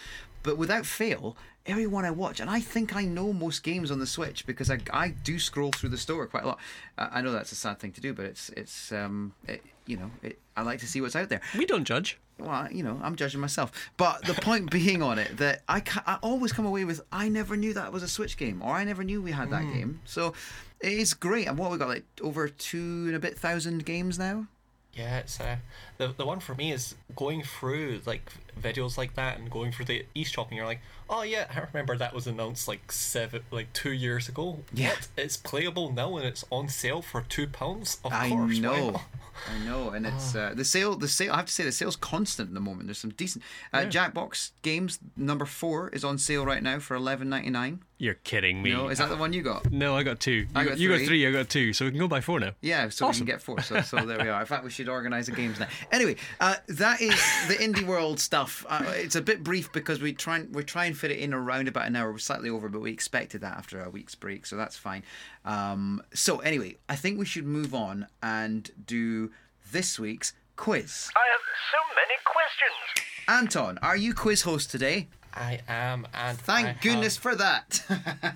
But 0.44 0.58
without 0.58 0.86
fail, 0.86 1.38
everyone 1.66 2.06
I 2.06 2.12
watch, 2.12 2.40
and 2.40 2.50
I 2.50 2.60
think 2.60 2.96
I 2.96 3.06
know 3.06 3.34
most 3.34 3.64
games 3.64 3.92
on 3.92 4.00
the 4.00 4.08
Switch 4.08 4.46
because 4.46 4.70
I, 4.72 4.80
I 4.92 5.10
do 5.10 5.40
scroll 5.40 5.72
through 5.72 5.90
the 5.90 5.98
store 5.98 6.26
quite 6.28 6.44
a 6.44 6.48
lot. 6.48 6.60
Uh, 6.98 7.10
I 7.12 7.22
know 7.22 7.32
that's 7.32 7.52
a 7.52 7.56
sad 7.56 7.80
thing 7.80 7.92
to 7.94 8.02
do, 8.02 8.14
but 8.14 8.26
it's 8.26 8.50
it's 8.50 8.92
um 8.92 9.34
it, 9.48 9.64
you 9.86 9.98
know 9.98 10.12
it, 10.24 10.40
I 10.56 10.64
like 10.64 10.80
to 10.80 10.88
see 10.88 11.02
what's 11.02 11.16
out 11.16 11.30
there. 11.30 11.42
We 11.58 11.66
don't 11.66 11.86
judge. 11.86 12.18
Well, 12.40 12.68
you 12.72 12.82
know, 12.82 13.00
I'm 13.04 13.16
judging 13.16 13.40
myself. 13.40 13.72
But 13.98 14.26
the 14.26 14.34
point 14.34 14.72
being 14.72 15.04
on 15.04 15.20
it 15.20 15.38
that 15.38 15.62
I, 15.70 15.80
ca- 15.82 16.04
I 16.08 16.18
always 16.22 16.52
come 16.52 16.66
away 16.66 16.86
with 16.86 17.02
I 17.12 17.30
never 17.30 17.56
knew 17.56 17.74
that 17.74 17.94
was 17.94 18.02
a 18.02 18.08
Switch 18.08 18.36
game, 18.36 18.62
or 18.64 18.74
I 18.74 18.84
never 18.84 19.04
knew 19.04 19.22
we 19.22 19.32
had 19.32 19.52
that 19.52 19.64
game. 19.72 20.02
So 20.06 20.34
it 20.80 20.94
is 20.94 21.14
great. 21.14 21.48
And 21.48 21.58
what 21.58 21.70
we 21.72 21.78
got 21.78 21.88
like 21.88 22.06
over 22.22 22.50
two 22.50 23.06
and 23.08 23.16
a 23.16 23.20
bit 23.20 23.38
thousand 23.38 23.86
games 23.86 24.18
now. 24.18 24.48
Yeah, 24.94 25.20
it's 25.20 25.40
uh, 25.40 25.58
the 25.98 26.10
the 26.18 26.26
one 26.26 26.40
for 26.40 26.56
me 26.56 26.72
is 26.72 26.96
going 27.16 27.44
through 27.44 28.02
like 28.06 28.30
videos 28.60 28.98
like 28.98 29.16
that 29.16 29.38
and 29.40 29.50
going 29.50 29.72
through 29.72 29.86
the 29.86 30.06
eShop 30.16 30.48
and 30.48 30.58
you're 30.58 30.66
like, 30.66 30.82
oh 31.10 31.24
yeah, 31.24 31.46
I 31.54 31.60
remember 31.72 31.98
that 31.98 32.14
was 32.14 32.28
announced 32.28 32.68
like 32.68 32.92
seven, 32.92 33.44
like 33.52 33.72
two 33.74 33.92
years 33.92 34.30
ago. 34.30 34.60
Yeah. 34.74 34.90
What? 34.90 35.08
It's 35.18 35.38
playable 35.38 35.92
now 35.92 36.18
and 36.18 36.26
it's 36.26 36.44
on 36.50 36.70
sale 36.70 37.02
for 37.02 37.22
two 37.22 37.48
pounds. 37.48 38.00
Of 38.04 38.14
I 38.14 38.30
course, 38.30 38.56
why 38.56 38.60
know. 38.60 39.02
I 39.50 39.66
know, 39.66 39.90
and 39.90 40.06
it's 40.06 40.36
uh, 40.36 40.54
the 40.56 40.66
sale. 40.66 40.96
The 40.96 41.08
sale. 41.08 41.34
I 41.34 41.38
have 41.38 41.46
to 41.48 41.52
say, 41.52 41.64
the 41.64 41.72
sale's 41.72 41.96
constant 41.96 42.50
at 42.50 42.54
the 42.54 42.60
moment. 42.60 42.88
There's 42.88 43.00
some 43.00 43.12
decent. 43.12 43.44
Uh, 43.74 43.80
Jackbox 43.80 44.52
Games 44.62 45.00
number 45.18 45.46
four 45.46 45.90
is 45.90 46.04
on 46.04 46.18
sale 46.20 46.46
right 46.46 46.62
now 46.62 46.78
for 46.80 46.96
eleven 46.96 47.30
ninety 47.30 47.50
nine. 47.50 47.80
You're 47.98 48.16
kidding 48.16 48.64
me. 48.64 48.72
No, 48.72 48.90
is 48.90 48.98
that 48.98 49.10
the 49.10 49.16
one 49.16 49.32
you 49.32 49.44
got? 49.44 49.72
No, 49.72 49.96
I 49.96 50.02
got 50.02 50.20
two. 50.20 50.48
I 50.56 50.64
you 50.64 50.70
got 50.70 50.78
you 50.80 50.90
got 50.90 50.96
three. 50.98 51.08
three. 51.08 51.28
I 51.28 51.32
got 51.32 51.50
two. 51.50 51.72
So 51.74 51.86
we 51.86 51.92
can 51.92 52.00
go 52.00 52.08
by 52.08 52.20
four 52.20 52.40
now. 52.40 52.54
Yeah, 52.62 52.90
so 52.90 53.08
we 53.08 53.14
can 53.14 53.26
get 53.26 53.42
four. 53.44 53.62
So, 53.62 53.82
so 53.82 53.98
there 54.06 54.18
we 54.18 54.28
are. 54.28 54.42
In 54.42 54.48
fact, 54.48 54.64
we 54.64 54.72
should 54.72 54.90
organise 54.90 55.28
the 55.28 55.34
games 55.34 55.60
now. 55.60 55.68
Anyway, 55.92 56.16
uh, 56.40 56.56
that 56.68 57.00
is 57.00 57.14
the 57.48 57.54
indie 57.60 57.86
world 57.86 58.20
stuff. 58.20 58.41
Uh, 58.70 58.84
it's 58.96 59.16
a 59.16 59.22
bit 59.22 59.44
brief 59.44 59.72
because 59.72 60.02
we 60.02 60.14
try 60.14 60.38
and 60.38 60.54
we 60.54 60.64
try 60.64 60.86
and 60.86 60.98
fit 60.98 61.12
it 61.12 61.20
in 61.20 61.34
around 61.34 61.68
about 61.68 61.88
an 61.88 61.96
hour, 61.96 62.12
We're 62.12 62.18
slightly 62.18 62.50
over, 62.50 62.70
but 62.70 62.82
we 62.82 62.92
expected 62.92 63.42
that 63.42 63.58
after 63.58 63.82
a 63.84 63.90
week's 63.90 64.16
break, 64.16 64.46
so 64.46 64.56
that's 64.56 64.78
fine. 64.78 65.04
Um, 65.46 66.02
so 66.14 66.40
anyway, 66.40 66.78
I 66.90 66.96
think 66.96 67.20
we 67.20 67.26
should 67.26 67.46
move 67.46 67.74
on 67.74 68.08
and 68.22 68.70
do 68.86 69.32
this 69.72 70.00
week's 70.00 70.34
quiz. 70.56 71.10
I 71.16 71.28
have 71.32 71.42
so 71.72 71.78
many 71.96 72.20
questions. 72.26 73.08
Anton, 73.28 73.78
are 73.82 73.98
you 73.98 74.14
quiz 74.14 74.42
host 74.42 74.72
today? 74.72 75.08
I 75.34 75.60
am, 75.68 76.08
and 76.14 76.38
Thank 76.38 76.68
I 76.68 76.76
goodness 76.82 77.16
have 77.16 77.24
for 77.24 77.36
that. 77.36 77.84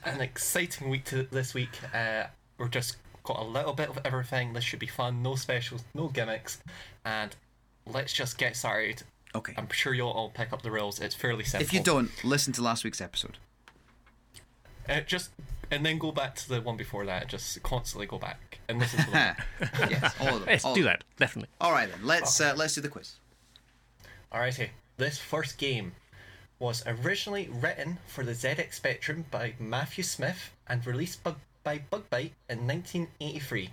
an 0.06 0.22
exciting 0.22 0.90
week 0.90 1.06
to 1.06 1.24
this 1.24 1.54
week. 1.54 1.78
Uh, 1.94 2.26
we're 2.58 2.68
just 2.70 2.98
got 3.24 3.40
a 3.40 3.44
little 3.44 3.74
bit 3.74 3.90
of 3.90 4.00
everything. 4.06 4.54
This 4.54 4.64
should 4.64 4.80
be 4.80 4.88
fun. 4.88 5.22
No 5.22 5.36
specials, 5.36 5.84
no 5.94 6.08
gimmicks, 6.08 6.62
and 7.04 7.36
let's 7.86 8.14
just 8.14 8.38
get 8.38 8.56
started. 8.56 9.04
Okay. 9.36 9.54
I'm 9.58 9.70
sure 9.70 9.94
you'll 9.94 10.10
all 10.10 10.30
pick 10.30 10.54
up 10.54 10.62
the 10.62 10.72
rules. 10.72 11.00
It's 11.00 11.14
fairly 11.14 11.44
simple. 11.44 11.66
If 11.66 11.74
you 11.74 11.82
don't, 11.82 12.10
listen 12.24 12.54
to 12.54 12.62
last 12.62 12.84
week's 12.84 13.02
episode. 13.02 13.38
Uh, 14.88 15.02
just 15.02 15.32
and 15.72 15.86
then 15.86 15.98
go 15.98 16.12
back 16.12 16.36
to 16.36 16.50
the 16.50 16.62
one 16.62 16.78
before 16.78 17.06
that. 17.06 17.28
Just 17.28 17.62
constantly 17.64 18.08
go 18.08 18.18
back 18.18 18.60
and 18.70 18.80
listen 18.80 19.04
to 19.04 19.12
them. 19.12 19.36
yes, 19.90 20.16
all 20.20 20.28
of 20.28 20.40
them. 20.42 20.50
Yes, 20.50 20.64
all 20.64 20.76
do 20.76 20.84
them. 20.84 20.94
that 20.94 21.04
definitely. 21.18 21.50
All 21.60 21.72
right 21.72 21.90
then. 21.90 22.00
Let's 22.04 22.40
uh, 22.40 22.54
let's 22.56 22.76
do 22.76 22.82
the 22.82 22.90
quiz. 22.90 23.16
Alrighty, 24.32 24.70
this 24.98 25.18
first 25.18 25.58
game 25.58 25.94
was 26.60 26.84
originally 26.86 27.50
written 27.52 28.00
for 28.08 28.24
the 28.24 28.32
ZX 28.32 28.74
Spectrum 28.74 29.26
by 29.30 29.54
Matthew 29.60 30.04
Smith 30.04 30.52
and 30.68 30.86
released 30.86 31.24
bu- 31.24 31.36
by 31.64 31.80
Bug-Byte 31.90 32.32
in 32.50 32.66
1983. 32.68 33.72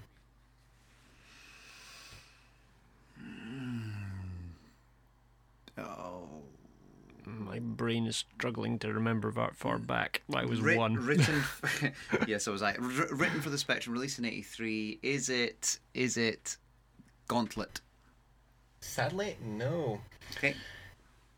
Oh. 5.78 6.28
My 7.24 7.60
brain 7.60 8.06
is 8.06 8.16
struggling 8.16 8.78
to 8.80 8.92
remember 8.92 9.30
that 9.32 9.56
far 9.56 9.78
back. 9.78 10.22
I 10.34 10.44
was 10.44 10.60
Writ- 10.60 10.76
one. 10.76 10.94
Written, 10.94 11.42
yes, 12.26 12.48
I 12.48 12.50
was 12.50 12.62
like 12.62 12.78
wr- 12.80 13.14
written 13.14 13.40
for 13.40 13.50
the 13.50 13.58
Spectrum, 13.58 13.94
released 13.94 14.18
in 14.18 14.24
'83. 14.24 14.98
Is 15.02 15.28
it? 15.28 15.78
Is 15.94 16.16
it? 16.16 16.56
Gauntlet. 17.28 17.80
Sadly, 18.80 19.36
no. 19.40 20.00
Okay. 20.36 20.56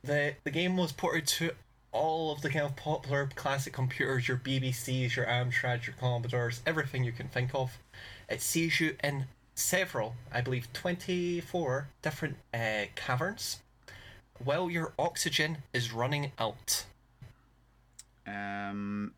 The 0.02 0.34
the 0.44 0.50
game 0.50 0.76
was 0.76 0.92
ported 0.92 1.26
to 1.26 1.50
all 1.92 2.32
of 2.32 2.40
the 2.42 2.50
kind 2.50 2.64
of 2.64 2.74
popular 2.76 3.28
classic 3.34 3.72
computers, 3.72 4.26
your 4.26 4.38
BBCs, 4.38 5.16
your 5.16 5.26
Amstrads, 5.26 5.86
your 5.86 5.94
Commodores, 6.00 6.60
everything 6.66 7.04
you 7.04 7.12
can 7.12 7.28
think 7.28 7.54
of. 7.54 7.78
It 8.28 8.40
sees 8.42 8.80
you 8.80 8.96
in 9.04 9.26
several, 9.54 10.16
I 10.32 10.40
believe, 10.40 10.72
24 10.72 11.88
different 12.02 12.36
uh, 12.52 12.86
caverns 12.96 13.58
while 14.42 14.70
your 14.70 14.92
oxygen 14.98 15.58
is 15.72 15.92
running 15.92 16.32
out. 16.38 16.84
Um. 18.26 19.12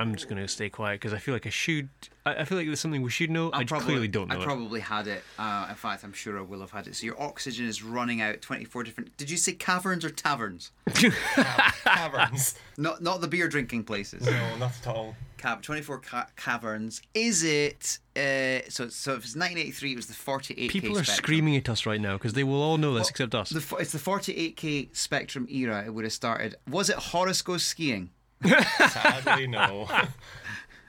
I'm 0.00 0.14
just 0.14 0.28
going 0.28 0.40
to 0.40 0.48
stay 0.48 0.68
quiet 0.68 1.00
because 1.00 1.12
I 1.12 1.18
feel 1.18 1.34
like 1.34 1.46
I 1.46 1.50
should. 1.50 1.88
I, 2.24 2.36
I 2.36 2.44
feel 2.44 2.58
like 2.58 2.66
there's 2.66 2.80
something 2.80 3.02
we 3.02 3.10
should 3.10 3.30
know. 3.30 3.50
I 3.52 3.64
clearly 3.64 4.08
don't 4.08 4.28
know. 4.28 4.36
I 4.36 4.38
it. 4.38 4.44
probably 4.44 4.80
had 4.80 5.06
it. 5.06 5.22
Uh, 5.38 5.66
in 5.70 5.74
fact, 5.74 6.04
I'm 6.04 6.12
sure 6.12 6.38
I 6.38 6.42
will 6.42 6.60
have 6.60 6.70
had 6.70 6.86
it. 6.86 6.96
So 6.96 7.06
your 7.06 7.20
oxygen 7.20 7.66
is 7.66 7.82
running 7.82 8.20
out. 8.20 8.40
24 8.42 8.84
different. 8.84 9.16
Did 9.16 9.30
you 9.30 9.36
say 9.36 9.52
caverns 9.52 10.04
or 10.04 10.10
taverns? 10.10 10.70
Cav- 10.88 11.84
caverns. 11.84 12.54
Not 12.76 13.02
not 13.02 13.20
the 13.20 13.28
beer 13.28 13.48
drinking 13.48 13.84
places. 13.84 14.26
No, 14.26 14.56
not 14.56 14.72
at 14.80 14.86
all. 14.86 15.16
Cav- 15.38 15.62
24 15.62 15.98
ca- 16.00 16.26
caverns. 16.36 17.00
Is 17.14 17.44
it? 17.44 17.98
Uh, 18.16 18.68
so 18.68 18.88
so 18.88 19.12
if 19.12 19.24
it's 19.24 19.36
1983, 19.36 19.92
it 19.92 19.96
was 19.96 20.06
the 20.06 20.14
48. 20.14 20.70
People 20.70 20.98
are 20.98 21.04
screaming 21.04 21.56
at 21.56 21.68
us 21.68 21.86
right 21.86 22.00
now 22.00 22.14
because 22.14 22.32
they 22.32 22.44
will 22.44 22.62
all 22.62 22.76
know 22.78 22.94
this 22.94 23.10
except 23.10 23.34
us. 23.34 23.50
The, 23.50 23.76
it's 23.76 23.92
the 23.92 23.98
48k 23.98 24.96
Spectrum 24.96 25.46
era. 25.50 25.84
It 25.86 25.94
would 25.94 26.04
have 26.04 26.12
started. 26.12 26.56
Was 26.68 26.90
it 26.90 26.96
Horace 26.96 27.42
goes 27.42 27.64
skiing? 27.64 28.10
Sadly, 28.44 29.46
no. 29.46 29.88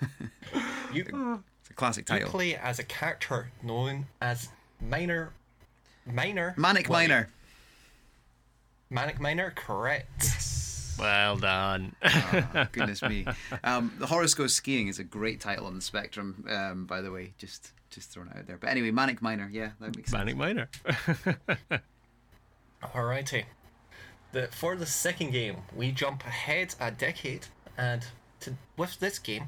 you, 0.93 1.41
It's 1.61 1.69
a 1.69 1.73
classic 1.73 2.09
you 2.09 2.25
play 2.25 2.55
as 2.55 2.79
a 2.79 2.83
character 2.83 3.51
known 3.63 4.05
as 4.21 4.49
Miner. 4.81 5.33
Miner. 6.05 6.53
Manic 6.57 6.89
Willie. 6.89 7.07
Miner. 7.07 7.29
Manic 8.89 9.19
Miner, 9.19 9.51
correct. 9.55 10.23
Yes. 10.23 10.95
well 10.99 11.37
done. 11.37 11.95
Oh, 12.03 12.67
goodness 12.71 13.01
me. 13.03 13.25
Um, 13.63 13.91
the 13.99 14.07
Horace 14.07 14.33
goes 14.33 14.55
skiing 14.55 14.87
is 14.87 14.97
a 14.99 15.03
great 15.03 15.39
title 15.39 15.67
on 15.67 15.75
the 15.75 15.81
Spectrum. 15.81 16.45
Um, 16.49 16.85
by 16.85 17.01
the 17.01 17.11
way, 17.11 17.33
just 17.37 17.71
just 17.91 18.09
thrown 18.11 18.29
out 18.35 18.47
there. 18.47 18.57
But 18.57 18.69
anyway, 18.69 18.91
Manic 18.91 19.21
Miner. 19.21 19.49
Yeah, 19.51 19.71
that 19.79 19.95
makes 19.95 20.11
sense. 20.11 20.19
Manic 20.19 20.37
Miner. 20.37 20.69
Alrighty. 22.83 23.43
The, 24.31 24.47
for 24.47 24.75
the 24.75 24.85
second 24.85 25.31
game, 25.31 25.57
we 25.75 25.91
jump 25.91 26.23
ahead 26.25 26.75
a 26.79 26.91
decade, 26.91 27.47
and 27.77 28.05
to, 28.41 28.53
with 28.77 28.99
this 28.99 29.17
game, 29.19 29.45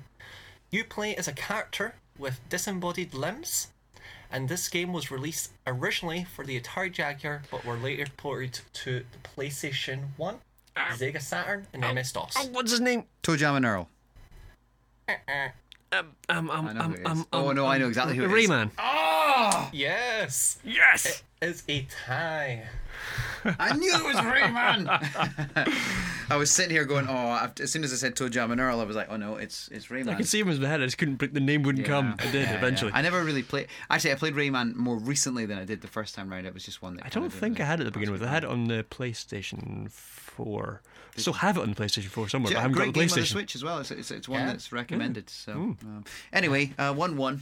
you 0.71 0.83
play 0.83 1.15
as 1.15 1.27
a 1.27 1.33
character 1.33 1.95
with 2.17 2.39
disembodied 2.49 3.13
limbs, 3.13 3.67
and 4.31 4.49
this 4.49 4.67
game 4.69 4.91
was 4.93 5.11
released 5.11 5.51
originally 5.67 6.23
for 6.23 6.45
the 6.45 6.59
Atari 6.59 6.91
Jaguar, 6.91 7.43
but 7.51 7.63
were 7.65 7.75
later 7.77 8.05
ported 8.17 8.59
to 8.73 9.03
the 9.11 9.29
PlayStation 9.37 10.05
1, 10.17 10.37
Sega 10.93 11.21
Saturn, 11.21 11.67
and 11.73 11.81
MS 11.95 12.11
DOS. 12.13 12.33
oh, 12.37 12.47
what's 12.51 12.71
his 12.71 12.81
name? 12.81 13.03
ToeJam 13.23 13.57
and 13.57 13.65
Earl. 13.65 13.89
Um, 15.09 16.11
um, 16.29 16.49
um, 16.49 16.67
I 16.67 16.71
um, 16.71 16.77
who 16.77 16.93
it 16.93 16.99
is. 17.01 17.05
um, 17.07 17.27
Oh, 17.33 17.49
um, 17.49 17.55
no, 17.55 17.65
I 17.65 17.77
know 17.77 17.87
exactly 17.89 18.15
who 18.15 18.23
it 18.23 18.31
is. 18.31 18.49
Rayman. 18.49 18.71
Yes! 19.73 20.57
Yes. 20.63 21.05
It 21.41 21.45
is 21.45 21.63
a 21.67 21.85
tie. 22.05 22.63
I 23.59 23.75
knew 23.75 23.91
it 23.93 24.03
was 24.03 24.15
Rayman. 24.17 24.87
I 26.29 26.35
was 26.37 26.51
sitting 26.51 26.71
here 26.71 26.85
going, 26.85 27.07
oh, 27.09 27.49
as 27.59 27.71
soon 27.71 27.83
as 27.83 27.91
I 27.91 27.95
said 27.95 28.15
ToeJam 28.15 28.51
and 28.51 28.61
Earl, 28.61 28.79
I 28.79 28.83
was 28.83 28.95
like, 28.95 29.07
oh 29.09 29.17
no, 29.17 29.35
it's 29.35 29.67
it's 29.69 29.87
Rayman. 29.87 30.09
I 30.09 30.15
could 30.15 30.27
see 30.27 30.39
him 30.39 30.49
in 30.49 30.61
my 30.61 30.67
head. 30.67 30.81
I 30.81 30.85
just 30.85 30.97
couldn't. 30.97 31.19
The 31.33 31.39
name 31.39 31.63
wouldn't 31.63 31.85
come. 31.87 32.15
I 32.19 32.31
did 32.31 32.47
Yeah, 32.47 32.57
eventually. 32.57 32.91
yeah. 32.91 32.97
I 32.99 33.01
never 33.01 33.23
really 33.23 33.43
played. 33.43 33.67
Actually, 33.89 34.11
I 34.11 34.15
played 34.15 34.35
Rayman 34.35 34.75
more 34.75 34.97
recently 34.97 35.45
than 35.45 35.57
I 35.57 35.65
did 35.65 35.81
the 35.81 35.87
first 35.87 36.15
time 36.15 36.29
round. 36.31 36.45
It 36.45 36.53
was 36.53 36.63
just 36.63 36.81
one 36.81 36.95
that 36.97 37.05
I 37.05 37.09
don't 37.09 37.29
think 37.31 37.59
I 37.59 37.65
had 37.65 37.79
it 37.79 37.83
at 37.83 37.85
the 37.85 37.91
beginning 37.91 38.13
with. 38.13 38.23
I 38.23 38.27
had 38.31 38.43
it 38.43 38.49
on 38.49 38.65
the 38.67 38.83
PlayStation 38.89 39.91
4. 39.91 40.81
Still 41.17 41.33
have 41.33 41.57
it 41.57 41.61
on 41.61 41.69
the 41.71 41.75
PlayStation 41.75 42.05
4 42.05 42.29
somewhere, 42.29 42.51
but 42.51 42.55
I 42.55 42.59
Yeah, 42.59 42.61
haven't 42.61 42.75
great 42.77 42.85
got 42.85 42.93
the 42.93 42.99
game 43.01 43.09
on 43.11 43.19
the 43.19 43.25
Switch 43.25 43.55
as 43.55 43.63
well. 43.63 43.79
It's, 43.79 43.91
it's, 43.91 44.11
it's 44.11 44.29
one 44.29 44.39
Yeah. 44.41 44.45
that's 44.47 44.71
recommended. 44.71 45.29
So 45.29 45.51
um, 45.53 46.05
anyway, 46.31 46.73
uh, 46.77 46.93
one 46.93 47.17
one. 47.17 47.41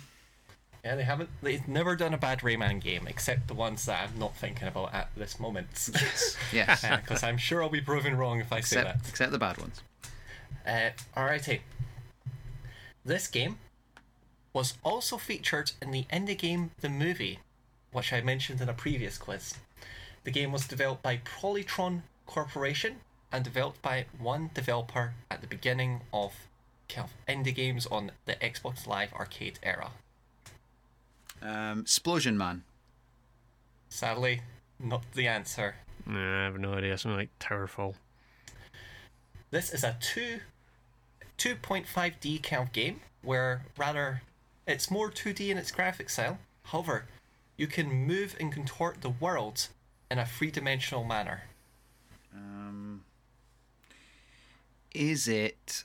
Yeah, 0.84 0.96
they 0.96 1.04
haven't. 1.04 1.30
They've 1.42 1.68
never 1.68 1.96
done 1.96 2.14
a 2.14 2.18
bad 2.18 2.40
Rayman 2.40 2.82
game, 2.82 3.06
except 3.08 3.48
the 3.48 3.54
ones 3.54 3.86
that 3.86 4.10
I'm 4.10 4.18
not 4.20 4.36
thinking 4.38 4.68
about 4.68 4.94
at 4.94 5.10
this 5.16 5.40
moment. 5.40 5.68
Yes, 6.54 6.82
Because 7.02 7.22
I'm 7.24 7.38
sure 7.38 7.62
I'll 7.62 7.70
be 7.70 7.82
proven 7.82 8.18
wrong 8.18 8.40
if 8.40 8.52
I 8.54 8.62
say 8.62 8.84
that. 8.84 8.98
except 9.08 9.32
the 9.32 9.38
bad 9.38 9.58
ones. 9.58 9.82
Uh, 10.66 10.92
alrighty. 11.18 11.60
This 13.06 13.28
game 13.28 13.58
was 14.54 14.76
also 14.84 15.18
featured 15.18 15.72
in 15.82 15.92
the 15.92 16.06
indie 16.12 16.38
game 16.38 16.72
The 16.82 16.90
Movie, 16.90 17.40
which 17.92 18.12
I 18.14 18.22
mentioned 18.22 18.62
in 18.62 18.70
a 18.70 18.74
previous 18.74 19.18
quiz. 19.18 19.56
The 20.24 20.32
game 20.32 20.52
was 20.52 20.68
developed 20.68 21.04
by 21.04 21.18
Polytron 21.18 22.02
Corporation 22.26 22.98
and 23.32 23.44
developed 23.44 23.82
by 23.82 24.06
one 24.18 24.50
developer 24.54 25.14
at 25.30 25.42
the 25.42 25.48
beginning 25.48 26.02
of 26.14 26.34
indie 27.28 27.54
games 27.54 27.86
on 27.88 28.12
the 28.26 28.34
Xbox 28.36 28.88
Live 28.88 29.14
Arcade 29.14 29.60
era. 29.62 29.92
Um, 31.42 31.82
Explosion 31.82 32.38
Man. 32.38 32.64
Sadly, 33.90 34.42
not 34.80 35.04
the 35.14 35.28
answer. 35.28 35.76
Nah, 36.06 36.42
I 36.42 36.44
have 36.46 36.60
no 36.60 36.74
idea. 36.74 36.98
Something 36.98 37.18
like 37.18 37.40
Towerfall. 37.40 37.96
This 39.52 39.74
is 39.74 39.84
a 39.84 39.98
two, 40.00 40.40
2.5D 41.38 42.44
kind 42.44 42.64
of 42.64 42.72
game 42.72 43.02
where 43.22 43.66
rather 43.78 44.22
it's 44.68 44.92
more 44.92 45.10
2D 45.10 45.50
in 45.50 45.58
its 45.58 45.72
graphic 45.72 46.10
style. 46.10 46.38
However, 46.66 47.06
you 47.58 47.68
can 47.68 47.90
move 47.90 48.36
and 48.40 48.52
contort 48.52 49.02
the 49.02 49.10
world 49.10 49.68
in 50.12 50.20
a 50.20 50.26
three-dimensional 50.26 51.04
manner. 51.04 51.44
Um, 52.34 53.04
is 54.94 55.28
it? 55.28 55.84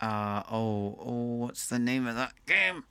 Uh, 0.00 0.42
oh, 0.50 0.98
oh, 1.04 1.34
what's 1.36 1.66
the 1.66 1.78
name 1.78 2.06
of 2.06 2.14
that 2.14 2.32
game? 2.46 2.84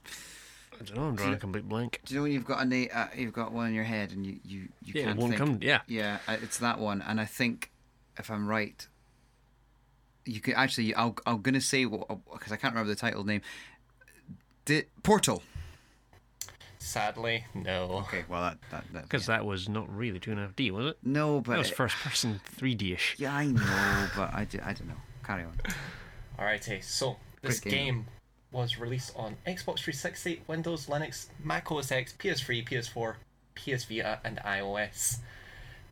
I 0.79 0.83
don't 0.83 0.95
know. 0.97 1.03
I'm 1.09 1.15
drawing 1.15 1.33
a 1.33 1.37
complete 1.37 1.67
blank. 1.67 1.99
Do 2.05 2.13
you 2.13 2.19
know 2.19 2.23
when 2.23 2.31
you've 2.31 2.45
got 2.45 2.65
a 2.71 2.89
uh, 2.89 3.07
you've 3.15 3.33
got 3.33 3.51
one 3.51 3.67
in 3.67 3.73
your 3.73 3.83
head 3.83 4.11
and 4.11 4.25
you 4.25 4.39
you, 4.45 4.69
you 4.83 4.93
Yeah, 4.95 5.03
can't 5.05 5.19
won't 5.19 5.31
think. 5.31 5.39
come. 5.39 5.59
Yeah. 5.61 5.81
Yeah, 5.87 6.19
uh, 6.27 6.37
it's 6.41 6.57
that 6.59 6.79
one, 6.79 7.01
and 7.01 7.19
I 7.19 7.25
think 7.25 7.71
if 8.17 8.29
I'm 8.31 8.47
right, 8.47 8.87
you 10.25 10.39
can 10.39 10.53
actually. 10.53 10.93
I'll, 10.95 11.15
I'm 11.25 11.41
gonna 11.41 11.59
say 11.61 11.85
what 11.85 12.07
because 12.31 12.51
I 12.51 12.55
can't 12.55 12.73
remember 12.73 12.89
the 12.93 12.99
title 12.99 13.23
name. 13.25 13.41
Did 14.65 14.87
Portal? 15.03 15.41
Sadly, 16.81 17.43
no. 17.53 17.83
Okay, 18.07 18.23
well 18.29 18.41
that 18.41 18.57
that, 18.71 18.83
that 18.93 19.03
Because 19.03 19.25
that 19.25 19.45
was 19.45 19.67
not 19.67 19.93
really 19.93 20.17
2.5D, 20.19 20.71
was 20.71 20.85
it? 20.87 20.97
no, 21.03 21.41
but 21.41 21.51
That 21.51 21.57
was 21.57 21.69
first 21.69 21.95
person 21.97 22.39
3D 22.57 22.93
ish. 22.93 23.15
Yeah, 23.19 23.35
I 23.35 23.47
know, 23.47 24.07
but 24.15 24.33
I, 24.33 24.41
I 24.41 24.73
don't 24.73 24.87
know. 24.87 24.95
Carry 25.25 25.43
on. 25.43 25.57
Alrighty, 26.39 26.81
so 26.81 27.17
this 27.41 27.59
Great 27.59 27.71
game. 27.73 27.85
game. 27.95 28.05
Was 28.51 28.79
released 28.79 29.13
on 29.15 29.37
Xbox 29.45 29.79
360, 29.79 30.41
Windows, 30.47 30.87
Linux, 30.87 31.27
Mac 31.43 31.71
OS 31.71 31.91
X, 31.91 32.13
PS3, 32.17 32.67
PS4, 32.67 33.15
PS 33.55 33.85
Vita, 33.85 34.19
and 34.23 34.37
iOS. 34.37 35.17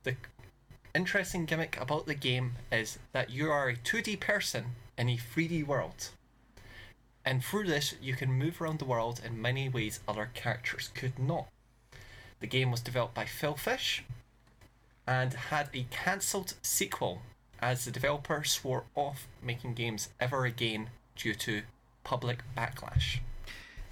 The 0.04 0.16
interesting 0.96 1.46
gimmick 1.46 1.80
about 1.80 2.08
the 2.08 2.16
game 2.16 2.54
is 2.72 2.98
that 3.12 3.30
you 3.30 3.52
are 3.52 3.70
a 3.70 3.76
2D 3.76 4.20
person 4.20 4.76
in 4.98 5.10
a 5.10 5.18
3D 5.18 5.66
world. 5.66 6.10
And 7.24 7.44
through 7.44 7.68
this, 7.68 7.96
you 8.02 8.16
can 8.16 8.32
move 8.32 8.62
around 8.62 8.80
the 8.80 8.86
world 8.86 9.22
in 9.24 9.42
many 9.42 9.70
ways 9.70 10.00
other 10.08 10.32
characters 10.34 10.90
could 10.96 11.20
not. 11.20 11.48
The 12.40 12.48
game 12.48 12.72
was 12.72 12.82
developed 12.82 13.14
by 13.14 13.26
Phil 13.26 13.56
Fish 13.56 14.04
and 15.06 15.34
had 15.34 15.70
a 15.74 15.86
cancelled 15.90 16.54
sequel 16.62 17.22
as 17.60 17.86
the 17.86 17.92
developer 17.92 18.44
swore 18.44 18.86
off 18.96 19.28
making 19.42 19.74
games 19.74 20.10
ever 20.20 20.46
again 20.46 20.90
due 21.16 21.34
to 21.34 21.64
public 22.08 22.40
backlash. 22.58 23.18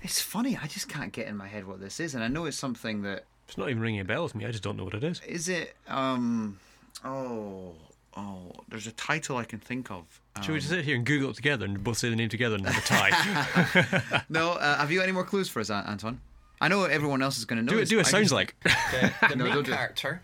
It's 0.01 0.21
funny. 0.21 0.57
I 0.61 0.67
just 0.67 0.87
can't 0.87 1.11
get 1.11 1.27
in 1.27 1.35
my 1.35 1.47
head 1.47 1.67
what 1.67 1.81
this 1.81 1.99
is, 1.99 2.15
and 2.15 2.23
I 2.23 2.29
know 2.29 2.45
it's 2.45 2.55
something 2.55 3.01
that 3.01 3.25
It's 3.49 3.57
not 3.57 3.69
even 3.69 3.81
ringing 3.81 3.99
a 3.99 4.05
bell 4.05 4.23
with 4.23 4.35
me. 4.35 4.45
I 4.45 4.51
just 4.51 4.63
don't 4.63 4.77
know 4.77 4.85
what 4.85 4.93
it 4.93 5.03
is. 5.03 5.19
is 5.27 5.49
it. 5.49 5.75
Um. 5.87 6.57
Oh. 7.03 7.73
Oh. 8.15 8.53
There's 8.69 8.87
a 8.87 8.93
title 8.93 9.35
I 9.35 9.43
can 9.43 9.59
think 9.59 9.91
of. 9.91 10.05
Should 10.41 10.47
we 10.49 10.53
Um, 10.55 10.59
just 10.61 10.69
sit 10.69 10.85
here 10.85 10.95
and 10.95 11.05
Google 11.05 11.31
it 11.31 11.35
together 11.35 11.65
and 11.65 11.83
both 11.83 11.97
say 11.97 12.09
the 12.09 12.15
name 12.15 12.29
together 12.29 12.55
and 12.55 12.65
have 12.65 12.77
a 12.83 12.87
tie? 12.87 14.21
No. 14.29 14.53
Uh, 14.53 14.77
have 14.77 14.89
you 14.91 14.97
got 14.99 15.03
any 15.03 15.11
more 15.11 15.25
clues 15.25 15.49
for 15.49 15.59
us, 15.59 15.69
An- 15.69 15.85
Anton? 15.85 16.21
I 16.61 16.69
know 16.69 16.85
everyone 16.85 17.21
else 17.21 17.37
is 17.37 17.43
going 17.45 17.57
to 17.59 17.65
know. 17.65 17.73
do 17.77 17.79
it. 17.79 17.89
Do 17.89 17.99
it 17.99 18.07
I 18.07 18.09
sounds 18.09 18.29
just- 18.29 18.33
like. 18.33 18.55
The, 18.63 19.13
the 19.29 19.35
No, 19.35 19.43
main 19.43 19.53
don't 19.55 19.65
do 19.65 19.71
it. 19.73 19.75
character 19.75 20.21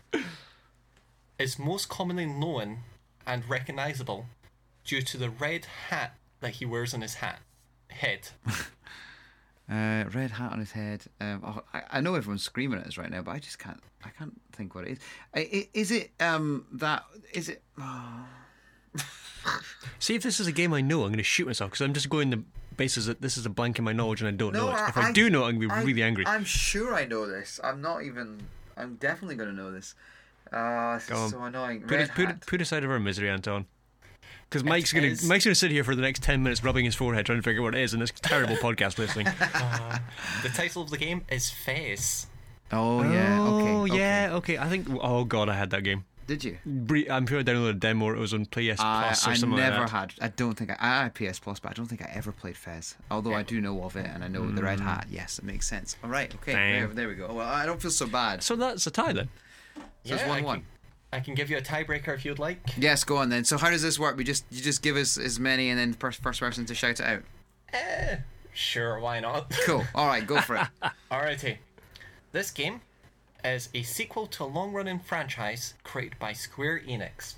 is 1.38 1.60
most 1.60 1.90
commonly 1.90 2.26
known 2.26 2.80
and 3.28 3.48
recognizable 3.50 4.28
due 4.86 5.02
to 5.02 5.18
the 5.18 5.30
red 5.30 5.66
hat 5.90 6.16
that 6.40 6.52
he 6.56 6.66
wears 6.66 6.94
on 6.94 7.02
his 7.02 7.16
hat 7.16 7.40
head. 7.92 8.30
Uh, 9.70 10.04
red 10.14 10.32
hat 10.32 10.52
on 10.52 10.60
his 10.60 10.74
head. 10.74 11.02
Um, 11.22 11.42
oh, 11.46 11.62
I, 11.74 11.84
I 11.92 12.02
know 12.02 12.16
everyone's 12.16 12.44
screaming 12.44 12.80
at 12.82 12.88
us 12.88 12.98
right 12.98 13.10
now, 13.10 13.22
but 13.22 13.32
I 13.32 13.40
just 13.40 13.58
can't. 13.58 13.80
I 14.04 14.10
can't 14.10 14.34
think 14.52 14.76
what 14.76 14.84
it 14.86 14.92
is. 14.94 14.98
I, 15.34 15.40
i- 15.54 15.70
is 15.74 15.92
it 15.92 16.12
um 16.20 16.66
that? 16.74 17.06
Is 17.34 17.48
it? 17.48 17.64
Oh, 17.80 18.26
See, 20.00 20.16
if 20.16 20.24
this 20.24 20.42
is 20.42 20.48
a 20.48 20.52
game 20.52 20.74
I 20.74 20.82
know, 20.82 21.04
I'm 21.04 21.08
going 21.10 21.18
to 21.18 21.24
shoot 21.24 21.46
myself 21.48 21.72
because 21.72 21.86
I'm 21.86 21.94
just 21.94 22.10
going 22.10 22.32
the 22.32 22.44
basis 22.76 23.06
that 23.06 23.22
this 23.22 23.38
is 23.38 23.46
a 23.46 23.50
blank 23.50 23.78
in 23.80 23.86
my 23.86 23.94
knowledge 23.94 24.22
and 24.22 24.28
I 24.28 24.32
don't 24.32 24.52
know 24.54 24.72
it. 24.72 24.90
If 24.90 24.98
I, 24.98 25.14
do 25.14 25.30
know 25.30 25.46
it, 25.46 25.50
I'm 25.50 25.58
going 25.60 25.70
to 25.70 25.76
be 25.86 25.86
really 25.94 26.04
angry. 26.04 26.26
I'm 26.28 26.44
sure 26.44 26.94
I 26.94 27.06
know 27.06 27.26
this. 27.26 27.58
I'm 27.64 27.82
not 27.82 28.04
even. 28.04 28.42
I'm 28.76 28.96
definitely 28.96 29.36
going 29.36 29.50
to 29.52 29.56
know 29.56 29.72
this. 29.72 29.96
Uh, 30.52 30.96
this 30.96 31.06
Go 31.06 31.16
is 31.16 31.22
on. 31.22 31.30
so 31.30 31.44
annoying. 31.44 31.82
Put, 31.84 31.92
Red 31.92 32.10
us, 32.10 32.16
put, 32.16 32.46
put 32.46 32.62
aside 32.62 32.84
of 32.84 32.92
our 32.92 33.00
misery, 33.00 33.30
Anton. 33.30 33.68
Because 34.52 34.66
Mike's 34.66 34.92
going 34.92 35.16
to 35.16 35.26
Mike's 35.28 35.46
going 35.46 35.54
to 35.54 35.60
sit 35.60 35.72
here 35.72 35.86
for 35.86 35.96
the 35.96 36.02
next 36.02 36.24
ten 36.24 36.44
minutes, 36.44 36.62
rubbing 36.62 36.84
his 36.84 36.94
forehead, 36.94 37.26
trying 37.26 37.38
to 37.38 37.42
figure 37.42 37.62
out 37.62 37.66
what 37.66 37.76
it 37.76 37.82
is, 37.82 37.94
and 37.94 38.02
this 38.02 38.12
terrible 38.12 38.56
podcast 38.58 38.98
listening. 38.98 39.26
The 39.26 40.50
title 40.54 40.82
of 40.82 40.90
the 40.90 40.98
game 40.98 41.24
is 41.30 41.50
Fez. 41.50 42.28
Oh 42.70 43.02
yeah. 43.02 43.38
Oh, 43.40 43.60
okay. 43.60 43.72
Oh 43.72 43.84
okay. 43.84 43.98
yeah. 43.98 44.30
Okay. 44.34 44.58
I 44.58 44.68
think. 44.68 44.88
Oh 45.02 45.24
god, 45.24 45.48
I 45.48 45.54
had 45.54 45.70
that 45.70 45.86
game. 45.86 46.04
Did 46.28 46.44
you? 46.44 46.58
I'm 47.10 47.26
sure 47.28 47.40
I 47.40 47.44
downloaded 47.44 47.70
a 47.70 47.74
demo. 47.74 48.08
Or 48.08 48.16
it 48.16 48.20
was 48.20 48.34
on 48.34 48.46
PS 48.46 48.80
I, 48.80 49.04
Plus 49.04 49.26
or 49.28 49.32
I 49.32 49.34
something 49.36 49.58
never 49.58 49.80
like 49.82 49.90
that. 49.90 49.96
I 49.96 50.00
never 50.02 50.12
had. 50.14 50.14
I 50.22 50.28
don't 50.28 50.56
think 50.56 50.72
I, 50.72 50.76
I 50.80 51.04
had 51.04 51.16
PS 51.16 51.40
Plus, 51.40 51.62
but 51.62 51.72
I 51.72 51.74
don't 51.74 51.88
think 51.88 52.02
I 52.02 52.12
ever 52.14 52.34
played 52.34 52.58
Fez. 52.58 52.96
Although 53.10 53.34
I 53.34 53.44
do 53.44 53.62
know 53.62 53.82
of 53.84 53.96
it, 53.96 54.06
and 54.06 54.22
I 54.22 54.28
know 54.28 54.52
the 54.52 54.64
red 54.64 54.80
mm. 54.80 54.84
hat. 54.84 55.08
Yes, 55.10 55.40
it 55.40 55.46
makes 55.46 55.66
sense. 55.66 55.96
All 56.04 56.10
right. 56.10 56.34
Okay. 56.36 56.54
There, 56.54 56.88
there 56.88 57.08
we 57.08 57.16
go. 57.16 57.34
Well, 57.34 57.48
I 57.48 57.66
don't 57.66 57.82
feel 57.82 57.92
so 57.92 58.06
bad. 58.06 58.44
So 58.44 58.58
that's 58.58 58.86
a 58.86 58.92
tie 58.92 59.14
then. 59.14 59.30
So 60.04 60.16
it's 60.16 60.26
one-one. 60.26 60.66
I 61.14 61.20
can 61.20 61.36
give 61.36 61.50
you 61.50 61.58
a 61.58 61.62
tiebreaker 61.62 62.14
if 62.14 62.24
you'd 62.24 62.40
like. 62.40 62.60
Yes, 62.78 63.04
go 63.04 63.18
on 63.18 63.30
then. 63.30 63.44
So 63.44 63.58
how 63.58 63.70
does 63.70 63.82
this 63.82 64.00
work? 64.00 64.16
We 64.16 64.24
just 64.24 64.46
you 64.50 64.62
just 64.62 64.82
give 64.82 64.96
us 64.96 65.18
as 65.18 65.40
many, 65.40 65.70
and 65.70 65.80
then 65.80 65.94
first 65.94 66.22
first 66.22 66.40
person 66.40 66.66
to 66.66 66.76
shout 66.76 67.00
it 67.00 67.06
out. 67.06 67.24
Eh, 67.74 68.18
sure, 68.54 69.00
why 69.00 69.20
not? 69.20 69.52
Cool. 69.66 69.84
All 69.94 70.08
right, 70.08 70.26
go 70.26 70.40
for 70.42 70.56
it. 70.56 70.68
Alrighty. 71.12 71.58
This 72.32 72.52
game 72.52 72.82
is 73.44 73.70
a 73.74 73.84
sequel 73.84 74.28
to 74.28 74.44
a 74.44 74.46
long 74.46 74.72
running 74.72 75.00
franchise 75.00 75.74
created 75.84 76.18
by 76.20 76.32
Square 76.34 76.84
Enix. 76.88 77.36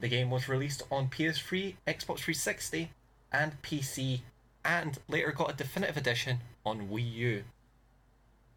The 0.00 0.08
game 0.08 0.30
was 0.30 0.48
released 0.48 0.82
on 0.90 1.08
PS3, 1.08 1.74
Xbox 1.86 2.20
360, 2.20 2.90
and 3.32 3.60
PC, 3.62 4.20
and 4.64 4.98
later 5.08 5.32
got 5.32 5.50
a 5.52 5.56
definitive 5.56 5.96
edition 5.96 6.38
on 6.64 6.88
Wii 6.88 7.12
U. 7.14 7.44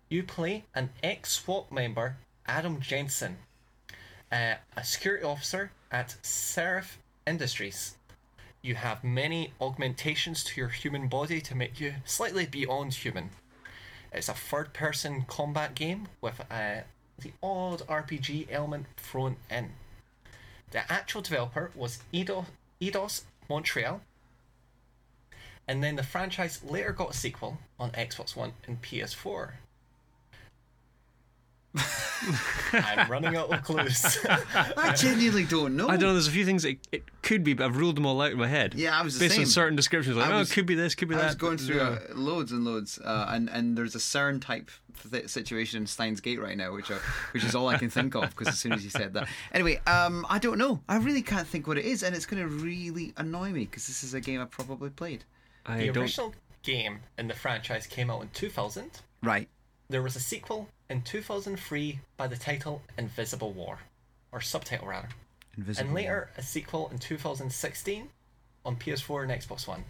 You 0.10 0.24
play 0.24 0.64
an 0.74 0.90
ex 1.04 1.32
SWAT 1.34 1.72
member, 1.72 2.18
Adam 2.46 2.80
Jensen, 2.80 3.38
uh, 4.32 4.56
a 4.76 4.84
security 4.84 5.24
officer 5.24 5.72
at 5.92 6.16
Sarif 6.24 6.98
Industries. 7.26 7.96
You 8.62 8.76
have 8.76 9.04
many 9.04 9.54
augmentations 9.62 10.44
to 10.46 10.60
your 10.60 10.70
human 10.70 11.08
body 11.08 11.40
to 11.42 11.56
make 11.56 11.80
you 11.80 11.96
slightly 12.06 12.46
beyond 12.46 12.94
human. 12.94 13.30
It's 14.12 14.30
a 14.30 14.34
third 14.34 14.74
person 14.74 15.26
combat 15.28 15.76
game 15.76 16.08
with 16.22 16.42
uh, 16.52 16.82
the 17.20 17.32
odd 17.42 17.80
RPG 17.88 18.48
element 18.52 18.88
thrown 18.98 19.38
in. 19.50 19.72
The 20.72 20.92
actual 20.92 21.22
developer 21.22 21.72
was 21.76 22.00
Eidos, 22.14 22.46
Eidos 22.82 23.22
Montreal, 23.50 24.02
and 25.68 25.84
then 25.84 25.96
the 25.96 26.04
franchise 26.04 26.64
later 26.64 26.92
got 26.92 27.12
a 27.12 27.18
sequel 27.18 27.60
on 27.80 27.92
Xbox 27.92 28.36
One 28.36 28.54
and 28.68 28.82
PS4. 28.82 29.52
I'm 32.74 33.10
running 33.10 33.36
out 33.36 33.52
of 33.54 33.64
clues. 33.64 34.18
I 34.78 34.94
genuinely 34.96 35.46
don't 35.46 35.76
know. 35.76 35.88
I 35.88 35.92
don't 35.98 36.02
know. 36.10 36.14
There's 36.14 36.28
a 36.28 36.32
few 36.32 36.46
things 36.46 36.66
it, 36.66 36.80
it 36.92 37.04
could 37.22 37.44
be, 37.44 37.54
but 37.54 37.66
I've 37.66 37.78
ruled 37.78 37.96
them 37.98 38.06
all 38.06 38.22
out 38.22 38.32
in 38.32 38.38
my 38.38 38.48
head. 38.48 38.74
Yeah, 38.76 38.98
I 38.98 39.04
was 39.04 39.18
the 39.18 39.26
based 39.26 39.36
same. 39.36 39.44
on 39.44 39.48
certain 39.48 39.76
descriptions. 39.76 40.18
Like, 40.18 40.30
I 40.30 40.34
oh, 40.34 40.38
was- 40.40 40.52
it 40.52 40.54
could 40.54 40.66
be 40.66 40.76
this, 40.76 40.96
could 40.96 41.08
be 41.10 41.16
I 41.16 41.20
that. 41.20 41.26
was 41.28 41.36
going 41.36 41.58
through 41.58 41.78
Yeah. 41.78 41.98
uh, 42.10 42.16
loads 42.16 42.52
and 42.52 42.66
loads, 42.66 43.00
uh, 43.00 43.28
and 43.30 43.50
and 43.50 43.78
there's 43.78 43.96
a 43.96 44.00
CERN 44.00 44.42
type 44.42 44.70
th- 45.12 45.28
situation 45.30 45.82
in 45.82 45.88
Steins 45.88 46.22
Gate 46.22 46.40
right 46.42 46.58
now, 46.58 46.74
which 46.74 46.90
are, 46.92 47.00
which 47.32 47.44
is 47.44 47.56
all 47.56 47.68
I 47.68 47.78
can 47.78 47.90
think 47.90 48.16
of 48.16 48.30
because 48.30 48.48
as 48.48 48.60
soon 48.60 48.74
as 48.74 48.84
you 48.84 48.90
said 48.90 49.14
that. 49.14 49.28
Anyway, 49.54 49.80
um, 49.88 50.26
I 50.30 50.40
don't 50.40 50.58
know. 50.58 50.82
I 50.90 50.98
really 50.98 51.22
can't 51.22 51.48
think 51.48 51.68
what 51.68 51.78
it 51.78 51.86
is, 51.86 52.04
and 52.04 52.16
it's 52.16 52.26
going 52.26 52.42
to 52.42 52.48
really 52.50 53.14
annoy 53.18 53.52
me 53.52 53.66
because 53.66 53.88
this 53.88 54.04
is 54.04 54.14
a 54.14 54.22
game 54.22 54.42
I 54.42 54.46
probably 54.46 54.90
played. 54.90 55.24
I 55.66 55.78
the 55.80 55.86
don't. 55.88 55.98
original 56.04 56.34
game 56.64 57.00
in 57.18 57.28
the 57.28 57.34
franchise 57.34 57.88
came 57.88 58.10
out 58.10 58.22
in 58.22 58.30
2000. 58.30 58.90
Right. 59.24 59.48
There 59.90 60.02
was 60.02 60.16
a 60.16 60.20
sequel 60.20 60.68
in 60.90 61.02
2003 61.02 62.00
by 62.18 62.28
the 62.28 62.38
title 62.38 62.82
Invisible 62.98 63.52
War, 63.52 63.80
or 64.32 64.42
subtitle 64.42 64.88
rather, 64.88 65.10
Invisible. 65.58 65.88
and 65.88 65.96
later 65.96 66.30
a 66.38 66.42
sequel 66.42 66.90
in 66.92 66.98
2016 67.00 68.10
on 68.66 68.76
PS4 68.76 69.24
and 69.24 69.32
Xbox 69.32 69.68
One. 69.68 69.84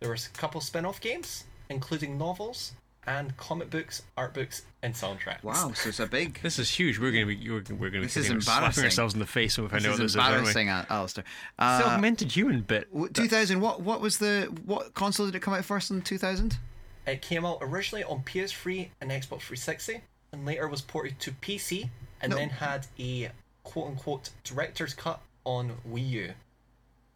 There 0.00 0.10
was 0.10 0.26
a 0.26 0.30
couple 0.30 0.60
spin-off 0.60 1.00
games, 1.00 1.44
including 1.68 2.18
novels 2.18 2.72
and 3.06 3.36
comic 3.36 3.68
books, 3.70 4.02
art 4.16 4.32
books, 4.34 4.62
and 4.82 4.94
soundtracks. 4.94 5.42
Wow, 5.42 5.72
so 5.74 5.88
it's 5.88 5.98
a 6.00 6.06
big. 6.06 6.38
This 6.42 6.58
is 6.58 6.70
huge. 6.70 6.98
We're 6.98 7.10
going 7.12 7.26
to 7.28 7.36
be. 7.36 7.50
We're, 7.50 7.56
we're 7.56 7.90
going 7.90 7.92
to 7.92 8.00
be 8.00 8.06
This 8.06 8.16
is 8.16 8.26
sitting 8.26 8.40
slapping 8.40 8.58
embarrassing. 8.66 8.84
ourselves 8.84 9.14
in 9.14 9.20
the 9.20 9.26
face 9.26 9.56
when 9.58 9.64
we 9.66 9.70
find 9.70 9.82
This 9.84 9.88
out 9.88 9.98
what 9.98 10.04
is 10.04 10.12
this 10.12 10.12
is. 10.12 10.16
aren't 10.16 10.30
we? 10.32 10.38
embarrassing, 10.38 10.68
Al- 10.68 10.86
Alistair. 10.90 11.24
the 11.58 11.64
Uh, 11.64 11.82
augmented 11.86 12.30
human 12.32 12.60
bit. 12.62 12.88
2000. 13.14 13.60
What 13.60 13.80
what 13.80 14.00
was 14.00 14.18
the 14.18 14.42
what 14.64 14.94
console 14.94 15.26
did 15.26 15.34
it 15.34 15.40
come 15.40 15.54
out 15.54 15.64
first 15.64 15.90
in 15.90 16.02
2000? 16.02 16.58
It 17.06 17.20
came 17.22 17.44
out 17.44 17.58
originally 17.60 18.04
on 18.04 18.22
PS3 18.22 18.88
and 19.00 19.10
Xbox 19.10 19.40
360, 19.42 20.00
and 20.32 20.46
later 20.46 20.68
was 20.68 20.80
ported 20.80 21.18
to 21.20 21.32
PC, 21.32 21.90
and 22.20 22.30
No. 22.30 22.36
then 22.36 22.50
had 22.50 22.86
a 22.98 23.30
quote-unquote 23.64 24.30
director's 24.44 24.94
cut 24.94 25.20
on 25.44 25.78
Wii 25.88 26.08
U. 26.10 26.34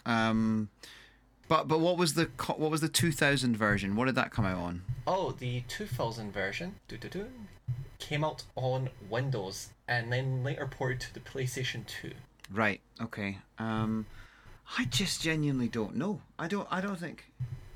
Um, 0.05 0.69
but 1.49 1.69
but 1.69 1.79
what 1.81 1.97
was 1.97 2.15
the 2.15 2.25
what 2.57 2.71
was 2.71 2.81
the 2.81 2.89
2000 2.89 3.57
version? 3.57 3.97
What 3.97 4.07
did 4.07 4.15
that 4.17 4.31
come 4.33 4.45
out 4.45 4.59
on? 4.59 4.83
Oh, 5.07 5.33
the 5.33 5.63
2000 5.69 6.33
version. 6.33 6.77
doo-doo-doo, 6.89 7.29
came 7.99 8.25
out 8.25 8.43
on 8.57 8.91
Windows 9.09 9.71
and 9.89 10.13
then 10.13 10.43
later 10.45 10.67
ported 10.67 11.01
to 11.01 11.15
the 11.15 11.21
PlayStation 11.21 11.87
2. 11.87 12.13
Right. 12.53 12.81
Okay. 13.01 13.39
Um, 13.59 14.07
I 14.79 14.85
just 14.85 15.23
genuinely 15.23 15.69
don't 15.69 15.95
know. 15.97 16.21
I 16.39 16.49
don't. 16.49 16.67
I 16.71 16.81
don't 16.81 16.99
think. 16.99 17.25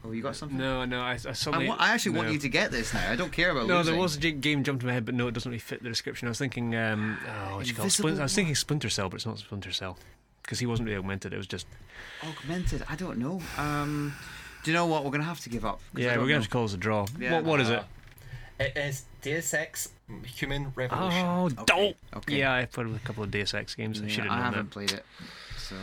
Oh, 0.04 0.12
you 0.12 0.22
got 0.22 0.34
something? 0.36 0.56
No, 0.56 0.84
no, 0.86 1.00
I, 1.02 1.10
I 1.10 1.12
I, 1.12 1.16
suddenly. 1.16 1.68
wa- 1.68 1.76
I 1.78 1.92
actually 1.92 2.16
want 2.16 2.32
you 2.32 2.38
to 2.38 2.48
get 2.48 2.70
this 2.70 2.94
now. 2.94 3.10
I 3.10 3.16
don't 3.16 3.30
care 3.32 3.50
about 3.50 3.66
No, 3.66 3.76
losing. 3.78 3.92
there 3.92 4.00
was 4.02 4.16
a 4.16 4.20
j- 4.20 4.32
game 4.32 4.64
jumped 4.64 4.82
in 4.82 4.86
my 4.86 4.94
head, 4.94 5.04
but 5.04 5.14
no, 5.14 5.28
it 5.28 5.32
doesn't 5.34 5.50
really 5.50 5.58
fit 5.58 5.82
the 5.82 5.88
description. 5.90 6.26
I 6.26 6.30
was 6.30 6.38
thinking, 6.38 6.74
um, 6.74 7.18
oh, 7.28 7.56
what 7.56 7.66
you 7.68 7.74
call 7.74 7.84
it? 7.84 7.90
Splin- 7.90 8.18
I 8.18 8.22
was 8.22 8.34
thinking 8.34 8.54
Splinter 8.54 8.88
Cell, 8.88 9.08
but 9.10 9.16
it's 9.16 9.26
not 9.26 9.38
Splinter 9.38 9.72
Cell 9.72 9.98
because 10.42 10.58
he 10.58 10.66
wasn't 10.66 10.86
really 10.88 10.98
augmented. 10.98 11.32
It 11.34 11.36
was 11.36 11.46
just 11.46 11.66
augmented. 12.26 12.82
I 12.88 12.96
don't 12.96 13.18
know. 13.18 13.40
Um, 13.58 14.14
do 14.64 14.70
you 14.70 14.74
know 14.74 14.86
what? 14.86 15.04
We're 15.04 15.10
gonna 15.10 15.24
have 15.24 15.40
to 15.40 15.50
give 15.50 15.64
up. 15.64 15.80
Yeah. 15.94 16.12
We're 16.12 16.20
gonna 16.22 16.28
know. 16.28 16.34
have 16.36 16.44
to 16.44 16.48
call 16.50 16.62
this 16.62 16.74
a 16.74 16.78
draw. 16.78 17.06
Yeah. 17.18 17.34
What, 17.34 17.44
what 17.44 17.60
is 17.60 17.68
it? 17.70 17.78
Uh, 17.78 17.84
It 18.64 18.76
is 18.76 19.04
Deus 19.22 19.52
Ex 19.54 19.90
Human 20.36 20.72
Revolution. 20.74 21.26
Oh, 21.26 21.48
dope. 21.50 21.96
okay. 22.16 22.38
Yeah, 22.38 22.54
I 22.54 22.64
played 22.66 22.86
a 22.88 22.98
couple 23.00 23.22
of 23.22 23.30
Deus 23.30 23.54
Ex 23.54 23.74
games. 23.74 24.00
I 24.00 24.04
Yeah, 24.04 24.08
should 24.10 24.24
have. 24.24 24.32
I 24.32 24.36
haven't 24.44 24.58
that. 24.66 24.70
played 24.70 24.92
it. 24.92 25.04
So. 25.58 25.76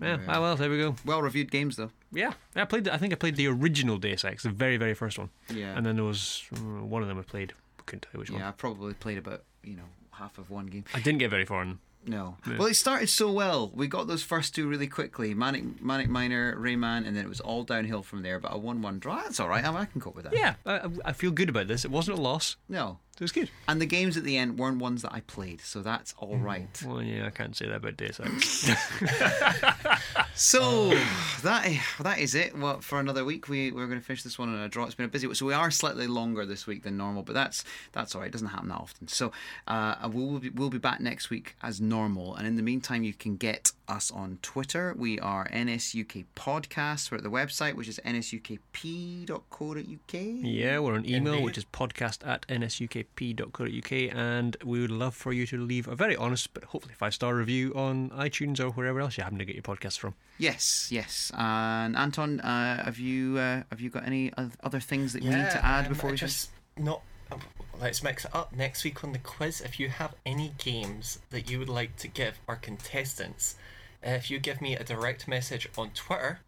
Yeah. 0.00 0.18
Ah, 0.28 0.40
well, 0.40 0.56
there 0.56 0.70
we 0.70 0.78
go. 0.78 0.94
Well 1.04 1.22
reviewed 1.22 1.50
games 1.50 1.76
though. 1.76 1.90
Yeah, 2.12 2.32
I 2.56 2.64
played. 2.64 2.88
I 2.88 2.96
think 2.96 3.12
I 3.12 3.16
played 3.16 3.36
the 3.36 3.46
original 3.46 3.96
Deus 3.98 4.24
Ex, 4.24 4.42
the 4.42 4.50
very, 4.50 4.76
very 4.76 4.94
first 4.94 5.18
one. 5.18 5.30
Yeah. 5.48 5.76
And 5.76 5.84
then 5.86 5.96
there 5.96 6.04
was 6.04 6.42
uh, 6.54 6.58
one 6.84 7.02
of 7.02 7.08
them 7.08 7.18
I 7.18 7.22
played. 7.22 7.52
I 7.78 7.82
Couldn't 7.86 8.02
tell 8.02 8.10
you 8.14 8.20
which 8.20 8.30
one. 8.30 8.40
yeah, 8.40 8.48
I 8.48 8.52
probably 8.52 8.94
played 8.94 9.18
about 9.18 9.44
you 9.62 9.76
know 9.76 9.84
half 10.12 10.36
of 10.38 10.50
one 10.50 10.66
game. 10.66 10.84
I 10.94 11.00
didn't 11.00 11.18
get 11.18 11.30
very 11.30 11.44
far 11.44 11.62
in. 11.62 11.68
them. 11.68 11.80
No. 12.06 12.36
Yeah. 12.48 12.56
Well, 12.56 12.66
it 12.68 12.74
started 12.76 13.10
so 13.10 13.30
well. 13.30 13.70
We 13.74 13.86
got 13.86 14.06
those 14.06 14.22
first 14.22 14.54
two 14.54 14.66
really 14.66 14.86
quickly. 14.86 15.34
Manic, 15.34 15.82
Manic 15.82 16.08
Miner, 16.08 16.56
Rayman, 16.56 17.06
and 17.06 17.14
then 17.14 17.24
it 17.26 17.28
was 17.28 17.40
all 17.40 17.62
downhill 17.62 18.02
from 18.02 18.22
there. 18.22 18.40
But 18.40 18.54
a 18.54 18.58
one-one 18.58 19.00
draw. 19.00 19.16
That's 19.16 19.38
all 19.38 19.50
right. 19.50 19.62
I, 19.62 19.68
mean, 19.68 19.76
I 19.76 19.84
can 19.84 20.00
cope 20.00 20.14
with 20.16 20.24
that. 20.24 20.32
Yeah, 20.34 20.54
I, 20.64 20.78
I- 20.78 20.88
I 21.04 21.12
feel 21.12 21.30
good 21.30 21.50
about 21.50 21.68
this. 21.68 21.84
It 21.84 21.90
wasn't 21.90 22.18
a 22.18 22.20
loss. 22.22 22.56
No. 22.70 23.00
It 23.16 23.20
was 23.24 23.32
good. 23.32 23.50
And 23.68 23.82
the 23.82 23.86
games 23.86 24.16
at 24.16 24.24
the 24.24 24.38
end 24.38 24.58
weren't 24.58 24.78
ones 24.78 25.02
that 25.02 25.12
I 25.12 25.20
played, 25.20 25.60
so 25.60 25.82
that's 25.82 26.14
all 26.16 26.36
Mm. 26.36 26.42
right. 26.42 26.82
Well, 26.86 27.02
yeah, 27.02 27.26
I 27.26 27.30
can't 27.30 27.54
say 27.54 27.66
that 27.66 27.76
about 27.76 27.98
Deus 27.98 28.18
Ex. 28.18 28.70
So 30.40 30.88
that 31.42 31.70
that 32.00 32.18
is 32.18 32.34
it. 32.34 32.56
Well, 32.56 32.80
for 32.80 32.98
another 32.98 33.26
week, 33.26 33.50
we 33.50 33.72
we're 33.72 33.86
going 33.86 34.00
to 34.00 34.04
finish 34.04 34.22
this 34.22 34.38
one 34.38 34.48
on 34.48 34.58
a 34.58 34.70
draw. 34.70 34.86
It's 34.86 34.94
been 34.94 35.04
a 35.04 35.08
busy. 35.08 35.26
Week. 35.26 35.36
So 35.36 35.44
we 35.44 35.52
are 35.52 35.70
slightly 35.70 36.06
longer 36.06 36.46
this 36.46 36.66
week 36.66 36.82
than 36.82 36.96
normal, 36.96 37.22
but 37.22 37.34
that's 37.34 37.62
that's 37.92 38.14
all 38.14 38.22
right. 38.22 38.28
It 38.28 38.32
doesn't 38.32 38.48
happen 38.48 38.70
that 38.70 38.78
often. 38.78 39.06
So 39.06 39.32
uh, 39.68 40.08
we'll 40.10 40.38
be, 40.38 40.48
we'll 40.48 40.70
be 40.70 40.78
back 40.78 41.00
next 41.00 41.28
week 41.28 41.56
as 41.62 41.78
normal. 41.78 42.36
And 42.36 42.46
in 42.46 42.56
the 42.56 42.62
meantime, 42.62 43.04
you 43.04 43.12
can 43.12 43.36
get 43.36 43.72
us 43.90 44.10
on 44.10 44.38
Twitter. 44.40 44.94
We 44.96 45.18
are 45.18 45.48
NSUK 45.48 46.24
Podcast. 46.36 47.10
We're 47.10 47.18
at 47.18 47.24
the 47.24 47.30
website, 47.30 47.74
which 47.74 47.88
is 47.88 47.98
nsukp.co.uk. 48.04 49.30
yeah, 50.14 50.78
we're 50.78 50.94
on 50.94 51.04
email, 51.06 51.32
Indeed. 51.34 51.44
which 51.44 51.58
is 51.58 51.64
podcast 51.66 52.26
at 52.26 52.46
nsukp.co.uk, 52.48 53.92
and 54.16 54.56
we 54.64 54.80
would 54.80 54.90
love 54.90 55.14
for 55.14 55.32
you 55.32 55.46
to 55.46 55.58
leave 55.58 55.88
a 55.88 55.94
very 55.96 56.16
honest 56.16 56.54
but 56.54 56.64
hopefully 56.64 56.94
five 56.96 57.14
star 57.14 57.34
review 57.34 57.72
on 57.74 58.10
iTunes 58.10 58.60
or 58.60 58.70
wherever 58.70 59.00
else 59.00 59.16
you 59.18 59.24
happen 59.24 59.38
to 59.38 59.44
get 59.44 59.54
your 59.56 59.62
podcast 59.62 59.98
from. 59.98 60.14
Yes, 60.38 60.88
yes. 60.90 61.30
And 61.36 61.96
Anton, 61.96 62.40
uh, 62.40 62.84
have 62.84 62.98
you 62.98 63.38
uh, 63.38 63.62
have 63.70 63.80
you 63.80 63.90
got 63.90 64.06
any 64.06 64.32
other 64.62 64.80
things 64.80 65.12
that 65.14 65.22
we 65.22 65.30
need 65.30 65.50
to 65.50 65.64
add 65.64 65.86
um, 65.86 65.92
before 65.92 66.10
we 66.10 66.16
just 66.16 66.50
no. 66.78 67.02
um, 67.32 67.40
Let's 67.80 68.02
mix 68.02 68.26
it 68.26 68.34
up 68.34 68.54
next 68.54 68.84
week 68.84 69.02
on 69.04 69.12
the 69.12 69.18
quiz. 69.18 69.62
If 69.62 69.80
you 69.80 69.88
have 69.88 70.14
any 70.26 70.52
games 70.58 71.18
that 71.30 71.50
you 71.50 71.58
would 71.58 71.70
like 71.70 71.96
to 71.96 72.08
give 72.08 72.38
our 72.46 72.56
contestants, 72.56 73.54
if 74.02 74.30
you 74.30 74.38
give 74.38 74.60
me 74.60 74.76
a 74.76 74.84
direct 74.84 75.28
message 75.28 75.68
on 75.76 75.90
Twitter, 75.90 76.40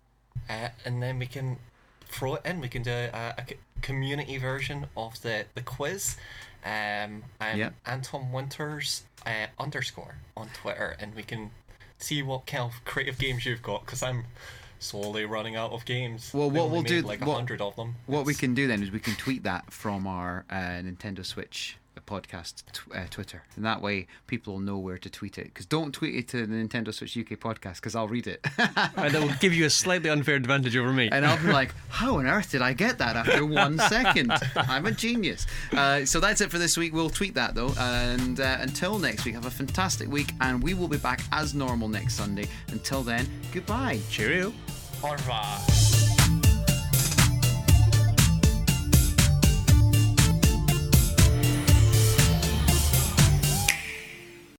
uh, 0.49 0.69
and 0.85 1.03
then 1.03 1.19
we 1.19 1.27
can 1.27 1.59
throw 2.07 2.35
it 2.37 2.43
in. 2.45 2.61
We 2.61 2.69
can 2.69 2.83
do 2.83 2.91
a 2.91 3.35
community 3.81 4.39
version 4.39 4.87
of 4.97 5.21
the 5.23 5.47
the 5.55 5.63
quiz. 5.63 6.17
Um, 6.65 7.25
I'm 7.41 7.59
Yeah. 7.59 7.71
Anton 7.87 8.31
Winters 8.33 9.03
uh, 9.27 9.47
underscore 9.59 10.17
on 10.37 10.49
Twitter, 10.55 10.97
and 11.01 11.15
we 11.15 11.23
can 11.23 11.51
see 11.99 12.23
what 12.23 12.47
kind 12.47 12.63
of 12.65 12.85
creative 12.85 13.19
games 13.19 13.45
you've 13.47 13.63
got. 13.63 13.85
Because 13.85 14.03
I'm 14.03 14.25
slowly 14.79 15.25
running 15.25 15.55
out 15.57 15.73
of 15.73 15.85
games. 15.85 16.33
Well, 16.35 16.51
We 16.51 16.59
what 16.59 16.71
we'll 16.71 16.83
do- 16.83 17.03
like 17.03 17.21
a 17.23 17.25
what- 17.25 17.35
hundred 17.37 17.61
of 17.61 17.77
them. 17.77 17.97
What 18.07 18.25
we 18.27 18.35
can 18.35 18.55
do 18.55 18.67
then 18.67 18.83
is 18.83 18.91
we 18.91 18.99
can 19.01 19.15
tweet 19.15 19.43
that 19.45 19.73
from 19.73 20.07
our 20.07 20.45
uh, 20.51 20.55
Nintendo 20.83 21.25
Switch 21.25 21.77
podcast 22.13 22.65
tw- 22.73 22.95
uh, 22.95 23.07
Twitter, 23.11 23.43
and 23.57 23.65
that 23.65 23.81
way 23.81 24.07
people 24.27 24.55
will 24.55 24.61
know 24.61 24.79
where 24.79 24.99
to 24.99 25.09
tweet 25.09 25.39
it. 25.39 25.45
Because 25.45 25.67
don't 25.67 25.93
tweet 25.93 26.15
it 26.15 26.29
to 26.29 26.47
the 26.47 26.55
Nintendo 26.55 26.93
Switch 26.93 27.17
UK 27.17 27.39
podcast, 27.39 27.77
because 27.77 27.95
I'll 27.95 28.09
read 28.09 28.27
it, 28.27 28.41
and 28.59 29.15
that 29.15 29.21
will 29.23 29.35
give 29.41 29.55
you 29.55 29.65
a 29.65 29.71
slightly 29.71 30.11
unfair 30.11 30.35
advantage 30.35 30.77
over 30.77 30.93
me. 30.93 31.09
and 31.11 31.25
I'll 31.25 31.43
be 31.43 31.53
like, 31.53 31.75
"How 31.89 32.17
on 32.19 32.27
earth 32.27 32.51
did 32.51 32.63
I 32.63 32.73
get 32.73 32.99
that 32.99 33.17
after 33.17 33.45
one 33.47 33.79
second? 33.79 34.33
I'm 34.57 34.87
a 34.87 34.93
genius." 34.93 35.47
Uh, 35.73 36.05
so 36.05 36.21
that's 36.21 36.41
it 36.41 36.51
for 36.51 36.59
this 36.59 36.77
week. 36.77 36.93
We'll 36.93 37.11
tweet 37.11 37.35
that 37.35 37.55
though, 37.55 37.73
and 37.79 38.39
uh, 38.41 38.59
until 38.61 38.99
next 38.99 39.25
week, 39.25 39.35
have 39.35 39.47
a 39.47 39.51
fantastic 39.51 40.09
week, 40.09 40.33
and 40.41 40.63
we 40.63 40.75
will 40.75 40.89
be 40.89 40.99
back 40.99 41.23
as 41.33 41.55
normal 41.55 41.89
next 41.89 42.15
Sunday. 42.15 42.47
Until 42.69 43.03
then, 43.03 43.27
goodbye. 43.53 44.01
Cheerio. 44.11 44.53
Au 45.03 45.13
revoir. 45.13 46.12